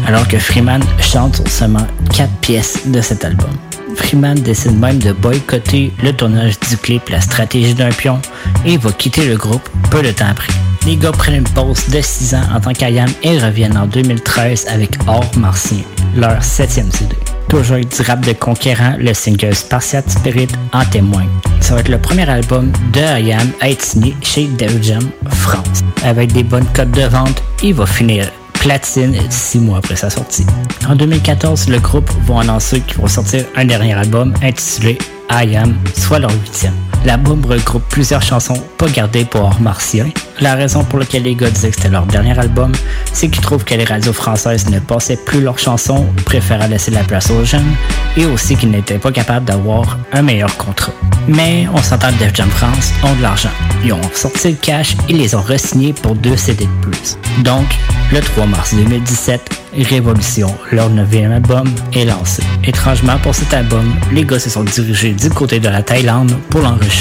alors 0.07 0.25
que 0.29 0.39
Freeman 0.39 0.81
chante 1.01 1.45
seulement 1.49 1.87
4 2.13 2.31
pièces 2.39 2.87
de 2.87 3.01
cet 3.01 3.25
album. 3.25 3.51
Freeman 3.95 4.39
décide 4.39 4.79
même 4.79 4.99
de 4.99 5.11
boycotter 5.11 5.91
le 6.01 6.13
tournage 6.13 6.57
du 6.69 6.77
clip 6.77 7.09
La 7.09 7.19
stratégie 7.19 7.73
d'un 7.73 7.89
pion 7.89 8.21
et 8.65 8.77
va 8.77 8.91
quitter 8.93 9.27
le 9.27 9.35
groupe 9.35 9.67
peu 9.91 10.01
de 10.01 10.11
temps 10.11 10.27
après. 10.29 10.53
Les 10.87 10.95
gars 10.95 11.11
prennent 11.11 11.35
une 11.35 11.43
pause 11.43 11.89
de 11.89 11.99
6 11.99 12.33
ans 12.33 12.43
en 12.55 12.61
tant 12.61 12.71
qu'Ayam 12.71 13.09
et 13.21 13.37
reviennent 13.39 13.75
en 13.77 13.87
2013 13.87 14.67
avec 14.69 14.91
Or 15.05 15.25
Martien, 15.35 15.79
leur 16.15 16.41
septième 16.41 16.89
CD. 16.93 17.13
Toujours 17.49 17.73
avec 17.73 17.89
du 17.89 18.01
rap 18.03 18.25
de 18.25 18.31
conquérant, 18.31 18.95
le 18.97 19.13
single 19.13 19.53
Spartiate 19.53 20.09
Spirit 20.09 20.47
en 20.71 20.85
témoigne. 20.85 21.27
Ça 21.59 21.73
va 21.73 21.81
être 21.81 21.89
le 21.89 21.97
premier 21.97 22.29
album 22.29 22.71
de 22.93 23.01
IAM 23.21 23.51
à 23.59 23.69
être 23.69 23.81
signé 23.81 24.15
chez 24.21 24.45
Def 24.47 24.81
Jam 24.81 25.03
France. 25.29 25.83
Avec 26.05 26.31
des 26.31 26.43
bonnes 26.43 26.67
cotes 26.73 26.91
de 26.91 27.03
vente, 27.03 27.43
il 27.61 27.73
va 27.73 27.85
finir 27.85 28.31
platine 28.53 29.13
six 29.29 29.59
mois 29.59 29.79
après 29.79 29.97
sa 29.97 30.09
sortie. 30.09 30.45
En 30.87 30.95
2014, 30.95 31.67
le 31.67 31.79
groupe 31.79 32.09
va 32.25 32.39
annoncer 32.39 32.79
qu'ils 32.79 32.99
vont 32.99 33.07
sortir 33.07 33.43
un 33.57 33.65
dernier 33.65 33.93
album 33.93 34.33
intitulé 34.41 34.97
I 35.29 35.57
soit 35.95 36.19
leur 36.19 36.31
huitième. 36.31 36.86
L'album 37.07 37.41
regroupe 37.45 37.83
plusieurs 37.87 38.21
chansons 38.21 38.61
pas 38.77 38.89
gardées 38.89 39.23
pour 39.23 39.39
Hors 39.39 39.61
Martien. 39.61 40.07
La 40.41 40.55
raison 40.55 40.83
pour 40.83 40.99
laquelle 40.99 41.23
les 41.23 41.35
gars 41.35 41.49
disaient 41.49 41.69
que 41.69 41.77
c'était 41.77 41.87
leur 41.87 42.05
dernier 42.05 42.37
album, 42.37 42.73
c'est 43.13 43.29
qu'ils 43.29 43.41
trouvent 43.41 43.63
que 43.63 43.75
les 43.75 43.85
radios 43.85 44.11
françaises 44.11 44.69
ne 44.69 44.79
passaient 44.79 45.15
plus 45.15 45.39
leurs 45.39 45.57
chansons, 45.57 46.05
préféraient 46.25 46.67
laisser 46.67 46.91
la 46.91 47.05
place 47.05 47.31
aux 47.31 47.45
jeunes, 47.45 47.75
et 48.17 48.25
aussi 48.25 48.57
qu'ils 48.57 48.71
n'étaient 48.71 48.99
pas 48.99 49.13
capables 49.13 49.45
d'avoir 49.45 49.97
un 50.11 50.21
meilleur 50.21 50.57
contrat. 50.57 50.91
Mais 51.29 51.65
on 51.73 51.81
s'entend 51.81 52.09
que 52.11 52.19
Def 52.19 52.35
Jam 52.35 52.49
France 52.49 52.91
ont 53.01 53.15
de 53.15 53.21
l'argent. 53.21 53.51
Ils 53.85 53.93
ont 53.93 54.01
sorti 54.13 54.49
le 54.49 54.55
cash 54.55 54.97
et 55.07 55.13
les 55.13 55.33
ont 55.33 55.41
re-signés 55.41 55.93
pour 55.93 56.13
deux 56.13 56.35
CD 56.35 56.65
de 56.65 56.81
plus. 56.81 57.17
Donc, 57.39 57.67
le 58.11 58.19
3 58.19 58.47
mars 58.47 58.75
2017, 58.75 59.57
Révolution, 59.83 60.53
leur 60.71 60.89
neuvième 60.89 61.31
album, 61.31 61.67
est 61.93 62.05
lancé. 62.05 62.41
Étrangement 62.63 63.17
pour 63.19 63.35
cet 63.35 63.53
album, 63.53 63.93
les 64.11 64.23
gars 64.25 64.39
se 64.39 64.49
sont 64.49 64.63
dirigés 64.63 65.11
du 65.13 65.29
côté 65.29 65.59
de 65.59 65.69
la 65.69 65.83
Thaïlande 65.83 66.35
pour 66.49 66.61
l'enregistrer. 66.61 66.96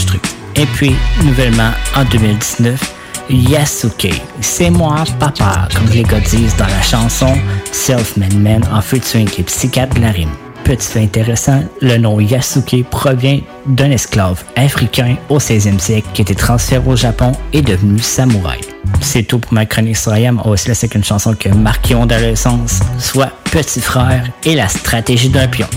Et 0.56 0.66
puis, 0.66 0.94
nouvellement, 1.22 1.70
en 1.94 2.04
2019, 2.04 2.94
Yasuke, 3.28 4.22
c'est 4.40 4.70
moi 4.70 5.04
papa, 5.18 5.68
comme 5.74 5.88
les 5.90 6.02
gars 6.02 6.20
disent 6.20 6.56
dans 6.56 6.66
la 6.66 6.82
chanson 6.82 7.34
Self-Made 7.72 8.38
Man 8.38 8.62
en 8.72 8.80
featuring 8.80 9.28
les 9.36 9.44
psychiatres 9.44 9.94
de 9.96 10.00
la 10.00 10.10
rime. 10.10 10.30
Petit 10.64 10.88
fait 10.88 11.02
intéressant, 11.02 11.62
le 11.80 11.96
nom 11.98 12.18
Yasuke 12.18 12.84
provient 12.90 13.40
d'un 13.66 13.90
esclave 13.90 14.42
africain 14.56 15.16
au 15.28 15.38
16e 15.38 15.78
siècle 15.78 16.08
qui 16.14 16.22
était 16.22 16.34
transféré 16.34 16.82
au 16.86 16.96
Japon 16.96 17.32
et 17.52 17.62
devenu 17.62 17.98
samouraï. 17.98 18.60
C'est 19.00 19.24
tout 19.24 19.38
pour 19.38 19.52
ma 19.52 19.66
chronique 19.66 19.96
sur 19.96 20.16
IAM. 20.16 20.40
On 20.44 20.50
va 20.50 20.56
laisser 20.66 20.88
une 20.94 21.04
chanson 21.04 21.34
qui 21.34 21.48
a 21.48 21.54
marqué 21.54 21.94
mon 21.94 22.04
adolescence, 22.04 22.80
soit 22.98 23.30
Petit 23.44 23.80
Frère 23.80 24.28
et 24.44 24.54
la 24.54 24.68
stratégie 24.68 25.28
d'un 25.28 25.48
pion. 25.48 25.68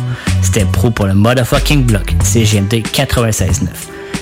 C'était 0.41 0.65
pro 0.65 0.89
pour 0.89 1.05
le 1.05 1.13
motherfucking 1.13 1.83
block, 1.83 2.15
CGMD 2.23 2.75
96.9. 2.75 3.98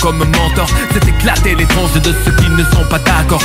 comme 0.00 0.18
mentor. 0.18 0.66
C'est 0.92 1.08
éclater 1.08 1.54
les 1.54 1.66
de 1.66 2.14
ceux 2.24 2.32
qui 2.32 2.50
ne 2.50 2.64
sont 2.64 2.84
pas 2.88 2.98
d'accord 2.98 3.42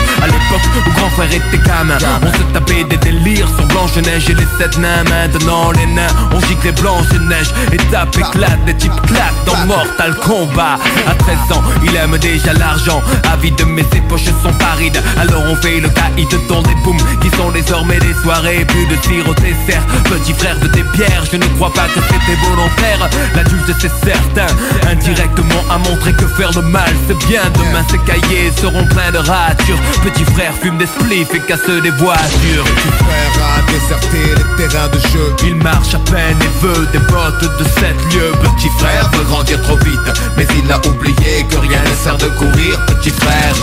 Où 0.76 0.92
grand 0.92 1.10
frère 1.10 1.32
était 1.32 1.58
gamin 1.58 1.98
On 2.22 2.32
se 2.38 2.44
tapait 2.54 2.84
des 2.84 2.98
délires 2.98 3.48
sur 3.56 3.66
Blanche-Neige 3.68 4.30
et 4.30 4.34
les 4.34 4.48
sept 4.58 4.78
nains. 4.78 5.04
Maintenant 5.10 5.72
les 5.72 5.86
nains 5.88 6.08
on 6.34 6.40
gicle 6.40 6.64
les 6.66 6.72
Blanche-Neige 6.72 7.54
Étape 7.72 8.16
éclate, 8.18 8.66
des 8.66 8.76
types 8.76 9.02
claquent 9.08 9.46
dans 9.46 9.66
Mortal 9.66 10.16
Kombat. 10.16 10.80
À 11.08 11.16
13 11.16 11.58
ans 11.58 11.64
il 11.84 11.96
aime 11.96 12.18
déjà 12.18 12.54
l'argent 12.54 13.02
Avide 13.32 13.62
mais 13.68 13.86
ses 13.92 14.02
poches 14.02 14.26
sont 14.42 14.54
parides. 14.54 15.02
Alors 15.20 15.44
on 15.50 15.56
fait 15.56 15.80
le 15.80 15.90
caïd 15.90 16.30
dans 16.48 16.62
des 16.62 16.76
booms 16.84 16.98
Qui 17.22 17.30
sont 17.38 17.52
désormais 17.52 18.00
des 18.00 18.14
soirées. 18.22 18.66
Plus 18.66 18.86
de 18.88 18.96
tir 19.02 19.28
au 19.30 19.34
dessert 19.36 19.84
Petit 20.06 20.34
frère 20.34 20.58
de 20.60 20.68
tes 20.68 20.84
pierres. 20.94 21.24
Je 21.32 21.38
ne 21.38 21.46
crois 21.56 21.72
pas 21.74 21.88
que 21.88 22.00
c'était 22.02 22.40
volontaire. 22.50 23.10
L'adulte 23.36 23.72
c'est 23.80 23.92
certain 24.04 24.54
Indirectement 24.90 25.64
à 25.70 25.78
montrer 25.78 26.14
que 26.14 26.28
faire 26.28 26.52
le 26.56 26.62
mal 26.62 26.94
c'est 27.08 27.18
bien. 27.28 27.42
Demain 27.56 27.84
ces 27.90 28.00
cahiers 28.00 28.52
seront 28.60 28.86
pleins 28.86 29.12
de 29.12 29.18
ratures. 29.18 29.80
Petit 30.04 30.26
frère 30.34 30.54
fume 30.64 30.78
des 30.78 30.88
spliffs 30.88 31.34
et 31.34 31.40
casse 31.42 31.66
des 31.66 31.90
voitures. 31.92 32.64
Petit 32.64 33.04
frère 33.04 33.34
a 33.44 33.72
déserté 33.72 34.18
les 34.38 34.68
terrains 34.68 34.88
de 34.88 35.00
jeu. 35.00 35.36
Il 35.46 35.56
marche 35.56 35.94
à 35.94 36.00
peine 36.00 36.38
et 36.42 36.66
veut 36.66 36.88
des 36.94 37.00
bottes 37.00 37.60
de 37.60 37.64
7 37.64 37.84
lieux. 38.14 38.32
Petit 38.42 38.70
frère 38.80 39.10
veut 39.12 39.26
grandir 39.26 39.62
trop 39.64 39.78
vite 39.78 40.00
Mais 40.38 40.48
il 40.58 40.72
a 40.72 40.78
oublié 40.88 41.46
que 41.50 41.58
rien 41.58 41.82
ne 41.84 41.96
sert 42.04 42.18
de 42.18 42.28
courir 42.38 42.80
Petit 42.86 43.12
frère 43.12 43.56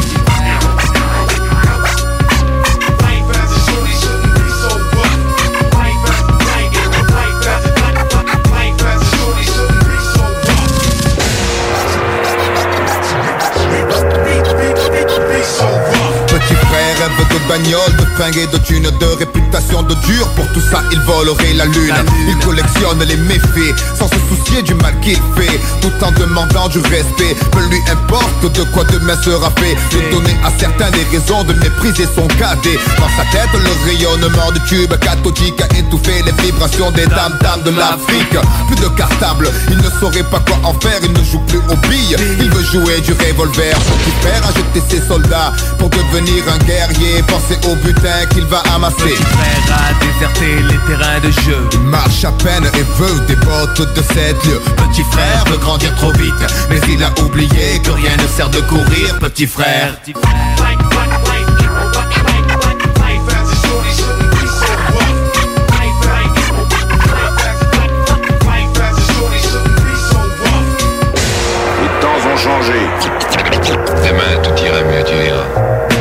frère 17.31 18.10
de 18.21 18.27
bagnole, 18.27 18.31
de 18.31 18.31
fringues 18.31 18.37
et 18.37 18.47
de 18.47 18.59
thunes, 18.59 18.99
de 19.01 19.07
réputation 19.19 19.83
de 19.83 19.95
dur. 20.07 20.27
Pour 20.37 20.47
tout 20.53 20.61
ça, 20.61 20.83
il 20.93 21.01
volerait 21.01 21.55
la 21.55 21.65
lune. 21.67 21.95
Il 22.29 22.37
collectionne 22.45 23.03
les 23.07 23.17
méfaits, 23.17 23.75
sans 23.99 24.09
se 24.09 24.17
soucier 24.29 24.63
du 24.63 24.75
mal 24.75 24.95
qu'il 25.01 25.19
fait, 25.37 25.61
tout 25.81 25.93
en 26.05 26.13
demandant 26.13 26.69
du 26.69 26.79
respect. 26.81 27.37
Peu 27.53 27.61
lui 27.69 27.81
importe 27.91 28.53
de 28.53 28.63
quoi 28.73 28.85
demain 28.85 29.17
sera 29.23 29.51
fait. 29.59 29.77
De 29.93 30.11
donner 30.11 30.37
à 30.45 30.51
certains 30.59 30.91
des 30.91 31.05
raisons 31.11 31.45
de 31.45 31.55
mépriser 31.55 32.07
son 32.15 32.27
cadet. 32.39 32.79
Dans 32.99 33.09
sa 33.17 33.25
tête, 33.31 33.53
le 33.53 33.91
rayonnement 33.91 34.53
du 34.53 34.61
tube 34.61 34.93
cathodique 34.99 35.61
a 35.63 35.79
étouffé 35.79 36.23
les 36.25 36.33
vibrations 36.45 36.91
des 36.91 37.07
dames 37.07 37.37
dames 37.41 37.63
de 37.65 37.71
l'Afrique. 37.71 38.37
Plus 38.67 38.77
de 38.77 38.89
cartable, 38.97 39.51
il 39.71 39.77
ne 39.79 39.91
saurait 40.01 40.25
pas 40.25 40.41
quoi 40.41 40.59
en 40.65 40.75
faire. 40.81 41.01
Il 41.03 41.13
ne 41.13 41.25
joue 41.25 41.41
plus 41.47 41.59
aux 41.59 41.89
billes, 41.89 42.17
il 42.39 42.51
veut 42.51 42.65
jouer 42.65 43.01
du 43.01 43.13
revolver. 43.13 43.75
Petit 43.75 44.15
frère 44.21 44.43
a 44.45 44.53
jeté 44.53 44.83
ses 44.89 45.07
soldats 45.07 45.53
pour 45.79 45.89
devenir 45.91 46.45
un 46.53 46.59
guerrier. 46.65 47.23
Pensez 47.27 47.59
au 47.69 47.75
butin 47.77 48.10
qu'il 48.31 48.45
va 48.47 48.63
amasser. 48.75 48.97
Petit 48.97 49.23
frère 49.23 49.77
a 49.77 50.05
déserté 50.05 50.63
les 50.63 50.79
terrains 50.87 51.21
de 51.21 51.31
jeu 51.31 51.69
Il 51.73 51.81
marche 51.81 52.25
à 52.25 52.33
peine 52.33 52.65
et 52.75 52.83
veut 52.99 53.21
des 53.27 53.37
bottes 53.37 53.95
de 53.95 54.03
7 54.03 54.45
lieux. 54.47 54.61
Petit 54.77 55.05
frère 55.05 55.45
veut 55.51 55.59
grandir 55.59 55.95
trop 55.97 56.13
vite 56.13 56.35
Mais 56.69 56.81
il 56.89 57.03
a 57.03 57.11
oublié 57.23 57.81
que 57.83 57.91
rien 57.91 58.17
ne 58.17 58.27
sert 58.27 58.51
de 58.51 58.61
courir 58.61 59.19
Petit 59.21 59.47
frère 59.47 59.95
Les 60.07 60.15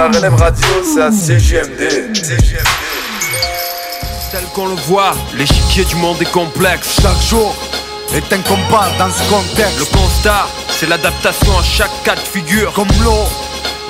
La 0.00 0.06
relève 0.06 0.34
radio, 0.34 0.66
c'est 0.82 1.02
à 1.02 1.12
CGMD. 1.12 2.12
Tel 4.30 4.44
qu'on 4.54 4.68
le 4.68 4.74
voit, 4.86 5.12
l'échiquier 5.36 5.84
du 5.84 5.96
monde 5.96 6.16
est 6.22 6.32
complexe. 6.32 7.00
Chaque 7.02 7.20
jour 7.28 7.54
est 8.14 8.32
un 8.32 8.38
combat 8.38 8.88
dans 8.98 9.10
ce 9.10 9.22
contexte. 9.28 9.78
Le 9.78 9.84
constat, 9.84 10.46
c'est 10.68 10.88
l'adaptation 10.88 11.52
à 11.58 11.62
chaque 11.62 11.90
cas 12.02 12.14
de 12.14 12.20
figure. 12.20 12.72
Comme 12.72 12.88
l'eau, 13.04 13.26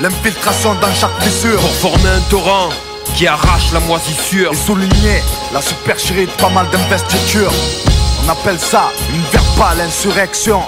l'infiltration 0.01 0.75
dans 0.81 0.93
chaque 0.93 1.17
fissure. 1.23 1.61
Pour 1.61 1.93
former 1.93 2.09
un 2.09 2.29
torrent 2.29 2.71
qui 3.15 3.29
arrache 3.29 3.71
la 3.73 3.79
moisissure. 3.81 4.51
Et 4.53 4.57
souligner 4.57 5.23
la 5.55 5.63
supercherie 5.63 6.27
de 6.27 6.33
pas 6.43 6.51
mal 6.51 6.67
d'investiture. 6.71 7.53
On 8.27 8.31
appelle 8.31 8.59
ça 8.59 8.91
une 9.15 9.23
verbale 9.31 9.83
insurrection. 9.83 10.61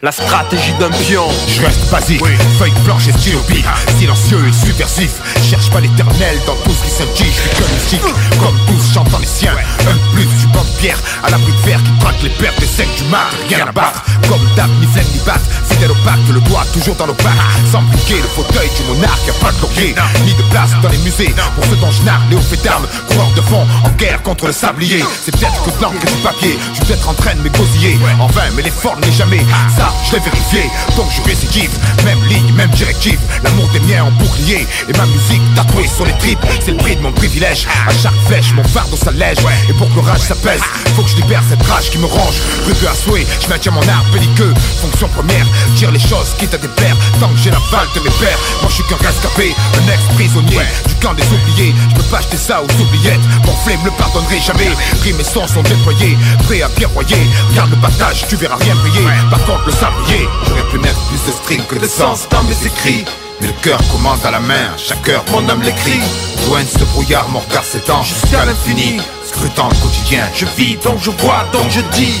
La 0.00 0.12
stratégie 0.12 0.74
d'un 0.78 0.90
pion. 0.90 1.24
Je 1.48 1.60
reste 1.60 1.90
basique, 1.90 2.24
feuille 2.56 2.70
blanche 2.84 3.08
et 3.08 3.12
stylo 3.12 3.40
bic 3.48 3.64
Silencieux 3.98 4.46
et 4.46 4.52
subversif. 4.52 5.20
Cherche 5.42 5.68
pas 5.70 5.80
l'éternel 5.80 6.38
dans 6.46 6.54
tout 6.54 6.70
ce 6.70 6.87
qui 6.98 7.04
se 7.04 7.22
dit 7.22 7.30
Je 7.30 7.40
suis 7.40 7.50
comme 7.50 7.72
musique, 7.74 8.14
comme 8.38 8.58
tous 8.66 8.92
chantant 8.92 9.18
les 9.18 9.26
siens 9.26 9.54
Un 9.86 10.14
plus 10.14 10.26
du 10.26 10.46
banc 10.48 10.64
de 10.64 10.80
pierre 10.80 10.98
À 11.22 11.30
l'abri 11.30 11.52
de 11.52 11.68
fer 11.68 11.82
qui 11.82 11.92
traque 11.98 12.22
les 12.22 12.30
pertes 12.30 12.60
des 12.60 12.66
cinq 12.66 12.88
du 12.96 13.04
mat 13.04 13.28
Rien 13.48 13.66
à 13.66 13.72
battre, 13.72 14.02
comme 14.28 14.42
dame 14.56 14.70
ni 14.80 14.86
flemme 14.86 15.06
ni 15.12 15.20
batte 15.24 15.42
Fidèle 15.68 15.90
au 15.90 15.94
pacte, 16.04 16.28
le 16.32 16.40
doigt 16.40 16.64
toujours 16.72 16.94
dans 16.96 17.06
pattes 17.06 17.32
Sans 17.70 17.82
piquer 17.84 18.20
le 18.20 18.28
fauteuil 18.28 18.68
du 18.76 18.82
monarque 18.94 19.26
Y'a 19.26 19.32
pas 19.34 19.52
de 19.52 19.58
coquet, 19.58 19.94
ni 20.24 20.34
de 20.34 20.42
place 20.50 20.70
dans 20.82 20.88
les 20.88 20.98
musées. 20.98 21.34
Pour 21.54 21.64
ceux 21.66 21.76
dont 21.76 21.90
je 21.90 22.02
narre, 22.02 22.22
Léo 22.30 22.40
fait 22.40 22.62
d'armes. 22.62 22.86
Coureur 23.08 23.30
de 23.36 23.40
fond, 23.42 23.66
en 23.84 23.90
guerre 23.90 24.22
contre 24.22 24.46
le 24.46 24.52
sablier. 24.52 25.04
C'est 25.22 25.36
peut-être 25.36 25.62
que 25.64 25.70
de 25.70 25.82
l'encre 25.82 26.02
et 26.02 26.10
du 26.10 26.22
papier. 26.22 26.58
Je 26.70 26.76
suis 26.76 26.86
peut-être 26.86 27.08
en 27.08 27.14
train 27.14 27.34
de 27.34 27.42
m'égosiller 27.42 27.98
En 28.18 28.26
vain, 28.28 28.48
mais 28.56 28.62
l'effort 28.62 28.96
n'est 29.00 29.12
jamais 29.12 29.44
ça. 29.76 29.92
Je 30.06 30.16
l'ai 30.16 30.22
vérifié, 30.22 30.70
donc 30.96 31.06
je 31.14 31.22
récidive. 31.28 31.70
Même 32.04 32.22
ligne, 32.28 32.52
même 32.54 32.70
directive, 32.70 33.20
l'amour 33.42 33.68
des 33.72 33.80
miens 33.80 34.04
en 34.04 34.10
bouclier. 34.12 34.66
Et 34.88 34.92
ma 34.96 35.06
musique 35.06 35.42
tatouée 35.54 35.88
sur 35.88 36.06
les 36.06 36.16
tripes, 36.18 36.44
c'est 36.64 36.72
le 36.72 36.82
de 36.94 37.02
mon 37.02 37.12
privilège. 37.12 37.66
À 37.86 37.92
chaque 37.92 38.18
flèche, 38.26 38.52
mon 38.54 38.64
fardeau 38.64 38.96
s'allège. 38.96 39.38
Et 39.68 39.72
pour 39.74 39.88
que 39.90 39.96
l'orage 39.96 40.20
s'apaise, 40.20 40.60
faut 40.94 41.02
que 41.02 41.10
je 41.10 41.16
libère 41.16 41.42
cette 41.48 41.62
rage 41.62 41.90
qui 41.90 41.98
me 41.98 42.06
ronge 42.06 42.40
Rugueux 42.66 42.88
à 42.88 42.94
souhait, 42.94 43.26
je 43.40 43.48
maintiens 43.48 43.72
mon 43.72 43.86
art 43.88 44.04
belliqueux 44.12 44.52
Fonction 44.80 45.08
première, 45.08 45.46
dire 45.76 45.90
les 45.90 45.98
choses 45.98 46.34
quitte 46.38 46.54
à 46.54 46.58
déplaire. 46.58 46.96
Tant 47.20 47.28
que 47.28 47.36
j'ai 47.36 47.50
la 47.50 47.60
balle 47.70 47.88
de 47.94 48.00
mes 48.00 48.10
pères, 48.10 48.38
moi 48.62 48.68
je 48.68 48.74
suis 48.74 48.84
qu'un 48.84 48.96
rescapé 48.96 49.54
Un 49.76 49.92
ex-prisonnier 49.92 50.60
du 50.86 50.94
camp 50.96 51.14
des 51.14 51.26
oubliés. 51.26 51.74
Je 51.90 51.94
peux 51.96 52.08
pas 52.10 52.18
acheter 52.18 52.36
ça 52.36 52.62
aux 52.62 52.82
oubliettes, 52.82 53.20
mon 53.44 53.52
flemme 53.64 53.84
le 53.84 53.90
pardonnerai 53.92 54.40
jamais. 54.40 54.70
Rimes 55.02 55.20
et 55.20 55.24
sons 55.24 55.46
sont 55.46 55.62
déployés, 55.62 56.16
prêts 56.44 56.62
à 56.62 56.68
pirouiller 56.68 57.26
Regarde 57.50 57.70
le 57.70 57.76
battage, 57.76 58.26
tu 58.28 58.36
verras 58.36 58.56
rien 58.56 58.74
briller. 58.76 59.06
Par 59.30 59.44
contre 59.44 59.66
le 59.66 59.72
sablier, 59.72 60.28
j'aurais 60.46 60.68
pu 60.70 60.78
mettre 60.78 61.00
plus 61.08 61.24
de 61.26 61.36
string 61.36 61.62
que 61.66 61.78
de 61.78 61.86
sens 61.86 62.28
dans 62.30 62.42
mes 62.44 62.66
écrits 62.66 63.04
mais 63.40 63.46
le 63.48 63.52
cœur 63.62 63.80
commande 63.90 64.18
à 64.24 64.30
la 64.30 64.40
main, 64.40 64.76
chaque 64.76 65.08
heure 65.08 65.24
mon 65.32 65.48
âme 65.48 65.62
l'écrit. 65.62 66.00
Loin 66.46 66.62
de 66.62 66.68
ce 66.68 66.84
brouillard, 66.84 67.28
mon 67.28 67.40
regard 67.40 67.64
s'étend 67.64 68.02
jusqu'à 68.02 68.44
l'infini. 68.44 69.00
Scrutant 69.26 69.68
le 69.68 69.76
quotidien, 69.76 70.22
je 70.34 70.46
vis 70.56 70.76
donc 70.76 70.98
je 71.02 71.10
vois 71.10 71.44
donc 71.52 71.70
je 71.70 71.80
dis. 71.96 72.20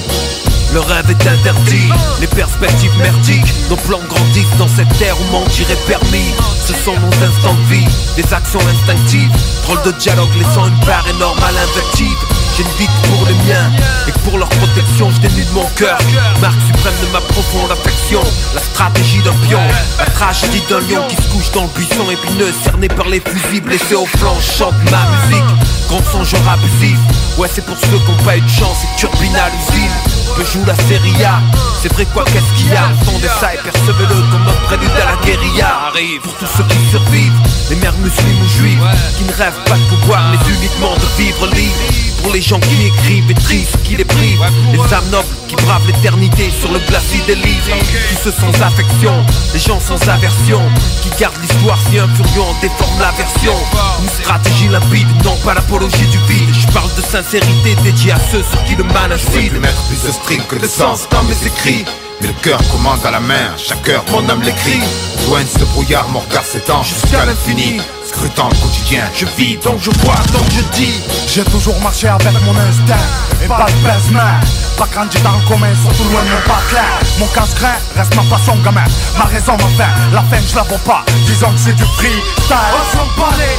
Le 0.72 0.80
rêve 0.80 1.10
est 1.10 1.26
interdit, 1.26 1.88
les 2.20 2.26
perspectives 2.26 2.96
merdiques. 2.98 3.54
Nos 3.70 3.76
plans 3.76 4.02
grandissent 4.08 4.56
dans 4.58 4.68
cette 4.68 4.98
terre 4.98 5.16
où 5.18 5.32
mentir 5.32 5.70
est 5.70 5.86
permis. 5.86 6.34
Ce 6.66 6.74
sont 6.74 6.94
nos 7.00 7.24
instants 7.24 7.54
de 7.54 7.74
vie, 7.74 7.88
des 8.16 8.34
actions 8.34 8.60
instinctives. 8.60 9.30
Drôle 9.62 9.82
de 9.82 9.92
dialogue 9.92 10.34
laissant 10.36 10.66
une 10.66 10.80
part 10.80 11.08
énorme 11.08 11.38
à 11.42 11.52
l'invective 11.52 12.47
j'ai 12.58 12.64
une 12.64 12.76
vie 12.76 12.88
pour 13.04 13.26
les 13.26 13.34
miens 13.34 13.70
Et 14.08 14.12
pour 14.24 14.38
leur 14.38 14.48
protection 14.48 15.10
je 15.10 15.20
dénude 15.28 15.50
mon 15.52 15.64
cœur. 15.76 15.98
Marque 16.40 16.60
suprême 16.66 16.94
de 17.02 17.12
ma 17.12 17.20
profonde 17.20 17.70
affection 17.70 18.20
La 18.54 18.60
stratégie 18.60 19.22
d'un 19.22 19.32
pion. 19.46 19.60
La 19.98 20.06
tragédie 20.06 20.62
d'un 20.68 20.80
lion 20.80 21.06
qui 21.08 21.16
se 21.16 21.28
couche 21.30 21.50
dans 21.52 21.62
le 21.62 21.68
buisson 21.68 22.10
épineux 22.10 22.52
Cerné 22.64 22.88
par 22.88 23.08
les 23.08 23.20
fusils 23.20 23.60
blessés 23.62 23.94
au 23.94 24.06
flanc. 24.06 24.36
Chante 24.40 24.74
ma 24.90 25.06
musique 25.26 25.44
Grand 25.88 26.02
songeur 26.10 26.40
abusif. 26.48 26.98
Ouais 27.38 27.48
c'est 27.52 27.64
pour 27.64 27.76
ceux 27.78 27.98
qui 27.98 28.10
n'ont 28.10 28.24
pas 28.24 28.36
eu 28.36 28.40
de 28.40 28.48
chance 28.48 28.78
Et 28.84 28.98
turbine 28.98 29.36
à 29.36 29.48
l'usine. 29.50 29.92
Je 30.38 30.44
joue 30.44 30.64
la 30.66 30.74
série 30.74 31.24
A 31.24 31.40
C'est 31.82 31.92
vrai 31.92 32.06
quoi 32.12 32.24
qu'est-ce 32.24 32.58
qu'il 32.58 32.72
y 32.72 32.76
a? 32.76 32.88
Le 32.88 33.06
son 33.06 33.18
des 33.18 33.28
sailles 33.40 33.58
percevez-le 33.62 34.30
comme 34.30 34.44
notre 34.44 34.62
prélude 34.62 34.90
à 35.02 35.14
la 35.14 35.16
guérilla. 35.24 35.68
Arrive. 35.88 36.20
Pour 36.22 36.34
tous 36.34 36.46
ceux 36.56 36.64
qui 36.64 36.90
survivent 36.90 37.32
Les 37.70 37.76
mères 37.76 37.96
musulmanes 37.98 38.42
ou 38.44 38.48
juives 38.48 38.82
Qui 39.16 39.24
ne 39.24 39.32
rêvent 39.32 39.64
pas 39.66 39.76
de 39.76 39.96
pouvoir 39.96 40.22
Mais 40.32 40.54
uniquement 40.54 40.94
de 40.94 41.22
vivre 41.22 41.46
libre. 41.48 41.74
Pour 42.22 42.32
les 42.32 42.42
gens 42.48 42.60
qui 42.60 42.86
écrivent 42.86 43.30
et 43.30 43.34
tristes 43.34 43.76
qui 43.84 43.96
les 43.96 44.06
privent 44.06 44.46
Les 44.72 44.94
âmes 44.94 45.10
nobles 45.10 45.28
qui 45.48 45.56
bravent 45.56 45.86
l'éternité 45.86 46.50
sur 46.50 46.72
le 46.72 46.78
glacis 46.78 47.20
des 47.26 47.34
livres. 47.34 47.76
Tous 48.08 48.24
ceux 48.24 48.32
sans 48.32 48.62
affection, 48.62 49.12
les 49.52 49.60
gens 49.60 49.78
sans 49.80 50.00
aversion 50.08 50.60
Qui 51.02 51.10
gardent 51.20 51.36
l'histoire 51.42 51.78
si 51.90 51.98
un 51.98 52.08
furieux 52.08 52.40
en 52.40 52.54
déforme 52.62 53.00
la 53.00 53.10
version. 53.12 53.52
Une 54.00 54.08
stratégie 54.08 54.68
limpide, 54.68 55.08
non 55.24 55.36
pas 55.44 55.52
l'apologie 55.52 56.06
du 56.06 56.18
vide. 56.32 56.54
Je 56.54 56.66
parle 56.72 56.88
de 56.96 57.02
sincérité 57.02 57.76
dédiée 57.82 58.12
à 58.12 58.18
ceux 58.32 58.42
sur 58.42 58.64
qui 58.64 58.76
le 58.76 58.84
mal 58.84 59.12
incide. 59.12 59.52
Mettre 59.60 59.82
plus 59.88 60.02
de 60.02 60.12
string 60.12 60.40
que 60.48 60.56
de 60.56 60.66
sens 60.66 61.06
dans 61.10 61.22
mes 61.24 61.46
écrits 61.46 61.84
mais 62.20 62.28
le 62.28 62.34
cœur 62.34 62.60
commande 62.70 63.04
à 63.04 63.10
la 63.10 63.20
main, 63.20 63.56
chaque 63.56 63.88
heure 63.88 64.04
mon 64.10 64.28
âme 64.28 64.42
l'écrit. 64.42 64.80
Loin 65.26 65.42
de 65.42 65.48
ce 65.48 65.64
brouillard, 65.72 66.08
mon 66.08 66.20
regard 66.20 66.44
s'étend 66.44 66.82
jusqu'à 66.82 67.24
l'infini. 67.24 67.80
Scrutant 68.06 68.48
le 68.48 68.56
quotidien, 68.56 69.02
je 69.14 69.26
vis 69.36 69.56
donc 69.58 69.78
je 69.82 69.90
vois 70.00 70.16
donc 70.32 70.44
je 70.50 70.62
dis. 70.78 70.94
J'ai 71.26 71.44
toujours 71.44 71.78
marché 71.80 72.08
avec 72.08 72.32
mon 72.44 72.56
instinct 72.56 73.04
et 73.44 73.46
pas 73.46 73.66
de 73.66 73.84
baisse-main 73.84 74.40
Pas 74.78 74.88
grandi 74.90 75.18
dans 75.20 75.32
le 75.32 75.46
commun, 75.46 75.68
surtout 75.82 76.10
loin 76.10 76.22
de 76.22 76.30
mon 76.30 76.40
pas 76.46 76.62
clair. 76.70 76.88
Mon 77.18 77.26
casse-grain 77.26 77.76
reste 77.96 78.14
ma 78.16 78.22
passion 78.22 78.56
gamin. 78.64 78.84
Ma 79.18 79.24
raison, 79.24 79.52
ma 79.52 79.68
fin, 79.76 79.90
la 80.12 80.22
fin 80.22 80.40
je 80.48 80.56
la 80.56 80.62
vois 80.62 80.78
pas. 80.78 81.04
Disons 81.26 81.50
que 81.52 81.58
c'est 81.58 81.74
du 81.76 81.84
freestyle 81.84 82.56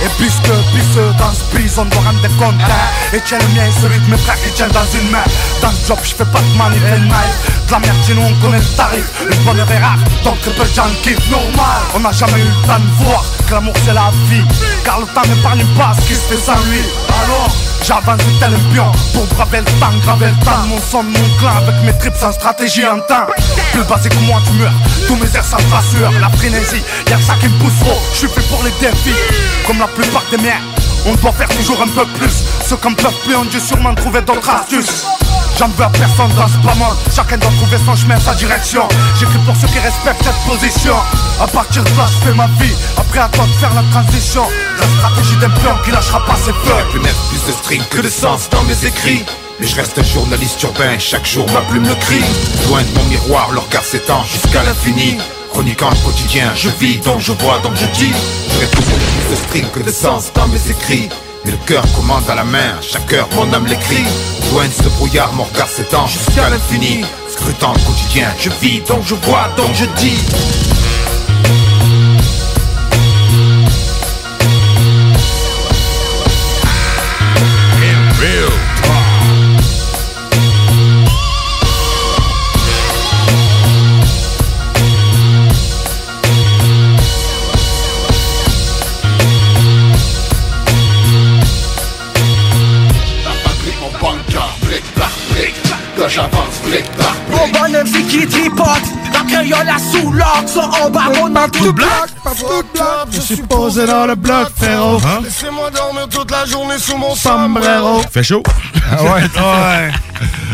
Et 0.04 0.10
puisque, 0.18 0.52
puisque 0.74 1.18
dans 1.20 1.32
ce 1.32 1.56
bise 1.56 1.78
on 1.78 1.86
doit 1.86 2.02
rendre 2.02 2.22
des 2.22 2.36
comptes. 2.36 2.56
Et 3.14 3.22
tiens 3.24 3.38
le 3.38 3.48
mien 3.54 3.68
et 3.68 3.82
celui 3.82 4.00
de 4.00 4.10
mes 4.10 4.18
frères 4.18 4.42
qui 4.42 4.50
tiennent 4.52 4.72
dans 4.72 4.90
une 5.00 5.10
main. 5.12 5.24
Dans 5.62 5.70
le 5.70 5.78
job 5.88 6.00
je 6.04 6.16
fais 6.16 6.26
pas 6.26 6.40
de 6.42 6.58
manip 6.58 6.82
et 6.82 7.00
de 7.00 7.72
la 7.72 7.80
merde 7.80 7.98
nous 8.16 8.22
on 8.24 8.34
le 8.52 8.60
tarif 8.76 9.06
Le 9.28 9.36
bonheur 9.46 9.72
est 9.72 9.78
rare, 9.78 9.98
donc 10.24 10.40
peu 10.40 10.52
de 10.52 11.32
normal 11.32 11.82
On 11.96 12.00
n'a 12.00 12.12
jamais 12.12 12.40
eu 12.40 12.46
le 12.46 12.68
temps 12.68 12.80
de 12.80 13.04
voir 13.04 13.24
que 13.48 13.54
l'amour 13.54 13.74
c'est 13.86 13.94
la 13.94 14.12
vie 14.30 14.44
Car 14.84 15.00
le 15.00 15.06
temps 15.08 15.28
n'épargne 15.28 15.66
pas 15.78 15.94
ce 16.00 16.08
qui 16.08 16.16
se 16.16 16.22
fait 16.22 16.38
sans 16.38 16.60
lui 16.70 16.82
Alors 17.24 17.56
J'avance 17.84 18.22
tel 18.40 18.54
un 18.54 18.74
pion 18.74 18.92
pour 19.14 19.26
braver 19.36 19.60
le 19.60 19.80
temps, 19.80 19.98
graver 20.04 20.28
le 20.28 20.46
temps 20.46 20.66
Mon 20.68 20.80
son 20.80 21.04
mon 21.04 21.38
clan 21.40 21.56
avec 21.58 21.76
mes 21.84 21.98
trips 21.98 22.24
en 22.24 22.32
stratégie 22.32 22.86
en 22.86 23.00
temps. 23.00 23.26
Plus 23.72 23.84
basé 23.84 24.10
que 24.10 24.20
moi, 24.28 24.40
tu 24.46 24.54
meurs. 24.54 24.74
Tous 25.08 25.16
mes 25.16 25.36
airs 25.36 25.44
sans 25.44 25.58
sueur, 25.58 26.12
la 26.20 26.30
frénésie. 26.30 26.84
Y'a 27.10 27.18
que 27.18 27.24
ça 27.24 27.34
qui 27.40 27.48
me 27.48 27.58
pousse 27.58 27.80
trop. 27.80 28.00
Je 28.14 28.18
suis 28.20 28.28
fait 28.28 28.48
pour 28.50 28.64
les 28.64 28.72
défis. 28.80 29.16
Comme 29.66 29.80
la 29.80 29.88
plupart 29.88 30.24
des 30.30 30.38
miens. 30.38 30.62
On 31.06 31.16
doit 31.16 31.32
faire 31.32 31.50
toujours 31.50 31.82
un 31.82 31.88
peu 31.88 32.06
plus. 32.20 32.44
Ceux 32.68 32.78
qui 32.78 32.90
ne 32.90 32.96
peuvent 32.96 33.20
plus 33.26 33.36
ont 33.36 33.46
dû 33.46 33.60
sûrement 33.60 33.96
trouver 33.96 34.22
d'autres 34.22 34.50
astuces. 34.50 35.06
J'en 35.60 35.68
veux 35.68 35.84
à 35.84 35.90
personne 35.90 36.32
dans 36.38 36.48
ce 36.48 36.56
monde 36.56 36.96
Chacun 37.14 37.38
doit 37.38 37.52
trouver 37.52 37.78
son 37.86 37.94
chemin, 37.94 38.18
sa 38.18 38.34
direction. 38.34 38.88
J'écris 39.20 39.40
pour 39.46 39.54
ceux 39.58 39.68
qui 39.68 39.80
respectent 39.80 40.24
cette 40.24 40.48
position. 40.48 40.96
À 41.42 41.48
partir 41.48 41.84
de 41.84 41.90
là, 41.98 42.06
je 42.08 42.26
fais 42.26 42.34
ma 42.34 42.48
vie. 42.64 42.74
Après, 42.96 43.20
toi 43.34 43.44
de 43.46 43.52
faire 43.60 43.74
la 43.74 43.84
transition. 43.92 44.44
La 44.80 44.88
stratégie 44.88 45.36
d'un 45.42 45.50
pion 45.50 45.76
qui 45.84 45.92
lâchera 45.92 46.26
pas 46.26 46.38
ses 46.38 46.54
feux. 46.54 46.90
Plus 46.92 47.02
mettre 47.02 47.22
plus 47.28 47.46
de 47.46 47.52
string 47.52 47.82
que 47.90 48.00
de 48.00 48.10
sens 48.10 48.50
dans 48.50 48.64
mes 48.64 48.86
écrits. 48.86 49.26
Mais 49.60 49.68
je 49.68 49.76
reste 49.76 50.00
un 50.00 50.04
journaliste 50.04 50.64
urbain, 50.64 50.98
chaque 50.98 51.28
jour 51.28 51.46
ma 51.52 51.60
plume 51.62 51.86
le 51.90 51.96
crie. 51.96 52.24
Loin 52.70 52.82
de 52.82 52.98
mon 52.98 53.04
miroir, 53.10 53.52
le 53.52 53.60
regard 53.60 53.84
s'étend 53.84 54.24
jusqu'à 54.24 54.64
l'infini. 54.64 55.18
Chroniquant 55.52 55.90
le 55.90 56.06
quotidien, 56.06 56.54
je 56.56 56.70
vis, 56.80 57.00
donc 57.00 57.20
je 57.20 57.34
vois, 57.34 57.60
donc 57.60 57.74
je 57.76 57.86
dis. 58.00 58.14
Je 58.62 58.66
tout 58.68 58.82
plus 58.82 59.36
de 59.36 59.36
string 59.36 59.66
que 59.72 59.82
de 59.82 59.92
sens 59.92 60.32
dans 60.34 60.48
mes 60.48 60.72
écrits 60.72 61.10
le 61.52 61.58
cœur 61.66 61.84
commande 61.96 62.30
à 62.30 62.36
la 62.36 62.44
main, 62.44 62.76
chaque 62.82 63.12
heure 63.14 63.28
mon 63.36 63.52
âme 63.54 63.66
l'écrit. 63.66 64.04
Loin 64.52 64.68
de 64.68 64.74
ce 64.74 64.90
brouillard, 64.90 65.32
mon 65.34 65.44
regard 65.44 65.68
s'étend 65.68 66.08
jusqu'à 66.08 66.50
l'infini. 66.50 67.06
Scrutant 67.30 67.74
le 67.74 67.80
quotidien, 67.80 68.28
je 68.40 68.50
vis, 68.62 68.82
donc 68.82 69.04
je 69.04 69.16
vois, 69.16 69.50
donc 69.58 69.74
je 69.74 69.86
dis 70.00 70.18
j'avance, 96.08 96.62
blic 96.66 96.86
par 96.98 97.16
Mon 97.32 97.48
bonhomme 97.50 97.88
c'est 97.88 98.04
qui 98.04 98.26
tripote? 98.26 98.68
La 99.14 99.20
créole 99.20 99.70
à 99.70 99.78
sous 99.80 100.12
l'orgue 100.12 100.48
Ça 100.48 100.70
en 100.84 100.90
bas 100.90 101.12
on 101.22 101.30
manque 101.30 101.52
tout 101.52 101.74
bloc 101.74 101.88
Je 103.12 103.20
suis 103.20 103.42
posé 103.44 103.86
dans 103.86 104.06
le 104.06 104.16
bloc 104.16 104.50
frérot. 104.56 105.00
Laissez-moi 105.24 105.70
dormir 105.72 106.08
toute 106.10 106.32
la 106.32 106.46
journée 106.46 106.78
sous 106.80 106.98
mon 106.98 107.16
sombrero 107.16 108.02
Fait 108.12 108.24
chaud. 108.24 108.44
Ah 108.92 109.04
ouais, 109.04 109.10
ouais. 109.22 109.92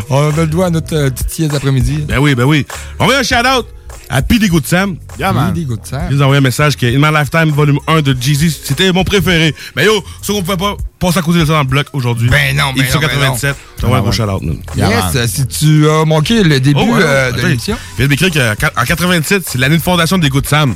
On 0.10 0.30
a 0.30 0.32
le 0.36 0.48
doigt 0.48 0.68
à 0.68 0.70
notre 0.70 0.96
euh, 0.96 1.10
petite 1.10 1.30
sieste 1.32 1.52
d'après-midi. 1.52 2.06
Ben 2.08 2.20
oui, 2.20 2.36
ben 2.36 2.44
oui. 2.44 2.66
On 3.00 3.08
va 3.08 3.18
un 3.20 3.24
shout-out 3.24 3.66
à 4.10 4.22
P. 4.22 4.40
Good 4.40 4.66
Sam. 4.66 4.98
Yeah, 5.20 5.34
man. 5.34 5.54
P. 5.54 5.66
Good 5.66 5.80
Sam. 5.84 6.08
Il 6.10 6.16
nous 6.16 6.22
a 6.22 6.26
envoyé 6.26 6.40
un 6.40 6.42
message 6.42 6.76
que 6.78 6.86
In 6.86 7.00
My 7.00 7.18
Lifetime, 7.18 7.52
volume 7.52 7.80
1 7.88 8.02
de 8.02 8.16
Jeezy, 8.20 8.52
c'était 8.52 8.92
mon 8.92 9.04
préféré. 9.04 9.54
Mais 9.76 9.86
yo, 9.86 10.04
ça 10.22 10.34
qu'on 10.34 10.44
pouvait 10.44 10.58
pas 10.58 10.76
passer 11.00 11.20
à 11.20 11.22
cause 11.22 11.36
de 11.36 11.46
ça 11.46 11.54
dans 11.54 11.60
le 11.60 11.66
bloc 11.68 11.88
aujourd'hui. 11.94 12.30
Ben 12.30 12.56
non, 12.56 12.74
ben 12.76 12.82
Édition 12.82 13.00
non, 13.02 13.08
ben 13.08 13.14
87. 13.14 13.56
Ça 13.82 13.88
va 13.88 13.98
un 13.98 14.02
gros 14.02 14.12
shout-out, 14.12 14.42
man. 14.42 14.58
Yes, 14.76 15.32
si 15.32 15.48
tu 15.48 15.90
as 15.90 16.06
manqué 16.06 16.44
le 16.44 16.60
début 16.60 16.80
Oh, 16.82 16.94
ouais, 16.94 17.02
euh, 17.02 17.32
de 17.32 17.42
l'émission. 17.42 17.78
Il 17.94 17.98
vient 17.98 18.06
de 18.06 18.10
m'écrire 18.26 18.56
qu'en 18.58 18.84
87, 18.84 19.44
c'est 19.46 19.58
l'année 19.58 19.78
de 19.78 19.82
fondation 19.82 20.18
des 20.18 20.30
Good 20.30 20.48
Sam. 20.48 20.76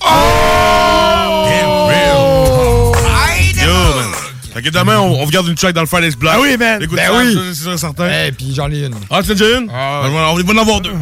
Oh! 0.00 0.91
Fait 4.62 4.70
que 4.70 4.74
demain, 4.78 4.98
on, 4.98 5.20
on 5.20 5.24
regarde 5.24 5.48
une 5.48 5.54
track 5.54 5.74
dans 5.74 5.80
le 5.80 5.86
Friday's 5.86 6.16
Block. 6.16 6.32
Ah 6.36 6.40
oui, 6.40 6.56
man. 6.56 6.78
Good 6.80 6.90
Ben 6.94 7.10
oui. 7.16 7.38
c'est 7.52 7.62
sûr 7.62 7.72
et 7.72 7.78
certain. 7.78 8.08
Et 8.26 8.32
puis 8.32 8.52
j'en 8.54 8.70
ai 8.70 8.86
une. 8.86 8.94
Ah, 9.10 9.20
tu 9.22 9.32
as 9.32 9.34
déjà 9.34 9.58
une? 9.58 9.68
Ah, 9.72 10.02
Ben, 10.04 10.10
on 10.10 10.36
va 10.36 10.52
en 10.52 10.58
avoir 10.58 10.80
deux. 10.80 10.92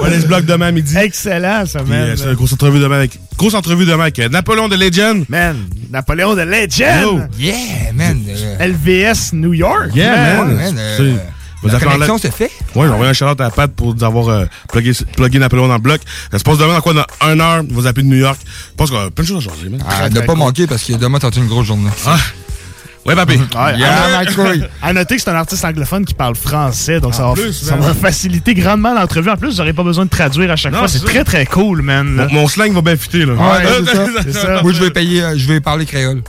Friday's 0.00 0.26
Block 0.26 0.44
demain 0.44 0.68
à 0.68 0.72
midi. 0.72 0.96
Excellent, 0.96 1.64
ça, 1.66 1.82
man. 1.84 1.92
euh, 1.92 2.16
c'est 2.16 2.24
une 2.24 2.34
grosse 2.34 2.52
entrevue 2.52 2.80
demain 2.80 2.96
avec, 2.96 3.18
grosse 3.36 3.54
entrevue 3.54 3.84
demain 3.84 4.02
avec 4.04 4.18
euh, 4.18 4.28
Napoléon 4.28 4.68
de 4.68 4.74
Legend. 4.76 5.24
Man, 5.28 5.56
Napoléon 5.90 6.34
de 6.34 6.42
Legend. 6.42 7.02
Yo. 7.02 7.20
Yeah, 7.38 7.92
man. 7.94 8.20
LVS 8.58 9.32
New 9.32 9.54
York. 9.54 9.90
Yeah, 9.94 10.42
man. 10.44 10.56
man, 10.56 10.74
euh, 10.76 10.96
C'est- 10.96 11.20
la 11.62 11.68
Vous 11.70 11.74
avez 11.76 11.84
connexion 11.86 12.18
se 12.18 12.28
fait. 12.28 12.50
Ouais, 12.74 12.86
j'ai 12.86 12.92
envoyé 12.92 13.10
un 13.10 13.12
shout-out 13.12 13.40
à 13.40 13.50
Pat 13.50 13.70
pour 13.70 13.94
nous 13.94 14.04
avoir 14.04 14.28
euh, 14.28 14.44
plugué, 14.72 14.92
plugué 15.16 15.38
Napoléon 15.38 15.68
dans 15.68 15.74
le 15.74 15.80
bloc. 15.80 16.00
Ça 16.30 16.38
se 16.38 16.44
passe 16.44 16.58
demain 16.58 16.74
dans 16.74 16.80
quoi? 16.80 16.94
Dans 16.94 17.06
un 17.20 17.38
heure, 17.40 17.62
vous 17.70 17.86
appeler 17.86 18.02
de 18.04 18.08
New 18.08 18.16
York. 18.18 18.38
Je 18.44 18.74
pense 18.76 18.90
qu'on 18.90 19.06
a 19.06 19.10
plein 19.10 19.22
de 19.24 19.28
choses 19.28 19.46
à 19.46 19.50
changer, 19.50 19.68
man. 19.68 19.82
Ah, 19.88 20.08
ne 20.10 20.20
pas 20.20 20.34
manquer 20.34 20.66
parce 20.66 20.82
que 20.84 20.92
demain, 20.94 21.18
t'as 21.18 21.30
une 21.30 21.46
grosse 21.48 21.66
journée. 21.66 21.90
Ah. 22.06 22.16
Ouais, 23.04 23.16
papy. 23.16 23.36
Ouais, 23.56 23.78
Yeah, 23.78 24.04
à, 24.04 24.24
ma 24.24 24.26
couille. 24.26 24.64
à 24.82 24.92
noter 24.92 25.16
que 25.16 25.22
c'est 25.22 25.30
un 25.30 25.34
artiste 25.34 25.64
anglophone 25.64 26.04
qui 26.04 26.14
parle 26.14 26.36
français, 26.36 27.00
donc 27.00 27.14
ça, 27.14 27.24
va, 27.26 27.32
plus, 27.32 27.52
ça 27.52 27.74
va 27.74 27.94
faciliter 27.94 28.54
grandement 28.54 28.94
l'entrevue. 28.94 29.28
En 29.30 29.36
plus, 29.36 29.56
j'aurais 29.56 29.72
pas 29.72 29.82
besoin 29.82 30.04
de 30.04 30.10
traduire 30.10 30.52
à 30.52 30.56
chaque 30.56 30.72
Non, 30.72 30.78
fois. 30.80 30.88
C'est 30.88 31.04
très 31.04 31.24
très 31.24 31.44
cool, 31.46 31.82
man. 31.82 32.14
là. 32.16 32.28
Mon, 32.30 32.42
mon 32.42 32.48
slang 32.48 32.72
va 32.72 32.80
bien 32.80 32.96
fitter, 32.96 33.24
là. 33.26 33.32
Ouais, 33.34 33.66
Euh, 33.66 33.80
c'est 33.84 33.94
ça. 33.96 34.06
C'est 34.22 34.32
ça. 34.32 34.62
Moi, 34.62 34.72
je 34.72 34.80
vais 34.84 34.90
payer, 34.90 35.20
euh, 35.22 35.34
je 35.36 35.48
vais 35.48 35.60
parler 35.60 35.84
créole. 35.84 36.22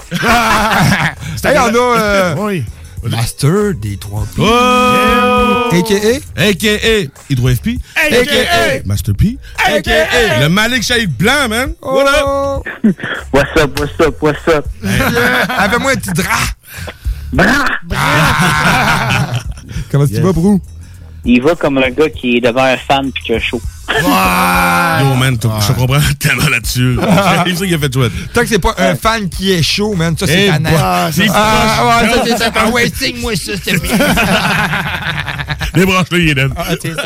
C'est 1.35 1.47
Hey, 1.49 1.57
on 1.59 1.67
a 1.67 1.99
euh, 1.99 2.35
Oui. 2.39 2.63
Master 3.09 3.73
des 3.73 3.97
trois 3.97 4.25
P. 4.35 4.41
Oh! 4.41 5.69
A.K.A. 5.71 6.19
A.K.A. 6.49 7.09
Hydro 7.29 7.49
FP. 7.49 7.77
A.K.A. 7.95 8.81
Master 8.85 9.13
P. 9.13 9.37
A.K.A. 9.57 10.39
Le 10.41 10.49
Malik 10.49 10.83
Shahid 10.83 11.09
blanc, 11.17 11.49
man. 11.49 11.73
What 11.81 12.07
up? 12.07 12.63
What's 13.31 13.61
up, 13.61 13.79
what's 13.79 13.99
up, 13.99 14.21
what's 14.21 14.47
up? 14.47 14.65
Yeah. 14.83 15.69
Fais-moi 15.69 15.91
un 15.91 15.95
petit 15.95 16.13
drap. 16.13 16.55
Bra! 17.33 17.65
Comment 19.91 20.07
tu 20.07 20.21
vas, 20.21 20.33
Brou? 20.33 20.61
Il 21.25 21.41
va 21.41 21.55
comme 21.55 21.77
un 21.77 21.89
gars 21.89 22.09
qui 22.09 22.37
est 22.37 22.41
devant 22.41 22.63
un 22.63 22.77
fan 22.77 23.11
puis 23.11 23.23
qui 23.23 23.33
a 23.33 23.39
chaud. 23.39 23.61
Yo, 23.89 25.15
man, 25.15 25.37
t'as- 25.37 25.59
je 25.67 25.73
comprends 25.73 25.99
tellement 26.19 26.47
là-dessus. 26.49 26.97
C'est 27.45 27.55
ça 27.55 27.65
qu'il 27.65 27.73
a 27.75 27.77
fait 27.79 27.93
chouette. 27.93 28.11
Tant 28.33 28.41
que 28.41 28.47
c'est 28.47 28.59
pas 28.59 28.73
un 28.77 28.95
fan 28.95 29.29
qui 29.29 29.51
est 29.51 29.61
chaud, 29.63 29.93
man, 29.93 30.15
ça, 30.17 30.25
c'est 30.27 30.45
Eh, 30.45 30.49
tannant. 30.49 30.69
bah, 30.71 31.09
c'est 31.11 31.27
Ah, 31.33 31.99
ouais, 32.01 32.09
ça, 32.09 32.21
c'est 32.25 32.37
ça. 32.37 32.51
Ah, 32.55 32.69
ouais, 32.69 32.89
signe-moi 32.95 33.35
ça, 33.35 33.53
te 33.57 33.77
plaît. 33.77 33.97
Débranche-le, 35.73 36.19
il 36.21 36.29
est 36.29 36.35
dead. 36.35 36.51
Ah, 36.55 36.65
c'est 36.81 36.93
ça. 36.93 37.03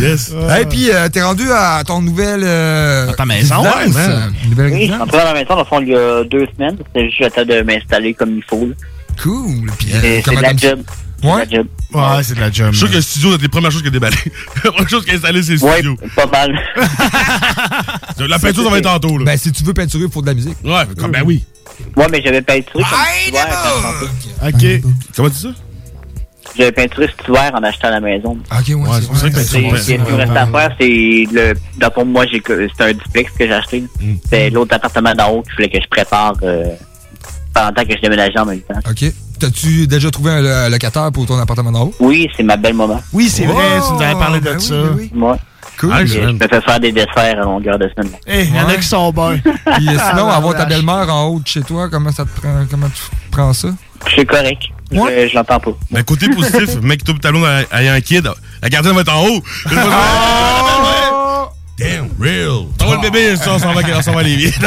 Yes. 0.00 0.32
Et 0.60 0.64
puis, 0.66 0.90
euh, 0.90 1.08
t'es 1.08 1.22
rendu 1.22 1.44
à 1.52 1.82
ton 1.86 2.00
nouvelle. 2.00 2.42
Euh, 2.44 3.10
À 3.10 3.14
ta 3.14 3.26
maison, 3.26 3.62
ouais, 3.62 3.88
man. 3.88 4.32
Nouvelle 4.48 4.72
Oui, 4.72 4.80
je 4.80 4.84
suis 4.86 4.94
rentré 4.94 5.18
dans 5.18 5.24
la 5.24 5.32
maison, 5.34 5.46
dans 5.50 5.58
le 5.58 5.64
fond, 5.64 5.80
il 5.80 5.88
y 5.88 5.94
a 5.96 6.24
deux 6.24 6.46
semaines. 6.56 6.76
C'était 6.86 7.10
juste 7.10 7.20
le 7.20 7.30
temps 7.30 7.44
de 7.44 7.62
m'installer 7.62 8.14
comme 8.14 8.36
il 8.36 8.42
faut. 8.48 8.66
là. 8.66 8.74
Cool. 9.22 9.70
Puis, 9.78 9.88
C'est 9.90 10.18
euh, 10.18 10.20
c'est 10.24 10.34
de 10.36 10.40
la 10.40 10.54
t'aimes 10.54 10.82
job. 11.22 11.28
C'est 11.28 11.28
de 11.28 11.32
Ouais. 11.32 11.44
la 11.44 11.50
job. 11.50 11.66
Ouais, 12.16 12.22
c'est 12.22 12.34
de 12.34 12.40
la 12.40 12.50
job. 12.50 12.66
Je 12.72 12.76
suis 12.76 12.78
sûr 12.78 12.90
que 12.90 12.94
le 12.96 13.02
studio, 13.02 13.32
c'est 13.32 13.42
les 13.42 13.48
premières 13.48 13.70
choses 13.70 13.82
qui 13.82 13.88
a 13.88 13.90
déballé. 13.90 14.16
La 14.64 14.70
première 14.72 14.88
chose 14.88 15.04
qui 15.04 15.10
a 15.10 15.14
installé, 15.14 15.42
c'est 15.42 15.54
le 15.56 15.62
Ouais, 15.62 15.72
studio. 15.74 15.96
pas 16.16 16.26
mal. 16.26 16.58
La 18.28 18.38
peinture, 18.38 18.64
ça 18.64 18.70
va 18.70 18.78
être 18.78 18.84
tantôt, 18.84 19.18
là. 19.18 19.24
Ben, 19.24 19.36
si 19.38 19.52
tu 19.52 19.64
veux 19.64 19.74
peinturer, 19.74 20.04
il 20.04 20.10
faut 20.10 20.22
de 20.22 20.26
la 20.26 20.34
musique. 20.34 20.56
Ouais, 20.64 20.82
comme, 20.98 21.10
ben 21.12 21.22
oui. 21.24 21.44
Ouais, 21.96 22.06
mais 22.10 22.22
j'avais 22.22 22.42
peinturé 22.42 22.82
comme. 22.82 24.48
OK. 24.48 24.82
Comment 25.16 25.28
tu 25.28 25.34
dis 25.34 25.42
ça? 25.42 25.48
J'avais 26.56 26.72
peinturé 26.72 27.06
cet 27.16 27.26
hiver 27.28 27.50
en 27.54 27.62
achetant 27.62 27.88
la 27.90 28.00
maison. 28.00 28.36
Ok, 28.52 28.68
ouais, 28.68 28.74
Ouais, 28.74 28.88
c'est 29.00 29.16
ça 29.16 29.30
que 29.30 29.42
Ce 29.42 29.86
qui 29.86 29.98
me 29.98 30.14
reste 30.14 30.32
à 30.36 30.46
faire, 30.46 30.70
c'est 30.78 31.26
le. 31.32 31.54
Dans 31.78 31.86
le 31.88 31.92
fond, 31.94 32.04
moi, 32.04 32.26
j'ai 32.30 32.40
que- 32.40 32.68
c'est 32.76 32.84
un 32.84 32.92
duplex 32.92 33.30
que 33.32 33.46
j'ai 33.46 33.52
acheté. 33.52 33.84
Mm. 34.00 34.14
C'est 34.28 34.50
l'autre 34.50 34.74
appartement 34.74 35.14
d'en 35.14 35.30
haut 35.30 35.42
qu'il 35.42 35.52
fallait 35.54 35.70
que 35.70 35.78
je 35.82 35.88
prépare 35.88 36.34
euh, 36.42 36.64
pendant 37.54 37.82
que 37.84 37.94
je 37.96 38.00
déménageais 38.02 38.38
en 38.38 38.44
même 38.46 38.60
temps. 38.60 38.78
Ok. 38.88 39.04
T'as-tu 39.42 39.88
déjà 39.88 40.08
trouvé 40.10 40.30
un 40.30 40.40
lo- 40.40 40.70
locataire 40.70 41.10
pour 41.10 41.26
ton 41.26 41.36
appartement 41.36 41.72
d'en 41.72 41.82
haut? 41.86 41.94
Oui, 41.98 42.28
c'est 42.36 42.44
ma 42.44 42.56
belle 42.56 42.74
maman. 42.74 43.02
Oui, 43.12 43.28
c'est 43.28 43.44
vrai, 43.44 43.64
Oh, 43.80 43.84
tu 43.88 43.94
nous 43.94 44.02
avais 44.02 44.14
parlé 44.14 44.38
de 44.38 44.44
ben 44.44 44.56
oui, 44.56 44.62
ça. 44.64 44.74
ben 44.74 44.94
oui. 44.96 45.10
Moi, 45.12 45.36
Cool. 45.80 45.90
Ah, 45.92 46.04
je 46.06 46.14
je- 46.14 46.20
me 46.20 46.38
fais 46.38 46.60
faire 46.60 46.78
des 46.78 46.92
desserts 46.92 47.16
à 47.16 47.34
longueur 47.44 47.76
de 47.78 47.88
semaine. 47.96 48.12
Eh, 48.28 48.42
il 48.44 48.54
y 48.54 48.60
en 48.60 48.64
a 48.64 48.66
Ouais. 48.68 48.76
qui 48.76 48.86
sont 48.86 49.10
bons. 49.10 49.36
Puis 49.42 49.88
euh, 49.88 49.98
sinon, 50.10 50.28
Ah, 50.30 50.36
avoir 50.36 50.54
ta 50.54 50.64
belle-mère 50.64 51.12
en 51.12 51.24
haut 51.26 51.40
de 51.40 51.46
chez 51.48 51.62
toi, 51.62 51.88
comment 51.90 52.12
ça 52.12 52.24
te 52.24 52.40
prend, 52.40 52.64
comment 52.70 52.86
tu 52.88 53.02
prends 53.32 53.52
ça? 53.52 53.68
C'est 54.14 54.24
correct. 54.26 54.62
Je, 54.92 54.98
Ouais. 55.00 55.28
je 55.28 55.34
l'entends 55.34 55.58
pas. 55.58 55.70
Ben, 55.90 56.04
côté 56.04 56.28
positif, 56.28 56.76
mec, 56.82 57.02
tout 57.02 57.14
le 57.14 57.18
tableau 57.18 57.40
ayant 57.72 57.94
un 57.94 58.00
kid, 58.00 58.28
la 58.62 58.68
gardienne 58.68 58.94
va 58.94 59.00
être 59.00 59.12
en 59.12 59.26
haut. 59.26 59.42
Damn, 61.82 62.08
real. 62.20 62.66
T'envoies 62.78 62.96
le 62.96 63.02
bébé, 63.10 63.36
ça, 63.36 63.54
on 63.54 63.58
s'en 63.58 63.72
va, 63.72 63.80
on 63.96 64.02
s'en 64.02 64.12
va 64.12 64.22
nice, 64.24 64.58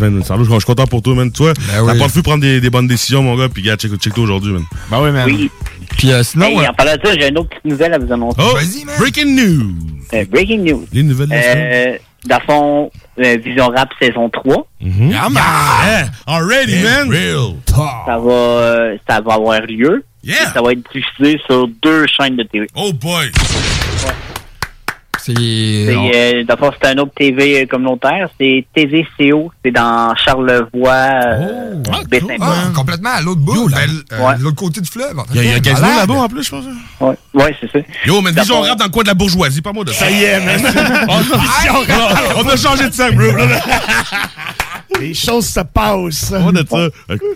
man. 0.00 0.22
Salut, 0.24 0.44
je 0.44 0.50
suis 0.50 0.60
content 0.64 0.86
pour 0.86 1.02
toi, 1.02 1.14
man. 1.14 1.30
Toi, 1.30 1.52
Ben 1.54 1.82
oui. 1.82 1.92
t'as 1.92 1.98
pas 2.06 2.12
pu 2.12 2.22
prendre 2.22 2.40
des, 2.42 2.60
des 2.60 2.70
bonnes 2.70 2.88
décisions, 2.88 3.22
mon 3.22 3.36
gars, 3.36 3.48
puis 3.48 3.62
gars, 3.62 3.76
check, 3.76 3.94
check 3.96 4.14
toi 4.14 4.24
aujourd'hui, 4.24 4.52
man. 4.52 4.64
Ben 4.90 5.02
oui, 5.02 5.10
man. 5.10 5.24
Oui. 5.26 5.50
Puis 5.96 6.12
euh, 6.12 6.22
sinon, 6.22 6.46
Hey, 6.46 6.58
euh, 6.58 6.68
en 6.70 6.74
parlant 6.74 6.96
de 6.96 7.00
ça, 7.06 7.14
j'ai 7.18 7.28
une 7.28 7.38
autre 7.38 7.50
petite 7.50 7.64
nouvelle 7.64 7.94
à 7.94 7.98
vous 7.98 8.12
annoncer. 8.12 8.36
Oh, 8.40 8.54
Vas-y, 8.54 8.84
man. 8.84 8.94
breaking 8.98 9.34
news. 9.36 9.72
Euh, 10.12 10.24
breaking 10.30 10.64
news. 10.64 10.86
Les 10.92 11.02
nouvelles 11.02 11.28
de 11.28 11.34
la 11.34 11.42
semaine. 11.42 11.94
Euh, 11.94 11.98
dans 12.26 12.38
le 12.38 12.44
fond, 12.46 12.90
euh, 13.20 13.38
Vision 13.44 13.68
Rap 13.68 13.90
saison 14.00 14.28
3, 14.30 14.66
Mhm. 14.80 15.10
Yeah, 15.10 16.08
already, 16.26 16.82
man. 16.82 17.10
Real. 17.10 17.54
ça 17.66 18.18
va, 18.18 18.32
euh, 18.32 18.96
ça 19.08 19.20
va 19.20 19.34
avoir 19.34 19.60
lieu. 19.62 20.04
Yeah. 20.22 20.52
Ça 20.54 20.62
va 20.62 20.72
être 20.72 20.82
diffusé 20.94 21.38
sur 21.46 21.68
deux 21.82 22.06
chaînes 22.06 22.36
de 22.36 22.44
TV. 22.44 22.66
Oh 22.74 22.92
boy. 22.94 23.30
C'est. 25.24 25.32
C'est, 25.34 25.94
euh, 26.14 26.44
d'abord, 26.44 26.74
c'est 26.80 26.88
un 26.90 26.98
autre 26.98 27.12
TV 27.16 27.66
communautaire. 27.66 28.28
C'est 28.38 28.66
TVCO. 28.74 29.50
C'est 29.64 29.70
dans 29.70 30.14
Charlevoix. 30.16 30.90
euh, 30.92 31.74
Baie-Saint-Paul. 32.10 32.36
Ah, 32.40 32.70
complètement 32.74 33.10
à 33.10 33.22
l'autre 33.22 33.40
bout, 33.40 33.68
là, 33.68 33.78
euh, 34.12 34.18
Ouais. 34.26 34.34
l'autre 34.40 34.56
côté 34.56 34.80
du 34.82 34.90
fleuve. 34.90 35.14
Il 35.34 35.36
y 35.36 35.48
a, 35.48 35.52
y 35.52 35.54
a 35.54 35.60
Gazino 35.60 35.86
là-bas 35.88 36.14
en 36.14 36.28
plus, 36.28 36.44
je 36.44 36.50
pense. 36.50 36.64
Ouais, 37.00 37.14
ouais 37.34 37.56
c'est 37.58 37.70
ça. 37.72 37.78
Yo, 38.04 38.20
mais 38.20 38.32
disons, 38.32 38.56
on 38.58 38.60
rap 38.62 38.78
dans 38.78 38.84
le 38.84 38.90
coin 38.90 39.02
de 39.02 39.08
la 39.08 39.14
bourgeoisie, 39.14 39.62
pas 39.62 39.72
moi 39.72 39.84
de 39.84 39.92
ça. 39.92 40.04
Ça 40.04 40.10
y 40.10 40.24
est, 40.24 40.40
man. 40.44 40.60
on, 41.08 42.40
on 42.44 42.48
a 42.48 42.56
changé 42.56 42.88
de 42.88 42.92
sac, 42.92 43.14
bro. 43.14 43.24
Les 45.00 45.14
choses 45.14 45.46
se 45.46 45.60
passent. 45.60 46.32
On 46.38 46.52
de 46.52 46.64
ça. 46.68 46.76
Euh, 46.76 46.90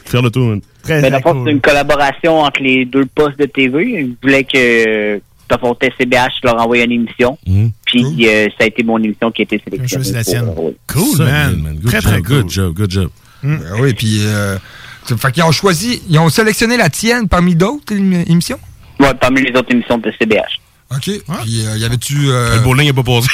Faire 0.05 0.23
le 0.23 0.31
tour, 0.31 0.47
man. 0.49 0.61
Très, 0.83 1.01
cool. 1.23 1.43
c'est 1.45 1.51
une 1.53 1.61
collaboration 1.61 2.41
entre 2.41 2.63
les 2.63 2.85
deux 2.85 3.07
postes 3.07 3.39
de 3.39 3.47
TV. 3.47 4.01
Ils 4.01 4.17
voulaient 4.23 4.45
que 4.45 5.21
d'abord, 5.49 5.77
TCBH 5.79 6.41
leur 6.45 6.57
envoie 6.61 6.79
une 6.79 6.93
émission. 6.93 7.39
Puis 7.87 8.05
euh, 8.29 8.47
ça 8.59 8.65
a 8.65 8.67
été 8.67 8.83
mon 8.83 8.99
émission 9.03 9.31
qui 9.31 9.43
a 9.43 9.45
été 9.45 9.61
sélectionnée. 9.65 10.05
choisi 10.05 10.13
la 10.13 10.23
pour, 10.25 10.33
tienne. 10.33 10.49
euh, 10.49 10.69
oui. 10.69 10.77
Cool, 10.87 11.17
Ça, 11.17 11.25
man. 11.25 11.79
Good 11.81 11.91
Très, 11.91 12.01
job, 12.01 12.11
très 12.13 12.23
cool. 12.23 12.37
Good 12.43 12.51
job, 12.51 12.75
good 12.75 12.91
job. 12.91 13.11
Ben 13.43 13.61
oui, 13.81 13.95
puis. 13.95 14.19
Euh, 14.23 14.59
fait 15.05 15.33
qu'ils 15.33 15.43
ont 15.45 15.53
choisi, 15.53 16.03
ils 16.11 16.19
ont 16.19 16.29
sélectionné 16.29 16.77
la 16.77 16.91
tienne 16.91 17.29
parmi 17.29 17.55
d'autres 17.55 17.95
émi- 17.95 18.31
émissions? 18.31 18.59
Ouais, 19.01 19.15
parmi 19.15 19.41
les 19.43 19.51
autres 19.59 19.71
émissions 19.73 19.97
de 19.99 20.11
TCBH. 20.11 20.61
OK. 20.91 21.03
Puis, 21.03 21.67
euh, 21.67 21.77
y 21.79 21.85
avait-tu. 21.85 22.29
Euh... 22.29 22.57
Le 22.57 22.61
bowling 22.63 22.87
n'est 22.89 22.93
pas 22.93 23.03
posé. 23.03 23.29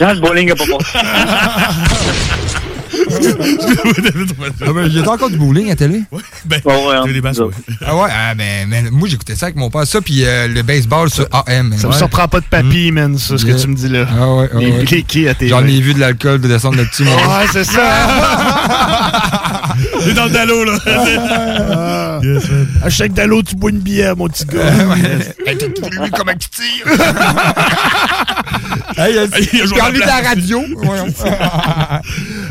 Non, 0.00 0.12
le 0.14 0.20
bowling 0.20 0.48
n'a 0.48 0.54
pas 0.54 0.64
passé. 0.66 0.98
Ah 4.64 4.72
ben, 4.72 4.86
il 4.86 4.94
y 4.94 4.98
a 5.02 5.10
encore 5.10 5.30
du 5.30 5.36
bowling 5.38 5.70
à 5.70 5.76
télé? 5.76 6.02
Ouais, 6.12 6.22
ben, 6.44 6.60
ouais, 6.64 7.12
des 7.12 7.20
basses, 7.20 7.38
ouais. 7.38 7.50
Ah 7.84 7.96
ouais, 7.96 8.10
ah, 8.10 8.34
ben, 8.34 8.68
ben, 8.68 8.88
moi 8.90 9.08
j'écoutais 9.08 9.34
ça 9.36 9.46
avec 9.46 9.56
mon 9.56 9.70
père, 9.70 9.86
ça, 9.86 10.00
puis 10.00 10.24
euh, 10.24 10.48
le 10.48 10.62
baseball 10.62 11.10
sur 11.10 11.26
AM. 11.32 11.74
Ça 11.76 11.88
me 11.88 11.92
surprend 11.92 12.28
pas 12.28 12.40
de 12.40 12.46
papy, 12.46 12.92
man, 12.92 13.16
ça, 13.18 13.36
ce 13.38 13.44
que 13.44 13.50
Yeah. 13.50 13.60
tu 13.60 13.68
me 13.68 13.74
dis 13.74 13.88
là. 13.88 14.06
Ah 14.10 14.34
ouais, 14.34 14.50
ah 14.52 14.58
Les 14.58 14.70
ouais. 14.72 14.84
bliqués 14.84 15.28
à 15.28 15.34
tes 15.34 15.48
J'en 15.48 15.64
ai 15.64 15.80
vu 15.80 15.94
de 15.94 16.00
l'alcool 16.00 16.40
de 16.40 16.48
descendre 16.48 16.76
là-dessus, 16.76 17.04
moi. 17.04 17.14
Ouais, 17.14 17.46
c'est 17.52 17.64
ça. 17.64 17.80
C'est 20.04 20.14
dans 20.14 20.24
le 20.24 20.30
dallo, 20.30 20.64
là. 20.64 20.78
Ah. 22.18 22.20
À 22.82 22.88
chaque 22.90 23.12
dallo, 23.12 23.42
tu 23.42 23.54
bois 23.56 23.70
une 23.70 23.78
bière, 23.80 24.16
mon 24.16 24.26
petit 24.28 24.44
gars. 24.46 24.60
Hey, 25.46 25.56
t'as 25.58 25.66
tout 25.68 25.82
vu 25.90 26.10
comment 26.10 26.32
tu 26.32 26.48
tires? 26.48 26.86
hey, 28.96 29.14
Il 29.52 29.66
j'ai 29.68 29.80
envie 29.80 29.98
de 30.00 30.06
la 30.06 30.20
radio. 30.28 30.62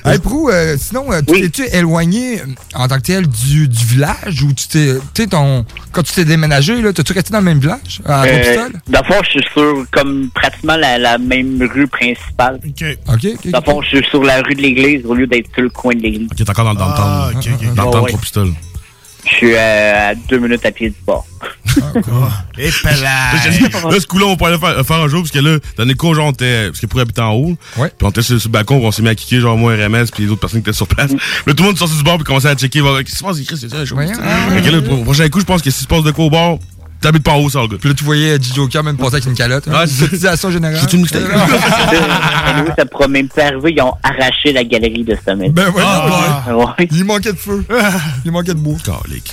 Hey, 0.07 0.19
Prou, 0.19 0.49
euh, 0.51 0.75
sinon, 0.79 1.11
euh, 1.11 1.21
tu 1.27 1.41
t'es-tu 1.41 1.63
éloigné 1.75 2.39
euh, 2.39 2.43
en 2.75 2.87
tant 2.87 2.97
que 2.97 3.01
tel 3.01 3.27
du, 3.27 3.67
du 3.67 3.85
village 3.85 4.43
ou 4.43 4.53
tu 4.53 4.67
t'es. 4.67 4.93
Tu 5.15 5.23
sais, 5.23 5.27
ton. 5.29 5.65
Quand 5.91 6.03
tu 6.03 6.13
t'es 6.13 6.25
déménagé, 6.25 6.79
là, 6.79 6.93
t'as-tu 6.93 7.11
resté 7.13 7.31
dans 7.31 7.39
le 7.39 7.45
même 7.45 7.57
village? 7.57 8.01
À 8.05 8.21
Euh, 8.21 8.27
Trois-Pistoles? 8.27 8.81
dans 8.87 8.99
le 9.01 9.05
fond, 9.13 9.21
je 9.23 9.29
suis 9.31 9.43
sur 9.51 9.85
comme 9.91 10.29
pratiquement 10.35 10.75
la, 10.77 10.99
la 10.99 11.17
même 11.17 11.59
rue 11.73 11.87
principale. 11.87 12.59
OK, 12.63 12.85
OK. 13.13 13.49
Dans 13.51 13.57
le 13.59 13.63
fond, 13.65 13.81
je 13.81 13.97
suis 13.97 14.05
sur 14.11 14.23
la 14.23 14.43
rue 14.43 14.53
de 14.53 14.61
l'église 14.61 15.03
au 15.07 15.15
lieu 15.15 15.25
d'être 15.25 15.47
sur 15.55 15.63
le 15.63 15.69
coin 15.69 15.95
de 15.95 16.01
l'église. 16.01 16.27
Ok, 16.31 16.37
t'es 16.37 16.47
encore 16.51 16.65
dans 16.65 16.73
le 16.73 16.77
downtown. 16.77 17.14
Ah, 17.15 17.29
ok, 17.35 17.47
ok. 17.61 17.73
Dans 17.75 17.85
le 17.85 17.91
trois 17.91 18.19
pistoles. 18.19 18.53
Je 19.27 19.29
suis 19.37 19.55
euh, 19.55 20.11
à 20.11 20.13
deux 20.13 20.37
minutes 20.37 20.63
à 20.65 20.71
pied 20.71 20.89
du 20.89 20.95
bord. 21.03 21.25
Et 22.59 22.69
Là, 22.69 23.99
ce 23.99 24.05
coup-là, 24.05 24.25
on 24.27 24.37
pourrait 24.37 24.51
le 24.51 24.59
faire, 24.59 24.85
faire 24.85 24.97
un 25.01 25.07
jour, 25.07 25.21
parce 25.21 25.31
que 25.31 25.39
là, 25.39 25.57
dans 25.77 25.83
les 25.83 25.95
cours, 25.95 26.13
genre, 26.13 26.27
on 26.27 26.31
était, 26.31 26.67
parce 26.67 26.79
que 26.79 26.85
pour 26.85 26.99
habiter 26.99 27.21
en 27.21 27.31
haut, 27.33 27.57
Ouais. 27.77 27.89
puis 27.97 28.05
on 28.05 28.09
était 28.11 28.21
sur, 28.21 28.39
sur 28.39 28.49
le 28.49 28.53
balcon, 28.53 28.77
puis 28.77 28.85
on 28.87 28.91
s'est 28.91 29.01
mis 29.01 29.09
à 29.09 29.15
kicker, 29.15 29.41
genre, 29.41 29.57
moi, 29.57 29.73
RMS, 29.73 30.05
puis 30.13 30.25
les 30.25 30.29
autres 30.29 30.41
personnes 30.41 30.61
qui 30.61 30.69
étaient 30.69 30.75
sur 30.77 30.87
place. 30.87 31.11
Là, 31.11 31.53
tout 31.55 31.63
le 31.63 31.69
monde 31.69 31.77
sorti 31.77 31.97
du 31.97 32.03
bord, 32.03 32.17
puis 32.17 32.23
commençait 32.23 32.49
à 32.49 32.55
checker, 32.55 32.81
voir, 32.81 32.99
qu'est-ce 32.99 33.11
qui 33.11 33.17
se 33.17 33.23
passe, 33.23 33.37
c'est 33.37 33.69
ça, 33.69 33.83
là, 34.71 34.81
pour 34.81 34.97
le 34.97 35.03
prochain 35.03 35.27
coup, 35.29 35.39
je 35.39 35.45
pense 35.45 35.61
que 35.63 35.71
si 35.71 35.81
se 35.81 35.87
passe 35.87 36.03
de 36.03 36.11
quoi 36.11 36.25
au 36.25 36.29
bord, 36.29 36.59
t'habites 37.01 37.23
pas 37.23 37.31
en 37.33 37.37
haut, 37.39 37.49
ça, 37.49 37.61
le 37.61 37.67
gars? 37.67 37.77
Puis 37.79 37.89
là, 37.89 37.95
tu 37.95 38.03
voyais. 38.03 38.37
Joker 38.41 38.83
même 38.83 38.97
passer 38.97 39.15
avec 39.15 39.25
une 39.25 39.33
calotte. 39.35 39.67
Ouais, 39.67 39.73
Hein? 39.75 39.83
c'est- 39.87 40.05
Cotisation 40.05 40.51
générale. 40.51 40.79
C'est 40.81 40.93
une 40.93 41.01
mixtape. 41.01 41.23
Anyway, 42.47 42.71
ça 42.77 42.85
pourra 42.85 43.07
même 43.07 43.27
pas 43.29 43.45
arriver, 43.47 43.73
ils 43.75 43.81
ont 43.81 43.93
arraché 44.03 44.53
la 44.53 44.63
galerie 44.63 45.03
de 45.03 45.17
ce 45.27 45.31
mec. 45.33 45.51
Ben 45.53 45.69
ouais, 45.69 45.81
Ah, 45.85 46.43
ouais. 46.47 46.53
Ouais. 46.53 46.87
Il 46.91 47.03
manquait 47.05 47.33
de 47.33 47.37
feu. 47.37 47.65
Il 48.23 48.31
manquait 48.31 48.53
de 48.53 48.59
bois. 48.59 48.77
Calique. 48.83 49.31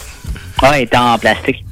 Ouais, 0.62 0.80
il 0.80 0.82
était 0.84 0.96
en 0.96 1.18
plastique. 1.18 1.64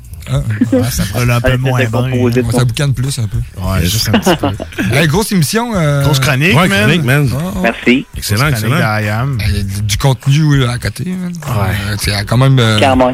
Ouais, 0.72 0.82
ça 0.90 1.02
brûle 1.12 1.30
un 1.30 1.40
peu 1.40 1.50
Ouais, 1.52 1.56
moins 1.56 2.12
Ouais, 2.12 2.32
ça 2.52 2.64
boucane 2.64 2.94
plus 2.94 3.18
un 3.18 3.26
peu. 3.26 3.38
Ouais, 3.60 3.84
juste 3.84 4.08
un 4.10 4.18
petit 4.18 4.36
peu. 4.36 4.48
Hey, 4.94 5.08
grosse 5.08 5.32
émission. 5.32 5.72
euh, 5.74 6.04
Grosse 6.04 6.20
chronique, 6.20 6.56
Ouais, 6.56 6.68
man. 6.68 6.82
chronique, 6.84 7.04
man. 7.04 7.28
ah, 7.34 7.38
ah. 7.56 7.58
Merci. 7.62 8.06
Excellent, 8.16 8.48
Grosse 8.50 8.62
excellent. 8.62 8.76
d'IAM. 8.76 9.38
Il 9.48 9.56
y 9.56 9.60
a 9.60 9.62
du- 9.82 9.96
contenu 9.98 10.62
euh, 10.62 10.70
à 10.70 10.78
côté, 10.78 11.04
man. 11.06 11.32
Euh, 11.48 11.96
c'est 11.98 12.24
quand 12.26 12.36
même. 12.36 12.58
euh, 12.60 12.78
Carrément. 12.78 13.12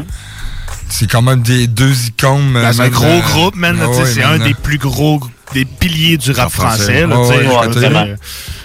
C'est 0.88 1.10
quand 1.10 1.22
même 1.22 1.42
des 1.42 1.66
deux 1.66 2.06
icônes. 2.08 2.56
euh, 2.56 2.62
Dans 2.62 2.80
un 2.80 2.84
man, 2.84 2.92
gros 2.92 3.06
euh, 3.06 3.20
groupe, 3.20 3.56
man. 3.56 3.76
ah 3.82 3.88
ouais, 3.88 4.04
c'est 4.06 4.20
man, 4.20 4.40
un 4.40 4.40
euh, 4.40 4.44
des 4.48 4.54
plus 4.54 4.78
gros, 4.78 5.20
des 5.54 5.64
piliers 5.64 6.16
du 6.16 6.30
rap 6.32 6.50
français. 6.50 7.06
français. 7.06 7.06
là, 7.06 7.72
sais, 7.72 7.78
ouais, 7.86 7.88
dire. 8.06 8.16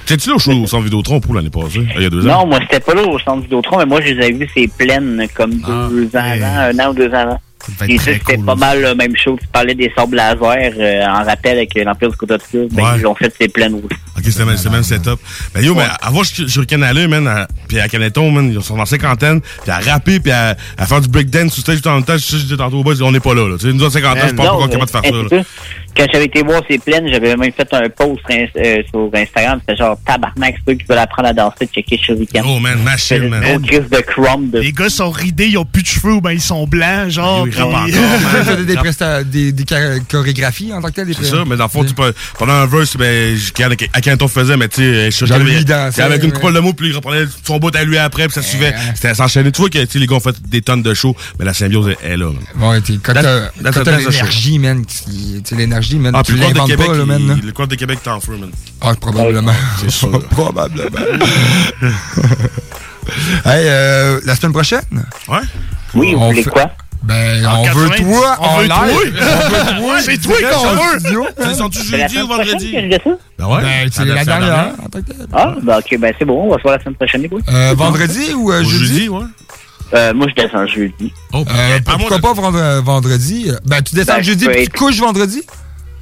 T'es-tu 0.06 0.30
là 0.30 0.35
au 0.35 0.39
show 0.39 0.52
au 0.52 0.68
centre 0.68 0.84
Vidéotron 0.84 1.19
pour 1.22 1.35
l'année 1.35 1.49
passée? 1.49 1.88
Il 1.95 2.02
y 2.02 2.06
a 2.06 2.10
deux 2.10 2.27
ans? 2.27 2.41
Non, 2.41 2.48
moi, 2.48 2.60
c'était 2.61 2.80
pas 2.80 2.93
là 2.95 3.03
au 3.03 3.18
centre 3.19 3.43
Vidéotron, 3.43 3.77
mais 3.77 3.85
moi, 3.85 4.02
je 4.02 4.14
les 4.14 4.23
avais 4.26 4.34
vus, 4.34 4.49
c'est 4.56 4.68
pleines, 4.68 5.26
comme 5.34 5.53
deux 5.60 6.07
ans 6.15 6.23
avant, 6.23 6.45
un 6.45 6.80
an 6.80 6.89
ou 6.91 6.93
deux 6.93 7.10
ans 7.10 7.14
avant. 7.14 7.41
Être 7.82 8.02
ça, 8.02 8.12
c'était 8.14 8.36
cool. 8.36 8.46
pas 8.46 8.56
mal 8.56 8.82
la 8.82 8.96
même 8.96 9.16
chose. 9.16 9.38
Tu 9.42 9.48
parlais 9.48 9.76
des 9.76 9.92
sables 9.96 10.16
laser 10.16 10.74
euh, 10.78 11.06
en 11.06 11.24
rappel 11.24 11.58
avec 11.58 11.76
euh, 11.78 11.84
l'Empire 11.84 12.10
du 12.10 12.18
Côte 12.18 12.30
d'Obscur. 12.30 12.68
Ben, 12.72 12.84
Ouais. 12.84 12.90
ils 12.98 13.02
l'ont 13.02 13.16
fait, 13.16 13.34
c'est 13.40 13.48
pleines 13.48 13.74
aussi. 13.76 13.86
Ok, 14.18 14.24
c'était 14.26 14.40
le 14.40 14.70
même- 14.72 14.84
setup. 14.84 15.20
Ben 15.54 15.64
yo, 15.64 15.74
mais 15.76 15.84
avant, 16.02 16.24
je 16.24 16.46
suis 16.48 16.66
Canalé, 16.66 17.08
man, 17.08 17.28
à- 17.28 17.48
puis 17.68 17.80
à 17.80 17.88
Caneton, 17.88 18.30
man, 18.32 18.52
ils 18.54 18.62
sont 18.62 18.78
en 18.80 18.86
cinquantaine, 18.86 19.42
puis 19.64 19.72
à 19.72 19.80
rapper, 19.80 20.20
puis 20.20 20.32
à, 20.32 20.56
à 20.78 20.86
faire 20.86 21.02
du 21.02 21.08
breakdance 21.08 21.54
sur 21.54 21.62
stage 21.64 21.82
tout 21.82 21.90
en 21.90 21.96
même 21.96 22.04
temps. 22.06 22.14
Je 22.18 22.20
sais, 22.24 22.38
je 22.38 22.44
disais 22.44 22.58
tantôt 22.58 22.78
au 22.80 22.84
boss, 22.84 23.00
on 23.02 23.12
n'est 23.12 23.20
pas 23.20 23.34
là, 23.34 23.48
là. 23.48 23.56
Tu 23.60 23.68
sais, 23.68 23.74
nous, 23.74 23.90
cinquantaine, 23.90 24.30
je 24.30 24.34
pense 24.36 24.46
pas 24.46 24.52
qu'on 24.54 24.68
est 24.68 24.72
capable 24.78 24.86
de 24.86 25.30
faire 25.30 25.30
ça, 25.44 25.50
euh. 25.91 26.03
Quand 26.03 26.05
j'avais 26.11 26.26
été 26.26 26.41
voir 26.43 26.61
ces 26.69 26.77
plaines, 26.77 27.07
j'avais 27.11 27.35
même 27.35 27.51
fait 27.51 27.68
un 27.73 27.89
post 27.89 28.22
euh, 28.30 28.81
sur 28.89 29.09
Instagram. 29.13 29.59
C'était 29.61 29.77
genre 29.77 29.97
tabarnak, 30.05 30.55
ceux 30.68 30.73
qui 30.76 30.85
veulent 30.88 30.97
apprendre 30.97 31.30
à 31.30 31.34
danser, 31.34 31.68
checker 31.73 31.97
Shuriken. 31.97 32.43
Oh, 32.45 32.59
man, 32.59 32.81
machine, 32.84 33.27
man. 33.30 33.41
Gros 33.43 33.59
crise 33.59 33.89
de 33.89 33.97
crumb. 34.01 34.51
De... 34.51 34.59
Les 34.59 34.72
gars 34.72 34.89
sont 34.89 35.09
ridés, 35.11 35.47
ils 35.47 35.57
ont 35.57 35.65
plus 35.65 35.84
de 35.84 35.88
cheveux 35.88 36.13
ou 36.13 36.22
ben 36.22 36.31
ils 36.31 36.41
sont 36.41 36.65
blancs, 36.68 37.09
genre. 37.09 37.41
Encore, 37.41 37.85
Tu 37.85 37.93
faisais 37.93 38.63
des, 38.65 38.76
presta- 38.76 39.23
des, 39.23 39.51
des 39.51 39.63
choré- 39.63 39.99
chorégraphies 40.09 40.73
en 40.73 40.81
tant 40.81 40.88
que 40.89 40.93
tel. 40.93 41.07
des 41.07 41.13
C'est 41.13 41.26
ça, 41.26 41.43
mais 41.47 41.55
dans 41.57 41.65
le 41.65 41.69
fond, 41.69 41.84
tu 41.84 41.93
peux, 41.93 42.13
pendant 42.38 42.53
un 42.53 42.65
verse, 42.65 42.95
ben, 42.97 43.35
je- 43.35 43.51
quand- 43.51 43.69
à 43.93 44.01
Canton 44.01 44.27
faisait, 44.27 44.57
mais 44.57 44.68
tu 44.68 44.81
sais, 44.81 45.11
c'était 45.11 46.01
avec 46.01 46.23
une 46.23 46.31
couple 46.31 46.53
de 46.53 46.59
mots, 46.59 46.73
puis 46.73 46.89
il 46.89 46.95
reprenait 46.95 47.26
son 47.43 47.57
bout 47.59 47.76
à 47.76 47.84
lui 47.84 47.97
après, 47.97 48.26
puis 48.27 48.34
ça 48.34 48.41
suivait. 48.41 48.73
C'était 48.95 49.13
s'enchaîner. 49.13 49.51
Tu 49.51 49.61
vois 49.61 49.69
que, 49.69 49.80
tu 49.80 49.88
sais, 49.88 49.99
les 49.99 50.07
gars 50.07 50.15
ont 50.15 50.19
fait 50.19 50.35
des 50.47 50.61
tonnes 50.61 50.81
de 50.84 50.93
shows, 50.93 51.15
mais 51.39 51.45
la 51.45 51.53
symbiose 51.53 51.95
est, 52.03 52.18
là, 52.18 52.26
man. 52.55 52.72
Ouais, 52.72 52.80
quand 53.03 53.13
t'as 53.13 53.49
quand 53.72 53.85
l'énergie, 53.97 54.59
man, 54.59 54.85
qui- 54.85 55.41
tu 55.82 55.88
sais, 55.90 55.94
l'énergie, 55.95 55.99
man, 55.99 56.14
Ah, 56.16 56.24
tu 56.24 56.36
l'inventes 56.36 56.68
Québec, 56.70 56.88
pas, 56.88 56.94
là, 56.98 57.06
man. 57.06 57.28
là. 57.28 57.34
il- 57.38 57.45
le 57.45 57.52
Quad 57.52 57.70
de 57.70 57.76
Québec 57.76 57.99
t'en 58.03 58.20
feu, 58.20 58.38
man. 58.38 58.52
Ah, 58.82 58.94
probablement. 58.99 59.53
C'est 59.80 59.91
sûr. 59.91 60.12
probablement. 60.30 60.98
hey, 63.45 63.66
euh, 63.68 64.20
la 64.26 64.36
semaine 64.36 64.53
prochaine? 64.53 64.82
Ouais? 65.28 65.38
Oui, 65.94 66.14
vous 66.14 66.20
On 66.22 66.30
voulez 66.30 66.44
fait- 66.44 66.49
quoi? 66.49 66.72
Ben, 67.03 67.44
En 67.48 67.62
on 67.62 67.64
veut 67.64 67.90
90, 67.90 68.03
toi 68.14 68.38
on 68.40 68.44
en 68.45 68.58
veut 68.58 68.64
live. 68.64 69.18
toi. 69.18 69.28
On 69.80 69.82
veut 69.82 69.82
toi. 69.82 69.99
C'est 70.02 70.18
toi 70.20 70.36
qu'on 70.53 70.68
en 70.68 70.76
veut. 71.49 71.56
sont-tu 71.56 71.84
jeudi 71.84 72.22
ou 72.22 72.28
vendredi? 72.28 72.72
je 72.74 72.80
dis? 72.80 73.02
Ben 73.40 73.48
ouais. 73.48 73.62
Ben, 73.64 73.90
c'est 73.91 74.06
la 74.06 74.24
dernière. 74.24 74.68
en. 74.68 74.99
Ah, 75.34 75.56
ben 75.64 75.78
ok, 75.80 75.98
ben 75.99 76.14
c'est 76.20 76.26
bon, 76.26 76.44
on 76.45 76.52
va 76.52 76.58
se 76.58 76.62
voir 76.62 76.78
la 76.78 76.84
semaine 76.84 76.95
prochaine, 76.95 77.24
les 77.24 77.28
boys. 77.28 77.40
Euh, 77.49 77.74
vendredi 77.76 78.34
ou 78.36 78.52
euh, 78.52 78.64
jeudi? 78.64 78.86
jeudi, 78.86 79.10
ouais. 79.10 79.24
Euh, 79.95 80.14
moi, 80.14 80.28
je 80.30 80.41
descends 80.44 80.68
jeudi. 80.68 81.12
Oh, 81.34 81.44
Euh, 81.49 81.80
pourquoi 81.86 82.20
pas 82.20 82.34
vendre- 82.34 82.82
vendredi? 82.84 83.52
Ben, 83.66 83.82
tu 83.82 83.95
descends 83.95 84.18
Ben, 84.18 84.24
jeudi 84.24 84.45
je 84.45 84.49
puis 84.52 84.64
tu 84.70 84.78
couches 84.78 84.99
vendredi? 84.99 85.41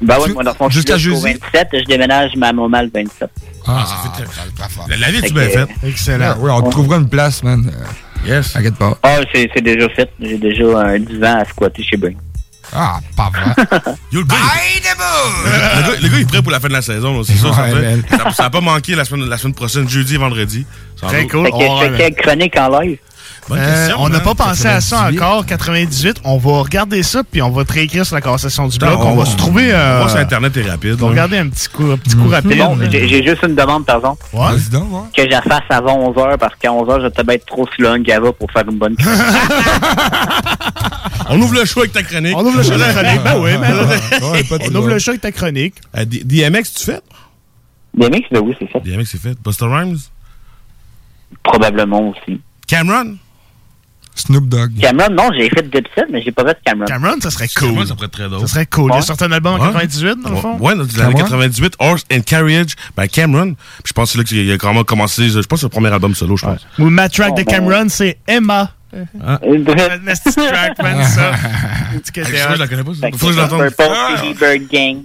Ben 0.02 0.18
ouais, 0.18 0.26
Tu- 0.28 0.34
moi, 0.34 0.44
dans 0.44 0.52
le 0.52 0.56
fond, 0.56 0.66
je 0.70 0.74
suis 0.80 0.82
jusqu'à 0.82 0.98
jeudi? 0.98 1.22
27, 1.22 1.68
je 1.74 1.84
déménage 1.86 2.32
ma 2.38 2.54
maman 2.54 2.82
le 2.82 2.90
27. 2.94 3.30
Ah, 3.68 3.86
ça 3.86 3.96
fait 4.10 4.24
très- 4.24 4.34
faire. 4.34 4.86
La, 4.88 4.98
la 4.98 5.12
vie, 5.12 5.22
tu 5.22 5.34
bien 5.34 5.50
faite. 5.50 5.70
Excellent. 5.84 6.36
Oui, 6.40 6.50
on 6.54 6.62
te 6.62 6.70
trouvera 6.70 6.98
une 6.98 7.10
place, 7.10 7.44
man. 7.44 7.70
Euh, 7.74 7.84
Yes. 8.28 8.52
T'inquiète 8.52 8.76
pas. 8.76 8.98
Ah, 9.02 9.16
c'est 9.34 9.50
c'est 9.56 9.62
déjà 9.62 9.88
fait. 9.90 10.10
J'ai 10.20 10.38
déjà 10.38 10.66
un 10.80 11.00
divan 11.00 11.38
à 11.40 11.46
squatter 11.46 11.82
chez 11.84 11.96
Bing. 11.96 12.18
Ah, 12.74 13.00
pas 13.16 13.30
vrai. 13.34 13.56
Yo, 14.12 14.20
le 14.20 14.26
gars, 14.26 14.36
il- 14.76 14.82
le, 14.84 15.92
gars, 15.92 15.98
le 16.02 16.08
gars, 16.10 16.16
il 16.18 16.22
est 16.22 16.26
prêt 16.28 16.42
pour 16.42 16.52
la 16.52 16.60
fin 16.60 16.68
de 16.68 16.74
la 16.74 16.82
saison, 16.82 17.24
c'est 17.24 17.34
ça, 17.38 17.52
ça, 17.54 18.18
ça, 18.18 18.32
ça 18.32 18.46
a 18.46 18.50
pas 18.50 18.60
manqué 18.62 18.94
la 18.96 19.06
semaine, 19.06 19.28
la 19.30 19.38
semaine 19.38 19.54
prochaine, 19.56 19.88
jeudi 19.88 20.16
et 20.16 20.18
vendredi. 20.18 20.66
Très 21.02 21.28
cool. 21.28 21.46
Fait 21.46 21.52
que 21.52 21.58
je 21.58 21.80
fais 21.96 21.98
quelques 21.98 22.22
chroniques 22.22 22.58
en 22.60 22.80
live? 22.82 22.98
Bonne 23.48 23.60
Euh, 23.60 23.88
question, 23.88 24.02
on 24.04 24.10
n'a 24.10 24.18
man. 24.18 24.24
pas 24.24 24.36
pensé 24.36 24.68
à 24.68 24.82
ça 24.82 24.98
98. 25.12 25.22
encore, 25.22 25.46
98. 25.46 26.18
On 26.24 26.38
va 26.38 26.52
regarder 26.62 27.04
ça, 27.04 27.24
puis 27.24 27.42
on 27.42 27.50
va 27.50 27.64
te 27.66 27.74
réécrire 27.74 28.06
sur 28.06 28.16
la 28.16 28.22
conversation 28.22 28.68
du 28.68 28.78
blog. 28.78 29.00
on 29.00 29.12
On, 29.12 29.16
va 29.16 29.26
se 29.26 29.36
trouver. 29.38 29.72
On 29.74 29.78
Euh, 29.78 30.04
va 30.04 30.10
sur 30.10 30.18
Internet 30.20 30.56
est 30.58 30.70
rapide. 30.70 30.96
on 31.02 31.06
va 31.06 31.10
regarder 31.12 31.38
un 31.38 31.50
petit 31.50 31.68
coup, 31.70 31.92
un 31.92 31.98
petit 31.98 32.16
coup 32.16 32.28
rapide. 32.30 32.58
Bon, 32.58 32.76
là. 32.76 32.86
j'ai 32.90 33.24
juste 33.26 33.44
une 33.44 33.56
demande, 33.56 33.86
par 33.86 33.98
exemple. 33.98 34.24
Que 35.16 35.24
je 35.24 35.30
la 35.30 35.42
fasse 35.42 35.64
avant 35.70 36.12
11h, 36.12 36.38
parce 36.38 36.56
qu'à 36.56 36.70
11h, 36.70 36.98
je 36.98 37.02
vais 37.04 37.10
peut-être 37.10 37.30
être 37.32 37.46
trop 37.46 37.68
slow 37.76 37.90
un 37.90 38.00
gava 38.00 38.32
pour 38.34 38.52
faire 38.52 38.64
une 38.70 38.78
bonne 38.78 38.96
chronique. 38.96 39.22
On 41.32 41.40
ouvre 41.42 41.54
le 41.54 41.66
show 41.66 41.82
avec 41.82 41.92
ta 41.92 42.02
chronique. 42.04 42.36
On 42.36 42.44
ouvre 42.46 42.58
le 42.58 42.64
show 42.64 42.72
avec 42.74 42.94
ta 42.94 42.94
chronique. 43.04 43.24
Ben 43.24 43.38
oui, 43.40 43.52
mais 43.62 43.68
on 44.72 44.76
ouvre 44.76 44.90
le 44.90 45.00
show 45.00 45.12
avec 45.12 45.22
ta 45.22 45.32
chronique. 45.32 45.76
Euh, 45.96 46.06
DMX, 46.06 46.74
tu 46.76 46.86
fais? 46.86 47.02
Des 47.94 48.10
mix, 48.10 48.28
ben 48.32 48.40
oui, 48.40 48.56
c'est 48.60 48.68
fait. 48.68 48.80
DMX, 48.80 49.06
c'est 49.06 49.22
fait. 49.22 49.38
Buster 49.44 49.66
Rhymes? 49.66 49.98
Probablement 51.44 52.10
aussi. 52.10 52.42
Cameron? 52.68 53.18
Snoop 54.20 54.48
Dogg. 54.48 54.72
Cameron, 54.80 55.14
non, 55.14 55.30
j'ai 55.36 55.50
fait 55.50 55.64
Dipset, 55.64 56.06
mais 56.12 56.22
j'ai 56.22 56.32
pas 56.32 56.44
fait 56.46 56.58
Cameron. 56.66 56.86
Cameron, 56.86 57.16
ça 57.22 57.30
serait 57.32 57.48
cool. 57.48 57.70
Cameron, 57.70 57.86
ça 57.86 57.94
pourrait 57.96 58.06
être 58.08 58.12
très 58.14 58.30
drôle. 58.30 58.42
Ça 58.42 58.48
serait 58.48 58.66
cool. 58.66 58.92
Il 58.92 58.94
a 58.94 58.96
Ouais. 58.98 59.02
sorti 59.02 59.24
un 59.24 59.32
album 59.32 59.54
en 59.54 59.60
Ouais. 59.60 59.72
98, 59.72 60.18
dans 60.24 60.30
le 60.30 60.36
fond. 60.36 60.58
Ouais, 60.60 60.76
dans 60.76 60.84
les 60.84 61.00
années 61.02 61.14
98, 61.16 61.74
Horse 61.80 62.04
and 62.14 62.22
Carriage, 62.26 62.76
ben 62.96 63.08
Cameron. 63.08 63.54
Puis 63.54 63.84
je 63.88 63.94
pense 63.94 64.10
que 64.10 64.12
c'est 64.14 64.18
là 64.20 64.24
qu'il 64.24 64.52
a 64.52 64.58
vraiment 64.58 64.84
commencé, 64.84 65.30
je 65.30 65.36
pense 65.40 65.46
que 65.48 65.58
c'est 65.58 65.66
le 65.66 65.70
premier 65.70 65.90
album 65.92 66.14
solo, 66.16 66.38
je 66.38 66.46
pense. 66.46 66.66
Ou 66.78 66.90
ma 66.90 67.10
track 67.10 67.32
Oh, 67.34 67.38
de. 67.38 67.44
Cameron, 67.44 67.88
c'est 67.90 68.18
Emma. 68.28 68.72
Ah. 69.24 69.40
Un 69.44 69.98
nasty 70.04 70.34
track, 70.34 70.82
man, 70.82 71.04
ça. 71.06 71.32
Ah, 71.34 71.96
hot. 71.96 72.02
je 72.06 72.60
la 72.60 72.68
connais 72.68 72.84
pas, 72.84 72.92
Faut 73.18 73.28
que 73.28 73.34
je 73.34 73.38
l'entende. 73.38 73.70
Purple 73.78 74.68
Gang. 74.72 74.98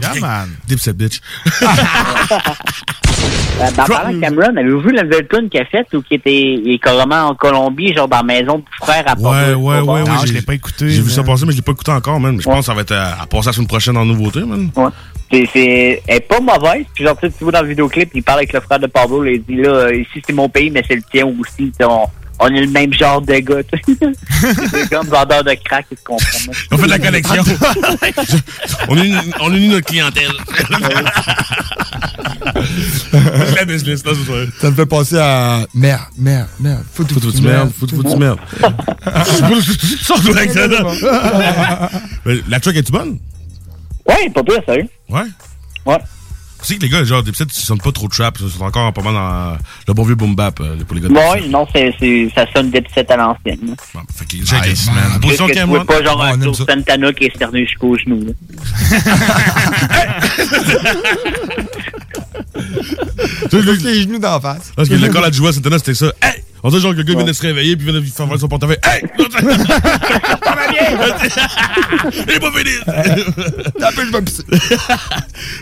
Yeah, 0.00 0.20
man. 0.20 0.48
Dipset, 0.66 0.92
bitch. 0.94 1.20
Euh, 3.60 3.70
ben, 3.76 3.84
en 3.84 3.86
parlant 3.86 4.12
de 4.12 4.20
Cameron, 4.20 4.56
avez-vous 4.56 4.80
vu 4.80 4.92
la 4.92 5.04
nouvelle 5.04 5.28
tune 5.28 5.48
qu'il 5.48 5.60
a 5.60 5.64
faite 5.66 5.86
ou 5.94 6.02
qui 6.02 6.14
était 6.14 6.42
il 6.42 6.72
est 6.72 6.78
carrément 6.78 7.28
en 7.28 7.34
Colombie, 7.36 7.94
genre 7.94 8.08
dans 8.08 8.16
la 8.18 8.22
maison 8.24 8.58
du 8.58 8.64
frère 8.82 9.04
à 9.06 9.12
Ouais, 9.14 9.22
Pablo 9.22 9.58
ouais, 9.60 9.80
ouais, 9.80 9.80
ouais. 9.80 10.02
Non, 10.04 10.18
je 10.22 10.26
j'ai- 10.26 10.32
l'ai 10.34 10.42
pas 10.42 10.54
écouté. 10.54 10.90
J'ai 10.90 11.00
vu 11.00 11.10
ça 11.10 11.22
passer, 11.22 11.46
mais 11.46 11.52
je 11.52 11.58
l'ai 11.58 11.62
pas 11.62 11.70
écouté 11.72 11.92
encore, 11.92 12.18
man. 12.18 12.34
Mais 12.34 12.40
je 12.42 12.44
pense 12.44 12.58
que 12.60 12.64
ça 12.64 12.74
va 12.74 12.80
être 12.80 12.92
à, 12.92 13.22
à 13.22 13.26
passer 13.26 13.46
la 13.46 13.52
semaine 13.52 13.68
prochaine 13.68 13.96
en 13.96 14.04
nouveauté, 14.04 14.40
man. 14.40 14.70
Ouais. 14.74 14.88
C'est, 15.30 15.48
c'est, 15.52 16.02
elle 16.08 16.16
est 16.16 16.20
pas 16.20 16.40
mauvaise. 16.40 16.84
Puis 16.94 17.04
genre, 17.04 17.16
tu 17.18 17.28
sais, 17.28 17.32
tu 17.38 17.44
vois 17.44 17.52
dans 17.52 17.62
le 17.62 17.68
vidéoclip, 17.68 18.10
il 18.14 18.22
parle 18.24 18.38
avec 18.40 18.52
le 18.52 18.60
frère 18.60 18.80
de 18.80 18.88
Pablo, 18.88 19.24
il 19.24 19.42
dit 19.44 19.56
là, 19.56 19.68
euh, 19.70 19.94
ici 19.96 20.20
c'est 20.26 20.32
mon 20.34 20.48
pays, 20.48 20.70
mais 20.70 20.82
c'est 20.86 20.96
le 20.96 21.02
tien 21.02 21.24
aussi. 21.24 21.72
On, 21.82 22.06
on 22.40 22.48
est 22.48 22.60
le 22.60 22.70
même 22.70 22.92
genre 22.92 23.20
de 23.20 23.34
gars. 23.34 23.62
tu 23.62 23.78
sais. 23.78 24.12
c'est 24.70 24.90
comme 24.90 25.06
vendeur 25.06 25.44
de 25.44 25.54
crack, 25.64 25.86
ils 25.90 25.98
se 25.98 26.02
comprennent. 26.02 26.54
On 26.70 26.78
fait 26.78 26.86
de 26.86 26.90
la 26.90 26.98
connexion. 26.98 27.42
on, 28.88 28.96
unit, 28.96 29.16
on 29.40 29.52
unit 29.54 29.68
notre 29.68 29.86
clientèle. 29.86 30.32
C'est 33.12 33.56
la 33.56 33.64
business, 33.64 34.04
là, 34.04 34.12
c'est 34.14 34.30
ça. 34.30 34.52
Ça 34.60 34.70
me 34.70 34.76
fait 34.76 34.86
penser 34.86 35.16
à. 35.18 35.66
Merde, 35.74 36.02
merde, 36.18 36.48
merde. 36.60 36.82
Faut 36.92 37.04
Faut 37.04 37.30
tu 37.32 37.42
merde, 37.42 37.70
faut 37.78 37.86
faut 37.86 38.02
tu 38.02 38.16
merde. 38.16 38.38
Sors-toi 40.02 40.36
avec 40.36 40.50
ça, 40.52 40.66
là. 40.66 41.90
Mais 42.24 42.36
La 42.48 42.60
track 42.60 42.76
est-tu 42.76 42.92
bonne? 42.92 43.18
Ouais, 44.06 44.28
pas 44.30 44.42
pire, 44.42 44.60
sérieux. 44.66 44.88
Ouais? 45.08 45.22
Ouais. 45.86 45.98
Tu 46.66 46.72
sais 46.72 46.76
que 46.78 46.82
les 46.84 46.88
gars, 46.88 47.04
genre, 47.04 47.22
des 47.22 47.30
petites, 47.30 47.54
ils 47.56 47.60
sonnent 47.60 47.78
pas 47.80 47.92
trop 47.92 48.08
trap, 48.08 48.38
ils 48.40 48.48
sont 48.50 48.64
encore 48.64 48.90
pas 48.92 49.02
mal 49.02 49.12
dans 49.14 49.56
le 49.88 49.92
bon 49.94 50.02
vieux 50.04 50.14
boom 50.14 50.34
bap 50.34 50.58
euh, 50.60 50.76
pour 50.84 50.94
les 50.96 51.02
gars 51.02 51.08
Ouais, 51.08 51.46
non, 51.48 51.66
c'est, 51.74 51.94
c'est, 52.00 52.30
ça 52.34 52.46
sonne 52.54 52.70
Dipset 52.70 53.10
à 53.12 53.16
l'ancienne. 53.16 53.58
là. 53.68 53.74
Fait 54.14 54.24
que, 54.24 54.36
check 54.44 54.66
it, 54.66 54.86
man. 54.86 55.04
Juste 55.04 55.20
Position 55.20 55.46
que 55.46 55.52
tu 55.52 55.60
vois 55.66 55.84
pas 55.84 56.02
genre 56.02 56.22
Ah, 56.22 56.30
un 56.32 56.38
Claude 56.38 56.54
ça. 56.56 56.64
Santana 56.68 57.12
qui 57.12 57.24
est 57.24 57.36
cerné 57.38 57.66
jusqu'aux 57.66 57.98
genoux. 57.98 58.24
Tu 62.54 63.50
sais, 63.50 63.62
le- 63.62 63.72
les 63.74 64.02
genoux 64.02 64.18
d'en 64.18 64.40
face. 64.40 64.72
Parce 64.76 64.88
que 64.88 64.94
le 64.94 65.08
call 65.08 65.24
à 65.24 65.30
Joua 65.30 65.52
Santana, 65.52 65.78
c'était 65.78 65.94
ça. 65.94 66.12
Hey! 66.22 66.43
On 66.66 66.70
dirait 66.70 66.80
genre 66.80 66.92
que 66.92 66.96
le 66.96 67.02
gars 67.02 67.12
vient 67.14 67.24
de 67.24 67.32
se 67.34 67.42
réveiller 67.42 67.76
puis 67.76 67.84
vient 67.84 68.00
de 68.00 68.06
faire 68.06 68.24
voir 68.26 68.40
son 68.40 68.48
portefeuille. 68.48 68.78
Hey! 68.82 69.02
Il 72.26 72.32
est 72.34 72.40
pas 72.40 72.50
fini! 72.52 72.70
T'as 73.78 73.90
je 73.90 74.10
vais 74.10 74.22
pisser. 74.22 74.42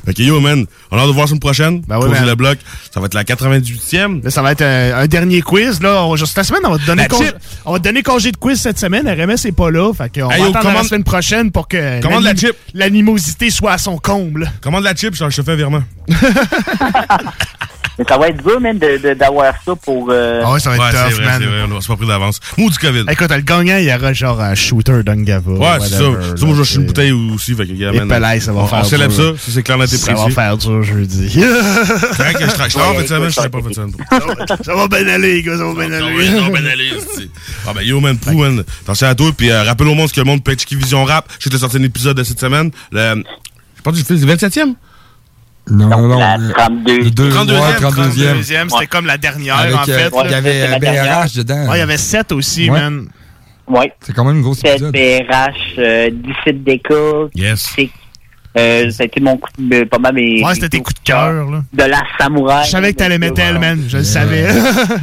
Fait 0.05 0.15
que 0.15 0.23
yo, 0.23 0.41
man, 0.41 0.65
on 0.91 0.97
a 0.97 1.01
hâte 1.01 1.09
de 1.09 1.13
voir 1.13 1.25
la 1.25 1.29
semaine 1.29 1.41
prochaine. 1.41 1.81
Ben 1.89 1.97
ouais, 1.99 2.07
Poser 2.07 2.21
man. 2.21 2.29
le 2.29 2.35
bloc. 2.37 2.59
Ça 2.95 3.01
va 3.01 3.07
être 3.07 3.15
la 3.15 3.25
98e. 3.25 4.23
Là, 4.25 4.31
ça 4.31 4.43
va 4.43 4.53
être 4.53 4.63
un, 4.63 4.95
un 5.01 5.07
dernier 5.07 5.43
quiz. 5.43 5.81
Là, 5.83 6.05
on, 6.05 6.15
juste 6.17 6.37
la 6.37 6.45
semaine, 6.45 6.61
on 6.65 6.71
va 6.71 6.79
te 6.79 6.87
donner 6.87 7.07
congé, 7.09 7.31
on 7.65 7.73
va 7.73 7.79
te 7.79 7.85
donner 7.85 8.03
congé 8.03 8.31
de 8.33 8.37
quiz 8.37 8.61
cette 8.61 8.79
semaine. 8.79 9.09
RMS 9.09 9.37
n'est 9.45 9.53
pas 9.53 9.71
là. 9.71 9.93
Fait 9.93 10.09
qu'on 10.21 10.31
Hey, 10.31 10.41
va 10.41 10.47
yo, 10.47 10.51
attendre 10.57 10.75
la 10.75 10.85
semaine 10.85 11.05
prochaine 11.05 11.51
pour 11.51 11.67
que 11.69 12.01
Commande 12.01 12.23
la 12.23 12.31
l'anim- 12.33 12.41
chip. 12.47 12.57
l'animosité 12.75 13.51
soit 13.51 13.73
à 13.73 13.79
son 13.79 13.99
comble. 13.99 14.51
Commande 14.61 14.85
la 14.85 14.95
chip, 14.95 15.15
je 15.17 15.25
te 15.25 15.43
fais 15.43 15.53
un 15.53 15.57
virement. 15.57 15.83
Mais 17.99 18.05
ça 18.09 18.17
va 18.19 18.29
être 18.29 18.43
dur, 18.43 18.61
même, 18.61 18.79
d'avoir 18.79 19.55
ça 19.65 19.75
pour. 19.77 20.09
euh, 20.11 20.43
Ah 20.45 20.53
ouais, 20.53 20.61
ça 20.61 20.71
va 20.71 20.77
être 20.77 20.83
Ouais, 20.85 21.11
tough, 21.11 21.17
vrai, 21.21 21.25
man. 21.39 21.43
vrai, 21.43 21.77
on 21.77 21.81
s'est 21.81 21.89
pas 21.89 21.97
pris 21.97 22.07
d'avance. 22.07 22.41
Mou 22.57 22.71
du 22.71 22.79
COVID. 22.79 23.05
Écoute, 23.11 23.31
le 23.31 23.41
gagnant, 23.43 23.77
il 23.77 23.85
y 23.85 23.95
aura 23.95 24.13
genre 24.13 24.41
un 24.41 24.55
shooter 24.55 25.03
d'Ungava. 25.05 25.51
Ouais, 25.53 25.67
c'est 25.81 25.89
ça. 25.91 25.99
Ça, 25.99 26.47
moi, 26.47 26.57
je 26.57 26.61
acheter 26.63 26.77
une 26.81 26.87
bouteille 26.87 27.13
aussi. 27.13 27.55
Fait 27.55 27.67
que, 27.67 28.05
man, 28.05 28.41
ça 28.41 28.53
va 28.53 28.61
on, 28.61 28.67
faire 28.67 28.79
On 28.81 28.85
célèbre 28.85 29.15
dur. 29.15 29.35
ça, 29.37 29.45
si 29.45 29.53
c'est 29.53 29.63
clair, 29.63 29.79
net 29.79 29.93
et 29.93 29.97
Ça 29.97 30.13
précis. 30.13 30.29
va 30.29 30.43
faire 30.43 30.57
dur 30.57 30.83
jeudi. 30.83 31.29
C'est 31.33 31.41
vrai 32.23 32.33
que 32.35 32.41
je 32.41 32.47
tra- 32.47 32.69
je 32.69 32.75
travaille 32.75 32.97
en 32.97 33.03
de 33.03 33.07
semaine, 33.07 33.29
je 33.31 33.37
travaille 33.37 33.63
pas 33.63 33.69
de 33.69 33.75
semaine. 33.75 33.93
ça 34.65 34.75
va 34.75 34.89
bien 34.89 35.09
aller, 35.09 35.35
les 35.35 35.43
gars, 35.43 35.59
ça 35.59 35.65
va 35.65 35.75
bien 35.75 35.93
aller. 35.93 36.15
oui, 36.17 36.27
ça 36.27 36.41
va 36.41 36.49
bien 36.61 36.71
aller, 36.71 36.91
Ah 37.67 37.73
ben 37.75 37.83
yo 37.83 38.01
man, 38.01 38.19
prou 38.19 38.39
man, 38.39 38.65
attention 38.83 39.07
à 39.07 39.15
toi, 39.15 39.31
puis 39.37 39.51
euh, 39.51 39.63
rappelle 39.63 39.87
au 39.89 39.95
monde 39.95 40.09
ce 40.09 40.15
que 40.15 40.21
le 40.21 40.27
monde 40.27 40.43
peut 40.43 40.55
checker 40.55 40.77
Vision 40.77 41.05
Rap. 41.05 41.29
Je 41.39 41.49
t'ai 41.49 41.59
sorti 41.59 41.77
un 41.77 41.83
épisode 41.83 42.17
de 42.17 42.23
cette 42.25 42.41
semaine. 42.41 42.71
Je 42.93 43.15
pense 43.83 43.93
que 43.95 43.99
j'ai 43.99 44.05
fait 44.05 44.15
le 44.15 44.35
27e. 44.35 44.75
Non, 45.71 45.89
non, 45.89 46.09
non. 46.09 46.19
la 46.19 46.37
le- 46.39 46.53
32. 46.53 46.99
Le 46.99 47.11
deux- 47.11 47.31
32e, 47.31 47.53
ouais, 47.61 47.77
32e. 47.81 48.35
Deuxième, 48.37 48.69
c'était 48.71 48.87
comme 48.87 49.07
la 49.07 49.17
dernière, 49.17 49.57
Avec, 49.59 49.75
en 49.77 49.85
fait. 49.85 49.93
euh, 49.93 50.11
là. 50.11 50.23
il 50.25 50.31
y 50.31 50.35
avait 50.35 50.69
la 50.69 50.77
euh, 50.77 50.79
dernière. 50.79 51.21
BRH 51.23 51.35
dedans. 51.37 51.69
Ouais, 51.69 51.77
il 51.77 51.79
y 51.79 51.83
avait 51.83 51.97
7 51.97 52.33
aussi, 52.33 52.69
Ouais. 52.69 52.81
man. 52.81 53.07
Ouais. 53.69 53.93
C'est 54.01 54.13
quand 54.13 54.25
même 54.25 54.37
une 54.37 54.43
grosse 54.43 54.59
7 54.59 54.73
épisode. 54.73 54.93
BRH, 54.93 55.55
euh, 55.79 56.11
17 56.13 56.65
DK, 56.65 56.93
Yes. 57.35 57.75
Euh, 58.59 58.91
ça 58.91 59.05
a 59.05 59.07
été 59.07 59.19
mon 59.19 59.39
coup 59.39 59.49
de, 59.59 59.85
pas 59.85 59.99
mal 59.99 60.13
mes. 60.15 60.45
Ouais, 60.45 60.55
c'était 60.55 60.69
tes 60.69 60.81
coups 60.81 61.01
de 61.01 61.07
cœur, 61.07 61.51
là. 61.51 61.63
De 61.73 61.85
la 61.85 62.03
samouraï. 62.21 62.67
Je 62.67 62.71
savais 62.71 62.93
que 62.93 62.99
t'allais 62.99 63.17
mettre 63.17 63.41
elle, 63.41 63.59
man. 63.59 63.83
Je 63.89 63.97
le 63.97 64.05
savais. 64.05 64.47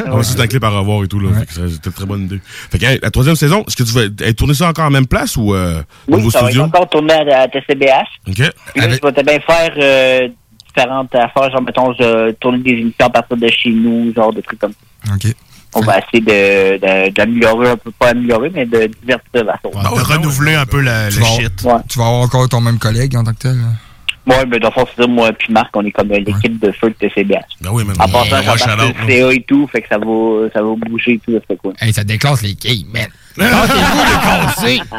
On 0.06 0.18
va 0.18 0.24
c'est 0.24 0.40
un 0.40 0.46
clip 0.46 0.64
à 0.64 0.70
revoir 0.70 1.04
et 1.04 1.08
tout 1.08 1.20
là. 1.20 1.30
Fait 1.40 1.46
que 1.48 1.54
ça, 1.54 1.62
C'était 1.68 1.88
une 1.90 1.94
très 1.96 2.06
bonne 2.06 2.26
idée. 2.26 2.40
Fait 2.72 2.78
que 2.78 2.86
hey, 2.86 3.00
la 3.02 3.10
troisième 3.10 3.36
saison, 3.36 3.64
est-ce 3.68 3.76
que 3.76 3.82
tu 3.82 3.92
vas 3.94 4.04
être 4.04 4.36
tourner 4.36 4.54
ça 4.54 4.68
encore 4.68 4.86
en 4.86 4.92
même 4.92 5.08
place 5.08 5.36
ou 5.36 5.56
euh, 5.56 5.82
Oui, 6.08 6.30
ça 6.30 6.44
va 6.44 6.64
encore 6.64 6.88
tourné 6.90 7.12
à, 7.14 7.42
à 7.42 7.48
TCBH. 7.48 8.06
Ok. 8.28 8.36
Puis 8.36 8.44
là, 8.44 8.52
je 8.90 9.02
vais 9.08 9.12
te 9.14 9.24
bien 9.26 9.40
faire 9.40 9.74
euh, 9.78 10.28
différentes 10.74 11.14
affaires. 11.16 11.52
Genre, 11.52 11.62
mettons, 11.62 11.94
je 11.94 12.32
tourner 12.34 12.60
des 12.60 12.72
émissions 12.72 13.06
à 13.06 13.10
partir 13.10 13.38
de 13.38 13.48
chez 13.50 13.70
nous, 13.72 14.14
genre 14.14 14.34
de 14.34 14.42
trucs 14.42 14.60
comme 14.60 14.74
ça. 14.74 15.14
OK. 15.14 15.34
On 15.76 15.82
va 15.82 16.00
essayer 16.00 16.22
de, 16.22 16.78
de- 16.80 17.10
d'améliorer 17.12 17.70
un 17.70 17.78
peu, 17.78 17.92
pas 17.92 18.10
améliorer, 18.10 18.50
mais 18.52 18.66
de 18.66 18.88
divertir 19.02 19.44
la 19.46 19.60
sauce. 19.64 19.74
de 19.76 20.02
renouveler 20.14 20.56
un 20.56 20.66
peu 20.66 20.82
le, 20.82 21.10
Tu 21.12 21.20
le 21.20 21.24
vas, 21.26 21.30
shit. 21.32 21.62
Ouais. 21.64 21.74
tu 21.88 22.00
vas 22.00 22.08
avoir 22.08 22.22
encore 22.22 22.50
ton 22.50 22.60
même 22.62 22.80
collègue 22.80 23.16
en 23.16 23.24
tant 23.24 23.34
que 23.34 23.38
tel. 23.40 23.58
Ouais, 24.26 24.46
mais 24.48 24.60
dans 24.60 24.68
le 24.70 24.74
fond, 24.74 24.86
c'est 24.96 25.02
ça, 25.04 25.08
moi 25.08 25.32
puis 25.34 25.52
Marc, 25.54 25.70
on 25.76 25.84
est 25.86 25.92
comme 25.92 26.12
euh, 26.12 26.20
l'équipe 26.20 26.60
de 26.60 26.72
feu 26.72 26.90
de 26.90 26.94
TCBH. 27.08 27.38
Ben 27.62 27.70
oui, 27.72 27.84
man. 27.84 27.96
En 28.00 28.08
passant, 28.08 28.42
ça 28.58 28.76
le 28.76 29.08
CA 29.08 29.32
et 29.34 29.44
tout, 29.48 29.68
fait 29.72 29.82
que 29.82 29.88
ça 29.90 29.98
va, 29.98 30.50
ça 30.54 30.62
va 30.62 30.76
bouger 30.76 31.14
et 31.14 31.20
tout, 31.20 31.34
ça 31.34 31.40
fait 31.48 31.56
quoi. 31.58 31.74
Hey, 31.80 31.94
ça 31.94 32.04
déclasse 32.04 32.42
les 32.44 32.54
quilles, 32.56 32.86
man. 32.92 33.08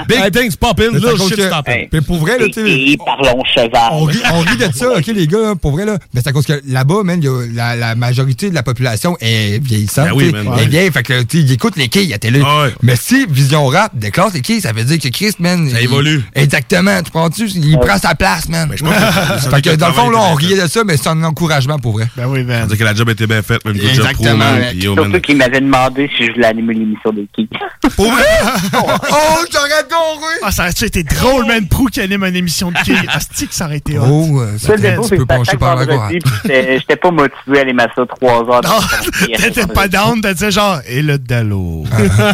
Big 0.08 0.30
things 0.32 0.56
poppin', 0.56 0.90
little 0.92 1.18
shit 1.18 1.36
que- 1.36 1.46
stoppin'. 1.46 1.72
Hey. 1.72 1.88
Mais 1.92 2.00
pour 2.00 2.18
vrai, 2.18 2.38
là, 2.38 2.46
tu 2.46 2.52
sais. 2.54 2.96
Parlons 3.04 3.42
cheval. 3.44 3.88
On 3.92 4.04
rit, 4.04 4.18
on 4.32 4.40
rit 4.40 4.56
de 4.56 4.72
ça, 4.74 4.90
OK, 4.96 5.06
les 5.06 5.26
gars, 5.26 5.38
là, 5.40 5.54
pour 5.54 5.72
vrai, 5.72 5.84
là. 5.84 5.98
Mais 6.14 6.20
c'est 6.22 6.28
à 6.28 6.32
cause 6.32 6.46
que 6.46 6.60
là-bas, 6.66 7.02
man, 7.04 7.20
il 7.22 7.24
y 7.24 7.28
a 7.28 7.46
la, 7.52 7.76
la 7.76 7.94
majorité 7.94 8.50
de 8.50 8.54
la 8.54 8.62
population 8.62 9.16
est 9.20 9.62
vieillissante. 9.62 10.06
Ben 10.08 10.12
oui, 10.14 10.30
man, 10.32 10.46
Elle 10.46 10.52
est 10.52 10.62
ouais. 10.62 10.68
vieille, 10.68 10.90
fait 10.92 11.02
que, 11.02 11.22
tu 11.22 11.38
sais, 11.38 11.44
ils 11.44 11.52
écoutent 11.52 11.76
les 11.76 11.88
quilles 11.88 12.12
à 12.14 12.18
télé. 12.18 12.40
Ah 12.44 12.62
ouais. 12.64 12.74
Mais 12.82 12.96
si 12.96 13.26
Vision 13.28 13.66
Rap 13.66 13.92
déclasse 13.96 14.34
les 14.34 14.40
quilles, 14.40 14.60
ça 14.60 14.72
veut 14.72 14.84
dire 14.84 14.98
que 14.98 15.08
Chris, 15.08 15.34
man. 15.38 15.68
Ça 15.70 15.80
il- 15.80 15.84
évolue. 15.84 16.22
Exactement, 16.34 17.02
tu 17.02 17.10
prends-tu? 17.10 17.46
Il 17.48 17.78
prend 17.78 17.98
sa 17.98 18.14
place, 18.14 18.48
man. 18.48 18.68
Mais 18.70 18.76
je 18.76 18.84
pense 18.84 18.94
que 18.94 19.00
ça 19.00 19.48
veut 19.48 19.56
fait 19.56 19.62
que, 19.62 19.76
dans 19.76 19.88
le 19.88 19.92
fond, 19.94 20.10
là, 20.10 20.18
on 20.30 20.34
riait 20.34 20.60
de 20.60 20.66
ça, 20.66 20.82
mais 20.84 20.96
c'est 20.96 21.08
un 21.08 21.22
encouragement 21.24 21.78
pour 21.78 21.92
vrai. 21.92 22.06
Ben 22.16 22.26
oui, 22.26 22.42
man. 22.44 22.62
veut 22.62 22.68
dire 22.68 22.78
que 22.78 22.84
la 22.84 22.94
job 22.94 23.08
était 23.10 23.26
bien 23.26 23.42
faite, 23.42 23.64
même 23.64 23.76
Exactement. 23.76 24.44
Puis 24.70 24.82
Surtout 24.82 25.20
qu'il 25.20 25.36
m'avait 25.36 25.60
demandé 25.60 26.10
si 26.16 26.26
je 26.26 26.32
voulais 26.32 26.46
animer 26.46 26.74
l'émission 26.74 27.12
des 27.12 27.26
Kicks. 27.34 27.50
Pour 27.96 28.10
vrai? 28.12 28.22
oh, 28.74 29.44
j'aurais 29.52 29.73
adoré! 29.81 30.35
Ah, 30.43 30.51
ça 30.51 30.62
aurait 30.62 30.70
été 30.73 31.02
drôle, 31.02 31.47
man. 31.47 31.66
Prou 31.69 31.86
qui 31.86 32.01
anime 32.01 32.24
une 32.24 32.36
émission 32.36 32.70
de 32.70 32.77
quilles. 32.78 32.97
Asti 33.09 33.47
que 33.48 33.55
ça 33.55 33.66
aurait 33.66 33.78
été 33.78 33.98
hot? 33.98 34.05
Oh, 34.09 34.40
euh, 34.40 34.59
Ça, 34.59 34.74
tu 34.77 34.82
c'est 35.09 35.16
peux 35.16 35.27
pencher 35.27 35.57
par 35.57 35.77
la 35.77 35.86
droite. 35.86 36.12
j'étais 36.44 36.97
pas 36.97 37.11
motivé 37.11 37.59
à 37.59 37.61
aller 37.62 37.73
mettre 37.73 37.94
ça 37.97 38.02
trois 38.07 38.39
heures. 38.40 38.62
Non, 38.62 39.36
t'étais 39.36 39.66
pas 39.66 39.89
down, 39.89 40.20
t'as 40.20 40.35
dit 40.35 40.51
genre, 40.51 40.78
et 40.86 41.02
le 41.02 41.19
dallo. 41.19 41.85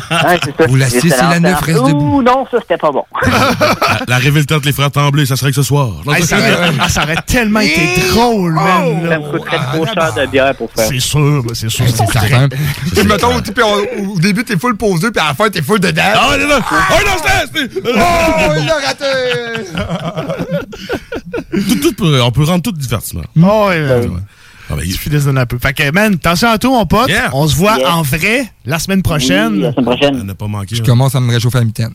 Ça. 0.09 0.39
Vous 0.69 0.77
l'assiez, 0.77 1.01
J'étais 1.03 1.17
c'est 1.17 1.23
la 1.23 1.35
dans- 1.41 1.49
neuf, 1.51 1.61
reste 1.61 1.79
Ouh, 1.81 1.89
debout. 1.89 2.23
non, 2.23 2.47
ça, 2.51 2.59
c'était 2.61 2.77
pas 2.79 2.91
bon. 2.93 3.05
La, 3.27 3.97
la 4.09 4.19
révélation 4.19 4.57
entre 4.57 4.67
les 4.67 4.73
frères 4.73 4.91
Tremblay, 4.91 5.27
ça 5.27 5.37
serait 5.37 5.51
que 5.51 5.57
ce 5.57 5.63
soir. 5.63 5.89
Ça, 6.23 6.37
aurait, 6.39 6.55
ah, 6.81 6.89
ça 6.89 7.03
aurait 7.03 7.17
tellement 7.27 7.61
été 7.61 7.89
drôle, 8.11 8.53
man. 8.55 9.07
Ça 9.09 9.19
me 9.19 9.31
coûterait 9.39 9.59
trop 9.73 9.87
cher 9.87 10.15
de 10.15 10.27
bière 10.27 10.55
pour 10.57 10.71
faire. 10.73 10.87
C'est 10.89 11.01
sûr, 11.01 11.43
c'est 11.55 11.69
sûr. 11.69 11.85
C'est 11.89 12.07
certain. 12.07 12.49
Puis 12.49 13.05
mettons, 13.07 13.37
au 13.37 14.21
début, 14.21 14.45
t'es 14.45 14.57
full 14.59 14.77
posé, 14.77 15.11
puis 15.11 15.21
à 15.23 15.29
la 15.29 15.35
fin, 15.35 15.49
t'es 15.51 15.63
full 15.63 15.76
dedans. 15.79 16.03
Ah, 16.15 16.31
ouais, 16.31 16.39
là! 16.47 16.61
Oh, 16.71 16.75
non, 17.07 17.13
c'est 17.25 17.71
Oh, 17.85 18.53
il 18.59 18.67
l'a 18.67 18.75
raté! 18.87 19.05
tout, 21.69 21.77
tout 21.81 21.93
peut- 21.95 22.23
On 22.23 22.31
peut 22.31 22.45
rendre 22.45 22.63
tout 22.63 22.73
divertissement. 22.73 23.23
Oh, 23.43 23.67
ouais, 23.69 23.81
man. 23.81 24.23
Ah, 24.69 24.75
ben, 24.75 24.83
Il 24.85 24.93
suffit 24.93 25.11
de 25.11 25.19
se 25.21 25.27
donner 25.27 25.41
un 25.41 25.47
peu. 25.47 25.59
Fait 25.59 25.73
que, 25.73 25.91
man, 25.93 26.15
attention 26.15 26.49
à 26.51 26.59
toi, 26.59 26.71
mon 26.71 26.87
pote. 26.87 27.09
Yeah. 27.09 27.31
On 27.33 27.47
se 27.47 27.55
voit 27.55 27.77
Yeah. 27.79 27.95
en 27.95 28.03
vrai 28.03 28.47
la 28.65 28.79
semaine 28.79 28.99
Oui, 28.99 29.03
prochaine. 29.03 29.61
la 29.61 29.73
semaine 29.73 29.75
on 29.77 29.83
prochaine. 29.97 30.23
n'a 30.25 30.35
pas 30.35 30.49
manqué. 30.49 30.75
Je 30.75 30.83
hein. 30.83 30.85
commence 30.85 31.15
à 31.15 31.21
me 31.21 31.33
réchauffer 31.33 31.59
à 31.59 31.61
la 31.61 31.67
mitaine. 31.67 31.93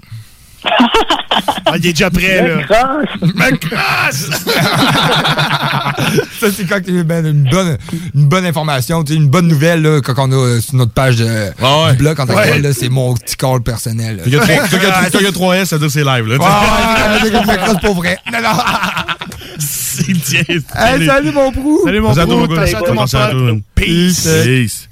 Ah, 0.63 1.73
il 1.77 1.85
est 1.87 1.91
déjà 1.93 2.09
prêt, 2.09 2.47
là. 2.47 2.63
cross. 2.63 3.31
Me 3.35 3.55
crasse! 3.57 4.29
Ça, 6.39 6.47
c'est 6.55 6.65
quand 6.67 6.81
tu 6.83 7.03
ben, 7.03 7.25
une 7.25 7.49
bonne, 7.49 7.77
une 8.15 8.27
bonne 8.27 8.45
information, 8.45 9.03
une 9.03 9.27
bonne 9.27 9.47
nouvelle, 9.47 9.81
là, 9.81 10.01
quand 10.01 10.13
on 10.17 10.31
a 10.31 10.35
euh, 10.35 10.61
sur 10.61 10.75
notre 10.75 10.91
page 10.91 11.15
de, 11.17 11.51
Ah 11.61 11.83
ouais. 11.85 11.91
du 11.91 11.97
blog 11.99 12.19
en 12.19 12.25
tant 12.25 12.33
que 12.33 12.37
Ouais. 12.39 12.51
tel, 12.51 12.61
là, 12.63 12.73
c'est 12.73 12.89
mon 12.89 13.13
petit 13.15 13.35
call 13.35 13.61
personnel. 13.61 14.17
Fait 14.23 14.23
qu'il 14.29 14.33
y 14.33 14.37
a 14.37 14.39
trois- 14.41 14.63
fait 14.67 14.77
qu'il 14.79 14.87
y 14.87 14.91
a- 14.91 14.93
fait 15.03 15.11
qu'il 15.17 15.21
y 15.21 15.27
a 15.27 15.31
3S, 15.31 15.65
ça 15.65 15.77
veut 15.77 15.79
dire 15.79 15.87
que 15.87 15.93
c'est 15.93 16.03
live, 16.03 16.27
là. 16.27 16.37
Ouais, 16.37 16.45
ouais, 17.23 17.29
que 17.31 17.67
c'est 17.67 17.81
pas 17.81 17.93
vrai. 17.93 18.17
Non, 18.31 18.41
non. 18.41 18.49
C'est 19.59 20.13
bien. 20.13 20.43
Hey, 20.75 21.05
salut, 21.05 21.31
mon 21.31 21.51
prou! 21.51 21.81
Salut, 21.83 21.99
mon 21.99 22.13
Salut, 22.13 22.31
pote. 22.31 22.49
mon 22.93 23.45
man. 23.45 23.61
Peace. 23.75 24.27
Peace. 24.43 24.89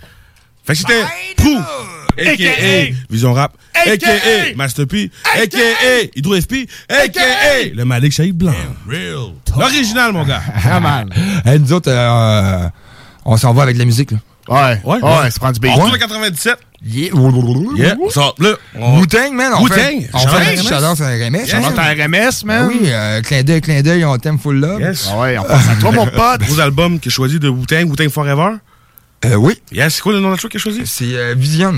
Fait 0.65 0.73
que 0.73 0.79
c'était 0.79 1.03
Prou 1.37 1.57
a.k.a. 2.27 2.93
Vision 3.09 3.33
Rap, 3.33 3.53
a.k.a. 3.73 4.55
Master 4.55 4.85
P, 4.87 5.09
a.k.a. 5.35 6.09
Hydro 6.15 6.35
FP, 6.35 6.67
a.k.a. 6.89 7.73
le 7.75 7.85
Malik 7.85 8.11
Shahid 8.13 8.35
Blanc. 8.37 8.53
L'original, 9.57 10.11
mon 10.13 10.23
gars. 10.25 10.41
Ah, 10.69 10.79
man. 10.79 11.09
Hey, 11.45 11.59
nous 11.59 11.73
autres, 11.73 11.91
euh, 11.91 12.67
on 13.25 13.37
s'en 13.37 13.53
va 13.53 13.63
avec 13.63 13.77
la 13.77 13.85
musique, 13.85 14.11
là. 14.11 14.17
Ouais. 14.47 14.81
Ouais, 14.83 14.97
ouais, 15.03 15.29
ça 15.29 15.39
prend 15.39 15.51
du 15.51 15.59
beat. 15.59 15.71
On 15.75 15.77
tourne 15.77 15.91
le 15.91 15.97
97. 15.99 16.57
Yeah. 16.83 17.09
Yeah. 17.77 17.95
On 18.01 18.09
sort 18.09 18.33
là. 18.39 18.55
on- 18.75 18.99
Wu-Tang, 18.99 19.33
man. 19.33 19.51
On 19.59 19.63
Wu-Tang. 19.63 19.75
fait, 19.77 20.09
on 20.13 20.17
fait 20.19 20.57
un 20.57 20.63
shout-out 20.63 21.01
à 21.01 21.09
RMS. 21.09 21.45
Shout-out 21.45 21.77
à 21.77 21.91
RMS, 21.93 22.45
man. 22.45 22.67
Oui, 22.67 22.79
euh, 22.85 23.21
clin 23.21 23.43
d'œil, 23.43 23.61
clin 23.61 23.81
d'œil, 23.81 24.05
on 24.05 24.17
t'aime 24.17 24.39
full 24.39 24.59
love. 24.59 24.79
Yes. 24.81 25.07
Ah 25.11 25.19
ouais, 25.19 25.37
on 25.37 25.43
pense 25.43 25.67
à 25.69 25.75
toi, 25.79 25.91
mon 25.91 26.05
pote. 26.07 26.39
Gros 26.47 26.59
album 26.61 26.99
qui 26.99 27.09
est 27.09 27.11
choisi 27.11 27.37
de 27.37 27.47
Wu-Tang, 27.49 27.89
Wu-Tang 27.89 28.09
Forever. 28.09 28.55
Euh, 29.25 29.35
oui. 29.35 29.55
Yes, 29.71 29.95
c'est 29.95 30.01
quoi 30.01 30.13
le 30.13 30.19
nom 30.21 30.27
de 30.29 30.33
la 30.33 30.37
track 30.37 30.51
qu'il 30.51 30.59
a 30.59 30.63
choisi? 30.63 30.81
C'est 30.85 31.13
euh, 31.15 31.35
Vision. 31.37 31.73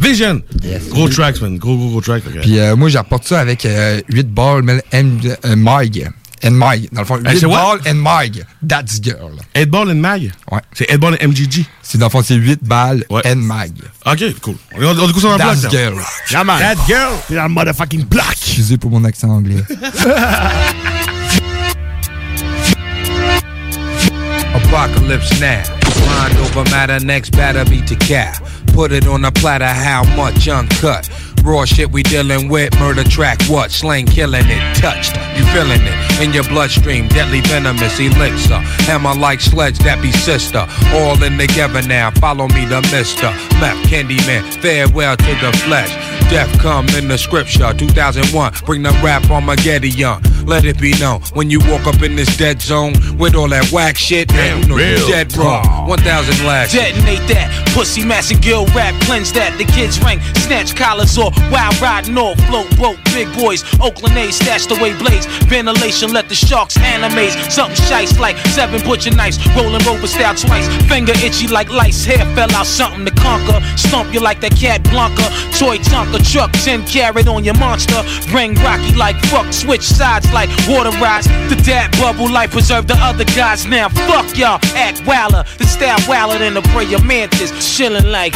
Vision. 0.00 0.42
Gros 0.90 1.08
tracks, 1.08 1.40
man. 1.40 1.56
Gros, 1.56 1.76
gros, 1.76 1.88
gros 1.90 2.00
tracks. 2.00 2.24
ok. 2.26 2.40
Puis 2.42 2.58
euh, 2.58 2.74
moi, 2.74 2.88
j'apporte 2.88 3.24
ça 3.28 3.38
avec 3.40 3.64
euh, 3.64 4.00
8 4.08 4.28
balles 4.34 4.62
mais 4.64 4.82
M, 4.90 5.20
euh, 5.44 5.54
Mag. 5.56 6.10
And 6.42 6.50
Mag. 6.52 6.88
Dans 6.90 7.02
le 7.02 7.06
fond, 7.06 7.16
8 7.18 7.28
Hey, 7.28 7.38
c'est 7.38 7.46
what? 7.46 7.78
balles 7.78 7.80
and 7.92 7.94
Mag. 7.98 8.44
That's 8.66 9.00
girl. 9.00 9.30
8 9.54 9.66
Ball 9.66 9.90
and 9.90 9.94
Mag? 9.96 10.32
Ouais. 10.50 10.60
C'est 10.72 10.90
8 10.90 10.96
Ball 10.98 11.18
and 11.22 11.28
MGG. 11.28 11.64
C'est 11.82 11.98
dans 11.98 12.06
le 12.06 12.10
fond, 12.10 12.22
c'est 12.24 12.34
8 12.34 12.60
balles 12.64 13.04
and 13.10 13.36
Mag. 13.36 13.72
Ok, 14.06 14.24
cool. 14.40 14.56
On, 14.76 14.82
on, 14.84 14.98
on 14.98 15.06
découvre 15.06 15.20
ça 15.30 15.38
dans 15.38 15.50
le 15.52 15.60
That's 15.60 15.70
girl. 15.70 15.94
Yeah, 16.30 16.42
man. 16.44 16.58
That 16.58 16.74
girl. 16.88 17.12
Dans 17.30 17.42
le 17.44 17.48
motherfucking 17.50 18.04
block. 18.06 18.32
Excusez 18.32 18.78
pour 18.78 18.90
mon 18.90 19.04
accent 19.04 19.28
anglais. 19.28 19.62
Apocalypse 24.54 25.38
now. 25.40 25.79
Mind 26.06 26.36
over 26.38 26.64
matter, 26.70 27.04
next 27.04 27.30
batter 27.30 27.64
be 27.64 27.80
to 27.82 27.96
cap. 27.96 28.42
Put 28.68 28.92
it 28.92 29.06
on 29.06 29.24
a 29.24 29.32
platter, 29.32 29.66
how 29.66 30.04
much 30.16 30.48
uncut? 30.48 31.08
Raw 31.44 31.64
shit 31.64 31.90
we 31.90 32.02
dealing 32.02 32.48
with, 32.48 32.78
murder 32.78 33.04
track 33.04 33.42
what? 33.44 33.70
Slang 33.70 34.06
killing 34.06 34.44
it, 34.46 34.76
touched, 34.76 35.16
you 35.36 35.44
feeling 35.52 35.80
it 35.82 36.20
in 36.20 36.32
your 36.32 36.44
bloodstream, 36.44 37.08
deadly 37.08 37.40
venomous 37.40 37.98
elixir. 37.98 38.58
Hammer 38.86 39.14
like 39.14 39.40
sledge 39.40 39.78
that 39.78 40.02
be 40.02 40.12
sister, 40.12 40.66
all 40.92 41.22
in 41.22 41.38
together 41.38 41.82
now. 41.82 42.10
Follow 42.12 42.46
me, 42.48 42.66
the 42.66 42.82
Mister 42.92 43.30
Meth 43.58 43.80
Candyman. 43.88 44.42
Farewell 44.60 45.16
to 45.16 45.34
the 45.40 45.52
flesh. 45.64 45.90
Death 46.30 46.60
come 46.60 46.86
in 46.90 47.08
the 47.08 47.18
scripture. 47.18 47.72
2001, 47.72 48.52
bring 48.64 48.82
the 48.82 48.90
rap 49.02 49.28
Armageddon. 49.30 50.22
Let 50.46 50.64
it 50.64 50.80
be 50.80 50.98
known 50.98 51.20
when 51.34 51.50
you 51.50 51.60
walk 51.60 51.86
up 51.86 52.02
in 52.02 52.16
this 52.16 52.36
dead 52.36 52.60
zone 52.60 52.94
with 53.18 53.34
all 53.34 53.48
that 53.48 53.70
whack 53.72 53.96
shit, 53.96 54.32
man, 54.32 54.62
you 54.62 54.68
know 54.68 54.76
you 54.76 54.96
real 54.96 55.08
dead 55.08 55.36
wrong. 55.36 55.86
1,000 55.88 56.46
last. 56.46 56.72
Detonate 56.72 57.26
that, 57.28 57.68
pussy 57.74 58.04
mass 58.04 58.30
and 58.30 58.42
gill 58.42 58.66
rap, 58.66 58.94
cleanse 59.02 59.32
that. 59.32 59.56
The 59.58 59.64
kids 59.64 60.00
rank, 60.02 60.22
snatch 60.36 60.74
collars 60.74 61.16
or 61.20 61.30
wild 61.52 61.76
riding 61.80 62.16
off, 62.16 62.40
float 62.48 62.68
boat, 62.78 62.96
big 63.12 63.28
boys, 63.36 63.62
Oakland 63.80 64.16
A's, 64.16 64.36
stashed 64.36 64.70
away 64.70 64.96
blades, 64.96 65.26
ventilation, 65.46 66.12
let 66.12 66.28
the 66.28 66.34
sharks 66.34 66.76
animate. 66.78 67.32
Something 67.52 67.76
shice 67.86 68.18
like 68.18 68.36
seven 68.48 68.80
butcher 68.82 69.14
knives, 69.14 69.38
rolling 69.54 69.84
rover 69.84 70.06
style 70.06 70.34
twice, 70.34 70.66
finger 70.88 71.12
itchy 71.22 71.46
like 71.48 71.68
lice, 71.70 72.04
hair 72.04 72.24
fell 72.34 72.50
out, 72.52 72.66
something 72.66 73.04
to 73.04 73.12
conquer. 73.12 73.60
Stomp 73.76 74.12
you 74.12 74.20
like 74.20 74.40
that 74.40 74.56
cat 74.56 74.82
Blanca, 74.84 75.28
toy 75.56 75.76
Tonka 75.78 76.18
truck, 76.32 76.50
10 76.52 76.86
carrot 76.86 77.28
on 77.28 77.44
your 77.44 77.58
monster. 77.58 78.02
Ring 78.32 78.54
rocky 78.64 78.94
like 78.94 79.16
fuck, 79.26 79.52
switch 79.52 79.82
sides 79.82 80.32
like 80.32 80.48
water 80.68 80.90
rise, 80.98 81.26
The 81.50 81.60
dad 81.64 81.92
bubble 82.00 82.30
life 82.30 82.52
preserve 82.52 82.86
the 82.86 82.96
other 82.98 83.24
guys. 83.24 83.66
Now 83.66 83.88
fuck 83.88 84.36
y'all, 84.36 84.58
act 84.74 85.04
wilder, 85.06 85.44
the 85.58 85.64
style 85.66 86.00
wilder 86.08 86.38
than 86.38 86.54
the 86.54 86.62
prayer 86.72 87.02
mantis, 87.04 87.50
chilling 87.76 88.10
like. 88.10 88.34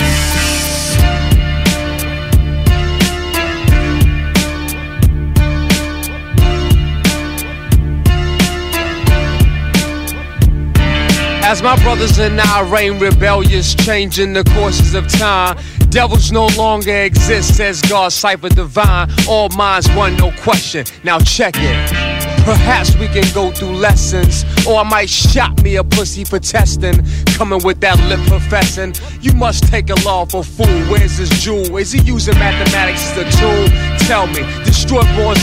As 11.47 11.62
my 11.62 11.77
brothers 11.83 12.19
and 12.19 12.41
I 12.41 12.62
reign 12.62 12.99
rebellious, 12.99 13.75
changing 13.75 14.33
the 14.33 14.45
courses 14.45 14.95
of 14.95 15.07
time. 15.09 15.59
Devils 15.91 16.33
no 16.33 16.47
longer 16.57 16.91
exist, 16.91 17.59
says 17.59 17.83
God, 17.83 18.12
cipher 18.12 18.49
divine. 18.49 19.11
All 19.29 19.51
minds 19.51 19.89
one, 19.91 20.16
no 20.16 20.33
question. 20.41 20.87
Now 21.05 21.19
check 21.19 21.55
it. 21.59 22.25
Perhaps 22.45 22.97
we 22.97 23.09
can 23.09 23.25
go 23.35 23.51
through 23.53 23.77
lessons, 23.77 24.45
or 24.66 24.81
I 24.81 24.83
might 24.85 25.11
shot 25.11 25.62
me 25.62 25.77
a 25.77 25.85
pussy 25.85 26.25
for 26.25 26.39
testing. 26.39 27.05
Coming 27.37 27.62
with 27.62 27.79
that 27.81 28.01
lip 28.09 28.21
professing, 28.27 28.95
you 29.21 29.35
must 29.35 29.65
take 29.65 29.91
a 29.91 29.97
law 29.97 30.25
for 30.25 30.43
fool. 30.43 30.81
Where's 30.91 31.19
his 31.19 31.29
jewel? 31.43 31.77
Is 31.77 31.93
he 31.93 32.01
using 32.01 32.39
mathematics 32.39 33.12
as 33.12 33.19
a 33.19 33.39
tool? 33.39 33.99
Tell 34.09 34.27
me, 34.27 34.43
destroy 34.65 35.03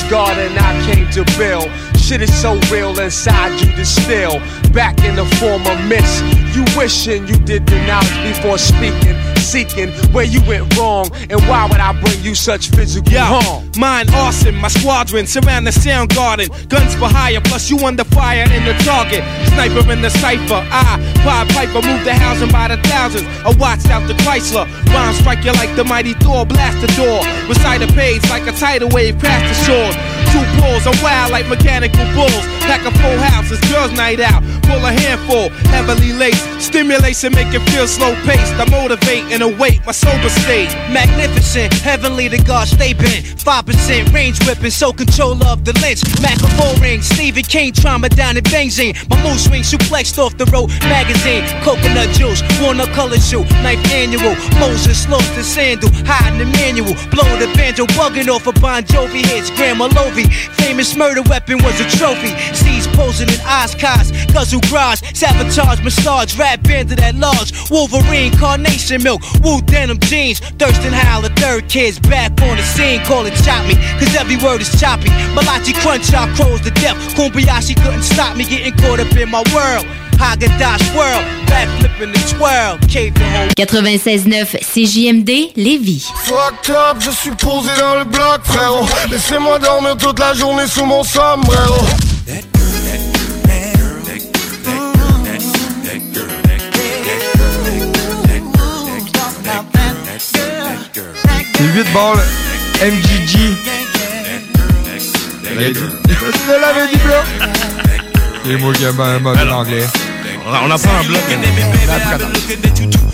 God 0.10 0.38
and 0.38 0.58
I 0.58 0.92
came 0.92 1.10
to 1.12 1.24
build. 1.38 1.70
Shit 1.98 2.22
is 2.22 2.42
so 2.42 2.60
real 2.72 3.00
inside 3.00 3.60
you 3.62 3.72
to 3.78 3.86
still. 3.86 4.42
Back 4.74 5.04
in 5.04 5.16
the 5.18 5.26
form 5.36 5.68
of 5.68 5.78
mist, 5.90 6.24
you 6.56 6.64
wishing 6.78 7.28
you 7.28 7.36
did 7.36 7.68
the 7.68 7.76
knowledge 7.86 8.36
before 8.36 8.58
speaking, 8.58 9.20
seeking 9.36 9.90
where 10.14 10.24
you 10.24 10.42
went 10.48 10.78
wrong, 10.78 11.12
and 11.30 11.42
why 11.48 11.68
would 11.68 11.80
I 11.80 11.92
bring 12.00 12.22
you 12.22 12.36
such 12.36 12.70
physical 12.70 13.20
harm? 13.20 13.70
Mine 13.78 14.10
arson, 14.14 14.56
my 14.56 14.70
squadron 14.70 15.28
surround 15.28 15.68
the 15.68 15.74
sound 15.74 16.16
garden. 16.16 16.48
Guns 16.70 16.96
for 16.96 17.08
hire, 17.08 17.42
plus 17.42 17.70
you 17.70 17.78
under 17.86 18.06
fire 18.06 18.44
in 18.44 18.64
the 18.64 18.74
target. 18.84 19.24
Sniper 19.52 19.92
in 19.92 20.02
the 20.02 20.10
cipher. 20.10 20.64
I, 20.72 21.00
Pied 21.24 21.50
Piper, 21.50 21.86
move 21.86 22.04
the 22.06 22.14
housing 22.14 22.52
by 22.52 22.70
the 22.70 22.78
thousands. 22.88 23.28
I 23.44 23.52
watched 23.60 23.90
out 23.90 24.08
the 24.08 24.14
Chrysler. 24.24 24.68
Bomb 24.94 25.14
strike 25.16 25.44
you 25.44 25.52
like 25.54 25.76
the 25.76 25.84
mighty 25.84 26.14
Thor, 26.14 26.46
blast 26.46 26.80
the 26.80 26.88
door. 26.96 27.20
Recite 27.50 27.82
a 27.82 27.92
page 27.94 28.24
like 28.30 28.48
a 28.48 28.54
tidal 28.54 28.90
wave 28.90 29.20
past 29.20 29.44
the 29.52 29.56
shore. 29.68 29.92
Two 30.32 30.44
pulls, 30.62 30.88
I'm 30.88 30.96
wild 31.04 31.32
like 31.32 31.48
mechanical 31.48 32.06
bulls. 32.16 32.46
Pack 32.64 32.86
a 32.86 32.92
full 32.92 33.20
house, 33.20 33.52
it's 33.52 33.60
girls' 33.70 33.92
night 33.92 34.20
out. 34.20 34.44
Pull 34.64 34.84
a 34.86 34.92
handful, 34.92 35.50
heavily 35.70 36.14
laced. 36.14 36.46
Stimulation 36.62 37.34
make 37.34 37.54
it 37.54 37.62
feel 37.72 37.88
slow 37.88 38.14
paced. 38.26 38.54
I 38.56 38.66
motivate 38.70 39.26
and 39.32 39.42
await 39.44 39.86
my 39.86 39.92
sober 39.92 40.30
state. 40.30 40.70
Magnificent, 40.92 41.74
heavenly 41.74 42.30
to 42.30 42.38
God 42.44 42.68
stay 42.68 42.94
bent. 42.94 43.26
5% 43.42 44.14
range 44.14 44.38
whipping, 44.46 44.72
so 44.72 44.94
control 44.94 45.42
of 45.44 45.66
the 45.66 45.74
lynch. 45.82 46.02
Mac 46.22 46.38
a 46.42 46.50
full 46.56 46.76
ring, 46.82 47.02
Stephen 47.02 47.44
King 47.44 47.74
trauma 47.74 48.10
down 48.10 48.38
in 48.38 48.44
Benzine. 48.44 48.94
My 49.10 49.22
mood 49.24 49.40
swing 49.40 49.64
suplexed 49.64 50.18
off 50.18 50.38
the 50.38 50.46
road 50.46 50.70
magazine. 50.86 51.44
Coconut 51.64 52.10
juice, 52.16 52.42
walnut 52.62 52.90
color 52.90 53.20
shoe, 53.20 53.44
knife 53.64 53.84
annual. 53.92 54.36
Moses 54.60 55.08
lost 55.10 55.34
the 55.36 55.44
sandal, 55.44 55.90
hiding 56.06 56.40
the 56.40 56.46
manual. 56.58 56.94
Blow 57.10 57.28
the 57.38 57.52
banjo, 57.56 57.86
bugging 57.98 58.30
off 58.30 58.48
a 58.48 58.54
Bon 58.54 58.84
Jovi 58.84 59.26
hits. 59.26 59.50
Grandma 59.52 59.88
Lovey, 59.96 60.30
famous 60.62 60.96
murder 60.96 61.24
weapon 61.24 61.58
was 61.64 61.80
a 61.82 61.88
trophy. 61.98 62.32
Steve's 62.54 62.88
posing 62.96 63.30
in 63.30 63.42
Oscars, 63.46 64.12
garage, 64.60 65.00
sabotage, 65.14 65.82
massage, 65.84 66.38
rap 66.38 66.62
bandit 66.64 67.02
at 67.02 67.16
large. 67.16 67.54
Wolverine, 67.70 68.32
carnation 68.38 69.02
milk, 69.04 69.22
woo 69.44 69.62
denim 69.62 70.00
jeans. 70.00 70.40
Thurston 70.60 70.94
Howell, 70.94 71.24
the 71.24 71.30
third 71.42 71.70
kid's 71.70 72.00
back 72.00 72.32
on 72.42 72.58
the 72.58 72.64
scene. 72.64 73.02
Call 73.06 73.26
it 73.26 73.34
chop 73.44 73.66
me, 73.68 73.76
cause 74.00 74.16
every 74.16 74.38
word 74.38 74.62
is 74.62 74.80
choppy. 74.80 75.10
Malachi 75.34 75.74
crunch 75.74 76.14
out 76.14 76.30
crows 76.36 76.62
to 76.62 76.72
death. 76.72 76.98
Kumbayashi 77.16 77.76
couldn't 77.82 78.04
stop 78.04 78.36
me 78.36 78.44
getting 78.44 78.74
caught 78.78 79.00
up 79.00 79.16
in 79.16 79.30
my 79.30 79.44
world. 79.54 79.86
Haagen-Dazs 80.22 80.96
world, 80.96 81.26
backflipping 81.48 82.14
the 82.14 82.22
twirl. 82.30 82.78
Cave 82.88 83.16
the 83.16 83.26
whole 83.34 83.48
96.9 83.58 84.60
CJMD 84.62 85.54
Lévis. 85.56 86.12
Fucked 86.26 86.70
up, 86.70 86.98
je 87.00 87.10
suis 87.10 87.32
posé 87.32 87.70
dans 87.80 87.96
le 87.98 88.06
bloc, 88.06 88.42
frérot. 88.44 88.86
Laissez-moi 89.10 89.58
dormir 89.58 89.98
toute 89.98 90.20
la 90.20 90.34
journée 90.36 90.68
sous 90.68 90.86
mon 90.86 91.04
sombrero. 91.04 91.88
C'est 101.62 101.68
8 101.68 101.94
balles 101.94 102.18
MGG. 102.82 103.38
Je 105.46 106.60
l'avais 106.60 106.88
dit, 106.88 106.98
bro. 107.06 107.14
C'est 108.44 108.58
moi 108.58 108.74
qui 108.74 108.84
ai 108.84 108.88
un 108.88 109.20
mode 109.20 109.38
en 109.38 109.60
anglais. 109.60 109.86
On 110.52 110.68
bloc. 110.68 111.24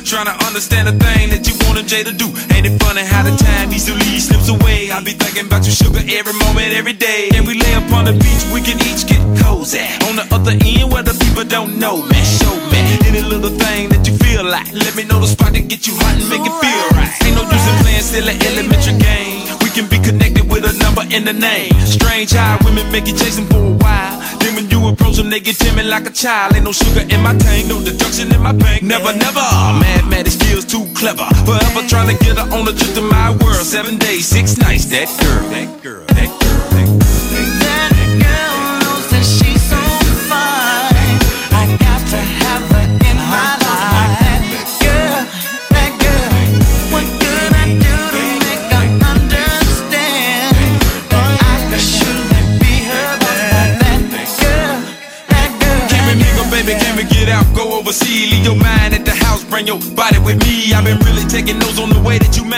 Trying 0.08 0.26
to 0.26 0.34
understand 0.48 0.88
the 0.90 0.96
thing 0.98 1.30
that 1.30 1.46
you 1.46 1.54
wanted 1.68 1.86
Jay 1.86 2.02
to 2.02 2.12
do. 2.12 2.26
Ain't 2.50 2.66
it 2.66 2.82
funny 2.82 3.06
how 3.06 3.22
the 3.22 3.38
time 3.38 3.70
easily 3.72 4.18
slips 4.18 4.50
away? 4.50 4.90
I 4.90 5.04
be 5.06 5.14
thinking 5.14 5.46
about 5.46 5.62
you, 5.68 5.72
sugar, 5.72 6.02
every 6.02 6.34
moment, 6.34 6.74
every 6.74 6.94
day. 6.94 7.30
And 7.36 7.46
we 7.46 7.54
lay 7.54 7.76
up 7.76 7.92
on 7.94 8.06
the 8.06 8.14
beach, 8.14 8.42
we 8.50 8.66
can 8.66 8.82
each 8.90 9.06
get 9.06 9.22
cozy. 9.38 9.86
On 10.10 10.18
the 10.18 10.26
other 10.34 10.58
end, 10.58 10.90
where 10.90 11.04
the 11.04 11.14
people 11.14 11.46
don't 11.46 11.78
know, 11.78 12.02
man, 12.10 12.26
show 12.26 12.58
me 12.74 12.82
any 13.06 13.22
little 13.22 13.54
thing 13.54 13.90
that 13.90 14.02
you 14.08 14.18
feel 14.18 14.42
like. 14.44 14.74
Let 14.74 14.96
me 14.96 15.06
know 15.06 15.22
the 15.22 15.28
spot 15.28 15.54
to 15.54 15.62
get 15.62 15.86
you 15.86 15.94
hot 15.94 16.18
and 16.18 16.26
make 16.34 16.42
it 16.42 16.58
feel 16.58 16.86
right. 16.98 17.14
Ain't 17.22 17.38
no 17.38 17.46
use 17.46 17.68
in 17.70 17.76
playing 17.86 18.02
silly 18.02 18.34
elementary 18.50 18.98
game. 18.98 19.46
We 19.62 19.70
can 19.70 19.86
be 19.86 20.02
connected 20.02 20.37
with 20.58 20.76
a 20.76 20.78
number 20.80 21.04
and 21.12 21.28
a 21.28 21.34
name. 21.34 21.72
Strange 21.86 22.32
how 22.32 22.58
women 22.66 22.92
make 22.92 23.08
you 23.08 23.14
chase 23.14 23.36
them 23.36 23.46
for 23.48 23.62
a 23.62 23.76
while. 23.78 24.18
Then 24.40 24.56
when 24.56 24.70
you 24.70 24.88
approach 24.88 25.18
them, 25.18 25.30
they 25.30 25.40
get 25.40 25.56
timid 25.58 25.86
like 25.86 26.08
a 26.08 26.12
child. 26.12 26.56
Ain't 26.56 26.66
no 26.66 26.72
sugar 26.72 27.02
in 27.02 27.22
my 27.22 27.38
tank, 27.38 27.68
no 27.68 27.84
deduction 27.84 28.34
in 28.34 28.42
my 28.42 28.54
bank. 28.54 28.82
Never, 28.82 29.14
never. 29.14 29.40
Oh, 29.40 29.78
mad, 29.80 30.10
mad, 30.10 30.28
it 30.28 30.34
feels 30.34 30.66
too 30.66 30.86
clever. 30.96 31.26
Forever 31.46 31.88
trying 31.88 32.10
to 32.16 32.24
get 32.24 32.38
her 32.38 32.48
on 32.56 32.66
the 32.66 32.74
trip 32.74 32.94
to 32.96 33.02
my 33.02 33.32
world. 33.38 33.66
Seven 33.66 33.98
days, 33.98 34.26
six 34.26 34.58
nights. 34.58 34.86
That 34.86 35.08
girl, 35.22 35.50
that 35.50 35.84
girl, 35.84 36.06
that 36.08 36.30
girl, 36.42 36.70
that 36.72 37.00
girl. 37.00 37.07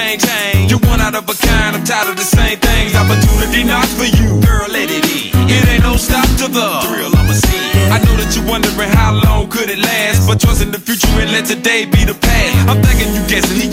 Way 0.10 0.18
that 0.18 0.70
you. 0.70 0.78
One 0.90 1.02
out 1.02 1.16
of 1.16 1.30
a 1.30 1.36
kind, 1.36 1.76
I'm 1.76 1.84
tired 1.84 2.10
of 2.10 2.16
the 2.16 2.26
same 2.26 2.58
things. 2.60 2.96
Opportunity 2.96 3.64
knocks 3.64 3.94
for 3.94 4.06
you, 4.06 4.42
girl, 4.42 4.68
let 4.70 4.90
it 4.90 5.06
in. 5.06 5.30
It 5.50 5.68
ain't 5.70 5.84
no 5.84 5.98
stop 5.98 6.26
to 6.42 6.48
the 6.48 6.66
thrill 6.86 7.14
I'ma 7.14 7.34
see. 7.34 7.60
I 7.90 7.98
know 8.06 8.16
that 8.18 8.34
you're 8.36 8.46
wondering 8.46 8.90
how 8.90 9.14
long 9.14 9.50
could 9.50 9.70
it 9.70 9.80
last, 9.80 10.28
but 10.28 10.40
trust 10.40 10.62
in 10.62 10.72
the 10.72 10.80
future 10.80 11.10
and 11.22 11.32
let 11.32 11.46
today 11.46 11.86
be 11.86 12.06
the 12.06 12.14
past. 12.14 12.70
I'm 12.70 12.82
thinking 12.82 13.14
you 13.14 13.22
guessing 13.28 13.60
he 13.60 13.70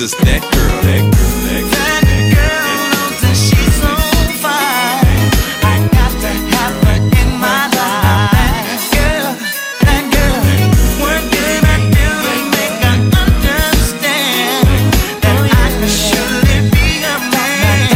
as 0.00 0.10
strangers. 0.12 0.14
That 0.18 0.42
girl, 0.42 0.82
that 0.82 1.00
girl, 1.00 1.22
that 1.48 1.62
girl. 1.66 1.90
That 1.98 2.22
girl 2.34 2.82
knows 2.94 3.18
that 3.22 3.34
she's 3.34 3.74
so 3.82 3.92
fine. 4.38 5.26
I 5.64 5.74
got 5.90 6.12
to 6.22 6.30
have 6.54 6.76
her 6.86 6.98
in 7.02 7.30
my 7.38 7.66
life. 7.74 8.62
That 8.68 8.82
girl, 8.94 9.34
that 9.82 10.02
girl. 10.14 10.38
What 11.02 11.20
could 11.32 11.62
I 11.66 11.76
do 11.90 12.08
to 12.24 12.34
make 12.54 12.78
her 12.84 12.96
understand 13.10 14.66
that 15.22 15.40
I 15.50 15.66
could 15.78 15.90
surely 15.90 16.58
be 16.70 17.02
her 17.02 17.18
man? 17.34 17.90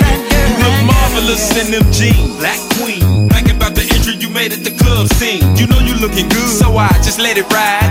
That 0.00 0.18
girl, 0.30 0.48
You 0.48 0.56
look 0.64 0.78
marvelous 0.88 1.44
in 1.60 1.68
them 1.72 1.86
jeans, 1.92 2.36
black 2.40 2.60
queen. 2.80 3.28
Thinking 3.28 3.56
about 3.56 3.74
the 3.74 3.84
entry 3.92 4.16
you 4.16 4.30
made 4.30 4.52
at 4.52 4.64
the 4.64 4.72
club 4.72 5.08
scene. 5.20 5.42
You 5.56 5.66
know 5.66 5.80
you 5.80 5.94
looking 6.00 6.28
good, 6.28 6.48
so 6.48 6.76
I 6.76 6.88
just 7.04 7.18
let 7.18 7.36
it 7.36 7.44
ride. 7.52 7.85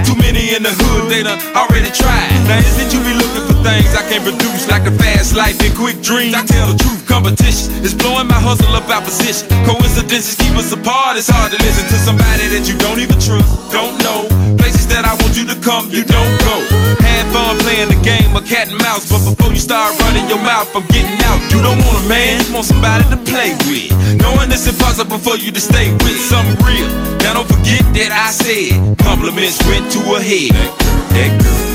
Already 1.55 1.91
tried. 1.91 2.31
Now 2.47 2.59
is 2.59 2.77
it 2.79 2.93
you 2.93 3.01
be 3.01 3.13
looking 3.15 3.45
for 3.47 3.57
things 3.63 3.91
I 3.95 4.03
can 4.07 4.21
produce, 4.21 4.67
like 4.69 4.85
a 4.87 4.93
fast 4.95 5.35
life 5.35 5.59
and 5.61 5.73
quick 5.75 6.01
dreams? 6.01 6.33
I 6.33 6.45
tell 6.45 6.67
the 6.71 6.77
truth, 6.77 7.05
competition 7.07 7.83
is 7.83 7.93
blowing 7.93 8.27
my 8.27 8.39
hustle 8.39 8.73
up 8.75 8.89
out 8.89 9.03
position. 9.03 9.49
Coincidences 9.65 10.35
keep 10.35 10.55
us 10.55 10.71
apart. 10.71 11.17
It's 11.17 11.29
hard 11.29 11.51
to 11.51 11.59
listen 11.59 11.85
to 11.87 11.97
somebody 11.99 12.47
that 12.53 12.67
you 12.67 12.77
don't 12.77 12.99
even 12.99 13.19
trust, 13.19 13.49
don't 13.71 13.97
know. 14.03 14.27
Places 14.57 14.87
that 14.93 15.05
I 15.05 15.13
want 15.21 15.35
you 15.37 15.45
to 15.49 15.57
come, 15.61 15.89
you 15.89 16.03
don't 16.03 16.35
go. 16.41 16.55
Have 17.01 17.27
fun 17.33 17.57
playing 17.65 17.89
the 17.89 17.99
game 18.01 18.35
of 18.35 18.45
cat 18.45 18.69
and 18.69 18.79
mouse, 18.81 19.09
but 19.09 19.21
before 19.25 19.51
you 19.51 19.59
start 19.59 19.97
running 19.99 20.27
your 20.29 20.41
mouth, 20.41 20.69
I'm 20.75 20.85
getting 20.87 21.19
out. 21.21 21.24
Want 22.55 22.65
somebody 22.65 23.03
to 23.11 23.17
play 23.29 23.51
with. 23.67 23.91
Knowing 24.21 24.49
it's 24.49 24.65
impossible 24.65 25.19
for 25.19 25.35
you 25.35 25.51
to 25.51 25.59
stay 25.59 25.91
with 25.91 26.17
something 26.17 26.55
real. 26.65 26.87
Now 27.19 27.33
don't 27.33 27.47
forget 27.47 27.83
that 27.99 28.11
I 28.15 28.31
said 28.31 28.97
compliments 28.99 29.59
went 29.67 29.91
to 29.91 29.99
her 30.15 30.23
head. 30.23 30.55
That 31.11 31.31
girl, 31.43 31.74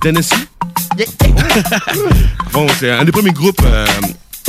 Tennessee? 0.00 0.48
bon, 2.52 2.66
c'est 2.78 2.90
un 2.90 3.04
des 3.04 3.12
premiers 3.12 3.30
groupes 3.30 3.62
euh, 3.64 3.86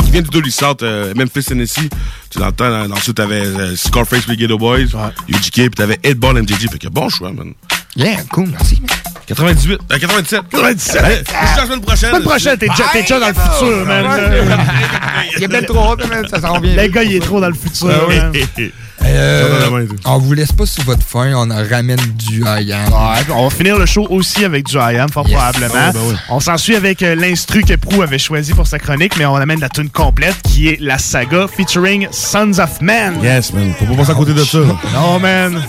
qui 0.04 0.12
vient 0.12 0.22
du 0.22 0.30
Dolly 0.30 0.52
South, 0.52 0.84
euh, 0.84 1.14
Memphis, 1.16 1.44
Tennessee. 1.44 1.90
Tu 2.30 2.40
l'entends, 2.40 2.88
dans 2.88 2.96
ensuite 2.96 3.18
t'avais 3.18 3.42
euh, 3.42 3.76
Scarface 3.76 4.28
with 4.28 4.40
Ghetto 4.40 4.58
Boys, 4.58 4.88
UGK, 5.28 5.54
puis 5.54 5.70
t'avais 5.70 6.00
Ed 6.04 6.18
Ball 6.18 6.42
MJG. 6.42 6.70
Fait 6.72 6.80
que 6.80 6.88
bon 6.88 7.10
choix, 7.10 7.32
man. 7.32 7.54
Yeah, 7.96 8.24
cool, 8.32 8.50
merci. 8.50 8.82
98, 9.28 9.74
euh, 9.92 9.98
97. 10.00 10.42
97. 10.50 10.54
Ouais, 10.64 10.76
c'est 10.78 11.02
la 11.32 11.66
semaine 11.66 11.82
prochaine. 11.82 12.10
Semaine 12.10 12.24
prochaine, 12.24 12.58
t'es 12.58 12.68
déjà, 12.68 12.84
t'es 12.92 13.02
déjà 13.02 13.20
dans 13.20 13.28
le 13.28 13.34
futur, 13.34 13.86
man. 13.86 14.06
Il 15.36 15.42
y 15.42 15.46
a 15.46 15.48
peut-être 15.48 15.68
trop 15.68 15.92
hâte, 15.94 16.08
mais 16.10 16.28
ça 16.28 16.42
s'en 16.42 16.60
vient. 16.60 16.76
Le 16.76 16.88
gars, 16.88 17.04
il 17.04 17.16
est 17.16 17.20
trop 17.20 17.40
dans 17.40 17.50
le 17.50 17.54
futur. 17.54 17.90
Ah 17.92 18.06
oui. 18.08 18.18
man. 18.18 18.34
Euh, 19.06 19.88
on 20.06 20.18
vous 20.20 20.34
laisse 20.34 20.52
pas 20.52 20.66
sur 20.66 20.84
votre 20.84 21.04
faim, 21.06 21.32
on 21.36 21.50
en 21.50 21.64
ramène 21.70 22.00
du 22.16 22.42
IAM. 22.44 22.88
Ouais, 22.90 23.34
on 23.34 23.48
va 23.48 23.50
finir 23.50 23.78
le 23.78 23.86
show 23.86 24.06
aussi 24.10 24.46
avec 24.46 24.66
du 24.66 24.76
IAM, 24.78 25.10
fort 25.10 25.28
Yes. 25.28 25.38
probablement. 25.38 25.88
Oui, 25.88 25.94
ben 25.94 26.00
oui. 26.10 26.16
On 26.30 26.40
s'ensuit 26.40 26.76
avec 26.76 27.02
euh, 27.04 27.16
l'instru 27.16 27.64
que 27.64 27.76
Prou 27.76 28.02
avait 28.02 28.20
choisi 28.20 28.54
pour 28.54 28.68
sa 28.68 28.78
chronique, 28.80 29.18
mais 29.18 29.26
on 29.26 29.36
amène 29.36 29.60
la 29.60 29.70
tune 29.70 29.90
complète 29.90 30.36
qui 30.44 30.68
est 30.70 30.80
la 30.82 30.98
saga 30.98 31.48
featuring 31.48 32.08
Sons 32.12 32.60
of 32.60 32.82
Man. 32.82 33.16
Yes, 33.24 33.54
man. 33.54 33.74
Faut 33.80 33.86
pas 33.86 33.96
passer 33.96 34.12
à 34.12 34.16
côté 34.16 34.34
de 34.34 34.44
ça. 34.44 34.60
Non, 34.94 35.20
man. 35.20 35.62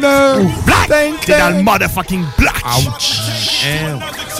No. 0.00 0.48
Black! 0.64 0.88
T'es 1.26 1.36
dans 1.38 1.56
le 1.56 1.62
motherfucking 1.62 2.22
black! 2.38 2.62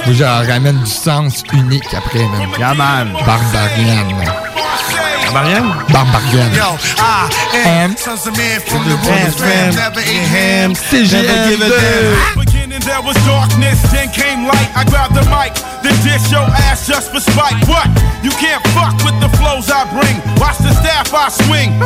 Moi, 0.07 0.15
je 0.15 0.23
ramène 0.25 0.79
du 0.79 0.87
sens 0.91 1.43
unique 1.53 1.93
après, 1.97 2.21
man. 2.21 2.49
Yeah, 2.59 2.75
man. 2.75 3.09
Barbarian. 3.27 4.07
Barbarian? 5.33 5.69
Barbarian. 5.93 6.53
Yo, 6.55 6.77
I 6.97 7.29
am 7.53 7.97
sons 7.97 8.27
of 8.27 8.37
man 8.37 8.61
from 8.61 8.85
the 8.89 8.97
roots, 8.97 9.39
fam. 9.39 9.75
Never 9.75 10.01
ate 10.01 10.25
ham, 10.25 10.73
CGM2. 10.73 12.58
There 12.89 13.05
was 13.05 13.21
darkness, 13.29 13.77
then 13.93 14.09
came 14.09 14.49
light. 14.49 14.73
I 14.73 14.81
grabbed 14.89 15.13
the 15.13 15.21
mic, 15.29 15.53
then 15.85 15.93
dish 16.01 16.33
your 16.33 16.49
ass 16.65 16.89
just 16.89 17.13
for 17.13 17.21
spite. 17.21 17.61
What? 17.69 17.85
You 18.25 18.33
can't 18.41 18.65
fuck 18.73 18.97
with 19.05 19.13
the 19.21 19.29
flows 19.37 19.69
I 19.69 19.85
bring. 19.93 20.17
Watch 20.41 20.57
the 20.65 20.73
staff 20.73 21.13
I 21.13 21.29
swing. 21.29 21.77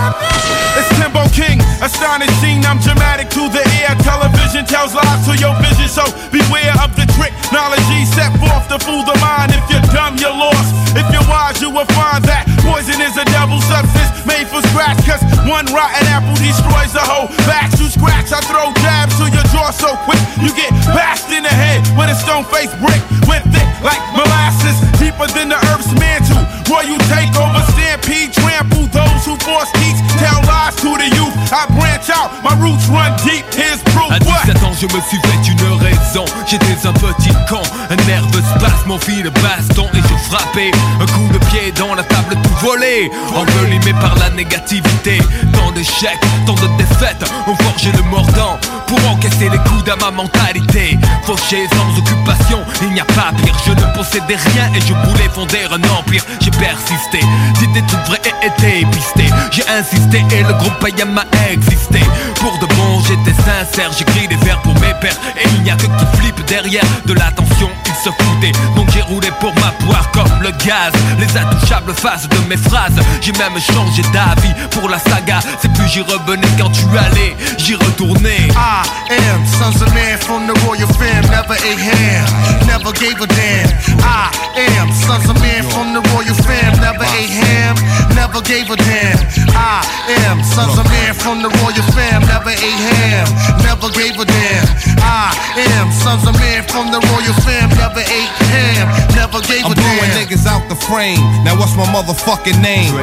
It's 0.78 0.86
Timbo 0.94 1.26
King, 1.34 1.58
astonishing. 1.82 2.62
I'm 2.62 2.78
dramatic 2.78 3.34
to 3.34 3.50
the 3.50 3.66
ear. 3.82 3.98
Television 4.06 4.62
tells 4.62 4.94
lies 4.94 5.26
to 5.26 5.34
your 5.42 5.58
vision, 5.58 5.90
so 5.90 6.06
beware 6.30 6.70
of 6.78 6.94
the 6.94 7.10
trick. 7.18 7.34
Knowledge 7.50 7.82
set 8.06 8.30
forth 8.38 8.70
to 8.70 8.78
fool 8.78 9.02
the 9.02 9.18
mind. 9.18 9.50
If 9.50 9.64
you're 9.68 9.84
dumb, 9.90 10.16
you're 10.22 10.32
lost. 10.32 10.70
If 10.94 11.04
you're 11.10 11.26
wise, 11.26 11.58
you 11.60 11.74
will 11.74 11.88
find 11.98 12.22
that 12.30 12.46
poison 12.62 13.00
is 13.02 13.18
a 13.18 13.26
devil 13.32 13.58
substance 13.60 14.22
made 14.28 14.46
for 14.48 14.60
scratch. 14.72 15.00
Cause 15.08 15.20
one 15.48 15.66
rotten 15.72 16.06
apple 16.12 16.36
destroys 16.38 16.92
the 16.92 17.02
whole 17.02 17.28
batch. 17.48 17.76
You 17.80 17.88
scratch, 17.88 18.30
I 18.30 18.40
throw 18.46 18.70
jabs 18.84 19.16
to 19.18 19.26
your 19.32 19.44
jaw 19.50 19.72
so 19.72 19.96
quick. 20.04 20.20
You 20.40 20.52
get 20.54 20.70
bashed 20.92 21.32
in 21.32 21.42
the 21.42 21.52
head 21.52 21.80
with 21.96 22.08
a 22.08 22.16
stone 22.16 22.44
faced 22.44 22.76
brick. 22.78 23.00
Went 23.26 23.44
thick 23.52 23.68
like 23.82 24.00
molasses, 24.14 24.78
deeper 25.00 25.26
than 25.34 25.48
the 25.48 25.58
earth's 25.72 25.92
mantle. 25.98 26.42
Roy, 26.70 26.88
you 26.88 26.96
take 27.12 27.32
over, 27.36 27.60
stampede, 27.74 28.32
trample 28.32 28.86
those 28.92 29.22
who 29.26 29.34
force 29.44 29.70
teach. 29.80 29.98
Tell 30.22 30.40
lies 30.46 30.76
to 30.80 30.90
the 30.96 31.08
youth. 31.18 31.34
I 31.52 31.66
branch 31.76 32.08
out, 32.08 32.30
my 32.42 32.54
roots 32.62 32.88
run 32.88 33.12
deep. 33.24 33.44
Here's 33.52 33.82
proof. 33.92 34.10
À 34.10 34.18
17 34.18 34.62
ans, 34.64 34.72
je 34.72 34.86
me 34.86 35.00
suis 35.08 35.20
fait 35.20 35.42
une 35.50 35.78
raison. 35.80 36.24
J'étais 36.46 36.86
un 36.86 36.92
petit 36.92 37.34
con, 37.48 37.62
un 37.90 37.96
nerveux 38.06 38.42
spasme, 38.56 38.86
mon 38.86 38.98
fil 38.98 39.22
de 39.22 39.30
baston 39.30 39.86
et 39.94 40.00
je 40.00 40.30
frappais. 40.30 40.70
Un 41.00 41.06
coup 41.06 41.28
de 41.32 41.38
pied 41.50 41.72
dans 41.76 41.94
la 41.94 42.02
table, 42.04 42.36
tout 42.42 42.66
volé. 42.66 43.10
Envelimé 43.34 43.92
par 44.00 44.14
la 44.18 44.30
négativité. 44.30 45.18
Tant 45.52 45.70
d'échecs, 45.72 46.20
tant 46.46 46.54
de 46.54 46.68
défaites 46.78 47.24
ont 47.46 47.56
forgé 47.56 47.90
le 47.92 48.02
mordant 48.04 48.58
pour 48.86 48.98
encaisser 49.10 49.48
les 49.48 49.58
coups 49.58 49.90
à 49.90 49.96
ma 49.96 50.10
mentalité. 50.10 50.81
Fauché 51.24 51.68
sans 51.72 51.98
occupation, 51.98 52.60
il 52.82 52.92
n'y 52.92 53.00
a 53.00 53.04
pas 53.04 53.32
pire. 53.42 53.56
Je 53.66 53.72
ne 53.72 53.94
possédais 53.94 54.36
rien 54.36 54.70
et 54.74 54.80
je 54.80 54.94
voulais 55.08 55.28
fonder 55.32 55.64
un 55.70 55.82
empire. 55.98 56.24
J'ai 56.40 56.50
persisté, 56.50 57.20
j'ai 57.60 57.66
des 57.68 57.86
trucs 57.86 58.04
vrais 58.06 58.20
et 58.24 58.46
été 58.46 58.86
pisté. 58.86 59.24
J'ai 59.50 59.64
insisté 59.68 60.24
et 60.36 60.42
le 60.42 60.52
groupe 60.54 60.78
Payam 60.80 61.16
a 61.18 61.52
existé. 61.52 62.00
Pour 62.36 62.58
de 62.58 62.66
bon, 62.74 63.00
j'étais 63.06 63.36
sincère, 63.42 63.90
j'écris 63.96 64.28
des 64.28 64.36
vers 64.44 64.60
pour 64.62 64.74
mes 64.74 64.94
pères. 65.00 65.16
Et 65.36 65.46
il 65.54 65.62
n'y 65.62 65.70
a 65.70 65.76
que 65.76 65.86
qui 65.86 66.06
flippe 66.18 66.44
derrière 66.46 66.84
de 67.06 67.14
l'attention, 67.14 67.70
ils 67.86 68.04
se 68.04 68.10
foutaient. 68.10 68.52
Donc 68.74 68.90
j'ai 68.92 69.02
roulé 69.02 69.28
pour 69.40 69.54
ma 69.56 69.70
poire 69.86 70.10
comme 70.10 70.42
le 70.42 70.50
gaz. 70.64 70.92
Les 71.18 71.36
intouchables 71.36 71.94
faces 71.94 72.28
de 72.28 72.38
mes 72.48 72.56
phrases. 72.56 72.98
J'ai 73.20 73.32
même 73.32 73.58
changé 73.60 74.02
d'avis 74.12 74.52
pour 74.70 74.88
la 74.88 74.98
saga. 74.98 75.40
C'est 75.60 75.72
plus 75.72 75.88
j'y 75.88 76.00
revenais 76.00 76.48
quand 76.58 76.70
tu 76.70 76.84
allais, 76.98 77.36
j'y 77.58 77.74
retournais. 77.74 78.48
I 78.56 78.84
am 79.30 79.46
sons 79.46 79.82
of 79.82 79.92
man 79.94 80.18
from 80.18 80.46
the 80.46 80.58
royal 80.66 80.88
fam, 80.98 81.22
never 81.30 81.54
ate 81.66 81.78
ham, 81.78 82.26
never 82.66 82.92
gave 82.92 83.18
a 83.20 83.26
damn. 83.26 83.68
I 84.02 84.30
am 84.78 84.90
sons 84.92 85.28
of 85.28 85.36
man 85.40 85.62
from 85.70 85.94
the 85.94 86.02
royal 86.14 86.34
fam, 86.42 86.78
never 86.80 87.06
ate 87.18 87.30
ham, 87.30 87.76
never 88.14 88.40
gave 88.42 88.70
a 88.70 88.76
damn. 88.76 89.18
I 89.54 89.82
am 90.26 90.42
sons 90.42 90.78
of 90.78 90.86
man 90.86 91.14
from 91.14 91.42
the 91.42 91.50
royal 91.62 91.86
fam, 91.94 92.22
never 92.26 92.50
ate 92.50 92.82
ham, 92.96 93.26
never 93.62 93.88
gave 93.90 94.18
a 94.18 94.24
damn. 94.24 94.66
I 95.02 95.34
am 95.78 95.90
sons 95.92 96.26
of 96.26 96.34
man 96.38 96.62
from 96.68 96.90
the 96.90 97.00
royal 97.10 97.36
fam, 97.42 97.68
never 97.76 98.00
ate 98.00 98.34
ham, 98.52 98.86
never 99.14 99.40
gave 99.44 99.66
a 99.66 99.74
damn. 99.74 99.76
I'm 99.76 99.78
blowing 99.78 100.12
niggas 100.18 100.46
out 100.46 100.68
the 100.68 100.76
frame. 100.76 101.20
Now 101.44 101.58
what's 101.58 101.76
my 101.76 101.86
motherfucking 101.90 102.60
name? 102.62 102.94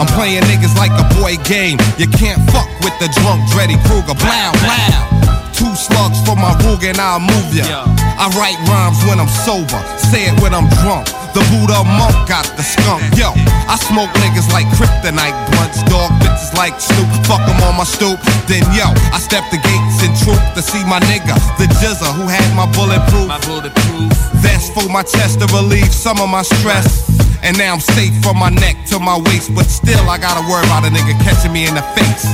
I'm 0.00 0.08
playing 0.18 0.42
niggas 0.50 0.76
like 0.76 0.92
a 0.94 1.06
boy 1.20 1.36
game. 1.44 1.78
You 1.98 2.08
can't 2.08 2.40
fuck 2.50 2.68
with 2.82 2.96
the 2.98 3.08
drunk 3.20 3.48
Dreddy 3.50 3.76
Kruger. 3.86 4.14
Blow, 4.14 4.52
blow. 4.62 5.43
Two 5.54 5.70
slugs 5.78 6.18
for 6.26 6.34
my 6.34 6.50
rug 6.66 6.82
and 6.82 6.98
I'll 6.98 7.22
move 7.22 7.54
ya. 7.54 7.86
I 8.18 8.26
write 8.34 8.58
rhymes 8.66 8.98
when 9.06 9.22
I'm 9.22 9.30
sober, 9.30 9.78
say 9.96 10.26
it 10.26 10.34
when 10.42 10.52
I'm 10.52 10.66
drunk. 10.82 11.06
The 11.30 11.42
Buddha 11.50 11.82
monk 11.86 12.14
got 12.26 12.46
the 12.58 12.62
skunk. 12.62 13.02
Yo, 13.14 13.30
I 13.70 13.78
smoke 13.78 14.10
niggas 14.18 14.50
like 14.50 14.66
kryptonite 14.74 15.34
blunts, 15.50 15.82
dog 15.86 16.10
bitches 16.18 16.54
like 16.54 16.74
Snoop. 16.80 17.06
Fuck 17.26 17.42
'em 17.46 17.62
on 17.62 17.76
my 17.78 17.84
stoop. 17.84 18.18
Then 18.50 18.66
yo, 18.74 18.90
I 19.14 19.18
step 19.18 19.44
the 19.50 19.58
gates 19.58 20.02
in 20.02 20.10
troop 20.22 20.42
to 20.54 20.62
see 20.62 20.82
my 20.84 20.98
nigga, 21.10 21.34
the 21.58 21.66
Jizza, 21.78 22.10
who 22.18 22.26
had 22.26 22.46
my 22.54 22.66
bulletproof. 22.74 23.28
My 23.28 23.38
bulletproof. 23.46 24.10
Vest 24.42 24.74
for 24.74 24.88
my 24.90 25.02
chest 25.02 25.40
to 25.40 25.46
relieve 25.54 25.94
some 25.94 26.20
of 26.20 26.28
my 26.28 26.42
stress. 26.42 27.23
And 27.44 27.58
now 27.58 27.74
I'm 27.74 27.80
safe 27.80 28.16
from 28.24 28.38
my 28.38 28.48
neck 28.48 28.74
to 28.88 28.98
my 28.98 29.20
waist, 29.20 29.54
but 29.54 29.68
still 29.68 30.08
I 30.08 30.16
gotta 30.16 30.40
worry 30.48 30.64
about 30.64 30.88
a 30.88 30.88
nigga 30.88 31.12
catching 31.20 31.52
me 31.52 31.68
in 31.68 31.74
the 31.74 31.84
face 31.92 32.24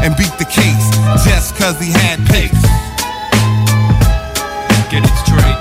and 0.00 0.16
beat 0.16 0.32
the 0.40 0.48
case 0.48 0.88
just 1.20 1.52
cause 1.60 1.76
he 1.76 1.92
had 1.92 2.16
pace. 2.32 2.64
Get 4.88 5.04
it 5.04 5.16
straight. 5.20 5.60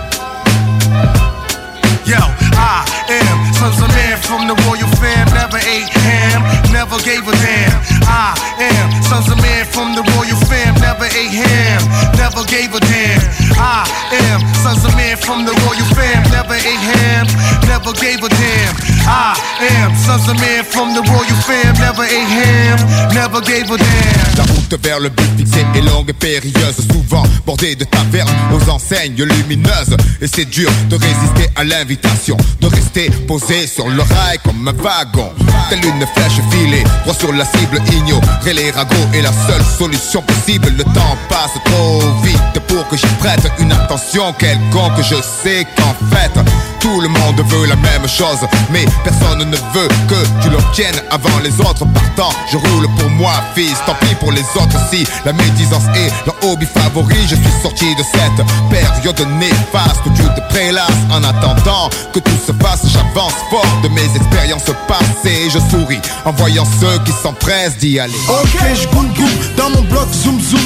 Yo, 2.08 2.16
I 2.56 2.88
am 3.12 3.38
sons 3.60 3.76
of 3.84 3.92
man 3.92 4.16
from 4.24 4.48
the 4.48 4.56
royal 4.72 4.88
fam, 4.96 5.28
never 5.36 5.60
ate 5.60 5.92
ham, 6.08 6.40
never 6.72 6.96
gave 7.04 7.28
a 7.28 7.36
damn. 7.44 7.80
I 8.08 8.32
am 8.60 8.88
sons 9.04 9.28
of 9.28 9.36
man 9.44 9.66
from 9.68 9.96
the 9.96 10.04
royal 10.16 10.40
fam, 10.48 10.80
never 10.80 11.12
ate 11.12 11.36
ham, 11.44 11.84
never 12.16 12.48
gave 12.48 12.72
a 12.72 12.80
damn. 12.80 13.20
I 13.60 13.84
am 14.32 14.40
sons 14.64 14.84
of 14.88 14.96
man 14.96 15.18
from 15.18 15.44
the 15.44 15.52
royal 15.68 15.88
fam, 15.92 16.24
never 16.32 16.56
ate 16.56 16.84
ham, 16.96 17.28
never 17.68 17.92
gave 18.00 18.24
a 18.24 18.30
damn. 18.30 18.93
I 19.06 19.36
am 19.82 19.94
sons 19.96 20.30
of 20.30 20.40
man 20.40 20.64
from 20.64 20.94
the 20.94 21.02
royal 21.02 21.40
fam, 21.44 21.76
never 21.76 22.04
ate 22.04 22.28
ham, 22.28 22.80
never 23.14 23.42
gave 23.42 23.70
a 23.70 23.78
damn. 23.78 24.38
La 24.38 24.44
route 24.44 24.80
vers 24.82 25.00
le 25.00 25.10
but 25.10 25.30
fixé 25.38 25.66
est 25.76 25.82
longue 25.82 26.10
et 26.10 26.14
périlleuse, 26.14 26.78
souvent 26.92 27.24
bordée 27.46 27.76
de 27.76 27.84
tavernes 27.84 28.30
aux 28.54 28.70
enseignes 28.70 29.24
lumineuses. 29.24 29.96
Et 30.22 30.28
c'est 30.28 30.46
dur 30.46 30.70
de 30.90 30.96
résister 30.96 31.50
à 31.56 31.64
l'invitation, 31.64 32.38
de 32.62 32.68
rester 32.68 33.10
posé 33.28 33.68
sur 33.68 33.88
le 33.88 34.02
rail 34.02 34.40
comme 34.44 34.68
un 34.68 34.74
wagon. 34.74 35.32
Telle 35.70 35.86
une 35.86 36.06
flèche 36.16 36.42
filée, 36.50 36.84
droit 37.04 37.14
sur 37.14 37.34
la 37.34 37.46
cible, 37.46 37.82
ignorer 37.92 38.54
les 38.54 38.72
ragots 38.72 38.96
est 39.14 39.22
la 39.22 39.32
seule 39.32 39.64
solution 39.78 40.22
possible. 40.22 40.72
Le 40.78 40.84
temps 40.86 41.18
passe 41.30 41.54
trop 41.66 42.00
vite 42.24 42.60
pour 42.68 42.88
que 42.88 42.98
j'y 42.98 43.14
prête 43.20 43.46
une 43.60 43.72
attention 43.72 44.34
quelconque. 44.34 45.02
Je 45.02 45.16
sais 45.16 45.66
qu'en 45.76 45.94
fait, 46.16 46.32
tout 46.80 47.02
le 47.02 47.10
monde 47.10 47.42
veut 47.48 47.68
la 47.68 47.76
même 47.76 48.08
chose, 48.08 48.40
mais 48.72 48.86
personne 49.04 49.50
ne 49.50 49.58
veut 49.74 49.88
que 50.08 50.42
tu 50.42 50.50
l'obtiennes 50.50 51.02
avant 51.10 51.40
les 51.44 51.60
autres. 51.60 51.86
Partant, 51.94 52.36
je 52.52 52.58
roule 52.58 52.88
pour 52.98 53.10
moi, 53.10 53.34
fils, 53.56 53.78
tant 53.86 53.96
pis 54.02 54.16
pour 54.16 54.32
les 54.32 54.44
autres. 54.56 54.78
Si 54.92 55.06
la 55.26 55.34
médisance 55.34 55.86
est 55.96 56.12
leur 56.26 56.36
hobby 56.52 56.66
favori, 56.66 57.18
je 57.28 57.36
suis 57.36 57.62
sorti 57.62 57.96
de 57.96 58.04
cette 58.04 58.46
période 58.70 59.28
néfaste 59.40 60.02
où 60.06 60.10
tu 60.10 60.24
te 60.24 60.54
prélasses 60.54 61.04
en 61.12 61.24
attendant 61.24 61.90
que 62.14 62.20
tout 62.20 62.40
se 62.46 62.52
passe. 62.52 62.82
J'avance 62.88 63.34
fort 63.50 63.80
de 63.84 63.90
mes 63.90 64.16
expériences 64.16 64.72
passées. 64.88 65.50
Je 65.50 65.60
souris 65.70 66.02
en 66.26 66.32
voyant 66.32 66.66
ceux 66.80 67.00
qui 67.06 67.12
s'empressent 67.12 67.78
d'y 67.78 68.00
aller. 68.00 68.14
Ok, 68.30 68.58
je 68.74 68.88
goum 68.90 69.08
goum 69.14 69.30
dans 69.58 69.70
mon 69.70 69.82
bloc 69.84 70.08
zoom 70.12 70.40
zoom. 70.40 70.62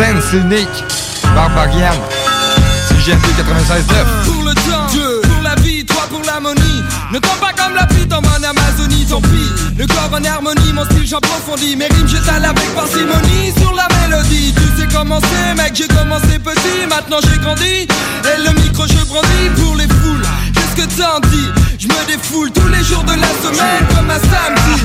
Scène 0.00 0.18
Barbarian, 1.34 1.92
CGMD 2.88 3.20
96.9. 3.20 4.24
Pour 4.24 4.44
le 4.44 4.54
temps, 4.54 5.28
pour 5.28 5.42
la 5.42 5.54
vie, 5.56 5.84
toi 5.84 6.04
pour 6.08 6.22
l'harmonie. 6.24 6.82
Ne 7.12 7.18
tombe 7.18 7.38
pas 7.38 7.52
comme 7.52 7.74
la 7.74 7.86
pluie, 7.86 8.08
tombe 8.08 8.24
en 8.24 8.42
Amazonie, 8.42 9.04
tant 9.04 9.20
pis. 9.20 9.52
Le 9.76 9.86
corps 9.86 10.08
en 10.10 10.24
harmonie, 10.24 10.72
mon 10.72 10.86
style 10.86 11.06
j'approfondis. 11.06 11.76
Mes 11.76 11.88
rimes 11.88 12.08
j'étale 12.08 12.46
avec 12.46 12.74
parcimonie 12.74 13.52
sur 13.58 13.74
la 13.74 13.88
mélodie. 14.00 14.54
Tu 14.54 14.80
sais 14.80 14.88
comment 14.90 15.20
c'est, 15.20 15.54
mec, 15.54 15.72
j'ai 15.74 15.88
commencé 15.88 16.38
petit, 16.38 16.86
maintenant 16.88 17.18
j'ai 17.22 17.38
grandi. 17.38 17.86
Et 18.24 18.42
le 18.42 18.58
micro 18.62 18.86
je 18.86 19.04
brandis 19.04 19.50
pour 19.56 19.76
les 19.76 19.86
foules. 19.86 20.29
Qu'est-ce 20.74 20.86
que 20.86 21.02
t'en 21.02 21.20
dis. 21.28 21.48
Je 21.78 21.88
me 21.88 22.06
défoule 22.06 22.50
tous 22.52 22.68
les 22.68 22.82
jours 22.84 23.02
de 23.04 23.12
la 23.12 23.32
semaine 23.42 23.86
comme 23.94 24.10
un 24.10 24.20
samedi. 24.20 24.80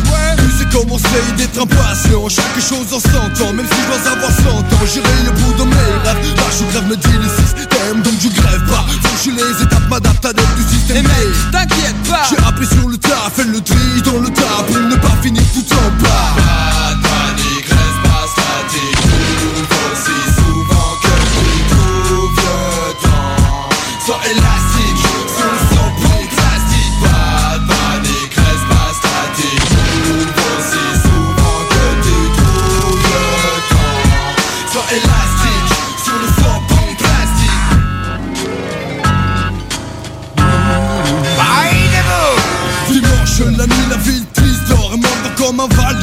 Sais 0.58 0.66
comment 0.72 0.98
c'est 0.98 1.36
d'être 1.36 1.62
impatient 1.62 2.30
Chaque 2.30 2.60
chose 2.60 2.88
en 2.94 3.00
s'entend. 3.00 3.54
Même 3.54 3.68
si 3.70 3.82
je 3.82 3.88
dois 3.88 4.12
avoir 4.12 4.32
100 4.32 4.50
ans 4.50 4.86
J'irai 4.92 5.08
au 5.30 5.34
bout 5.34 5.54
de 5.60 5.64
mes 5.70 5.76
rêves. 5.76 6.36
Là 6.38 6.44
je 6.58 6.64
grève 6.72 6.88
me 6.88 6.96
dit 6.96 7.18
les 7.22 7.30
systèmes 7.30 8.02
Donc 8.02 8.14
je 8.22 8.30
grève 8.30 8.66
pas. 8.68 8.86
Franchis 9.04 9.32
les 9.32 9.64
étapes 9.64 9.90
M'adapte 9.90 10.26
à 10.26 10.30
l'aide 10.30 10.56
du 10.56 10.64
système 10.64 10.98
Et 10.98 11.02
mec, 11.02 11.52
t'inquiète 11.52 12.04
pas. 12.10 12.24
J'ai 12.30 12.38
appris 12.48 12.68
sur 12.68 12.88
le 12.88 12.98
tas 12.98 13.30
Fait 13.36 13.44
le 13.44 13.62
tri 13.62 14.02
dans 14.06 14.20
le 14.20 14.30
tas 14.30 14.64
Pour 14.68 14.80
ne 14.80 14.96
pas 14.96 15.16
finir 15.22 15.44
tout 15.54 15.74
en 15.74 16.04
bas 16.04 17.05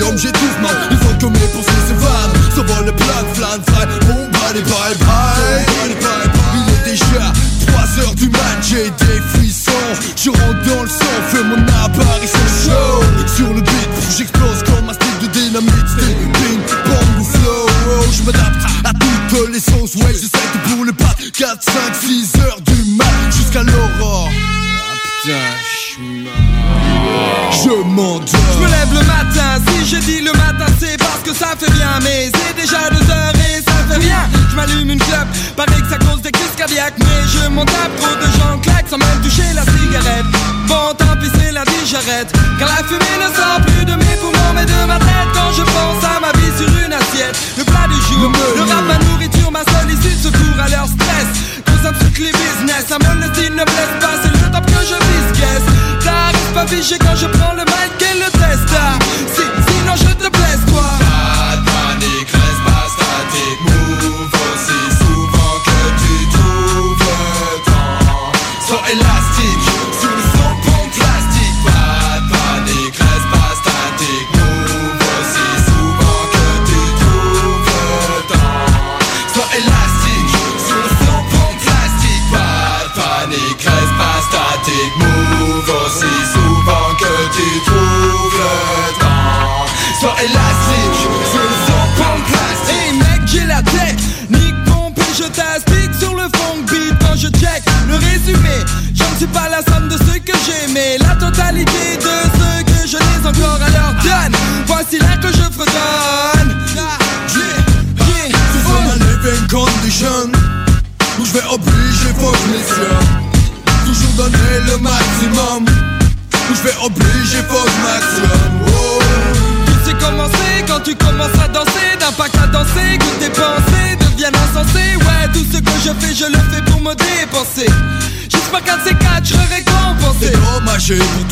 valium, 0.03 0.19
j'étouffe 0.19 0.61
man 0.61 0.71
Il 0.91 0.97
faut 0.99 1.15
que 1.15 1.27
mes 1.27 1.47
pensées 1.49 1.71
s'évanent 1.87 2.33
S'envole 2.55 2.87
le 2.87 2.93
plaques, 2.93 3.35
flan, 3.35 3.59
fry 3.67 3.87
Bon 4.07 4.29
bye 4.31 4.63
bye 4.63 4.97
bye 4.99 5.65
Il 6.55 6.75
est 6.75 6.91
déjà 6.91 7.33
3 7.67 8.05
heures 8.05 8.15
du 8.15 8.29
mat, 8.29 8.59
j'ai 8.63 8.91
des 8.91 9.21
frissons. 9.33 9.73
Je 10.17 10.31
rentre 10.31 10.63
dans 10.67 10.83
le 10.83 10.89
sang, 10.89 11.19
fais 11.29 11.43
mon 11.43 11.63
apparition 11.85 12.39
show 12.65 13.35
Sur 13.37 13.49
le 13.49 13.61
beat, 13.61 13.89
j'explose 14.17 14.63
comme 14.65 14.89
un 14.89 14.93
stick 14.93 15.21
de 15.23 15.27
dynamite. 15.27 15.89
Stick, 15.89 16.17
ping, 16.33 16.61
bang 16.87 17.21
ou 17.21 17.25
flow. 17.25 17.67
Je 18.13 18.23
m'adapte 18.23 18.65
à 18.85 18.93
toutes 18.93 19.53
les 19.53 19.61
sauces. 19.61 19.95
Ouais, 19.97 20.15
je 20.15 20.29
pour 20.75 20.85
les 20.85 20.93
pattes 20.93 21.31
4, 21.33 21.63
5, 21.63 21.73
6 22.03 22.33
heures 22.43 22.61
du 22.61 22.97
mat. 22.97 23.07
Jusqu'à 23.31 23.63
l'aurore 23.63 24.31
Je 25.25 25.29
m'endors. 27.85 28.27
Je 28.27 28.59
me 28.59 28.67
lève 28.67 28.93
le 28.93 29.07
matin, 29.07 29.63
si 29.69 29.87
je 29.87 29.97
dis 29.99 30.21
le 30.21 30.33
matin 30.33 30.67
c'est 30.81 30.97
parce 30.99 31.21
que 31.25 31.33
ça 31.33 31.55
fait 31.57 31.71
bien 31.71 32.01
Mais 32.03 32.29
c'est 32.35 32.57
déjà 32.61 32.91
deux 32.91 33.09
heures 33.09 33.33
et 33.37 33.63
ça 33.89 33.95
fait 33.95 34.01
rien. 34.01 34.23
Je 34.51 34.57
m'allume 34.57 34.91
une 34.91 34.99
clope, 34.99 35.31
paraît 35.57 35.81
que 35.81 35.89
ça 35.89 35.99
cause 35.99 36.23
des 36.23 36.31
crises 36.31 36.57
cardiaques. 36.57 36.95
Mais 36.99 37.23
je 37.27 37.49
m'en 37.49 37.65
tape, 37.65 37.95
trop 37.99 38.15
de 38.15 38.29
gens 38.39 38.59
claquent 38.63 38.89
sans 38.89 38.99
même 38.99 39.21
toucher 39.23 39.49
la 39.55 39.63
cigarette. 39.63 40.27
Bon 40.69 40.95
tant 40.97 41.17
pis 41.21 41.31
c'est 41.39 41.53
la 41.53 41.65
vie 41.65 41.85
j'arrête. 41.87 42.31
Car 42.59 42.69
la 42.69 42.83
fumée 42.85 43.19
ne 43.19 43.29
sort 43.35 43.61
plus 43.67 43.85
de 43.85 43.95
mes 43.95 44.17
poumons 44.21 44.53
mais 44.55 44.67
de 44.67 44.81
ma 44.87 44.99
tête. 44.99 45.31
Quand 45.35 45.53
je 45.53 45.63
pense 45.63 46.03
à 46.05 46.21
ma 46.21 46.33
vie 46.39 46.53
sur 46.59 46.71
une 46.85 46.93
assiette. 46.93 47.37
Le 47.59 47.65
plat 47.65 47.87
du 47.89 47.99
jour, 48.07 48.31
le 48.57 48.63
rap, 48.63 48.85
ma 48.87 48.99
nourriture, 49.07 49.51
ma 49.51 49.65
seule 49.65 49.91
issue 49.91 50.15
de 50.15 50.23
secours 50.31 50.59
à 50.65 50.69
leur 50.69 50.87
stress. 50.87 51.53
Toutes 51.83 52.19
les 52.19 52.31
business, 52.31 52.87
un 52.93 53.15
le 53.17 53.35
style 53.35 53.55
ne 53.55 53.65
blesse 53.65 53.97
pas 54.01 54.15
C'est 54.23 54.31
le 54.31 54.53
top 54.53 54.65
que 54.67 54.81
je 54.87 54.95
vise, 54.95 55.41
guess 55.41 56.05
T'arrives 56.05 56.53
pas 56.55 56.67
figé 56.69 56.97
quand 56.97 57.17
je 57.17 57.27
prends 57.27 57.55
le 57.55 57.65
mic 57.65 58.01
et 58.01 58.19
le 58.19 58.31
test 58.31 58.69
ah. 58.73 58.99
Si, 59.35 59.43
Sinon 59.43 59.95
je 59.97 60.15
te 60.15 60.31
blesse 60.31 60.65
toi. 60.69 60.85
Pas 61.01 61.57
de 61.57 61.65
panique, 61.65 62.31
reste 62.31 62.63
pas 62.65 62.87
statique 62.89 63.72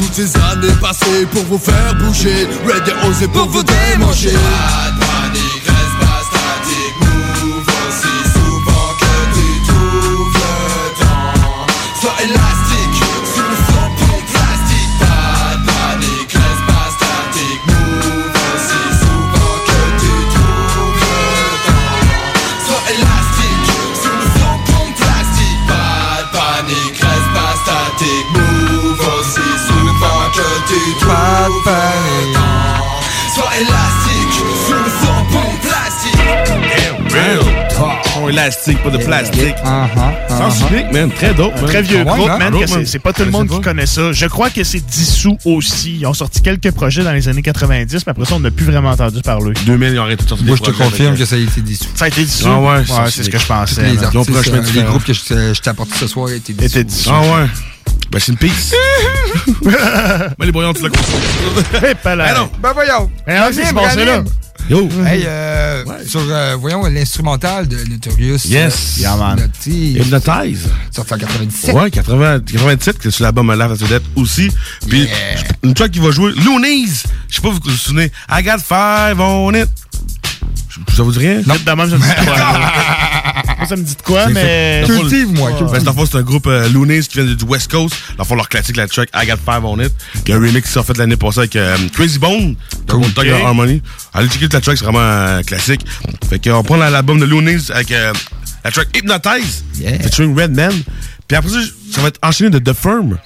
toutes 0.01 0.15
ces 0.15 0.37
années 0.37 0.75
passées 0.81 1.27
Pour 1.31 1.45
vous 1.45 1.59
faire 1.59 1.95
bouger. 1.97 2.49
Ready 2.67 2.93
oser 3.07 3.29
pour 3.29 3.47
vous 3.49 3.63
démanger 3.63 4.35
élastique, 38.31 38.83
pas 38.83 38.91
de 38.91 38.99
plastique. 38.99 39.55
Uh-huh, 39.65 40.29
Sans 40.29 40.69
unique, 40.71 40.93
man. 40.93 41.11
Très 41.13 41.35
dope, 41.35 41.55
man. 41.57 41.65
très 41.67 41.83
vieux 41.83 41.99
Ah 42.07 42.11
groupe, 42.15 42.29
hein? 42.31 42.39
man, 42.39 42.53
Dope, 42.53 42.65
que 42.65 42.85
c'est- 42.87 42.99
pas 42.99 43.13
tout 43.13 43.25
le 43.25 43.31
monde 43.31 43.49
qui 43.49 43.61
connaît 43.61 43.87
ça. 43.87 44.13
Je 44.13 44.27
crois 44.27 44.51
que 44.51 44.65
c'est 44.65 44.85
dissous 44.85 45.37
aussi. 45.45 45.99
Ils 46.01 46.07
ont 46.07 46.15
sorti 46.15 46.41
quelques 46.41 46.71
projets 46.73 47.03
dans 47.05 47.13
les 47.13 47.29
années 47.29 47.43
90, 47.43 48.07
mais 48.07 48.11
après 48.11 48.25
ça, 48.25 48.35
on 48.35 48.41
n'a 48.41 48.51
plus 48.51 48.65
vraiment 48.65 48.91
entendu 48.91 49.21
parler. 49.23 49.53
2000, 49.67 49.93
ils 49.93 49.99
ont 49.99 50.03
arrêté 50.03 50.25
de 50.25 50.29
sortir 50.29 50.47
Moi, 50.47 50.57
je 50.57 50.63
te 50.63 50.71
confirme 50.71 51.17
que 51.17 51.25
ça 51.25 51.37
a 51.37 51.39
été 51.39 51.61
dissous. 51.61 51.85
Ça 51.95 52.07
a 52.07 52.09
été 52.09 52.25
dissous? 52.25 52.47
Ah 52.49 52.61
ouais, 52.61 52.85
c'est 53.11 53.23
ce 53.25 53.31
que 53.31 53.39
je 53.39 53.47
pensais. 53.47 53.83
Les 53.83 53.89
man. 53.95 54.05
euh, 54.05 54.63
les 54.75 54.83
groupes 54.83 55.05
que 55.05 55.13
je 55.13 55.21
t'ai- 55.23 55.55
je 55.55 55.61
t'ai 55.61 55.71
apporté 55.71 55.93
ce 55.99 56.07
soir 56.07 56.31
étaient 56.31 56.53
dissous. 56.85 57.11
Ah 57.13 57.21
ouais. 57.21 57.47
Ben, 58.11 58.19
c'est 58.19 58.33
une 58.33 58.39
piste. 58.39 58.75
Mais 59.65 59.73
les 60.47 60.53
brouillons, 60.53 60.73
tu 60.73 60.83
l'as. 60.83 60.91
Eh, 61.91 61.95
pas 61.95 62.17
là. 62.17 62.27
Ah 62.29 62.35
non. 62.41 62.51
Ben 62.61 62.73
voyons. 62.73 63.11
Ah, 63.27 63.49
c'est 63.53 63.65
ce 63.65 64.05
là. 64.05 64.25
Yo. 64.69 64.89
Hey, 65.05 65.25
euh, 65.27 65.85
sur, 66.07 66.21
euh, 66.21 66.57
voyons, 66.57 66.85
l'instrumental 66.87 67.67
de 67.67 67.77
Notorious. 67.89 68.39
Yes. 68.45 68.99
Yeah, 68.99 69.17
man. 69.17 69.51
Hypnotize. 69.67 70.69
Sorti 70.91 71.15
en 71.15 71.19
97. 71.19 71.75
Ouais, 71.75 71.91
80, 71.91 72.41
87, 72.41 72.99
que 72.99 73.11
sur 73.11 73.25
l'album 73.25 73.51
Live 73.53 73.73
at 73.73 73.87
Death 73.89 74.03
aussi. 74.17 74.49
Puis, 74.89 75.09
une 75.63 75.75
track 75.75 75.91
qui 75.91 75.99
va 75.99 76.11
jouer, 76.11 76.33
Loonies. 76.45 77.03
Je 77.29 77.37
sais 77.37 77.43
pas 77.43 77.49
si 77.49 77.55
vous 77.55 77.61
vous 77.65 77.71
souvenez. 77.77 78.11
I 78.31 78.43
got 78.43 78.59
five 78.59 79.21
on 79.21 79.53
it. 79.55 79.69
Ça 80.97 81.03
vous 81.03 81.13
dit 81.13 81.19
rien? 81.19 81.43
Non, 81.47 81.55
de 81.55 81.71
même, 81.73 81.89
ça 81.91 81.97
me 81.97 82.03
dit 82.03 82.15
de 82.15 82.25
quoi? 82.25 82.37
Moi, 83.59 83.67
ça 83.69 83.77
me 83.77 83.83
dit 83.83 83.95
de 83.97 84.03
quoi, 84.03 84.29
mais. 84.29 84.85
fond, 84.87 85.01
Cultive-moi, 85.01 85.51
Ben, 85.51 85.59
cultive. 85.59 85.77
c'est 85.79 85.85
dans 85.85 86.01
le 86.01 86.07
c'est 86.07 86.17
un 86.19 86.23
groupe 86.23 86.47
euh, 86.47 86.69
Loonies 86.71 87.03
qui 87.09 87.21
vient 87.21 87.35
du 87.35 87.45
West 87.45 87.71
Coast. 87.71 87.95
Dans 88.17 88.25
le 88.25 88.29
fond, 88.29 88.35
leur 88.35 88.49
classique, 88.49 88.77
la 88.77 88.87
track 88.89 89.09
I 89.15 89.27
Got 89.27 89.37
Five 89.45 89.65
on 89.65 89.79
It. 89.81 89.93
Puis 90.25 90.33
un 90.33 90.37
remix 90.39 90.63
qui 90.67 90.73
s'est 90.73 90.83
fait 90.83 90.97
l'année 90.97 91.17
passée 91.17 91.41
avec 91.41 91.57
euh, 91.57 91.77
Crazy 91.93 92.19
Bone, 92.19 92.55
de 92.87 92.93
Thugs 93.13 93.31
and 93.33 93.47
Harmony. 93.47 93.83
Allez 94.15 94.29
checker 94.29 94.49
la 94.53 94.61
track, 94.61 94.79
c'est 94.79 94.85
vraiment 94.85 95.01
euh, 95.01 95.43
classique. 95.43 95.83
Fait 96.29 96.39
qu'on 96.39 96.63
prend 96.63 96.77
l'album 96.77 97.19
de 97.21 97.27
Loonies 97.27 97.67
avec 97.73 97.91
euh, 97.93 98.13
la 98.65 98.71
track 98.71 98.89
Hypnotize, 98.97 99.65
Yeah. 99.79 99.99
featuring 100.01 100.39
Redman. 100.39 100.73
Puis 101.29 101.37
après 101.37 101.51
ça, 101.51 101.59
ça 101.93 102.01
va 102.03 102.09
être 102.09 102.19
enchaîné 102.23 102.51
de 102.51 102.59
The 102.59 102.75
Firm. 102.75 103.19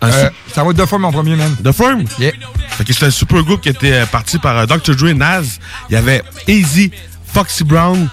Un 0.00 0.08
Euh, 0.10 0.30
ça 0.54 0.62
va 0.62 0.70
être 0.70 0.76
deux 0.76 0.86
fois 0.86 0.98
mon 0.98 1.10
premier, 1.10 1.34
man. 1.36 1.54
The 1.64 1.72
Firm? 1.72 2.04
Yeah. 2.18 2.32
Fait 2.70 2.84
que 2.84 2.92
c'était 2.92 3.06
un 3.06 3.10
super 3.10 3.42
groupe 3.42 3.60
qui 3.60 3.68
était 3.68 3.92
euh, 3.92 4.06
parti 4.06 4.38
par 4.38 4.56
euh, 4.58 4.66
Dr. 4.66 4.94
Dre, 4.94 5.12
Nas. 5.12 5.42
Il 5.90 5.94
y 5.94 5.96
avait 5.96 6.22
Easy, 6.46 6.90
Foxy 7.32 7.64
Brown. 7.64 8.08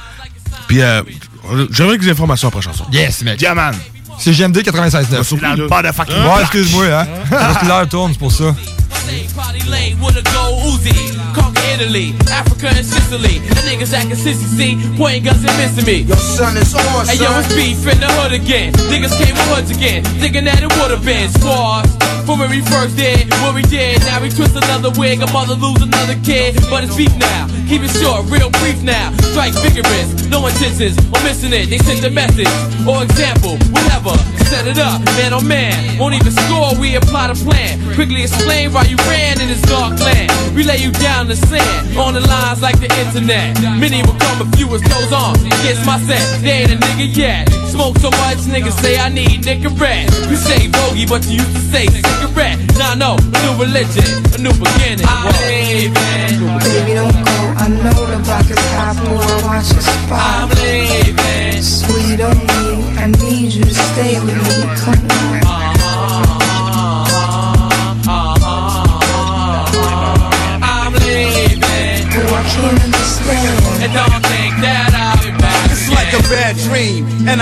Puis 0.68 0.82
euh, 0.82 1.04
j'aimerais 1.72 1.98
des 2.00 2.10
informations 2.10 2.48
après 2.48 2.62
chanson. 2.62 2.86
Yes, 2.92 3.22
mec. 3.24 3.38
Diamant. 3.38 3.72
C'est 4.18 4.32
GMD 4.32 4.58
96.9. 4.60 5.24
surpris, 5.24 5.46
La 5.48 5.56
là. 5.56 5.68
motherfucking 5.70 6.16
Ouais, 6.16 6.42
excuse-moi, 6.42 6.86
hein. 6.86 7.06
Parce 7.30 7.58
que 7.60 7.66
l'heure 7.68 7.88
tourne, 7.90 8.14
c'est 8.14 8.20
pour 8.20 8.32
ça. 8.32 8.56
Party 9.36 9.60
lane 9.70 10.00
with 10.00 10.16
a 10.16 10.24
gold 10.32 10.64
Uzi. 10.64 10.96
Conquer 11.36 11.60
Italy, 11.76 12.16
Africa 12.32 12.72
and 12.72 12.86
Sicily. 12.86 13.40
The 13.40 13.62
niggas 13.68 13.92
acting 13.92 14.16
sissy, 14.16 14.48
see, 14.56 14.74
pointing 14.96 15.24
guns 15.24 15.44
and 15.44 15.52
missing 15.60 15.86
me. 15.86 16.08
Your 16.08 16.16
son 16.16 16.56
is 16.56 16.74
on, 16.74 17.06
Hey 17.06 17.20
yo, 17.20 17.28
it's 17.36 17.52
beef 17.52 17.84
in 17.84 18.00
the 18.00 18.08
hood 18.16 18.32
again. 18.32 18.72
Niggas 18.88 19.12
came 19.20 19.36
with 19.36 19.50
hoods 19.52 19.72
again, 19.76 20.04
thinking 20.24 20.46
that 20.46 20.64
it 20.64 20.72
would've 20.80 21.04
been 21.04 21.28
squads. 21.36 21.92
From 22.26 22.40
when 22.40 22.50
we 22.50 22.62
first 22.62 22.96
did 22.98 23.30
what 23.44 23.54
we 23.54 23.62
did, 23.68 24.00
now 24.08 24.22
we 24.24 24.30
twist 24.32 24.56
another 24.56 24.90
wig, 24.98 25.22
a 25.22 25.28
mother 25.36 25.54
lose 25.54 25.82
another 25.84 26.16
kid. 26.24 26.56
But 26.72 26.88
it's 26.88 26.96
beef 26.96 27.14
now, 27.20 27.46
keep 27.68 27.84
it 27.84 27.92
short, 28.00 28.26
real 28.32 28.50
brief 28.64 28.82
now. 28.82 29.12
Strike 29.36 29.54
vigorous, 29.60 30.10
no 30.32 30.48
intentions 30.48 30.98
on 31.12 31.22
missing 31.28 31.52
it. 31.54 31.70
They 31.70 31.78
send 31.84 32.00
the 32.02 32.10
message 32.10 32.50
or 32.88 33.04
example, 33.04 33.60
whatever. 33.76 34.16
Set 34.48 34.66
it 34.66 34.80
up, 34.80 35.04
man 35.20 35.34
on 35.34 35.46
man. 35.46 36.00
Won't 36.00 36.16
even 36.16 36.32
score, 36.32 36.74
we 36.80 36.96
apply 36.96 37.34
the 37.34 37.38
plan. 37.44 37.78
Quickly 37.94 38.24
explain 38.24 38.72
why 38.74 38.85
you 38.90 38.98
ran 39.10 39.42
in 39.42 39.48
this 39.48 39.62
dark 39.64 40.00
land. 40.00 40.32
We 40.56 40.64
lay 40.64 40.78
you 40.78 40.92
down 40.92 41.28
the 41.28 41.36
man 41.52 41.98
on 41.98 42.14
the 42.14 42.22
lines 42.22 42.62
like 42.62 42.80
the 42.80 42.90
internet. 43.00 43.60
Many 43.80 44.02
will 44.04 44.18
come, 44.20 44.42
a 44.42 44.48
few 44.56 44.68
as 44.76 44.82
goes 44.82 45.12
on. 45.12 45.36
Against 45.60 45.86
my 45.86 46.00
set, 46.00 46.24
they 46.42 46.64
ain't 46.64 46.72
a 46.72 46.78
nigga 46.78 47.08
yet. 47.16 47.50
Smoke 47.68 47.98
so 47.98 48.10
much, 48.24 48.40
niggas 48.48 48.78
say 48.82 48.98
I 48.98 49.10
need 49.10 49.44
Nicorette. 49.44 50.08
You 50.30 50.36
say 50.36 50.68
bogey, 50.68 51.06
but 51.06 51.26
you 51.28 51.44
used 51.44 51.56
to 51.56 51.62
say 51.72 51.88
cigarette. 51.88 52.58
Nah, 52.78 52.96
no, 52.96 53.16
a 53.20 53.40
new 53.44 53.54
religion, 53.60 54.08
a 54.34 54.40
new 54.40 54.54
beginning. 54.56 55.06
I'm 55.08 55.32
Baby, 56.60 56.94
don't 56.94 57.12
go. 57.12 57.36
I 57.58 57.68
know 57.68 58.06
the 58.12 58.20
block 58.24 58.50
is 58.50 58.60
hot, 58.76 58.96
boy. 59.04 59.48
Watch 59.48 59.72
your 59.72 59.82
spot. 59.82 60.20
I'm 60.20 60.50
leaving. 60.62 61.62
Sweet 61.62 62.22
on 62.22 62.38
me. 62.38 62.66
I 62.98 63.08
need 63.08 63.54
you 63.54 63.64
to 63.64 63.74
stay 63.74 64.20
with 64.20 64.36
me. 64.36 64.76
Come 64.76 65.50
on. 65.50 65.55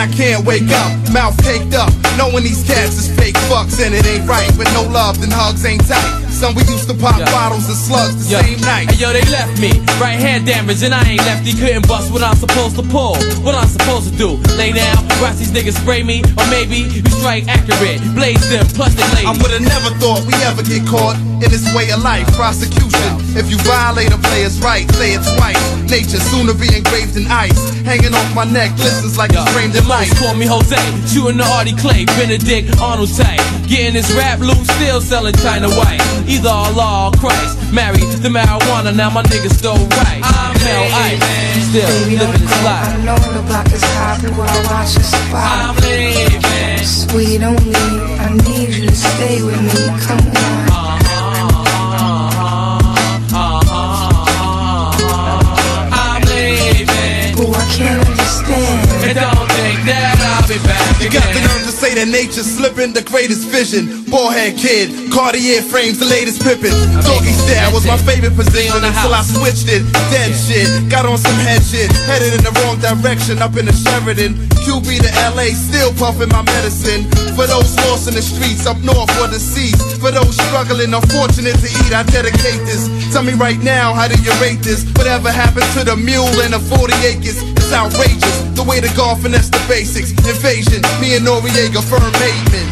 I 0.03 0.07
can't 0.07 0.45
wake 0.45 0.69
up. 0.69 1.13
Mouth 1.13 1.41
caked 1.41 1.73
up, 1.73 1.89
knowing 2.17 2.43
these 2.43 2.61
cats 2.67 2.97
is 2.97 3.07
fake 3.17 3.35
fucks, 3.47 3.80
and 3.80 3.95
it 3.95 4.05
ain't 4.05 4.27
right. 4.27 4.51
With 4.57 4.67
no 4.73 4.84
love, 4.84 5.21
then 5.21 5.31
hugs 5.31 5.63
ain't 5.63 5.88
tight. 5.88 6.23
Son, 6.44 6.52
we 6.60 6.68
used 6.68 6.91
to 6.91 6.98
pop 6.99 7.15
bottles 7.32 7.72
and 7.72 7.80
slugs 7.80 8.28
the 8.28 8.36
Yo. 8.36 8.44
same 8.44 8.60
night. 8.68 8.91
Hey, 8.91 8.99
yo, 8.99 9.15
they 9.15 9.24
left 9.32 9.56
me. 9.64 9.80
Right 9.95 10.20
hand 10.20 10.44
damage, 10.44 10.84
and 10.84 10.91
I 10.91 10.99
ain't 11.15 11.24
lefty. 11.24 11.56
Couldn't 11.56 11.88
bust 11.88 12.11
what 12.11 12.20
I'm 12.20 12.36
supposed 12.36 12.76
to 12.76 12.84
pull. 12.84 13.15
What 13.48 13.56
I'm 13.56 13.72
supposed 13.72 14.11
to 14.11 14.14
do. 14.20 14.36
Lay 14.60 14.76
down, 14.76 14.99
watch 15.24 15.40
these 15.40 15.56
niggas 15.56 15.80
spray 15.80 16.03
me. 16.03 16.20
Or 16.36 16.44
maybe 16.52 16.84
you 16.84 16.99
strike 17.15 17.48
accurate. 17.48 18.03
Blaze 18.11 18.44
them, 18.52 18.68
plus 18.76 18.91
they 18.91 19.07
lady. 19.15 19.32
I 19.32 19.40
would've 19.40 19.64
never 19.64 19.95
thought 20.03 20.28
we 20.28 20.36
ever 20.44 20.68
get 20.68 20.84
caught 20.84 21.15
in 21.40 21.48
this 21.48 21.64
way 21.72 21.88
of 21.95 22.03
life. 22.03 22.28
Prosecution. 22.36 23.24
If 23.40 23.48
you 23.48 23.56
violate 23.64 24.11
a 24.11 24.20
player's 24.20 24.60
right, 24.60 24.84
say 24.99 25.15
it 25.15 25.24
white. 25.40 25.56
Nature 25.88 26.20
soon 26.20 26.52
to 26.52 26.56
be 26.60 26.68
engraved 26.76 27.15
in 27.15 27.24
ice. 27.32 27.56
Hanging 27.88 28.11
off 28.11 28.28
my 28.36 28.44
neck, 28.44 28.76
glistens 28.76 29.15
like 29.15 29.32
it's 29.32 29.48
framed 29.56 29.80
in 29.80 29.88
light. 29.88 30.11
Call 30.20 30.36
me 30.36 30.44
Jose, 30.52 30.76
shooting 31.07 31.40
the 31.40 31.48
Artie 31.56 31.72
Clay, 31.80 32.03
Benedict 32.20 32.68
Arnold 32.84 33.15
type. 33.15 33.40
Getting 33.74 33.95
this 33.95 34.14
rap 34.14 34.38
loot, 34.38 34.70
still 34.78 35.02
selling 35.02 35.34
China 35.34 35.68
White. 35.68 36.00
Either 36.30 36.48
Allah 36.48 37.10
or 37.10 37.12
Christ. 37.18 37.58
Married 37.74 38.06
the 38.22 38.30
marijuana, 38.30 38.95
now 38.95 39.10
my 39.10 39.24
niggas 39.24 39.58
still 39.58 39.74
right. 39.74 40.22
I'm 40.22 40.54
Mel 40.62 40.94
Ice, 41.10 41.18
still 41.70 41.90
Baby, 42.06 42.18
living 42.18 42.40
this 42.40 42.64
life. 42.64 42.86
I 42.86 43.02
know 43.04 43.18
the 43.18 43.41
block 43.48 43.66
is 43.74 43.82
hot, 43.98 44.22
I 44.24 44.30
Watch 44.30 44.94
your 44.94 45.02
spot. 45.02 45.41
I'm 45.41 45.76
leaving. 45.82 46.86
Sweet 46.86 47.41
on 47.41 47.56
me. 47.66 47.74
I 48.22 48.30
need 48.45 48.70
you 48.78 48.86
to 48.90 48.95
stay 48.95 49.41
with 49.41 49.60
me. 49.60 49.90
Come 50.06 50.22
on. 50.22 50.38
Uh-huh. 50.70 51.18
Uh-huh. 52.14 52.78
Uh-huh. 53.34 53.90
I'm 55.98 56.22
leaving. 56.30 57.41
Oh, 57.41 57.50
I 57.58 57.66
can't 57.74 58.08
understand. 58.08 58.93
And 60.44 60.52
don't 60.52 60.60
think 60.60 60.68
that 60.68 60.76
I'll 60.76 60.99
be 60.99 60.99
back 60.99 60.99
You 60.99 61.10
got 61.10 61.28
the 61.32 61.40
nerve 61.40 61.64
to 61.64 61.72
say 61.72 61.95
that 61.95 62.07
nature's 62.11 62.48
slipping, 62.48 62.91
the 62.91 63.03
greatest 63.03 63.48
vision. 63.48 64.03
Ballhead 64.11 64.60
kid, 64.60 64.91
Cartier 65.11 65.64
frames, 65.64 65.99
the 65.99 66.06
latest 66.06 66.44
Pippin. 66.44 66.76
Doggy 67.03 67.32
style 67.32 67.72
was 67.72 67.88
my 67.88 67.95
favorite 67.95 68.36
position 68.36 68.84
until 68.84 69.15
I 69.15 69.24
switched 69.24 69.72
it. 69.72 69.88
Dead 70.11 70.36
shit, 70.36 70.68
got 70.91 71.07
on 71.07 71.18
some 71.18 71.40
head 71.48 71.64
shit, 71.64 71.88
headed 72.03 72.36
in 72.36 72.44
the 72.44 72.52
wrong 72.60 72.76
direction 72.84 73.40
up 73.40 73.56
in 73.56 73.65
the 73.65 73.76
Sheridan. 73.76 74.36
QB 74.68 74.88
to 75.07 75.11
LA, 75.32 75.56
still 75.56 75.95
puffing 75.95 76.30
my 76.30 76.44
medicine. 76.44 77.07
For 77.40 77.48
those 77.48 77.72
lost 77.88 78.07
in 78.07 78.14
the 78.14 78.22
streets 78.22 78.68
up 78.68 78.78
north 78.84 79.10
or 79.24 79.28
the 79.32 79.40
seas, 79.40 79.80
for 79.98 80.11
those 80.11 80.36
struggling, 80.36 80.94
unfortunate 80.94 81.56
to 81.56 81.70
eat, 81.72 81.91
I 81.95 82.03
dedicate 82.03 82.61
this. 82.68 82.91
Tell 83.15 83.24
me 83.24 83.34
right 83.34 83.60
now, 83.64 83.94
how 83.94 84.07
do 84.07 84.20
you 84.22 84.32
rate 84.44 84.60
this? 84.60 84.84
Whatever 84.99 85.32
happened 85.32 85.68
to 85.80 85.84
the 85.84 85.95
mule 85.95 86.30
and 86.44 86.53
the 86.53 86.60
40 86.60 86.94
acres? 87.07 87.62
It's 87.64 87.72
outrageous. 87.72 88.41
The 88.56 88.64
way 88.64 88.81
the 88.81 88.94
golf 88.94 89.22
finesse 89.22 89.48
the 89.48 89.64
basics. 89.69 90.11
Invasion, 90.11 90.81
me 90.99 91.15
and 91.15 91.26
Noriega, 91.26 91.81
firm 91.81 92.11
pavement. 92.19 92.68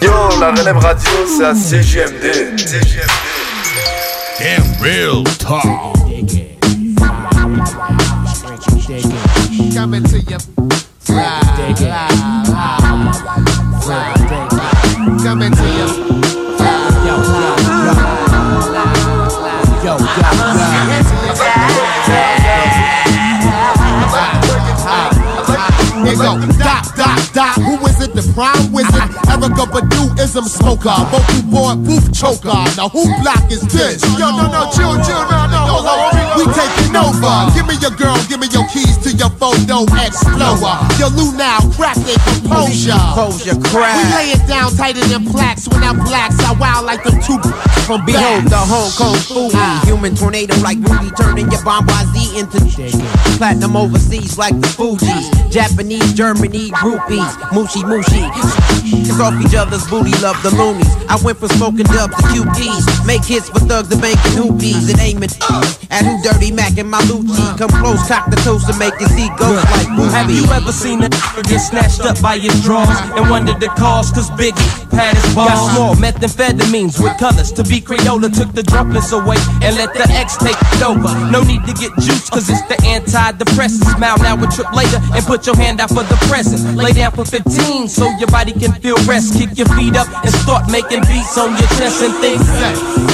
Yo, 0.00 0.40
la 0.40 0.52
relève 0.52 0.78
radio, 0.78 1.10
c'est 1.36 1.44
à 1.44 1.54
CGMD. 1.54 3.39
Damn 4.40 4.64
real 4.82 5.22
talk. 5.22 5.62
Coming 9.74 10.02
to 10.04 10.18
you. 10.18 10.38
Live, 11.10 11.44
Coming 15.22 15.52
to 15.52 15.66
you. 15.76 15.88
Yo, 16.56 16.72
yo, 17.04 17.16
yo, 17.20 17.52
yo, 17.60 17.84
yo, 17.84 18.00
yo, 19.84 19.94
yo, 19.94 20.00
yo, 20.00 20.08
yo, 20.08 20.24
yo, 20.70 21.14
yo, 22.66 23.04
yo, 28.40 28.90
yo, 28.90 29.09
wizard. 29.40 29.56
Erica 29.56 29.64
Badu 29.72 30.18
ism 30.20 30.44
smoker. 30.44 30.94
Vocal 31.10 31.42
board 31.50 31.84
booth 31.84 32.12
choker. 32.12 32.64
Now 32.76 32.88
who 32.88 33.04
block 33.22 33.50
is 33.50 33.62
this? 33.72 34.02
Yo, 34.18 34.30
no, 34.30 34.46
no, 34.50 34.70
chill, 34.72 34.94
chill, 35.04 35.22
no, 35.30 35.46
no, 35.48 35.60
hold 35.68 35.86
on. 35.86 36.38
We 36.38 36.44
taking 36.52 36.94
over. 36.96 37.50
Give 37.54 37.66
me 37.66 37.76
your 37.80 37.90
girl, 37.96 38.16
give 38.28 38.40
me 38.40 38.48
your 38.52 38.66
keys 38.68 38.96
to 39.04 39.10
your 39.12 39.30
photo 39.30 39.84
explorer. 39.96 40.76
Your 40.98 41.10
Luna, 41.10 41.58
crack 41.76 41.96
it, 42.04 42.20
composure. 42.24 42.92
Composure, 43.14 43.56
crack. 43.70 43.96
We 43.96 44.04
lay 44.14 44.28
it 44.36 44.42
down 44.48 44.72
tighter 44.76 45.04
than 45.08 45.24
plaques. 45.26 45.68
When 45.68 45.82
I'm 45.82 45.96
blacks, 46.04 46.38
I 46.44 46.52
wild 46.54 46.86
like 46.86 47.02
them 47.04 47.20
two 47.22 47.38
from 47.86 48.04
Behold 48.06 48.44
the 48.46 48.56
Hong 48.56 48.90
Kong 48.94 49.16
fool, 49.26 49.50
Ah. 49.54 49.82
human 49.84 50.14
tornado 50.14 50.54
like 50.60 50.78
Rudy, 50.78 51.10
turning 51.18 51.50
your 51.50 51.60
Bombazi 51.62 52.38
into 52.38 52.60
platinum 53.36 53.76
overseas 53.76 54.38
like 54.38 54.58
the 54.60 54.68
Fugees. 54.68 55.50
Japanese, 55.50 56.12
Germany, 56.12 56.70
groupies, 56.70 57.52
mushy 57.52 57.82
mushy. 57.84 58.22
It's 58.92 59.10
off 59.30 59.46
each 59.46 59.54
other's 59.54 59.86
booty, 59.86 60.10
love 60.18 60.36
the 60.42 60.50
loonies. 60.58 60.90
I 61.06 61.16
went 61.22 61.38
from 61.38 61.48
smoking 61.54 61.86
dubs 61.86 62.14
to 62.16 62.22
QPs, 62.34 63.06
make 63.06 63.24
hits 63.24 63.48
for 63.48 63.60
thugs 63.60 63.90
and 63.92 64.02
banking 64.02 64.34
hoopies, 64.34 64.90
and 64.90 64.98
aiming 64.98 65.30
at 65.90 66.02
who 66.02 66.18
dirty 66.22 66.50
Mac 66.50 66.78
and 66.78 66.90
my 66.90 67.00
Lucci. 67.06 67.38
Come 67.58 67.70
close, 67.70 68.02
cock 68.08 68.30
the 68.30 68.36
toast 68.42 68.66
to 68.66 68.74
make 68.78 68.94
it 68.98 69.08
see 69.14 69.30
ghosts 69.38 69.70
like 69.70 69.90
boobies. 69.94 70.12
Have 70.12 70.30
you 70.30 70.44
ever 70.50 70.72
seen 70.72 71.02
a 71.02 71.08
get 71.46 71.62
snatched 71.62 72.02
up 72.02 72.20
by 72.20 72.38
his 72.38 72.54
drawers 72.62 72.90
and 73.14 73.30
wondered 73.30 73.60
the 73.60 73.70
cause? 73.78 74.10
Cause 74.10 74.30
Biggie 74.34 74.58
had 74.90 75.14
his 75.14 75.34
balls. 75.34 75.50
Got 75.50 75.74
small 75.74 75.94
methamphetamines 75.94 76.98
with 76.98 77.14
colors. 77.18 77.52
To 77.52 77.62
be 77.62 77.80
Crayola 77.80 78.34
took 78.34 78.52
the 78.52 78.62
drunkenness 78.62 79.12
away 79.12 79.38
and 79.62 79.76
let 79.76 79.94
the 79.94 80.06
X 80.10 80.36
take 80.38 80.58
it 80.58 80.82
over. 80.82 81.10
No 81.30 81.42
need 81.42 81.62
to 81.66 81.74
get 81.74 81.94
juice 82.02 82.30
cause 82.30 82.50
it's 82.50 82.62
the 82.66 82.78
antidepressant. 82.86 83.86
Smile 83.96 84.18
now 84.18 84.34
with 84.36 84.54
trip 84.54 84.70
later 84.74 84.98
and 85.14 85.22
put 85.24 85.46
your 85.46 85.56
hand 85.56 85.80
out 85.80 85.90
for 85.90 86.02
the 86.02 86.18
present. 86.26 86.76
Lay 86.76 86.92
down 86.92 87.12
for 87.12 87.24
15 87.24 87.88
so 87.88 88.08
your 88.18 88.28
body 88.28 88.52
can 88.52 88.72
feel 88.80 88.96
rest. 89.06 89.19
Kick 89.20 89.58
your 89.58 89.66
feet 89.76 89.96
up 89.96 90.08
and 90.24 90.32
start 90.32 90.70
making 90.70 91.02
beats 91.02 91.36
on 91.36 91.50
your 91.50 91.68
chest 91.76 92.02
and 92.02 92.14
think. 92.22 92.40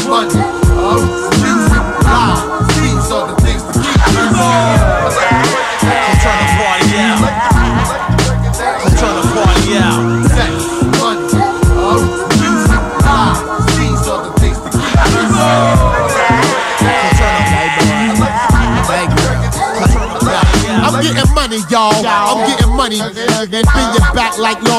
money, 0.09 0.31
oh, 0.79 1.03
music, 1.43 1.83
live. 2.05 2.69
These 2.77 3.11
are 3.11 3.35
the 3.35 3.43
things 3.43 3.63
to 3.63 3.73
keep 3.73 4.91
me 4.93 4.96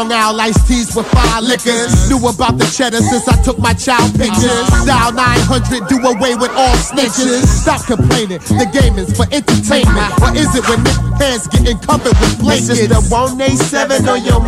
back 0.08 0.34
like 0.34 0.38
Long 0.38 0.38
Island 0.38 0.42
iced 0.42 0.68
teas 0.68 0.96
with 0.96 1.08
five 1.08 1.44
liquors. 1.44 2.10
Knew 2.10 2.20
about 2.28 2.58
the 2.58 2.66
cheddar 2.66 3.02
since 3.02 3.28
I 3.28 3.42
took 3.44 3.60
my 3.60 3.74
child 3.74 4.14
pictures. 4.16 4.68
Dial 4.86 5.12
900, 5.12 5.88
do 5.88 5.98
away 6.08 6.36
with 6.36 6.52
all 6.52 6.76
snitches. 6.76 7.46
Stop 7.46 7.86
complaining. 7.86 8.40
The 8.40 8.68
game 8.72 8.98
is 8.98 9.16
for 9.16 9.26
entertainment. 9.32 10.12
Or 10.22 10.32
is 10.36 10.50
it 10.56 10.64
when 10.68 10.84
hands 11.20 11.48
getting 11.48 11.78
covered 11.80 12.16
with 12.20 12.40
blankets? 12.40 12.68
This 12.68 12.80
is 12.80 12.90
the 12.90 13.02
187 13.10 14.08
on 14.08 14.24
your 14.24 14.42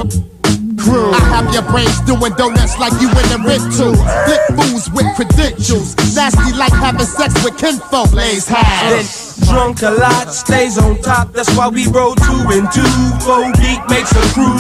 crew. 0.80 1.12
I 1.12 1.20
have 1.36 1.54
your 1.54 1.64
brains 1.72 2.00
doing 2.08 2.34
donuts 2.34 2.78
like 2.80 2.94
you 3.02 3.10
in 3.10 3.28
a 3.36 3.40
rental. 3.44 3.96
Flip 3.96 4.44
fools 4.56 4.90
with 4.92 5.08
credentials. 5.16 5.96
Nasty 6.16 6.54
like 6.56 6.74
having 6.74 7.06
sex 7.06 7.34
with 7.44 7.58
kinfolk. 7.58 8.12
Blaze 8.12 8.48
high. 8.48 9.29
Drunk 9.48 9.82
a 9.82 9.92
lot, 9.92 10.34
stays 10.34 10.78
on 10.78 11.02
top. 11.02 11.34
That's 11.34 11.50
why 11.56 11.68
we 11.70 11.88
roll 11.88 12.16
two 12.16 12.42
and 12.54 12.68
two. 12.72 12.86
Four 13.24 13.52
deep 13.62 13.82
makes 13.90 14.12
a 14.12 14.22
crew. 14.34 14.54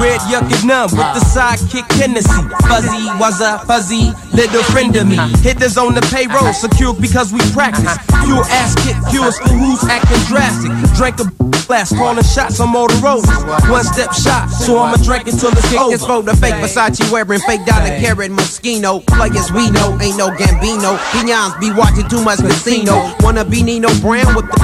Red 0.00 0.20
yuck 0.30 0.46
and 0.48 0.66
numb 0.66 0.90
with 0.90 1.10
the 1.14 1.22
sidekick 1.22 1.86
Hennessy. 1.98 2.42
Fuzzy 2.68 3.06
was 3.20 3.40
a 3.40 3.58
fuzzy 3.66 4.12
little 4.32 4.62
friend 4.64 4.94
of 4.96 5.06
me. 5.08 5.16
Hitters 5.42 5.76
on 5.76 5.94
the 5.94 6.02
payroll, 6.12 6.52
secure 6.52 6.94
because 6.94 7.32
we 7.32 7.40
practice. 7.52 7.96
Pure 8.24 8.44
ass 8.50 8.74
kick 8.84 8.96
cures 9.10 9.38
for 9.38 9.50
who's 9.50 9.82
acting 9.84 10.20
drastic. 10.26 10.70
Drank 10.96 11.20
a 11.20 11.26
glass, 11.66 11.92
calling 11.94 12.24
shots 12.24 12.58
on 12.60 12.68
Motorola. 12.74 13.22
One 13.70 13.84
step 13.84 14.12
shot, 14.12 14.48
so 14.48 14.78
I'ma 14.78 14.96
drink 15.02 15.26
until 15.28 15.50
it's 15.52 15.70
Kick 15.70 15.80
this 15.90 16.02
over. 16.04 16.22
for 16.22 16.22
the 16.22 16.36
fake 16.36 16.54
Versace 16.54 17.10
wearing 17.12 17.40
fake 17.40 17.64
dollar 17.64 17.94
carrot 18.02 18.30
Moschino. 18.32 19.04
Players 19.06 19.52
we 19.52 19.70
know, 19.70 19.96
ain't 20.00 20.18
no 20.18 20.28
Gambino. 20.30 20.96
Piñons 21.14 21.58
be 21.60 21.70
watching 21.72 22.08
too 22.08 22.22
much 22.24 22.38
casino. 22.40 23.14
Wanna 23.20 23.44
be 23.44 23.62
Nino 23.62 23.88
Brown 24.00 24.21
with 24.34 24.46
the. 24.50 24.56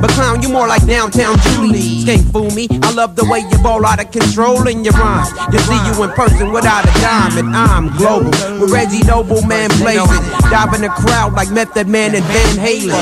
But 0.00 0.10
clown, 0.10 0.42
you 0.42 0.48
more 0.48 0.68
like 0.68 0.86
downtown 0.86 1.38
Julie. 1.50 2.04
Can't 2.04 2.26
fool 2.32 2.50
me. 2.50 2.68
I 2.82 2.92
love 2.92 3.16
the 3.16 3.24
way 3.24 3.40
you 3.40 3.58
ball 3.58 3.84
out 3.86 4.02
of 4.02 4.10
control 4.10 4.66
in 4.68 4.84
your 4.84 4.94
rhymes. 4.94 5.30
You 5.52 5.58
see 5.60 5.80
you 5.86 5.94
in 6.04 6.10
person 6.12 6.52
without 6.52 6.84
a 6.84 6.92
dime, 7.00 7.38
and 7.38 7.54
I'm 7.56 7.96
global. 7.96 8.30
With 8.60 8.70
Reggie 8.70 9.02
Noble, 9.04 9.42
man 9.42 9.70
blazing. 9.78 10.22
Dive 10.50 10.74
in 10.74 10.82
the 10.82 10.92
crowd 10.92 11.32
like 11.34 11.50
Method 11.50 11.88
Man 11.88 12.14
and 12.14 12.24
Van 12.24 12.56
Halen. 12.56 12.92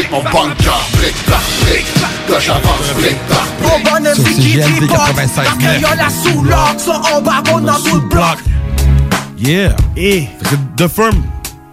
La 0.00 0.06
fabrique 0.08 0.10
mon 0.10 0.22
bunker, 0.22 0.88
brique 0.94 1.24
par 1.26 1.42
brique 1.62 1.86
Que 2.26 2.40
j'avance 2.40 2.92
brique 2.96 3.18
par 3.28 3.46
brique 3.60 3.84
Bon 3.84 3.90
bonhomme, 3.90 4.24
qui 4.34 4.58
tripote 4.58 4.88
96.9. 4.88 5.44
Dans 5.44 5.58
Crayola 5.58 6.08
sous 6.10 6.42
l'orgue, 6.42 6.78
ça 6.78 7.02
en 7.12 7.20
bas, 7.20 7.42
on 7.52 7.60
dans 7.60 7.74
tout 7.74 7.96
le 7.96 8.08
bloc 8.08 8.38
Yeah. 9.38 9.74
Et 9.96 10.26
The 10.76 10.86
Firm. 10.86 11.22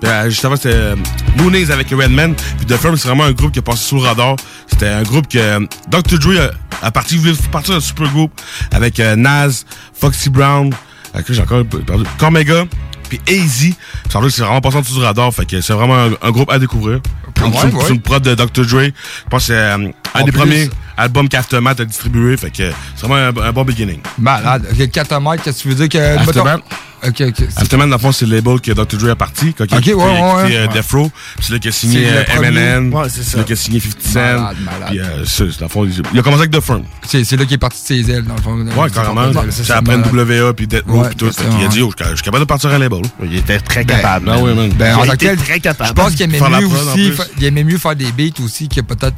Euh, 0.05 0.29
juste 0.29 0.45
avant, 0.45 0.55
c'était 0.55 0.69
euh, 0.73 0.95
Moonings 1.37 1.69
avec 1.69 1.89
Redman. 1.89 2.33
Puis 2.57 2.65
The 2.65 2.77
Firm, 2.77 2.95
c'est 2.95 3.09
vraiment 3.09 3.25
un 3.25 3.33
groupe 3.33 3.51
qui 3.51 3.59
a 3.59 3.61
passé 3.61 3.83
sous 3.83 3.95
le 3.97 4.03
radar. 4.03 4.37
C'était 4.67 4.87
un 4.87 5.03
groupe 5.03 5.27
que 5.27 5.37
euh, 5.37 5.59
Dr. 5.89 6.17
Dre 6.17 6.49
a, 6.81 6.85
a 6.85 6.91
parti, 6.91 7.17
voulait 7.17 7.33
partir 7.51 7.73
d'un 7.73 7.81
super 7.81 8.09
groupe 8.09 8.31
avec 8.71 8.99
euh, 9.01 9.17
Nas, 9.17 9.63
Foxy 9.93 10.29
Brown, 10.29 10.73
euh, 11.15 11.21
que 11.21 11.33
j'ai 11.33 11.41
encore 11.41 11.65
perdu, 11.65 12.05
Cormega, 12.17 12.63
puis 13.09 13.19
AZ. 13.27 13.71
Ça 14.09 14.19
veut 14.19 14.27
dire 14.27 14.27
que 14.27 14.29
c'est 14.29 14.41
vraiment 14.43 14.61
passé 14.61 14.77
en 14.77 14.81
dessous 14.81 14.95
du 14.99 15.03
radar. 15.03 15.33
Fait 15.33 15.45
que 15.45 15.59
c'est 15.59 15.73
vraiment 15.73 15.97
un, 15.97 16.11
un 16.21 16.31
groupe 16.31 16.49
à 16.49 16.59
découvrir. 16.59 17.01
Ouais, 17.45 17.51
c'est, 17.61 17.73
ouais. 17.73 17.89
une 17.89 18.01
prod 18.01 18.21
de 18.23 18.35
Dr. 18.35 18.65
Dre. 18.65 18.81
Je 18.85 18.91
pense 19.29 19.47
que 19.47 19.53
c'est 19.53 19.53
euh, 19.53 19.75
un 19.77 20.21
En 20.21 20.23
des 20.25 20.31
plus. 20.31 20.39
premiers 20.39 20.69
albums 20.97 21.29
qu'Aftermath 21.29 21.79
a 21.79 21.85
distribué. 21.85 22.35
Fait 22.37 22.49
que 22.49 22.71
c'est 22.95 23.05
vraiment 23.07 23.41
un, 23.41 23.47
un 23.47 23.51
bon 23.51 23.63
beginning. 23.63 23.99
Malade. 24.17 24.67
Ok, 24.71 24.89
4 24.91 25.19
mètres, 25.21 25.43
qu'est-ce 25.43 25.57
que 25.57 25.61
tu 25.63 25.69
veux 25.69 25.87
dire 25.87 25.89
que. 25.89 26.17
Aftermath. 26.19 26.61
Ok, 27.05 27.21
ok. 27.21 27.33
c'est- 27.37 27.59
Aftermath, 27.59 27.89
dans 27.89 27.95
le 27.95 28.01
fond, 28.01 28.11
c'est 28.11 28.25
le 28.25 28.35
label 28.35 28.59
que 28.59 28.71
Dr. 28.71 28.97
Dre 28.97 29.09
a 29.11 29.15
parti. 29.15 29.53
Quand 29.53 29.65
il 29.65 29.73
Ok, 29.73 29.73
a 29.73 29.77
quitté- 29.81 29.93
ouais, 29.93 30.03
ouais, 30.03 30.09
a 30.19 30.43
quitté, 30.45 30.57
ouais. 30.57 30.63
euh, 30.63 30.67
Death 30.73 30.91
Row. 30.91 31.11
Puis 31.35 31.45
c'est 31.45 31.53
là 31.53 31.59
qu'il 31.59 31.69
a 31.69 31.71
signé 31.71 32.07
C'est 32.07 32.37
euh. 32.37 32.43
Eminem. 32.43 32.93
Ouais, 32.93 33.07
c'est 33.09 33.23
ça. 33.23 33.37
là 33.37 33.43
qu'il 33.43 33.53
a 33.53 33.55
signé 33.55 33.79
50 33.79 34.01
Cent. 34.01 34.19
Malade, 34.19 34.57
malade. 34.65 34.87
Puis 34.89 34.99
euh, 34.99 35.25
c'est, 35.25 35.51
c'est 35.51 35.59
dans 35.59 35.65
le 35.65 35.69
fond, 35.69 35.85
il 35.85 36.01
il 36.13 36.19
a 36.19 36.23
commencé 36.23 36.41
avec 36.41 36.51
The 36.51 36.61
Firm. 36.61 36.83
C'est 37.07 37.23
c'est 37.23 37.37
là 37.37 37.45
qu'il 37.45 37.53
est 37.53 37.57
parti 37.57 37.81
de 37.81 37.87
ses 38.05 38.11
ailes, 38.11 38.23
dans 38.25 38.35
le 38.35 38.41
fond. 38.41 38.57
Ouais, 38.81 38.89
carrément. 38.89 39.31
C'est 39.51 39.63
ça, 39.63 39.77
après 39.77 39.97
malade. 39.97 40.13
NWA 40.13 40.53
puis 40.53 40.67
Death 40.67 40.83
Row 40.87 41.01
Ouais, 41.01 41.07
puis 41.09 41.17
tout. 41.17 41.31
c'est 41.31 41.47
qu'il 41.49 41.63
a 41.65 41.67
dit, 41.67 41.81
oh, 41.81 41.91
je 41.99 42.05
suis- 42.15 42.23
capable 42.23 42.39
de 42.43 42.47
partir 42.47 42.69
un 42.71 42.79
label. 42.79 43.01
il 43.23 43.35
était 43.35 43.59
très 43.59 43.83
Ben, 43.83 43.95
capable. 43.97 44.25
Ben 44.25 44.37
oui, 44.41 44.53
man. 44.55 44.69
Ben, 44.77 44.87
Il 44.89 44.93
en 44.95 44.97
tant 44.99 45.07
que 45.09 45.13
été 45.15 45.25
tel, 45.27 45.37
très 45.37 45.59
capable. 45.59 45.87
je 45.89 45.93
pense 45.93 46.11
qu'il 46.15 46.21
aimait 46.23 46.39
mieux 46.39 46.67
aussi, 46.67 47.11
il 47.37 47.45
aimait 47.45 47.63
mieux 47.63 47.77
faire 47.77 47.95
des 47.95 48.11
beats 48.11 48.41
aussi 48.43 48.67
que 48.67 48.81
peut-être 48.81 49.15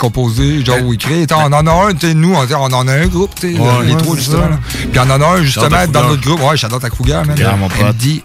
composer, 0.00 0.64
genre 0.64 0.82
ou 0.84 0.94
écrire. 0.94 1.22
Attends, 1.24 1.44
on 1.46 1.52
en 1.52 1.66
a 1.66 1.88
un, 1.88 1.94
tu 1.94 2.14
nous, 2.14 2.34
on, 2.34 2.46
on 2.52 2.72
en 2.72 2.88
a 2.88 2.92
un 2.92 3.06
groupe, 3.06 3.34
tu 3.38 3.52
sais, 3.54 3.58
Ouais, 3.60 3.84
les 3.84 3.92
ouais, 3.92 3.98
trois, 3.98 4.16
justement. 4.16 4.48
Puis 4.90 4.98
on 4.98 5.10
en 5.10 5.20
a 5.20 5.26
un, 5.26 5.42
justement, 5.42 5.86
dans 5.92 6.08
notre 6.08 6.22
groupe. 6.22 6.42
Ouais, 6.42 6.56
j'adore 6.56 6.80
ta 6.80 6.90
Kruger, 6.90 7.20
man. 7.26 7.36
Mon 7.58 7.68
pote. 7.68 7.94
MD. 7.94 8.22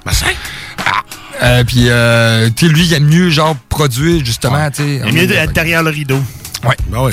Euh, 1.43 1.63
puis, 1.65 1.89
euh, 1.89 2.49
tu 2.55 2.65
sais, 2.67 2.71
lui, 2.73 2.85
il 2.85 2.93
aime 2.93 3.05
mieux, 3.07 3.29
genre, 3.29 3.57
produire, 3.67 4.23
justement, 4.23 4.71
tu 4.71 4.83
sais. 4.83 5.01
Il 5.05 5.09
est 5.09 5.11
mieux 5.11 5.27
d'être 5.27 5.51
derrière 5.51 5.83
le 5.83 5.89
rideau. 5.89 6.19
Ouais. 6.63 6.77
Ben 6.89 7.01
ouais. 7.01 7.11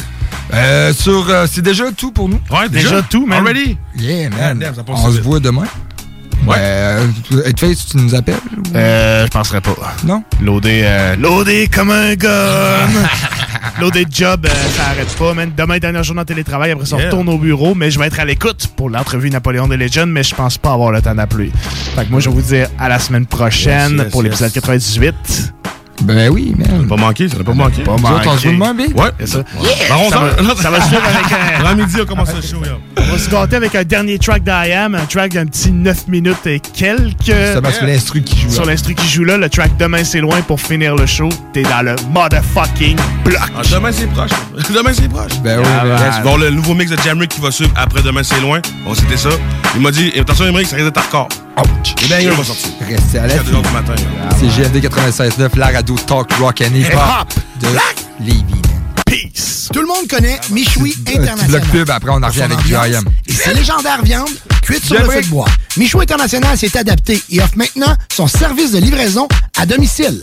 Euh, 0.55 0.93
sur, 0.93 1.28
euh, 1.28 1.47
c'est 1.51 1.62
déjà 1.62 1.90
tout 1.93 2.12
pour 2.12 2.28
nous. 2.28 2.40
Ouais, 2.51 2.68
Déjà? 2.68 2.89
déjà. 2.90 3.02
tout, 3.02 3.26
man. 3.26 3.40
Already? 3.40 3.76
Yeah, 3.98 4.30
man. 4.30 4.64
On 4.86 5.10
se 5.12 5.20
voit 5.20 5.40
demain. 5.40 5.64
Ouais. 6.47 6.56
Euh, 6.59 7.06
Headface, 7.44 7.86
tu 7.90 7.97
nous 7.98 8.14
appelles? 8.14 8.35
ou- 8.56 8.62
Euh, 8.77 9.27
je 9.27 9.31
penserais 9.31 9.60
pas. 9.60 9.77
Non? 10.05 10.24
Loadé, 10.40 10.81
euh, 10.85 11.14
loadé 11.16 11.69
comme 11.73 11.90
un 11.90 12.14
gun. 12.14 12.28
loadé 13.81 14.05
de 14.05 14.12
job, 14.12 14.44
euh, 14.47 14.48
ça 14.77 14.90
arrête 14.90 15.14
pas, 15.16 15.35
man. 15.35 15.52
Demain, 15.56 15.78
dernière 15.78 16.02
journée 16.02 16.23
en 16.23 16.24
télétravail. 16.24 16.73
Après 16.73 16.85
ça, 16.86 16.97
on 16.97 16.98
Yeah. 16.98 17.09
retourne 17.10 17.28
au 17.28 17.39
bureau. 17.39 17.74
Mais 17.77 17.90
je 17.90 17.98
vais 17.98 18.06
être 18.06 18.19
à 18.19 18.24
l'écoute 18.24 18.66
pour 18.77 18.90
l'entrevue 18.90 19.31
Napoléon 19.31 19.69
de 19.69 19.77
Legend, 19.77 20.09
mais 20.10 20.23
je 20.24 20.35
pense 20.35 20.59
pas 20.59 20.73
avoir 20.73 20.90
le 20.90 21.01
temps 21.01 21.14
d'appeler. 21.14 21.52
Fait 21.94 22.05
que 22.05 22.10
moi, 22.10 22.19
je 22.20 22.28
vais 22.28 22.35
vous 22.35 22.43
dire 22.43 22.69
à 22.78 22.89
la 22.89 22.98
semaine 22.98 23.27
prochaine 23.27 23.93
Yes, 23.93 24.02
yes, 24.02 24.10
pour 24.12 24.23
l'épisode 24.23 24.48
yes. 24.48 24.55
98. 24.55 25.52
Ben 26.02 26.31
oui, 26.31 26.55
Ça 26.64 26.73
n'a 26.73 26.89
pas 26.89 26.97
manqué, 26.97 27.28
ça 27.28 27.39
n'a 27.39 27.44
pas 27.44 27.52
manqué. 27.55 27.82
Pas 27.82 27.97
Nous 27.97 28.05
autres, 28.06 28.28
on 28.28 28.36
se 28.36 28.48
voit 28.48 28.52
manqué. 28.69 28.82
demain, 28.89 28.94
B? 28.94 28.98
Ouais. 28.98 29.10
C'est 29.20 29.28
ça. 29.28 29.44
Par 29.89 29.98
Ça 29.98 30.23
11 30.39 30.47
va, 30.47 30.56
ça 30.56 30.70
va 30.70 30.81
se 30.81 30.89
faire 30.89 31.02
avec 31.05 31.32
un... 31.32 31.64
Avant 31.64 31.77
midi, 31.77 31.97
on 32.02 32.06
commence 32.06 32.35
le 32.35 32.40
show, 32.43 32.64
yo. 32.64 32.73
On 32.97 33.12
va 33.12 33.19
se 33.19 33.31
gâter 33.31 33.56
avec 33.56 33.74
un 33.74 33.85
dernier 33.85 34.19
track 34.19 34.43
d'IAM, 34.43 34.94
un 34.94 35.05
track 35.06 35.32
d'un 35.35 35.47
petit 35.47 35.70
9 35.70 36.09
minutes 36.09 36.47
et 36.47 36.60
quelques. 36.60 37.12
C'est 37.27 37.60
parce 37.62 37.78
que 37.78 37.85
l'instru 37.85 38.23
qui 38.23 38.39
joue. 38.40 38.51
Sur 38.51 38.64
là. 38.64 38.73
l'instru 38.73 38.94
qui 38.94 39.06
joue 39.09 39.24
là, 39.24 39.36
le 39.36 39.48
track 39.48 39.77
Demain 39.77 40.02
c'est 40.05 40.20
loin 40.20 40.40
pour 40.43 40.60
finir 40.60 40.97
le 40.97 41.06
show. 41.06 41.28
T'es 41.52 41.62
dans 41.62 41.82
le 41.82 41.94
motherfucking 42.10 42.97
bloc. 43.24 43.39
Ah, 43.56 43.62
demain, 43.70 43.93
c'est 43.93 44.09
proche. 44.09 44.31
Demain, 44.74 44.93
c'est 44.94 45.09
proche. 45.09 45.32
Ben 45.44 45.59
oui, 45.60 45.64
Ah, 45.69 45.85
ben, 45.85 46.24
ben, 46.24 46.36
le 46.39 46.51
nouveau 46.51 46.74
mix 46.74 46.90
de 46.90 46.97
Jamrick 47.05 47.31
qui 47.31 47.40
va 47.40 47.51
suivre 47.51 47.73
après 47.77 48.02
Demain, 48.02 48.23
c'est 48.23 48.40
loin. 48.40 48.60
Bon, 48.85 48.94
c'était 48.94 49.16
ça. 49.16 49.28
Il 49.74 49.82
m'a 49.82 49.90
dit, 49.90 50.12
attention, 50.19 50.47
Emmerich, 50.47 50.69
ça 50.69 50.77
risque 50.77 50.86
d'être 50.89 50.98
hardcore. 50.98 51.28
Ouch. 51.59 51.95
Sortir. 52.45 52.70
Restez 52.89 53.19
à 53.19 53.27
la 53.27 53.35
4 53.35 53.55
heures 53.55 53.62
du 53.62 53.70
matin. 53.70 53.95
yo. 53.97 54.37
C'est 54.39 54.49
GMD 54.49 54.85
96.9, 54.85 55.59
la 55.59 55.66
radio 55.69 55.97
talk 56.07 56.33
rock 56.35 56.61
and 56.62 56.74
hip-hop 56.74 57.33
de 57.61 57.69
Lévis. 58.20 58.45
Peace. 59.07 59.69
Tout 59.73 59.81
le 59.81 59.87
monde 59.87 60.07
connaît 60.09 60.41
Michoui 60.51 60.91
petit 60.93 61.16
bloc 61.19 61.29
International. 61.29 61.69
pub, 61.70 61.91
après 61.91 62.11
on 62.11 62.23
en 62.23 62.27
revient 62.27 62.43
avec 62.43 62.59
IAM. 62.69 63.05
Et 63.27 63.33
sa 63.33 63.53
légendaire 63.53 64.03
viande, 64.03 64.29
cuite 64.62 64.85
sur 64.85 64.99
le 64.99 65.09
feu 65.09 65.23
de 65.23 65.27
bois. 65.29 65.47
Michoui 65.77 66.03
International 66.03 66.57
s'est 66.57 66.77
adapté 66.77 67.23
et 67.31 67.41
offre 67.41 67.57
maintenant 67.57 67.95
son 68.12 68.27
service 68.27 68.73
de 68.73 68.79
livraison 68.79 69.29
à 69.59 69.66
domicile. 69.66 70.23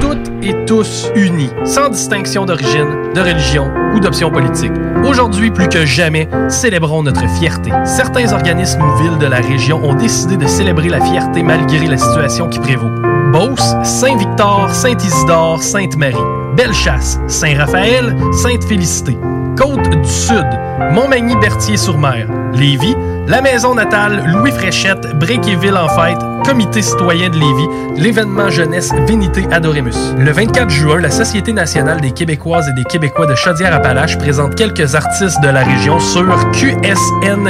toutes 0.00 0.30
et 0.42 0.54
tous 0.66 1.10
unis, 1.14 1.50
sans 1.64 1.88
distinction 1.88 2.44
d'origine, 2.44 3.12
de 3.14 3.20
religion 3.20 3.70
ou 3.94 4.00
d'option 4.00 4.30
politique. 4.30 4.72
Aujourd'hui, 5.04 5.50
plus 5.50 5.68
que 5.68 5.84
jamais, 5.84 6.28
célébrons 6.48 7.02
notre 7.02 7.28
fierté. 7.28 7.70
Certains 7.84 8.32
organismes 8.32 8.82
ou 8.82 9.02
villes 9.02 9.18
de 9.18 9.26
la 9.26 9.40
région 9.40 9.82
ont 9.84 9.94
décidé 9.94 10.36
de 10.36 10.46
célébrer 10.46 10.88
la 10.88 11.00
fierté 11.00 11.42
malgré 11.42 11.86
la 11.86 11.96
situation 11.96 12.48
qui 12.48 12.58
prévaut. 12.58 12.90
Beauce, 13.32 13.74
Saint-Victor, 13.84 14.70
Saint-Isidore, 14.70 15.62
Sainte-Marie. 15.62 16.16
Bellechasse, 16.60 17.18
Saint-Raphaël, 17.26 18.14
Sainte-Félicité. 18.34 19.16
Côte 19.56 19.88
du 19.88 20.04
Sud, 20.04 20.44
Montmagny-Berthier-sur-Mer, 20.92 22.26
Lévis, 22.52 22.94
la 23.26 23.40
maison 23.40 23.74
natale 23.74 24.22
Louis 24.26 24.52
Fréchette, 24.52 25.18
Bréquéville 25.18 25.78
en 25.78 25.88
fête, 25.88 26.18
Comité 26.44 26.82
citoyen 26.82 27.30
de 27.30 27.38
Lévis, 27.38 27.66
l'événement 27.96 28.50
jeunesse 28.50 28.92
Vénité 29.06 29.46
Adoremus. 29.50 30.12
Le 30.18 30.30
24 30.32 30.68
juin, 30.68 31.00
la 31.00 31.10
Société 31.10 31.54
nationale 31.54 32.02
des 32.02 32.10
Québécoises 32.10 32.68
et 32.68 32.74
des 32.74 32.84
Québécois 32.84 33.24
de 33.24 33.34
Chaudière-Appalaches 33.34 34.18
présente 34.18 34.54
quelques 34.54 34.94
artistes 34.94 35.40
de 35.42 35.48
la 35.48 35.64
région 35.64 35.98
sur 35.98 36.26
qsnqca.com. 36.52 37.46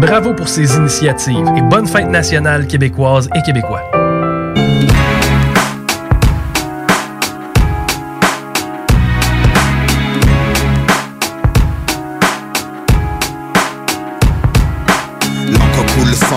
Bravo 0.00 0.34
pour 0.34 0.48
ces 0.48 0.76
initiatives 0.76 1.48
et 1.56 1.62
bonne 1.62 1.88
fête 1.88 2.10
nationale 2.10 2.68
québécoise 2.68 3.28
et 3.34 3.42
québécois. 3.42 3.82